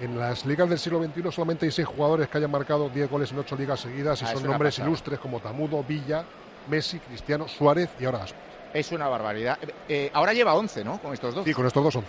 En 0.00 0.18
las 0.18 0.44
ligas 0.46 0.68
del 0.68 0.78
siglo 0.78 1.02
XXI 1.02 1.30
solamente 1.32 1.64
hay 1.66 1.72
seis 1.72 1.86
jugadores 1.86 2.28
que 2.28 2.38
hayan 2.38 2.50
marcado 2.50 2.88
10 2.88 3.08
goles 3.10 3.30
en 3.32 3.38
ocho 3.38 3.54
ligas 3.56 3.80
seguidas 3.80 4.20
y 4.22 4.24
Ah, 4.24 4.28
son 4.32 4.44
nombres 4.44 4.74
pasada. 4.74 4.88
ilustres 4.88 5.18
como 5.20 5.38
Tamudo, 5.40 5.82
Villa, 5.84 6.24
Messi, 6.68 6.98
Cristiano, 6.98 7.46
Suárez 7.48 7.90
y 8.00 8.04
ahora 8.04 8.24
Aspas. 8.24 8.40
Es 8.74 8.90
una 8.90 9.06
barbaridad. 9.08 9.58
Eh, 9.88 10.10
ahora 10.14 10.32
lleva 10.32 10.54
11, 10.54 10.82
¿no? 10.82 10.98
Con 10.98 11.12
estos 11.12 11.34
dos. 11.34 11.44
Sí, 11.44 11.52
con 11.52 11.66
estos 11.66 11.84
dos 11.84 11.94
11. 11.96 12.08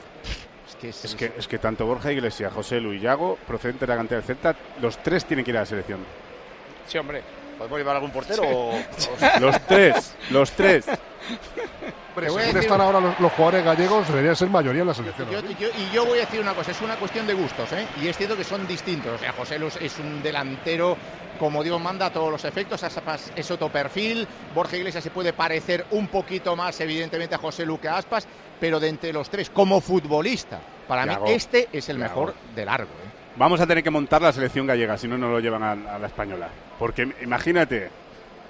Es 0.69 0.75
que, 0.77 0.89
es- 0.89 1.05
Es 1.05 1.15
que, 1.15 1.33
es 1.37 1.47
que 1.47 1.59
tanto 1.59 1.85
Borja 1.85 2.11
Iglesias, 2.11 2.51
José 2.53 2.79
Luis 2.79 3.01
Yago, 3.01 3.37
procedente 3.45 3.85
de 3.85 3.91
la 3.91 3.97
cantera 3.97 4.21
del 4.21 4.27
Celta, 4.27 4.55
los 4.81 4.97
tres 5.03 5.25
tienen 5.25 5.43
que 5.43 5.51
ir 5.51 5.57
a 5.57 5.61
la 5.61 5.65
selección. 5.65 5.99
Sí, 6.87 6.97
hombre. 6.97 7.21
¿Podemos 7.57 7.77
llevar 7.77 7.95
algún 7.97 8.11
portero 8.11 8.43
o.? 8.45 8.79
Los 9.39 9.59
tres, 9.67 10.15
los 10.31 10.51
tres. 10.53 10.85
Hombre, 12.15 12.27
según 12.29 12.41
decir- 12.41 12.57
están 12.61 12.81
ahora 12.81 12.99
los, 12.99 13.19
los 13.19 13.31
jugadores 13.33 13.65
gallegos, 13.65 14.07
deberían 14.07 14.35
ser 14.35 14.49
mayoría 14.49 14.81
en 14.81 14.87
la 14.87 14.93
selección. 14.93 15.29
Yo, 15.29 15.41
¿no? 15.41 15.49
yo- 15.51 15.69
y 15.69 15.93
yo 15.93 16.05
voy 16.05 16.17
a 16.19 16.21
decir 16.21 16.39
una 16.41 16.53
cosa, 16.53 16.71
es 16.71 16.81
una 16.81 16.95
cuestión 16.95 17.25
de 17.27 17.33
gustos, 17.33 17.71
¿eh? 17.73 17.85
Y 18.01 18.07
es 18.07 18.17
cierto 18.17 18.37
que 18.37 18.43
son 18.43 18.67
distintos. 18.67 19.15
O 19.15 19.17
sea, 19.17 19.31
José 19.33 19.57
Luz 19.59 19.77
es 19.81 19.97
un 19.99 20.21
delantero, 20.21 20.95
como 21.39 21.63
Dios 21.63 21.81
manda, 21.81 22.05
a 22.07 22.09
todos 22.13 22.31
los 22.31 22.45
efectos. 22.45 22.83
Aspas 22.83 23.31
es 23.35 23.49
otro 23.51 23.69
perfil. 23.69 24.27
Borja 24.53 24.77
Iglesias 24.77 25.03
se 25.03 25.09
puede 25.09 25.33
parecer 25.33 25.85
un 25.91 26.07
poquito 26.07 26.55
más, 26.55 26.79
evidentemente, 26.81 27.35
a 27.35 27.37
José 27.39 27.65
Lu 27.65 27.79
que 27.79 27.87
a 27.87 27.97
Aspas, 27.97 28.27
pero 28.59 28.79
de 28.79 28.89
entre 28.89 29.11
los 29.11 29.29
tres, 29.29 29.49
como 29.49 29.81
futbolista, 29.81 30.59
para 30.87 31.05
mí 31.05 31.13
este 31.31 31.67
es 31.73 31.89
el 31.89 31.97
mejor 31.97 32.35
de 32.55 32.65
largo. 32.65 32.91
¿eh? 32.91 33.09
Vamos 33.35 33.59
a 33.59 33.65
tener 33.65 33.83
que 33.83 33.89
montar 33.89 34.21
la 34.21 34.31
selección 34.31 34.67
gallega, 34.67 34.95
si 34.97 35.07
no, 35.07 35.17
no 35.17 35.27
lo 35.29 35.39
llevan 35.39 35.63
a, 35.63 35.71
a 35.71 35.97
la 35.99 36.05
española. 36.07 36.49
Porque 36.77 37.11
imagínate, 37.23 37.89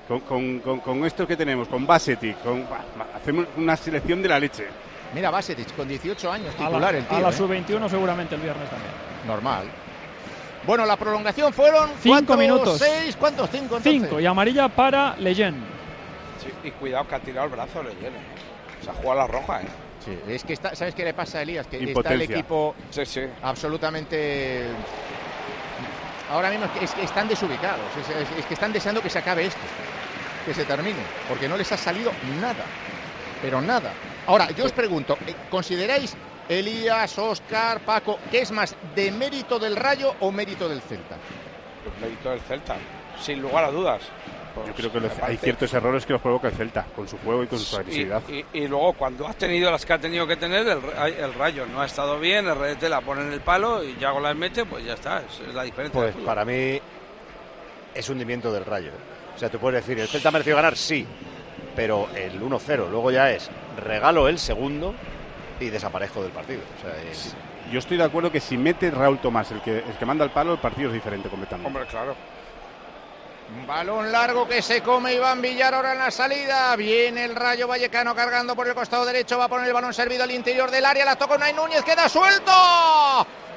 con, 0.08 0.20
con, 0.22 0.60
con, 0.60 0.80
con 0.82 1.06
esto 1.06 1.26
que 1.28 1.36
tenemos, 1.38 1.68
con 1.68 1.86
Basetic, 1.88 2.42
con, 2.44 2.66
hacemos 3.16 3.46
una 3.58 3.76
selección 3.78 4.22
de 4.22 4.30
la 4.30 4.40
leche. 4.40 4.68
Mira, 5.14 5.30
Basetic, 5.30 5.76
con 5.76 5.88
18 5.88 6.32
años, 6.32 6.54
A 6.56 6.58
titular 6.58 6.94
la, 6.94 7.00
el 7.00 7.06
tío. 7.06 7.18
a 7.18 7.22
la 7.22 7.30
¿eh? 7.30 7.34
sub-21 7.34 7.90
seguramente 7.90 8.36
el 8.36 8.42
viernes 8.42 8.70
también. 8.70 8.92
Normal. 9.28 9.68
Bueno, 10.66 10.86
la 10.86 10.96
prolongación 10.98 11.52
fueron 11.54 11.90
Cinco 12.02 12.16
cuatro, 12.26 12.38
minutos. 12.38 12.80
seis, 12.80 13.16
¿cuántos? 13.18 13.50
Cinco, 13.50 13.78
entonces? 13.78 14.02
5 14.10 14.20
y 14.20 14.26
amarilla 14.26 14.70
para 14.70 15.16
Leyen. 15.18 15.56
Sí, 16.42 16.50
y 16.68 16.72
cuidado 16.72 17.08
que 17.08 17.16
ha 17.16 17.20
tirado 17.20 17.46
el 17.48 17.52
brazo 17.52 17.84
le 17.84 17.92
llene. 17.96 18.18
O 18.82 18.84
sea, 18.84 18.94
juega 18.94 19.16
la 19.16 19.28
roja, 19.28 19.62
¿eh? 19.62 19.66
Sí, 20.04 20.18
es 20.28 20.44
que 20.44 20.54
está, 20.54 20.76
¿sabes 20.76 20.96
qué 20.96 21.04
le 21.06 21.14
pasa 21.14 21.38
a 21.40 21.42
Elías? 21.44 21.68
Que 21.68 21.82
está 21.84 22.14
el 22.14 22.22
equipo 22.24 22.76
Sí, 22.90 23.06
sí. 23.06 23.22
absolutamente. 23.42 24.68
Ahora 26.32 26.50
mismo 26.50 26.66
es 26.66 26.72
que, 26.72 26.86
es 26.86 26.92
que 26.94 27.04
están 27.04 27.28
desubicados. 27.28 27.80
Es, 28.02 28.10
es- 28.10 28.40
es 28.40 28.46
que 28.46 28.54
están 28.54 28.74
deseando 28.74 29.02
que 29.02 29.10
se 29.10 29.20
acabe 29.20 29.46
esto, 29.46 29.60
que 30.46 30.54
se 30.54 30.66
termine, 30.66 31.00
porque 31.28 31.48
no 31.48 31.58
les 31.58 31.72
ha 31.72 31.78
salido 31.78 32.12
nada, 32.40 32.64
pero 33.42 33.62
nada. 33.62 33.92
Ahora, 34.28 34.50
yo 34.52 34.66
os 34.66 34.72
pregunto, 34.72 35.18
eh, 35.28 35.34
¿consideráis 35.50 36.16
Elías, 36.50 37.18
Oscar, 37.18 37.80
Paco, 37.82 38.20
que 38.32 38.40
es 38.42 38.52
más 38.52 38.76
de 38.96 39.12
mérito 39.12 39.60
del 39.60 39.76
Rayo 39.76 40.14
o 40.20 40.32
mérito 40.32 40.68
del 40.70 40.82
Celta? 40.82 41.16
Pues 41.84 42.00
mérito 42.02 42.30
del 42.30 42.40
Celta, 42.42 42.76
sin 43.22 43.42
lugar 43.42 43.66
a 43.66 43.72
dudas. 43.72 44.02
Pues, 44.54 44.68
Yo 44.68 44.74
creo 44.76 44.92
que 44.92 45.00
los- 45.00 45.20
hay 45.24 45.36
ciertos 45.38 45.74
errores 45.74 46.06
que 46.06 46.14
los 46.14 46.22
provoca 46.22 46.48
el 46.48 46.54
Celta, 46.54 46.86
con 46.96 47.08
su 47.08 47.18
juego 47.18 47.44
y 47.44 47.48
con 47.48 47.58
su 47.58 47.76
agresividad. 47.76 48.22
y- 48.30 48.46
y 48.54 48.68
luego 48.68 48.94
cuando 48.94 49.28
has 49.28 49.36
tenido 49.36 49.72
las 49.72 49.84
que 49.84 49.94
ha 49.94 49.98
tenido 49.98 50.28
que 50.28 50.36
tener, 50.36 50.68
el, 50.68 51.14
el 51.14 51.34
rayo 51.34 51.66
no 51.66 51.82
ha 51.82 51.86
estado 51.88 52.20
bien, 52.20 52.46
el 52.48 52.54
RDT 52.56 52.88
la 52.88 53.02
pone 53.02 53.22
en 53.22 53.34
el 53.34 53.42
palo 53.42 53.84
y 53.84 53.96
Yago 53.98 54.20
las 54.20 54.36
mete, 54.36 54.64
pues 54.66 54.86
ya 54.86 54.94
está, 54.94 55.20
esa 55.22 55.44
es 55.50 55.56
la 55.56 55.64
diferencia. 55.64 56.00
Pues 56.00 56.16
para 56.18 56.46
mí 56.46 56.80
es 57.96 58.10
hundimiento 58.10 58.52
del 58.54 58.64
rayo. 58.66 58.92
O 59.36 59.40
sea, 59.40 59.50
tú 59.50 59.58
puedes 59.60 59.86
decir, 59.86 60.00
¿el 60.00 60.08
Celta 60.08 60.32
mereció 60.32 60.56
ganar? 60.56 60.76
Sí. 60.76 61.06
Pero 61.76 62.08
el 62.16 62.40
1-0, 62.42 62.88
luego 62.90 63.10
ya 63.12 63.32
es 63.32 63.50
regalo 63.84 64.28
el 64.28 64.38
segundo 64.38 64.94
y 65.60 65.70
desaparezco 65.70 66.22
del 66.22 66.32
partido. 66.32 66.62
O 66.78 66.82
sea, 66.82 67.12
es- 67.12 67.36
Yo 67.72 67.80
estoy 67.80 67.98
de 67.98 68.04
acuerdo 68.04 68.32
que 68.32 68.40
si 68.40 68.58
mete 68.58 68.92
Raúl 68.92 69.20
Tomás, 69.20 69.50
el 69.52 69.62
que, 69.62 69.78
el 69.80 69.94
que 69.98 70.06
manda 70.06 70.24
el 70.26 70.32
palo, 70.32 70.52
el 70.54 70.60
partido 70.60 70.90
es 70.90 70.94
diferente 70.94 71.30
completamente. 71.30 71.66
Hombre, 71.68 71.86
claro. 71.90 72.14
Balón 73.68 74.12
largo 74.12 74.48
que 74.48 74.62
se 74.62 74.82
come 74.82 75.14
Iván 75.14 75.42
Villar 75.42 75.74
ahora 75.74 75.94
en 75.94 76.00
la 76.00 76.12
salida. 76.12 76.76
Viene 76.76 77.24
el 77.24 77.36
Rayo 77.36 77.68
Vallecano 77.68 78.16
cargando 78.16 78.56
por 78.56 78.68
el 78.68 78.74
costado 78.74 79.06
derecho. 79.06 79.38
Va 79.38 79.46
a 79.46 79.48
poner 79.48 79.68
el 79.68 79.74
balón 79.74 79.94
servido 79.94 80.24
al 80.24 80.32
interior 80.32 80.70
del 80.72 80.86
área. 80.86 81.06
La 81.06 81.16
toca 81.16 81.36
Unai 81.36 81.54
Núñez. 81.54 81.84
Queda 81.84 82.10
suelto. 82.10 82.52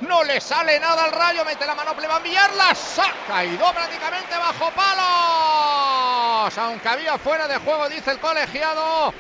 No 0.03 0.22
le 0.22 0.40
sale 0.40 0.78
nada 0.78 1.05
al 1.05 1.12
Rayo. 1.12 1.44
Mete 1.44 1.66
la 1.66 1.74
mano 1.74 1.94
Iván 2.01 2.22
Villar. 2.22 2.53
La 2.55 2.74
saca. 2.74 3.44
Y 3.44 3.57
do 3.57 3.72
prácticamente 3.72 4.36
bajo 4.36 4.70
palos. 4.72 6.59
Aunque 6.59 6.88
había 6.88 7.18
fuera 7.18 7.49
de 7.49 7.57
juego, 7.57 7.88
dice 7.88 8.11
el 8.11 8.18
colegiado. 8.18 9.12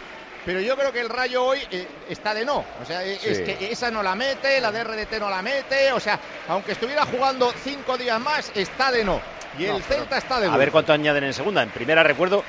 pero 0.44 0.60
yo 0.60 0.76
creo 0.76 0.92
que 0.92 1.00
el 1.00 1.08
Rayo 1.08 1.42
hoy 1.44 1.66
eh, 1.70 1.88
está 2.08 2.34
de 2.34 2.44
no. 2.44 2.64
O 2.80 2.84
sea, 2.86 3.02
eh, 3.02 3.18
es 3.22 3.40
que 3.40 3.72
esa 3.72 3.90
no 3.90 4.02
la 4.02 4.14
mete, 4.14 4.60
la 4.60 4.70
de 4.70 4.84
RDT 4.84 5.18
no 5.18 5.30
la 5.30 5.42
mete. 5.42 5.90
O 5.92 6.00
sea, 6.00 6.20
aunque 6.48 6.72
estuviera 6.72 7.06
jugando 7.06 7.52
cinco 7.64 7.96
días 7.96 8.20
más, 8.20 8.52
está 8.54 8.92
de 8.92 9.02
no. 9.04 9.35
Y 9.58 9.64
No, 9.64 9.76
el 9.76 9.82
pero- 9.82 10.00
Celta 10.00 10.18
está 10.18 10.40
de 10.40 10.46
A 10.48 10.56
ver 10.56 10.70
cuánto 10.70 10.92
añaden 10.92 11.24
en 11.24 11.32
segunda. 11.32 11.62
En 11.62 11.70
primera, 11.70 12.02
recuerdo, 12.02 12.42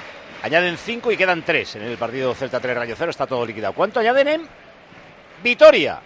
añaden 0.44 0.78
5 0.78 1.12
y 1.12 1.18
quedan 1.18 1.44
3 1.44 1.76
en 1.78 1.84
el 1.84 1.98
partido 1.98 2.34
Celta 2.36 2.60
3 2.60 2.76
Rayo 2.76 2.96
0. 2.98 3.12
Está 3.12 3.26
todo 3.28 3.46
liquidado. 3.46 3.74
¿Cuánto 3.74 4.00
añaden 4.00 4.28
en 4.28 4.48
Vitoria? 5.44 6.00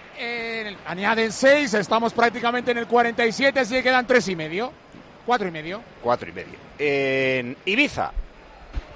Añaden 0.86 1.32
6, 1.32 1.74
estamos 1.74 2.14
prácticamente 2.14 2.72
en 2.72 2.78
el 2.78 2.86
47, 2.88 3.60
así 3.60 3.74
que 3.76 3.84
quedan 3.84 4.06
3 4.06 4.28
y 4.28 4.36
medio. 4.36 4.72
4 5.26 5.48
y 5.48 5.52
medio. 5.52 5.82
4 6.04 6.30
y 6.30 6.32
medio. 6.32 6.54
En 6.78 7.58
Ibiza, 7.66 8.12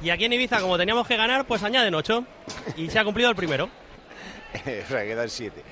Y 0.02 0.10
aquí 0.10 0.26
en 0.26 0.34
Ibiza, 0.34 0.60
como 0.60 0.78
teníamos 0.78 1.08
que 1.08 1.16
ganar, 1.18 1.46
pues 1.46 1.64
añaden 1.64 1.96
8. 1.96 2.24
Y 2.78 2.90
se 2.90 3.00
ha 3.00 3.04
cumplido 3.04 3.30
el 3.30 3.36
primero. 3.36 3.66
o 4.54 4.88
sea, 4.90 5.04
quedan 5.04 5.30
7. 5.30 5.64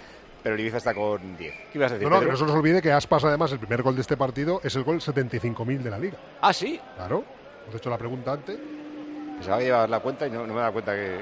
Pero 0.43 0.55
el 0.55 0.61
Ibiza 0.61 0.77
está 0.77 0.93
con 0.93 1.37
10. 1.37 1.53
¿Qué 1.71 1.77
ibas 1.77 1.91
a 1.91 1.95
decir? 1.95 2.09
No, 2.09 2.15
no, 2.15 2.21
que 2.25 2.31
no 2.31 2.37
se 2.37 2.43
nos 2.43 2.51
olvide 2.51 2.81
que 2.81 2.91
Aspas, 2.91 3.23
además, 3.23 3.51
el 3.53 3.59
primer 3.59 3.81
gol 3.81 3.95
de 3.95 4.01
este 4.01 4.17
partido 4.17 4.59
es 4.63 4.75
el 4.75 4.83
gol 4.83 4.99
75.000 4.99 5.77
de 5.79 5.89
la 5.89 5.97
liga. 5.97 6.17
Ah, 6.41 6.51
sí. 6.51 6.79
Claro. 6.97 7.23
Hemos 7.63 7.75
hecho 7.75 7.89
la 7.89 7.97
pregunta 7.97 8.33
antes. 8.33 8.57
Pensaba 9.37 9.59
que 9.59 9.63
llevabas 9.65 9.89
la 9.89 9.99
cuenta 10.01 10.27
y 10.27 10.31
no, 10.31 10.45
no 10.45 10.53
me 10.53 10.59
he 10.59 10.61
dado 10.61 10.73
cuenta 10.73 10.93
que. 10.93 11.19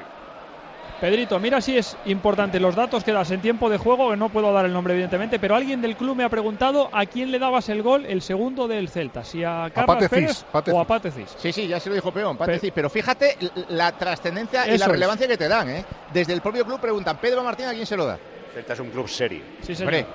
Pedrito, 0.99 1.39
mira 1.39 1.61
si 1.61 1.77
es 1.77 1.97
importante 2.05 2.59
los 2.59 2.75
datos 2.75 3.03
que 3.03 3.11
das 3.11 3.31
en 3.31 3.41
tiempo 3.41 3.69
de 3.71 3.77
juego, 3.77 4.11
que 4.11 4.17
no 4.17 4.29
puedo 4.29 4.51
dar 4.53 4.65
el 4.65 4.73
nombre 4.73 4.93
evidentemente, 4.93 5.39
pero 5.39 5.55
alguien 5.55 5.81
del 5.81 5.95
club 5.95 6.15
me 6.15 6.23
ha 6.23 6.29
preguntado 6.29 6.89
a 6.91 7.05
quién 7.07 7.31
le 7.31 7.39
dabas 7.39 7.69
el 7.69 7.81
gol, 7.81 8.05
el 8.05 8.21
segundo 8.21 8.67
del 8.67 8.89
Celta, 8.89 9.23
si 9.23 9.43
a 9.43 9.71
Carlos 9.73 9.95
Pate 9.95 10.09
Pérez 10.09 10.29
Cis, 10.37 10.45
Pate 10.51 10.71
o 10.71 10.79
a. 10.79 11.01
Sí, 11.37 11.51
sí, 11.51 11.67
ya 11.67 11.79
se 11.79 11.89
lo 11.89 11.95
dijo 11.95 12.11
Peón, 12.11 12.37
Pe- 12.37 12.45
Pate 12.45 12.59
Cis, 12.59 12.71
pero 12.73 12.87
fíjate 12.89 13.35
la 13.69 13.91
trascendencia 13.93 14.67
y 14.67 14.77
la 14.77 14.85
es. 14.85 14.91
relevancia 14.91 15.27
que 15.27 15.37
te 15.37 15.47
dan, 15.47 15.69
¿eh? 15.69 15.85
Desde 16.13 16.33
el 16.33 16.41
propio 16.41 16.65
club 16.65 16.79
preguntan, 16.79 17.17
Pedro 17.17 17.43
Martín, 17.43 17.65
¿a 17.65 17.73
quién 17.73 17.85
se 17.87 17.97
lo 17.97 18.05
da? 18.05 18.19
Celta 18.53 18.73
es 18.73 18.79
un 18.79 18.89
club 18.89 19.07
serio. 19.07 19.41
Sí, 19.61 19.73
Hombre, 19.79 20.05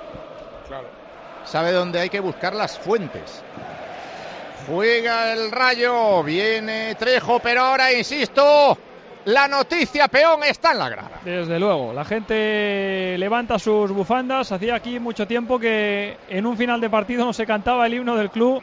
sabe 1.45 1.71
dónde 1.71 1.99
hay 1.99 2.09
que 2.09 2.19
buscar 2.19 2.53
las 2.53 2.77
fuentes. 2.77 3.43
Juega 4.67 5.33
el 5.33 5.51
Rayo, 5.51 6.23
viene 6.23 6.95
Trejo, 6.95 7.39
pero 7.39 7.61
ahora 7.61 7.93
insisto, 7.93 8.77
la 9.25 9.47
noticia 9.47 10.07
Peón 10.07 10.43
está 10.43 10.73
en 10.73 10.79
la 10.79 10.89
grada. 10.89 11.21
Desde 11.23 11.57
luego, 11.59 11.93
la 11.93 12.03
gente 12.03 13.15
levanta 13.17 13.57
sus 13.57 13.91
bufandas. 13.91 14.51
Hacía 14.51 14.75
aquí 14.75 14.99
mucho 14.99 15.25
tiempo 15.25 15.57
que 15.57 16.17
en 16.27 16.45
un 16.45 16.57
final 16.57 16.81
de 16.81 16.89
partido 16.89 17.25
no 17.25 17.33
se 17.33 17.45
cantaba 17.45 17.87
el 17.87 17.93
himno 17.93 18.17
del 18.17 18.29
club, 18.29 18.61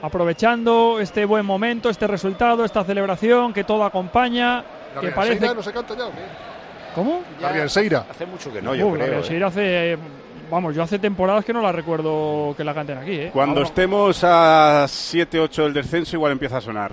aprovechando 0.00 1.00
este 1.00 1.24
buen 1.24 1.44
momento, 1.44 1.90
este 1.90 2.06
resultado, 2.06 2.64
esta 2.64 2.84
celebración 2.84 3.52
que 3.52 3.64
todo 3.64 3.84
acompaña, 3.84 4.64
¿La 4.94 5.00
que 5.00 5.08
parece 5.08 5.54
no 5.54 5.62
se 5.62 5.72
canta 5.72 5.96
ya 5.96 6.06
o 6.06 6.10
qué? 6.10 6.51
¿Cómo? 6.94 7.22
La 7.40 7.52
Rianseira. 7.52 8.06
Hace 8.10 8.26
mucho 8.26 8.52
que 8.52 8.60
no, 8.62 8.74
yo 8.74 8.88
la 8.90 8.94
creo. 8.94 9.06
¿eh? 9.06 9.10
Rianseira 9.10 9.46
hace 9.46 9.98
vamos, 10.50 10.74
yo 10.74 10.82
hace 10.82 10.98
temporadas 10.98 11.44
que 11.44 11.52
no 11.52 11.62
la 11.62 11.72
recuerdo 11.72 12.54
que 12.56 12.62
la 12.62 12.74
canten 12.74 12.98
aquí, 12.98 13.12
¿eh? 13.12 13.30
Cuando 13.32 13.54
Vamos. 13.56 13.70
estemos 13.70 14.22
a 14.22 14.84
7-8 14.86 15.64
del 15.64 15.72
descenso, 15.72 16.16
igual 16.16 16.32
empieza 16.32 16.58
a 16.58 16.60
sonar. 16.60 16.92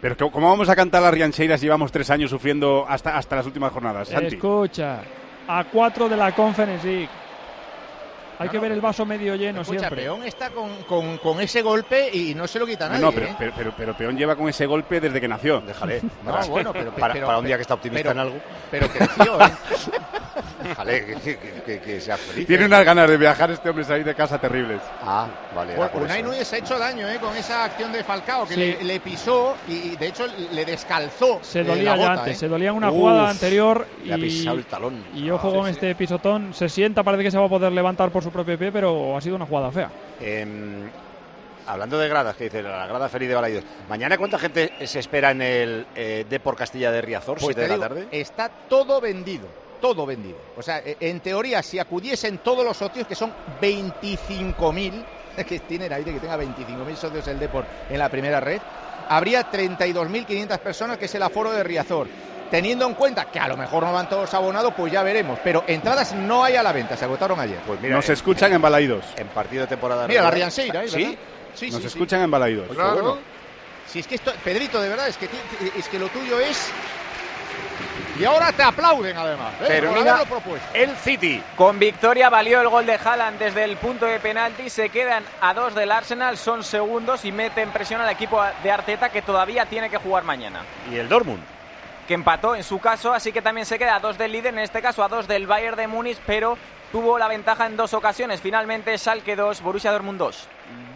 Pero 0.00 0.30
¿cómo 0.30 0.48
vamos 0.48 0.68
a 0.68 0.76
cantar 0.76 1.02
las 1.02 1.12
Riancheiras? 1.12 1.60
Llevamos 1.60 1.90
tres 1.90 2.08
años 2.10 2.30
sufriendo 2.30 2.86
hasta, 2.88 3.16
hasta 3.16 3.34
las 3.34 3.46
últimas 3.46 3.72
jornadas. 3.72 4.08
Santi. 4.08 4.36
Escucha, 4.36 5.00
a 5.48 5.64
cuatro 5.64 6.08
de 6.08 6.16
la 6.16 6.30
Conference 6.32 6.86
League. 6.86 7.08
Hay 8.38 8.48
que 8.48 8.58
ver 8.58 8.72
el 8.72 8.80
vaso 8.80 9.04
medio 9.04 9.34
lleno 9.36 9.62
Escucha, 9.62 9.80
siempre. 9.80 10.02
Peón 10.02 10.22
está 10.24 10.50
con, 10.50 10.82
con- 10.84 11.18
con 11.18 11.40
ese 11.40 11.62
golpe 11.62 12.08
y 12.12 12.34
no 12.34 12.46
se 12.46 12.58
lo 12.58 12.66
quita 12.66 12.86
No, 12.88 12.92
nadie. 12.94 13.04
no, 13.04 13.12
pero, 13.12 13.26
¿eh? 13.26 13.34
pero, 13.38 13.52
pero, 13.56 13.74
pero 13.76 13.94
Peón 13.96 14.16
lleva 14.16 14.36
con 14.36 14.48
ese 14.48 14.66
golpe 14.66 15.00
desde 15.00 15.20
que 15.20 15.28
nació. 15.28 15.60
Déjale. 15.60 16.00
No, 16.24 16.46
bueno, 16.48 16.72
pero, 16.72 16.92
para, 16.92 17.14
pero- 17.14 17.26
para 17.26 17.38
un 17.38 17.46
día 17.46 17.56
que 17.56 17.62
está 17.62 17.74
optimista 17.74 18.10
pero- 18.10 18.12
en 18.12 18.18
algo. 18.26 18.38
Pero 18.70 18.88
creció, 18.88 19.40
¿eh? 19.40 19.44
Déjale, 20.62 21.04
que, 21.06 21.14
que- 21.38 21.62
que- 21.64 21.80
que 21.80 22.00
sea 22.00 22.16
feliz. 22.16 22.46
Tiene 22.46 22.64
¿eh? 22.64 22.66
unas 22.66 22.84
ganas 22.84 23.08
de 23.08 23.16
viajar 23.16 23.50
este 23.50 23.70
hombre, 23.70 23.84
salir 23.84 24.04
de 24.04 24.14
casa 24.14 24.38
terribles. 24.38 24.80
Ah, 25.02 25.26
vale. 25.54 25.74
Bueno, 25.76 25.90
por 25.92 26.02
Unai. 26.02 26.22
Núñez 26.22 26.46
se 26.48 26.56
ha 26.56 26.58
hecho 26.58 26.78
daño 26.78 27.08
¿eh? 27.08 27.18
con 27.20 27.34
esa 27.36 27.64
acción 27.64 27.92
de 27.92 28.02
Falcao, 28.04 28.46
que 28.46 28.54
Sí. 28.54 28.60
le, 28.60 28.84
le 28.84 29.00
pisó 29.00 29.56
y, 29.68 29.72
y, 29.92 29.96
de 29.96 30.08
hecho 30.08 30.26
le 30.52 30.64
descalzó. 30.64 31.38
Se 31.42 31.60
eh, 31.60 31.64
dolía 31.64 31.96
la 31.96 32.02
ya 32.02 32.12
antes, 32.12 32.36
¿eh? 32.36 32.40
se 32.40 32.48
dolía 32.48 32.70
en 32.70 32.76
una 32.76 32.90
Uf, 32.90 32.96
jugada 32.98 33.30
anterior 33.30 33.86
le 34.04 34.14
ha 34.14 34.18
y, 34.18 34.22
pisado 34.22 34.58
el 34.58 34.66
talón. 34.66 35.04
y 35.14 35.30
ojo 35.30 35.48
Ah, 35.48 35.52
con 35.54 35.64
sí, 35.66 35.70
este 35.70 35.94
pisotón. 35.94 36.52
Se 36.54 36.68
sienta, 36.68 37.02
parece 37.02 37.22
que 37.24 37.30
se 37.30 37.38
va 37.38 37.46
a 37.46 37.48
poder 37.48 37.72
levantar 37.72 38.10
por 38.10 38.22
su 38.22 38.27
propio 38.30 38.58
pie, 38.58 38.70
pero 38.72 39.16
ha 39.16 39.20
sido 39.20 39.36
una 39.36 39.46
jugada 39.46 39.70
fea. 39.70 39.90
Em, 40.20 40.88
hablando 41.66 41.98
de 41.98 42.08
gradas, 42.08 42.36
que 42.36 42.44
dice 42.44 42.62
la 42.62 42.86
grada 42.86 43.08
feliz 43.08 43.28
de 43.28 43.34
Balaidos. 43.34 43.64
Mañana, 43.88 44.16
¿cuánta 44.16 44.38
gente 44.38 44.72
se 44.86 44.98
espera 44.98 45.30
en 45.32 45.42
el 45.42 45.86
eh, 45.94 46.24
Depor 46.28 46.56
Castilla 46.56 46.90
de 46.90 47.02
Riazor? 47.02 47.38
Pues 47.38 47.54
¿Siete 47.54 47.62
de 47.62 47.68
la 47.68 47.74
digo, 47.74 47.88
tarde? 47.88 48.08
está 48.10 48.48
todo 48.68 49.00
vendido, 49.00 49.46
todo 49.80 50.06
vendido. 50.06 50.38
O 50.56 50.62
sea, 50.62 50.78
e- 50.78 50.96
en 51.00 51.20
teoría, 51.20 51.62
si 51.62 51.78
acudiesen 51.78 52.38
todos 52.38 52.64
los 52.64 52.76
socios, 52.76 53.06
que 53.06 53.14
son 53.14 53.32
25.000, 53.60 55.04
que 55.48 55.58
tiene 55.60 55.92
aire 55.94 56.12
que 56.12 56.20
tenga 56.20 56.36
25.000 56.38 56.94
socios 56.96 57.28
el 57.28 57.38
Depor 57.38 57.64
en 57.90 57.98
la 57.98 58.08
primera 58.08 58.40
red, 58.40 58.60
habría 59.08 59.50
32.500 59.50 60.58
personas, 60.58 60.98
que 60.98 61.04
es 61.06 61.14
el 61.14 61.22
aforo 61.22 61.52
de 61.52 61.62
Riazor. 61.64 62.06
Teniendo 62.50 62.86
en 62.86 62.94
cuenta 62.94 63.26
que 63.26 63.38
a 63.38 63.46
lo 63.48 63.56
mejor 63.56 63.82
no 63.84 63.92
van 63.92 64.08
todos 64.08 64.32
abonados, 64.34 64.72
pues 64.76 64.92
ya 64.92 65.02
veremos. 65.02 65.38
Pero 65.44 65.64
entradas 65.66 66.14
no 66.14 66.42
hay 66.44 66.56
a 66.56 66.62
la 66.62 66.72
venta, 66.72 66.96
se 66.96 67.04
agotaron 67.04 67.38
ayer. 67.40 67.58
Pues 67.66 67.80
mira, 67.80 67.96
Nos 67.96 68.06
en- 68.08 68.12
escuchan 68.14 68.52
en 68.52 68.62
Balaídos. 68.62 69.04
En 69.16 69.28
partido 69.28 69.62
de 69.62 69.68
temporada. 69.68 70.06
Mira, 70.08 70.22
la. 70.22 70.30
Rianseira, 70.30 70.84
¿eh? 70.84 70.88
¿Sí? 70.88 71.18
Sí, 71.54 71.66
Nos 71.66 71.76
sí, 71.76 71.80
sí. 71.82 71.86
escuchan 71.88 72.22
en 72.22 72.30
Balaídos. 72.30 72.66
Ay, 72.70 72.76
qué 72.76 72.82
bueno. 72.82 73.18
Si 73.86 73.98
es 74.00 74.06
que 74.06 74.14
esto, 74.16 74.32
Pedrito, 74.44 74.80
de 74.80 74.88
verdad, 74.88 75.08
es 75.08 75.16
que, 75.16 75.28
es 75.76 75.88
que 75.88 75.98
lo 75.98 76.08
tuyo 76.08 76.38
es. 76.40 76.70
Y 78.18 78.24
ahora 78.24 78.50
te 78.52 78.62
aplauden 78.62 79.16
además. 79.16 79.52
¿eh? 79.62 79.64
Termina 79.66 80.18
el 80.74 80.96
City. 80.96 81.42
Con 81.56 81.78
victoria 81.78 82.28
valió 82.28 82.60
el 82.60 82.68
gol 82.68 82.84
de 82.84 82.94
Haaland 82.94 83.38
desde 83.38 83.62
el 83.64 83.76
punto 83.76 84.06
de 84.06 84.18
penalti. 84.18 84.68
Se 84.70 84.88
quedan 84.88 85.22
a 85.40 85.54
dos 85.54 85.74
del 85.74 85.92
Arsenal, 85.92 86.36
son 86.36 86.64
segundos 86.64 87.24
y 87.24 87.30
meten 87.32 87.70
presión 87.70 88.00
al 88.00 88.10
equipo 88.10 88.42
de 88.62 88.70
Arteta 88.72 89.08
que 89.10 89.22
todavía 89.22 89.66
tiene 89.66 89.88
que 89.88 89.98
jugar 89.98 90.24
mañana. 90.24 90.62
Y 90.90 90.96
el 90.96 91.08
Dortmund. 91.08 91.42
Que 92.08 92.14
empató 92.14 92.56
en 92.56 92.64
su 92.64 92.80
caso, 92.80 93.12
así 93.12 93.32
que 93.32 93.42
también 93.42 93.66
se 93.66 93.78
queda 93.78 93.94
a 93.94 94.00
dos 94.00 94.16
del 94.16 94.32
líder, 94.32 94.54
en 94.54 94.60
este 94.60 94.80
caso 94.80 95.04
a 95.04 95.08
dos 95.08 95.28
del 95.28 95.46
Bayern 95.46 95.76
de 95.76 95.86
Múnich, 95.86 96.18
pero 96.26 96.56
tuvo 96.92 97.18
la 97.18 97.28
ventaja 97.28 97.66
en 97.66 97.76
dos 97.76 97.94
ocasiones. 97.94 98.40
Finalmente 98.40 98.96
Schalke 98.96 99.36
2, 99.36 99.62
Borussia 99.62 99.92
Dortmund 99.92 100.18
2. 100.18 100.48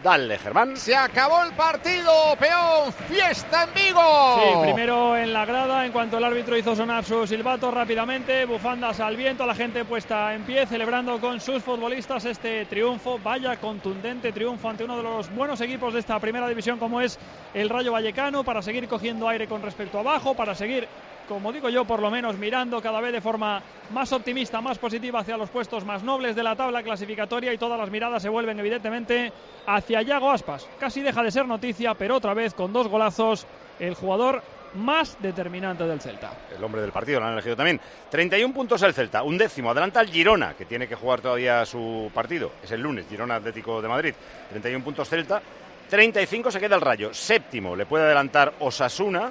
Dale, 0.03 0.37
Germán. 0.37 0.77
Se 0.77 0.97
acabó 0.97 1.45
el 1.45 1.53
partido, 1.53 2.13
peón. 2.39 2.93
Fiesta 3.09 3.65
en 3.65 3.75
Vigo. 3.75 4.37
Sí, 4.37 4.63
primero 4.65 5.17
en 5.17 5.33
la 5.33 5.45
grada, 5.45 5.87
en 5.87 5.93
cuanto 5.93 6.19
el 6.19 6.25
árbitro 6.25 6.57
hizo 6.57 6.75
sonar 6.75 7.05
su 7.05 7.25
silbato 7.25 7.71
rápidamente, 7.71 8.45
bufandas 8.45 8.99
al 8.99 9.17
viento, 9.17 9.47
la 9.47 9.55
gente 9.55 9.85
puesta 9.85 10.35
en 10.35 10.43
pie, 10.43 10.67
celebrando 10.67 11.21
con 11.21 11.41
sus 11.41 11.63
futbolistas 11.63 12.25
este 12.25 12.67
triunfo, 12.67 13.21
vaya 13.21 13.57
contundente 13.61 14.33
triunfo 14.33 14.69
ante 14.69 14.83
uno 14.83 14.97
de 14.97 15.05
los 15.05 15.33
buenos 15.33 15.61
equipos 15.61 15.95
de 15.95 16.01
esta 16.01 16.19
primera 16.19 16.49
división 16.49 16.81
como 16.81 17.01
es 17.01 17.17
el 17.55 17.69
Rayo 17.69 17.93
Vallecano, 17.93 18.43
para 18.43 18.61
seguir 18.61 18.89
cogiendo 18.89 19.29
aire 19.29 19.47
con 19.47 19.63
respecto 19.63 20.01
abajo, 20.01 20.35
para 20.35 20.57
seguir, 20.57 20.89
como 21.33 21.53
digo 21.53 21.71
yo, 21.71 21.85
por 21.87 22.01
lo 22.01 22.11
menos 22.11 22.37
mirando 22.37 22.83
cada 22.83 23.01
vez 23.01 23.13
de 23.13 23.21
forma 23.21 23.63
más 23.91 24.13
optimista, 24.13 24.61
más 24.61 24.79
positiva 24.79 25.21
hacia 25.21 25.39
los 25.39 25.49
puestos 25.49 25.85
más 25.85 26.03
nobles 26.03 26.37
de 26.37 26.43
la 26.43 26.55
tabla 26.55 26.83
clasificatoria 26.83 27.53
y 27.55 27.59
todas 27.59 27.79
las 27.79 27.91
miradas 27.91 28.23
se 28.23 28.29
vuelven 28.29 28.59
evidentemente 28.61 29.33
hacia 29.67 30.03
Yago 30.03 30.31
Aspas. 30.31 30.69
Casi 30.79 31.01
deja 31.01 31.23
de 31.23 31.31
ser 31.31 31.47
noticia, 31.47 31.95
pero 31.95 32.17
otra 32.17 32.35
vez 32.35 32.53
con 32.53 32.73
dos 32.73 32.87
golazos, 32.87 33.47
el 33.81 33.95
jugador 33.95 34.43
más 34.75 35.17
determinante 35.21 35.85
del 35.85 36.01
Celta. 36.01 36.33
El 36.55 36.63
hombre 36.63 36.83
del 36.83 36.93
partido 36.93 37.21
lo 37.21 37.27
han 37.27 37.33
elegido 37.33 37.57
también. 37.57 37.81
31 38.11 38.53
puntos 38.53 38.83
el 38.83 38.93
Celta, 38.93 39.23
un 39.23 39.39
décimo. 39.39 39.71
Adelanta 39.71 40.03
el 40.03 40.11
Girona, 40.11 40.55
que 40.55 40.67
tiene 40.67 40.87
que 40.87 40.97
jugar 40.97 41.23
todavía 41.23 41.65
su 41.65 42.11
partido. 42.13 42.53
Es 42.63 42.71
el 42.73 42.83
lunes, 42.83 43.07
Girona 43.09 43.37
Atlético 43.37 43.81
de 43.81 43.89
Madrid. 43.89 44.15
31 44.51 44.85
puntos 44.85 45.09
Celta. 45.09 45.41
35 45.89 46.51
se 46.51 46.61
queda 46.61 46.77
el 46.77 46.81
Rayo. 46.83 47.15
Séptimo 47.15 47.75
le 47.75 47.87
puede 47.87 48.05
adelantar 48.05 48.53
Osasuna 48.61 49.31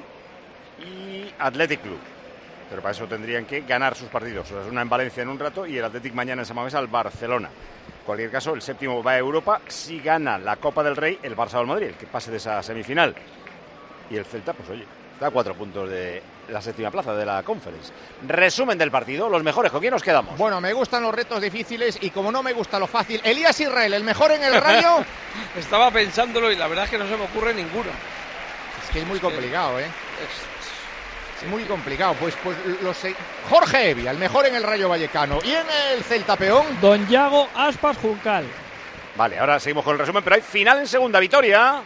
y 0.82 1.34
Athletic 1.40 1.82
Club. 1.82 2.00
Pero 2.70 2.82
para 2.82 2.94
eso 2.94 3.06
tendrían 3.06 3.46
que 3.46 3.62
ganar 3.62 3.96
sus 3.96 4.08
partidos. 4.08 4.50
Osasuna 4.50 4.82
en 4.82 4.90
Valencia 4.90 5.24
en 5.24 5.30
un 5.30 5.38
rato 5.40 5.66
y 5.66 5.78
el 5.78 5.84
Athletic 5.84 6.14
mañana 6.14 6.42
en 6.42 6.46
Samamés 6.46 6.74
al 6.74 6.88
Barcelona. 6.88 7.50
En 7.50 8.06
cualquier 8.06 8.32
caso, 8.32 8.54
el 8.54 8.62
séptimo 8.62 9.04
va 9.04 9.12
a 9.12 9.18
Europa 9.18 9.62
si 9.68 10.00
gana 10.00 10.38
la 10.38 10.56
Copa 10.56 10.82
del 10.84 10.96
Rey 10.96 11.20
el 11.22 11.36
Barça 11.36 11.56
o 11.56 11.62
el 11.62 11.68
Madrid, 11.68 11.88
el 11.88 11.96
que 11.96 12.08
pase 12.08 12.32
de 12.32 12.38
esa 12.38 12.64
semifinal. 12.64 13.14
Y 14.10 14.16
el 14.16 14.26
Celta, 14.26 14.54
pues 14.54 14.70
oye, 14.70 14.86
está 15.14 15.28
a 15.28 15.32
cuatro 15.32 15.54
puntos 15.54 15.90
de 15.90 16.22
la 16.48 16.62
séptima 16.62 16.92
plaza 16.92 17.14
de 17.14 17.26
la 17.26 17.44
Conference. 17.44 17.92
Resumen 18.28 18.78
del 18.78 18.90
partido, 18.90 19.30
los 19.30 19.44
mejores, 19.44 19.72
¿con 19.72 19.82
quién 19.82 19.92
nos 19.92 20.04
quedamos? 20.04 20.38
Bueno, 20.38 20.62
me 20.62 20.74
gustan 20.74 21.04
los 21.04 21.14
retos 21.14 21.42
difíciles 21.42 21.98
y 22.02 22.10
como 22.10 22.32
no 22.32 22.42
me 22.42 22.54
gusta 22.54 22.80
lo 22.80 22.88
fácil, 22.88 23.22
Elías 23.24 23.60
Israel, 23.60 23.94
el 23.94 24.04
mejor 24.04 24.32
en 24.32 24.44
el 24.44 24.60
Rayo. 24.60 25.04
Estaba 25.58 25.92
pensándolo 25.92 26.52
y 26.52 26.56
la 26.56 26.68
verdad 26.68 26.86
es 26.86 26.92
que 26.92 26.98
no 26.98 27.08
se 27.08 27.18
me 27.18 27.26
ocurre 27.26 27.54
ninguno. 27.54 27.90
Es 28.84 28.90
que 28.92 29.02
es 29.02 29.08
muy 29.08 29.20
complicado, 29.20 29.80
¿eh? 29.80 29.88
Es 31.42 31.48
muy 31.50 31.64
complicado. 31.64 32.16
Pues, 32.20 32.36
pues 32.44 32.56
lo 32.82 32.94
sé. 32.94 33.16
Jorge 33.50 33.92
Evia, 33.92 34.12
el 34.12 34.18
mejor 34.18 34.46
en 34.46 34.56
el 34.56 34.64
Rayo 34.64 34.90
Vallecano. 34.90 35.40
Y 35.44 35.52
en 35.52 35.66
el 35.94 36.04
Celta 36.04 36.36
Peón. 36.36 36.66
Don 36.82 37.08
Yago 37.08 37.48
Aspas 37.56 37.98
Juncal. 37.98 38.46
Vale, 39.16 39.40
ahora 39.40 39.60
seguimos 39.60 39.84
con 39.84 39.94
el 39.94 40.00
resumen, 40.00 40.24
pero 40.24 40.36
hay 40.36 40.42
final 40.42 40.80
en 40.80 40.88
segunda, 40.88 41.20
Vitoria. 41.20 41.82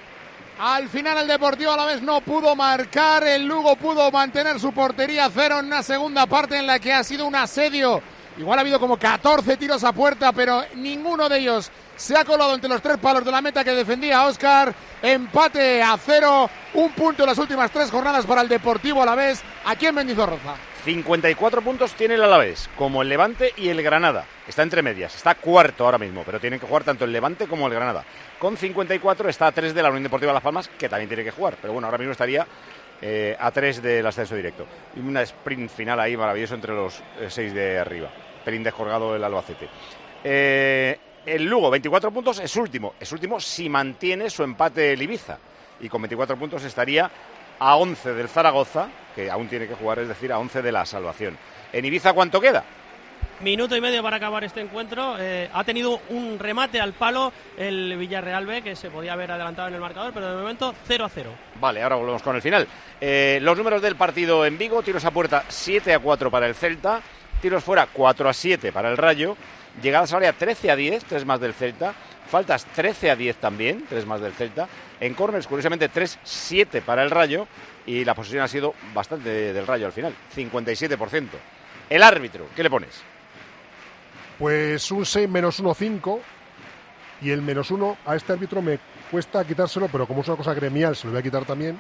Al 0.60 0.88
final 0.88 1.18
el 1.18 1.28
Deportivo 1.28 1.72
a 1.72 1.78
la 1.78 1.86
vez 1.86 2.02
no 2.02 2.22
pudo 2.22 2.56
marcar, 2.56 3.24
el 3.26 3.46
Lugo 3.46 3.76
pudo 3.76 4.10
mantener 4.10 4.58
su 4.60 4.72
portería 4.72 5.30
cero 5.34 5.60
en 5.60 5.66
una 5.66 5.84
segunda 5.84 6.26
parte 6.28 6.58
en 6.58 6.66
la 6.66 6.80
que 6.80 6.94
ha 6.94 7.04
sido 7.04 7.26
un 7.26 7.36
asedio. 7.36 8.02
Igual 8.38 8.60
ha 8.60 8.62
habido 8.62 8.80
como 8.80 8.98
14 8.98 9.58
tiros 9.58 9.84
a 9.84 9.92
puerta, 9.92 10.32
pero 10.32 10.64
ninguno 10.76 11.28
de 11.28 11.40
ellos 11.40 11.72
se 11.96 12.18
ha 12.18 12.26
colado 12.26 12.54
entre 12.56 12.70
los 12.70 12.82
tres 12.82 12.98
palos 12.98 13.24
de 13.24 13.32
la 13.32 13.42
meta 13.42 13.64
que 13.64 13.72
defendía 13.72 14.26
Oscar. 14.26 14.74
Empate 15.02 15.82
a 15.82 15.98
cero, 15.98 16.50
un 16.74 16.92
punto 16.92 17.24
en 17.24 17.30
las 17.30 17.38
últimas 17.38 17.72
tres 17.72 17.92
jornadas 17.92 18.26
para 18.26 18.42
el 18.42 18.50
Deportivo 18.50 19.04
a 19.04 19.06
la 19.06 19.16
vez, 19.16 19.44
aquí 19.66 19.86
en 19.86 19.96
Mendizorroza. 19.96 20.56
54 20.84 21.62
puntos 21.64 21.94
tiene 21.94 22.14
el 22.14 22.24
Alavés, 22.24 22.70
como 22.78 23.02
el 23.02 23.10
Levante 23.10 23.54
y 23.58 23.70
el 23.70 23.82
Granada. 23.82 24.26
Está 24.48 24.62
entre 24.62 24.84
medias, 24.84 25.16
está 25.16 25.34
cuarto 25.34 25.86
ahora 25.86 25.98
mismo, 25.98 26.24
pero 26.24 26.40
tienen 26.40 26.60
que 26.60 26.68
jugar 26.68 26.84
tanto 26.84 27.06
el 27.06 27.12
Levante 27.12 27.48
como 27.48 27.68
el 27.68 27.74
Granada. 27.74 28.04
Con 28.38 28.56
54 28.56 29.30
está 29.30 29.48
a 29.48 29.52
3 29.52 29.74
de 29.74 29.82
la 29.82 29.90
Unión 29.90 30.04
Deportiva 30.04 30.32
Las 30.32 30.44
Palmas, 30.44 30.68
que 30.68 30.88
también 30.88 31.08
tiene 31.08 31.24
que 31.24 31.32
jugar, 31.32 31.58
pero 31.60 31.74
bueno, 31.74 31.88
ahora 31.88 31.98
mismo 31.98 32.12
estaría 32.12 32.46
eh, 33.02 33.36
a 33.40 33.50
3 33.50 33.82
del 33.82 34.06
ascenso 34.06 34.36
directo. 34.36 34.68
Una 34.98 35.24
sprint 35.24 35.72
final 35.72 36.00
ahí 36.00 36.16
maravilloso 36.16 36.54
entre 36.54 36.74
los 36.74 37.02
6 37.28 37.54
de 37.54 37.80
arriba. 37.80 38.10
Pelín 38.44 38.62
descolgado 38.62 39.16
el 39.16 39.24
Albacete. 39.24 39.68
Eh, 40.24 41.00
el 41.26 41.46
Lugo, 41.46 41.70
24 41.70 42.12
puntos, 42.12 42.40
es 42.40 42.56
último. 42.56 42.94
Es 43.00 43.12
último 43.12 43.40
si 43.40 43.70
mantiene 43.70 44.30
su 44.30 44.44
empate 44.44 44.94
el 44.94 45.02
Ibiza. 45.02 45.38
Y 45.80 45.90
con 45.90 46.02
24 46.02 46.38
puntos 46.38 46.64
estaría 46.64 47.10
a 47.60 47.76
11 47.76 48.14
del 48.14 48.30
Zaragoza, 48.30 48.88
que 49.16 49.30
aún 49.30 49.48
tiene 49.48 49.68
que 49.68 49.76
jugar, 49.76 50.00
es 50.00 50.08
decir, 50.08 50.32
a 50.32 50.40
11 50.40 50.62
de 50.62 50.72
la 50.72 50.86
salvación. 50.86 51.38
¿En 51.74 51.86
Ibiza 51.86 52.14
cuánto 52.14 52.40
queda? 52.40 52.64
Minuto 53.42 53.76
y 53.76 53.82
medio 53.82 54.02
para 54.02 54.16
acabar 54.18 54.44
este 54.46 54.62
encuentro. 54.62 55.16
Eh, 55.20 55.50
ha 55.52 55.64
tenido 55.66 56.00
un 56.10 56.40
remate 56.40 56.80
al 56.80 56.94
palo 56.94 57.34
el 57.58 57.98
Villarreal 57.98 58.46
B, 58.46 58.62
que 58.62 58.76
se 58.76 58.90
podía 58.90 59.14
haber 59.14 59.32
adelantado 59.32 59.68
en 59.68 59.74
el 59.74 59.82
marcador, 59.82 60.14
pero 60.14 60.30
de 60.30 60.42
momento 60.42 60.74
0 60.88 61.06
a 61.06 61.10
0. 61.10 61.32
Vale, 61.60 61.84
ahora 61.84 61.96
volvemos 61.98 62.22
con 62.22 62.36
el 62.36 62.42
final. 62.42 62.66
Eh, 63.02 63.40
los 63.42 63.58
números 63.58 63.82
del 63.82 63.98
partido 63.98 64.46
en 64.46 64.58
Vigo: 64.58 64.82
tiros 64.84 65.04
a 65.04 65.12
puerta 65.12 65.44
7 65.50 65.94
a 65.94 66.00
4 66.00 66.32
para 66.32 66.48
el 66.48 66.56
Celta, 66.56 67.02
tiros 67.42 67.64
fuera 67.64 67.88
4 67.92 68.30
a 68.30 68.34
7 68.34 68.72
para 68.72 68.90
el 68.90 68.96
Rayo, 68.98 69.36
llegadas 69.82 70.12
al 70.14 70.18
área 70.18 70.34
13 70.34 70.72
a 70.72 70.76
10, 70.76 71.06
3 71.06 71.26
más 71.26 71.40
del 71.40 71.54
Celta, 71.54 71.94
faltas 72.30 72.66
13 72.66 73.12
a 73.12 73.16
10 73.16 73.38
también, 73.38 73.86
3 73.88 74.06
más 74.06 74.22
del 74.22 74.34
Celta, 74.34 74.68
en 75.00 75.14
corners, 75.14 75.48
curiosamente, 75.48 75.90
3-7 75.90 76.82
para 76.82 77.04
el 77.04 77.12
Rayo 77.12 77.48
y 77.86 78.06
la 78.06 78.16
posesión 78.16 78.44
ha 78.44 78.48
sido 78.48 78.74
bastante 78.94 79.54
del 79.54 79.68
Rayo 79.68 79.86
al 79.86 79.94
final, 79.94 80.14
57%. 80.36 81.30
El 81.90 82.02
árbitro, 82.02 82.48
¿qué 82.56 82.64
le 82.64 82.70
pones? 82.70 83.04
Pues 84.40 84.92
un 84.92 85.06
6 85.06 85.30
menos 85.30 85.60
1, 85.60 85.74
5. 85.74 86.22
Y 87.22 87.30
el 87.32 87.42
menos 87.42 87.72
1 87.72 87.98
a 88.06 88.16
este 88.16 88.34
árbitro 88.34 88.62
me 88.62 88.80
cuesta 89.10 89.46
quitárselo, 89.46 89.88
pero 89.88 90.06
como 90.06 90.22
es 90.22 90.28
una 90.28 90.38
cosa 90.38 90.54
gremial, 90.54 90.96
se 90.96 91.08
lo 91.08 91.12
voy 91.12 91.22
a 91.22 91.24
quitar 91.24 91.46
también. 91.46 91.80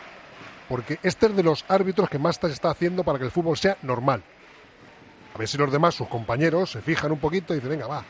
Porque 0.70 0.98
este 1.04 1.28
es 1.28 1.36
de 1.36 1.44
los 1.44 1.66
árbitros 1.68 2.10
que 2.10 2.18
más 2.18 2.42
está 2.44 2.70
haciendo 2.70 3.04
para 3.04 3.20
que 3.20 3.26
el 3.26 3.32
fútbol 3.32 3.58
sea 3.58 3.78
normal. 3.82 4.24
A 5.36 5.38
ver 5.38 5.48
si 5.50 5.58
los 5.58 5.70
demás, 5.72 5.94
sus 5.96 6.08
compañeros, 6.08 6.72
se 6.72 6.82
fijan 6.82 7.12
un 7.12 7.20
poquito 7.20 7.54
y 7.54 7.58
dicen, 7.58 7.72
venga, 7.72 7.88
va, 7.88 8.04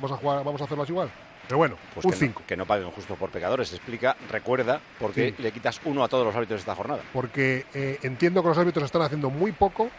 vamos 0.00 0.12
a 0.12 0.20
jugar, 0.20 0.42
vamos 0.44 0.60
a 0.60 0.64
hacerlo 0.64 0.84
igual. 0.88 1.10
Pero 1.46 1.58
bueno, 1.58 1.76
Pues 1.94 2.04
un 2.04 2.10
que, 2.12 2.16
5. 2.18 2.40
no, 2.40 2.46
que 2.46 2.56
no 2.56 2.66
paguen 2.66 2.90
justo 2.90 3.14
por 3.14 3.30
pecadores. 3.30 3.72
Explica, 3.72 4.16
recuerda, 4.30 4.80
por 4.98 5.12
qué 5.12 5.32
Sí. 5.36 5.42
le 5.42 5.52
quitas 5.52 5.80
uno 5.84 6.02
a 6.02 6.08
todos 6.08 6.24
los 6.26 6.34
árbitros 6.34 6.58
de 6.58 6.60
esta 6.62 6.74
jornada. 6.74 7.02
Porque 7.12 7.66
eh, 7.74 7.98
entiendo 8.02 8.42
que 8.42 8.48
los 8.48 8.58
árbitros 8.58 8.84
están 8.86 9.02
haciendo 9.02 9.30
muy 9.30 9.52
poco 9.52 9.90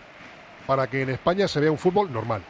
para 0.68 0.88
que 0.88 1.02
en 1.04 1.10
España 1.10 1.48
se 1.48 1.60
vea 1.60 1.72
un 1.72 1.78
fútbol 1.78 2.12
normal. 2.12 2.42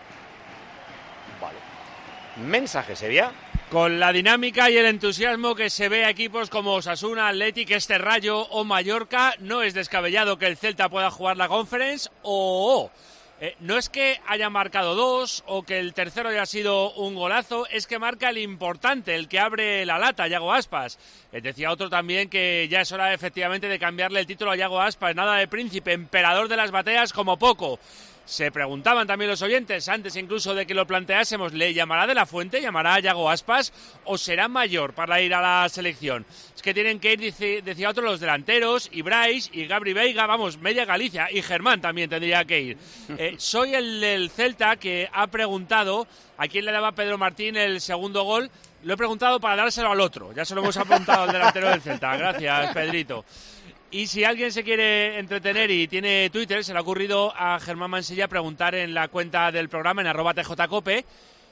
Mensaje 2.38 2.96
sería. 2.96 3.32
Con 3.70 4.00
la 4.00 4.12
dinámica 4.12 4.70
y 4.70 4.78
el 4.78 4.86
entusiasmo 4.86 5.54
que 5.56 5.70
se 5.70 5.90
ve 5.90 6.06
a 6.06 6.10
equipos 6.10 6.50
como 6.50 6.74
Osasuna, 6.74 7.28
Athletic, 7.28 7.72
Este 7.72 7.98
Rayo 8.00 8.40
o 8.40 8.64
Mallorca, 8.64 9.36
no 9.40 9.62
es 9.62 9.74
descabellado 9.76 10.38
que 10.38 10.48
el 10.48 10.58
Celta 10.58 10.90
pueda 10.90 11.12
jugar 11.12 11.38
la 11.38 11.48
Conference 11.48 12.10
o... 12.24 12.90
eh, 13.42 13.56
no 13.60 13.78
es 13.78 13.90
que 13.90 14.20
haya 14.28 14.50
marcado 14.50 14.96
dos 14.96 15.44
o 15.48 15.64
que 15.64 15.80
el 15.80 15.94
tercero 15.94 16.30
haya 16.30 16.46
sido 16.46 16.94
un 16.94 17.16
golazo, 17.16 17.68
es 17.68 17.88
que 17.88 18.00
marca 18.00 18.30
el 18.30 18.38
importante, 18.38 19.16
el 19.16 19.28
que 19.28 19.40
abre 19.40 19.86
la 19.86 19.98
lata, 19.98 20.28
Yago 20.28 20.54
Aspas. 20.54 21.00
Eh, 21.32 21.42
decía 21.42 21.72
otro 21.72 21.90
también 21.90 22.30
que 22.30 22.68
ya 22.70 22.82
es 22.82 22.92
hora 22.92 23.14
efectivamente 23.14 23.68
de 23.68 23.80
cambiarle 23.80 24.20
el 24.20 24.28
título 24.28 24.52
a 24.52 24.56
Yago 24.56 24.80
Aspas, 24.80 25.16
nada 25.16 25.36
de 25.36 25.48
príncipe, 25.48 25.94
emperador 25.94 26.48
de 26.48 26.58
las 26.58 26.72
bateas 26.72 27.12
como 27.12 27.38
poco. 27.38 27.80
Se 28.26 28.52
preguntaban 28.52 29.06
también 29.06 29.30
los 29.30 29.42
oyentes, 29.42 29.90
antes 29.90 30.16
incluso 30.16 30.56
de 30.56 30.66
que 30.66 30.74
lo 30.74 30.88
planteásemos, 30.88 31.52
¿le 31.54 31.74
llamará 31.74 32.08
de 32.08 32.16
la 32.16 32.26
fuente, 32.26 32.62
llamará 32.62 32.94
a 32.96 33.00
Yago 33.02 33.30
Aspas 33.30 33.74
o 34.06 34.18
será 34.18 34.48
mayor 34.48 34.94
para 34.94 35.20
ir 35.20 35.34
a 35.34 35.42
la 35.42 35.68
selección? 35.68 36.26
Es 36.56 36.62
que 36.62 36.74
tienen 36.74 37.02
que 37.02 37.14
ir, 37.14 37.20
dice- 37.20 37.62
decía 37.62 37.90
otro, 37.90 38.02
los 38.04 38.22
delanteros, 38.22 38.90
y 38.94 39.02
Bryce, 39.02 39.50
y 39.52 39.66
Gabri 39.66 39.92
Veiga, 39.92 40.26
vamos, 40.26 40.58
media 40.58 40.86
Galicia, 40.86 41.28
y 41.30 41.42
Germán 41.42 41.82
también 41.82 42.10
tendría 42.10 42.46
que 42.46 42.62
ir. 42.62 42.78
Eh, 43.18 43.36
soy 43.38 43.76
el 43.76 44.00
del 44.00 44.30
Celta 44.30 44.78
que 44.78 45.10
ha 45.12 45.28
preguntado 45.28 46.08
a 46.38 46.48
quién 46.48 46.64
le 46.66 46.72
daba 46.72 46.94
Pedro 46.94 47.18
Martín 47.18 47.58
el 47.58 47.82
segundo 47.82 48.24
gol. 48.24 48.50
Lo 48.84 48.94
he 48.96 48.98
preguntado 48.98 49.40
para 49.40 49.56
dárselo 49.58 49.92
al 49.92 50.00
otro, 50.02 50.34
ya 50.34 50.44
se 50.46 50.56
lo 50.56 50.62
hemos 50.62 50.76
apuntado 50.78 51.24
al 51.24 51.32
delantero 51.32 51.70
del 51.70 51.82
Celta. 51.82 52.18
Gracias, 52.18 52.74
Pedrito. 52.74 53.24
Y 53.94 54.08
si 54.08 54.24
alguien 54.24 54.52
se 54.52 54.64
quiere 54.64 55.20
entretener 55.20 55.70
y 55.70 55.88
tiene 55.88 56.32
Twitter, 56.32 56.64
se 56.64 56.74
le 56.74 56.80
ha 56.80 56.82
ocurrido 56.82 57.32
a 57.38 57.60
Germán 57.60 57.92
Mansilla 57.92 58.28
preguntar 58.28 58.74
en 58.74 58.96
la 58.96 59.08
cuenta 59.08 59.52
del 59.52 59.70
programa, 59.70 60.02
en 60.02 60.08
arroba 60.08 60.34
tjcope, 60.34 61.06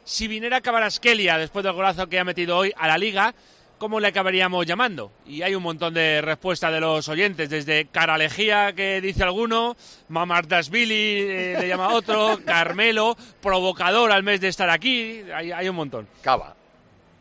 si 0.03 0.27
viniera 0.27 0.59
Cabarasquelia 0.59 1.37
después 1.37 1.63
del 1.63 1.73
golazo 1.73 2.09
que 2.09 2.17
ha 2.17 2.23
metido 2.23 2.57
hoy 2.57 2.73
a 2.75 2.87
la 2.87 2.97
liga, 2.97 3.35
¿cómo 3.77 3.99
le 3.99 4.07
acabaríamos 4.07 4.65
llamando? 4.65 5.11
Y 5.27 5.43
hay 5.43 5.53
un 5.53 5.61
montón 5.61 5.93
de 5.93 6.19
respuestas 6.21 6.73
de 6.73 6.79
los 6.79 7.07
oyentes, 7.09 7.47
desde 7.47 7.85
Caralejía, 7.85 8.73
que 8.73 9.01
dice 9.01 9.21
alguno, 9.21 9.77
Mamardasvili, 10.07 11.19
eh, 11.19 11.57
le 11.59 11.67
llama 11.67 11.89
otro, 11.89 12.39
Carmelo, 12.45 13.15
provocador 13.39 14.11
al 14.11 14.23
mes 14.23 14.41
de 14.41 14.47
estar 14.47 14.71
aquí, 14.71 15.21
hay, 15.31 15.51
hay 15.51 15.69
un 15.69 15.75
montón. 15.75 16.07
Cava, 16.23 16.55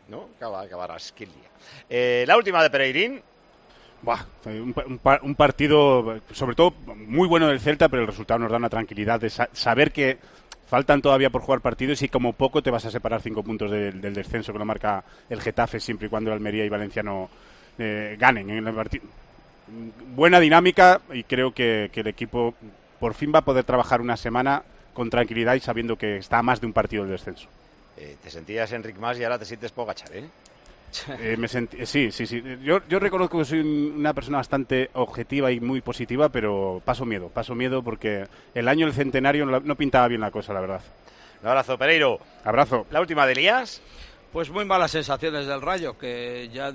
¿no? 0.07 0.29
Cava, 0.39 0.67
Cabarasquelia. 0.67 1.51
Eh, 1.87 2.23
la 2.25 2.37
última 2.37 2.63
de 2.63 2.71
Pereirín. 2.71 3.21
Un, 4.45 4.73
un 4.87 4.97
pa- 4.97 5.19
un 5.21 5.35
partido, 5.35 6.19
sobre 6.31 6.55
todo, 6.55 6.73
muy 6.95 7.27
bueno 7.27 7.47
del 7.47 7.59
Celta, 7.59 7.87
pero 7.89 8.01
el 8.01 8.07
resultado 8.07 8.39
nos 8.39 8.51
da 8.51 8.57
una 8.57 8.69
tranquilidad 8.69 9.19
de 9.19 9.29
sa- 9.29 9.49
saber 9.53 9.91
que 9.91 10.17
faltan 10.67 11.01
todavía 11.01 11.29
por 11.29 11.41
jugar 11.41 11.61
partidos 11.61 12.01
y 12.01 12.09
como 12.09 12.33
poco 12.33 12.63
te 12.63 12.71
vas 12.71 12.85
a 12.85 12.91
separar 12.91 13.21
cinco 13.21 13.43
puntos 13.43 13.69
del, 13.69 13.99
del 14.01 14.13
descenso 14.13 14.53
que 14.53 14.59
lo 14.59 14.65
marca 14.65 15.03
el 15.29 15.41
Getafe 15.41 15.79
siempre 15.79 16.07
y 16.07 16.09
cuando 16.09 16.29
el 16.31 16.35
Almería 16.37 16.63
y 16.65 16.69
Valenciano 16.69 17.29
eh, 17.77 18.15
ganen 18.19 18.49
en 18.49 18.65
el 18.67 18.73
partido. 18.73 19.03
Buena 20.15 20.39
dinámica 20.39 21.01
y 21.13 21.23
creo 21.23 21.53
que, 21.53 21.89
que 21.93 21.99
el 22.01 22.07
equipo 22.07 22.53
por 22.99 23.13
fin 23.13 23.31
va 23.33 23.39
a 23.39 23.45
poder 23.45 23.63
trabajar 23.63 24.01
una 24.01 24.17
semana 24.17 24.63
con 24.93 25.09
tranquilidad 25.09 25.55
y 25.55 25.59
sabiendo 25.59 25.97
que 25.97 26.17
está 26.17 26.39
a 26.39 26.43
más 26.43 26.59
de 26.59 26.67
un 26.67 26.73
partido 26.73 27.03
del 27.03 27.11
descenso. 27.13 27.47
Eh, 27.97 28.15
te 28.23 28.29
sentías 28.29 28.71
Enric 28.71 28.97
Más 28.97 29.19
y 29.19 29.23
ahora 29.23 29.37
te 29.39 29.45
sientes 29.45 29.71
Pogachar, 29.71 30.15
¿eh? 30.15 30.23
Eh, 31.19 31.35
me 31.37 31.47
sentí- 31.47 31.85
sí, 31.85 32.11
sí, 32.11 32.25
sí. 32.25 32.43
Yo, 32.63 32.81
yo 32.87 32.99
reconozco 32.99 33.37
que 33.39 33.45
soy 33.45 33.59
un- 33.59 33.93
una 33.97 34.13
persona 34.13 34.37
bastante 34.37 34.89
objetiva 34.93 35.51
y 35.51 35.59
muy 35.59 35.81
positiva, 35.81 36.29
pero 36.29 36.81
paso 36.83 37.05
miedo, 37.05 37.29
paso 37.29 37.55
miedo 37.55 37.81
porque 37.83 38.25
el 38.53 38.67
año 38.67 38.85
del 38.85 38.95
centenario 38.95 39.45
no, 39.45 39.59
no 39.59 39.75
pintaba 39.75 40.07
bien 40.07 40.21
la 40.21 40.31
cosa, 40.31 40.53
la 40.53 40.61
verdad. 40.61 40.81
Un 41.41 41.47
abrazo, 41.49 41.77
Pereiro. 41.77 42.19
Abrazo. 42.43 42.85
La 42.91 43.01
última 43.01 43.25
de 43.25 43.31
Elías. 43.33 43.81
Pues 44.31 44.49
muy 44.49 44.63
malas 44.63 44.91
sensaciones 44.91 45.45
del 45.45 45.61
Rayo, 45.61 45.97
que 45.97 46.49
ya 46.53 46.73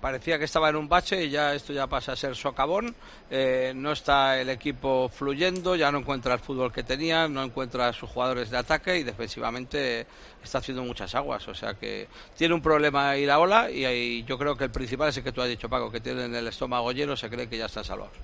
parecía 0.00 0.38
que 0.38 0.44
estaba 0.44 0.68
en 0.68 0.76
un 0.76 0.88
bache 0.88 1.24
y 1.24 1.28
ya 1.28 1.52
esto 1.52 1.72
ya 1.72 1.88
pasa 1.88 2.12
a 2.12 2.16
ser 2.16 2.36
socavón. 2.36 2.94
Eh, 3.28 3.72
no 3.74 3.90
está 3.90 4.40
el 4.40 4.50
equipo 4.50 5.08
fluyendo, 5.08 5.74
ya 5.74 5.90
no 5.90 5.98
encuentra 5.98 6.32
el 6.34 6.38
fútbol 6.38 6.72
que 6.72 6.84
tenía, 6.84 7.26
no 7.26 7.42
encuentra 7.42 7.88
a 7.88 7.92
sus 7.92 8.08
jugadores 8.08 8.50
de 8.50 8.58
ataque 8.58 8.98
y 8.98 9.02
defensivamente 9.02 10.06
está 10.44 10.58
haciendo 10.58 10.84
muchas 10.84 11.12
aguas. 11.16 11.48
O 11.48 11.54
sea 11.56 11.74
que 11.74 12.06
tiene 12.36 12.54
un 12.54 12.62
problema 12.62 13.10
ahí 13.10 13.26
la 13.26 13.40
ola 13.40 13.68
y, 13.68 13.84
ahí 13.84 14.22
yo 14.22 14.38
creo 14.38 14.56
que 14.56 14.62
el 14.62 14.70
principal 14.70 15.08
es 15.08 15.16
el 15.16 15.24
que 15.24 15.32
tú 15.32 15.42
has 15.42 15.48
dicho, 15.48 15.68
Paco, 15.68 15.90
que 15.90 15.98
tienen 15.98 16.32
el 16.32 16.46
estómago 16.46 16.92
lleno, 16.92 17.16
se 17.16 17.28
cree 17.28 17.48
que 17.48 17.58
ya 17.58 17.66
están 17.66 17.82
salvados. 17.82 18.14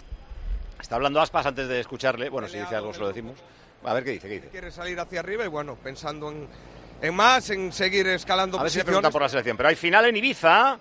Está 0.81 0.95
hablando 0.95 1.21
Aspas 1.21 1.47
antes 1.47 1.67
de 1.67 1.81
escucharle. 1.81 2.29
Bueno, 2.29 2.47
si 2.47 2.61
dice 2.61 2.77
algo 2.77 2.95
se 2.95 3.01
lo 3.01 3.09
decimos. 3.09 3.35
A 3.83 3.93
ver 3.93 4.05
qué 4.05 4.11
dice, 4.13 4.29
qué 4.29 4.35
dice. 4.35 4.49
quiere 4.51 4.71
salir 4.71 5.01
hacia 5.01 5.19
arriba 5.19 5.45
y 5.45 5.49
bueno, 5.49 5.77
pensando 5.83 6.31
en, 6.31 6.49
en 7.01 7.15
más, 7.15 7.51
en 7.51 7.73
seguir 7.73 8.07
escalando 8.09 8.59
A 8.59 8.63
ver 8.63 8.73
si 8.73 8.83
pregunta 8.83 9.11
por 9.11 9.23
la 9.23 9.29
selección. 9.29 9.57
Pero 9.57 9.69
hay 9.69 9.77
final 9.77 10.07
en 10.07 10.17
Ibiza. 10.17 10.79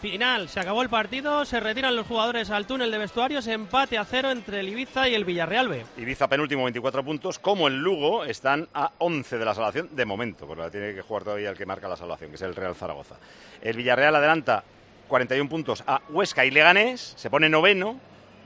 Final, 0.00 0.48
se 0.48 0.58
acabó 0.58 0.82
el 0.82 0.88
partido, 0.88 1.44
se 1.44 1.60
retiran 1.60 1.94
los 1.94 2.08
jugadores 2.08 2.50
al 2.50 2.66
túnel 2.66 2.90
de 2.90 2.98
vestuarios, 2.98 3.46
empate 3.46 3.98
a 3.98 4.04
cero 4.04 4.32
entre 4.32 4.58
el 4.58 4.68
Ibiza 4.68 5.08
y 5.08 5.14
el 5.14 5.24
Villarreal 5.24 5.68
B. 5.68 5.84
Ibiza 5.96 6.26
penúltimo, 6.26 6.64
24 6.64 7.04
puntos. 7.04 7.38
Como 7.38 7.68
el 7.68 7.76
Lugo 7.78 8.24
están 8.24 8.68
a 8.74 8.90
11 8.98 9.38
de 9.38 9.44
la 9.44 9.54
salvación 9.54 9.90
de 9.92 10.04
momento, 10.04 10.44
porque 10.44 10.62
la 10.62 10.70
tiene 10.70 10.92
que 10.92 11.02
jugar 11.02 11.22
todavía 11.22 11.50
el 11.50 11.56
que 11.56 11.66
marca 11.66 11.86
la 11.86 11.96
salvación, 11.96 12.30
que 12.30 12.36
es 12.36 12.42
el 12.42 12.56
Real 12.56 12.74
Zaragoza. 12.74 13.14
El 13.60 13.76
Villarreal 13.76 14.16
adelanta 14.16 14.64
41 15.06 15.48
puntos 15.48 15.84
a 15.86 16.02
Huesca 16.08 16.44
y 16.44 16.50
Leganés, 16.50 17.14
se 17.16 17.30
pone 17.30 17.48
noveno, 17.48 18.00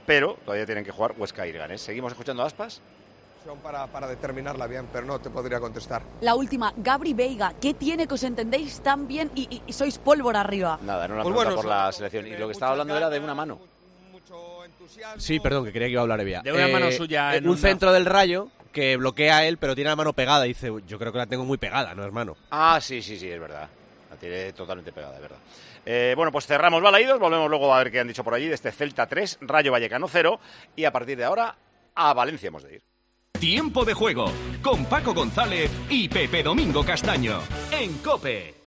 pero 0.04 0.38
todavía 0.44 0.66
tienen 0.66 0.84
que 0.84 0.90
jugar 0.90 1.14
Huesca 1.16 1.46
y 1.46 1.52
Leganés. 1.52 1.80
¿Seguimos 1.80 2.12
escuchando 2.12 2.42
a 2.42 2.46
Aspas? 2.46 2.82
Para, 3.54 3.86
para 3.86 4.06
determinarla 4.08 4.66
bien, 4.66 4.88
pero 4.92 5.06
no 5.06 5.18
te 5.20 5.30
podría 5.30 5.60
contestar. 5.60 6.02
La 6.20 6.34
última, 6.34 6.72
Gabri 6.76 7.14
Veiga, 7.14 7.54
¿qué 7.60 7.74
tiene 7.74 8.06
que 8.06 8.14
os 8.14 8.22
entendéis 8.24 8.80
tan 8.80 9.06
bien 9.06 9.30
y, 9.34 9.42
y- 9.54 9.62
y 9.66 9.72
sois 9.72 9.98
pólvora 9.98 10.40
arriba? 10.40 10.78
Nada, 10.82 11.06
no 11.08 11.14
la 11.16 11.22
Pues 11.22 11.32
pregunta 11.34 11.50
bueno, 11.54 11.56
por 11.62 11.64
la 11.66 11.92
selección. 11.92 12.26
Y 12.26 12.36
lo 12.36 12.46
que 12.48 12.52
estaba 12.52 12.72
hablando 12.72 12.96
era 12.96 13.08
de 13.08 13.18
una 13.20 13.34
mano. 13.34 13.58
Sí, 15.18 15.40
perdón, 15.40 15.64
que 15.64 15.72
creía 15.72 15.86
que 15.88 15.92
iba 15.92 16.00
a 16.00 16.02
hablar 16.02 16.20
Evia. 16.20 16.42
De 16.42 16.52
una 16.52 16.68
mano 16.68 16.90
suya 16.92 17.34
eh, 17.34 17.38
en 17.38 17.44
un 17.44 17.50
una- 17.52 17.60
centro 17.60 17.92
del 17.92 18.04
rayo 18.06 18.48
que 18.72 18.96
bloquea 18.96 19.38
a 19.38 19.44
él, 19.46 19.56
pero 19.58 19.74
tiene 19.74 19.90
la 19.90 19.96
mano 19.96 20.12
pegada. 20.12 20.44
Y 20.46 20.48
dice, 20.50 20.70
yo 20.86 20.98
creo 20.98 21.12
que 21.12 21.18
la 21.18 21.26
tengo 21.26 21.44
muy 21.44 21.58
pegada, 21.58 21.94
no 21.94 22.02
hermano. 22.04 22.36
Ah, 22.50 22.78
sí, 22.80 23.00
sí, 23.02 23.18
sí, 23.18 23.30
es 23.30 23.40
verdad. 23.40 23.68
La 24.10 24.16
tiene 24.16 24.52
totalmente 24.52 24.92
pegada, 24.92 25.16
es 25.16 25.22
verdad. 25.22 25.38
Eh, 25.84 26.14
bueno, 26.16 26.32
pues 26.32 26.46
cerramos 26.46 26.82
balaídos, 26.82 27.18
volvemos 27.18 27.48
luego 27.48 27.72
a 27.74 27.78
ver 27.78 27.92
qué 27.92 28.00
han 28.00 28.08
dicho 28.08 28.24
por 28.24 28.34
allí 28.34 28.48
de 28.48 28.54
este 28.54 28.72
Celta 28.72 29.06
3, 29.06 29.38
Rayo 29.42 29.70
Vallecano 29.72 30.08
0 30.08 30.40
y 30.74 30.84
a 30.84 30.92
partir 30.92 31.16
de 31.16 31.24
ahora 31.24 31.56
a 31.94 32.12
Valencia 32.12 32.48
hemos 32.48 32.62
de 32.64 32.74
ir. 32.74 32.82
Tiempo 33.38 33.84
de 33.84 33.92
juego 33.92 34.30
con 34.62 34.86
Paco 34.86 35.12
González 35.12 35.70
y 35.90 36.08
Pepe 36.08 36.42
Domingo 36.42 36.84
Castaño 36.84 37.40
en 37.70 37.98
Cope. 37.98 38.56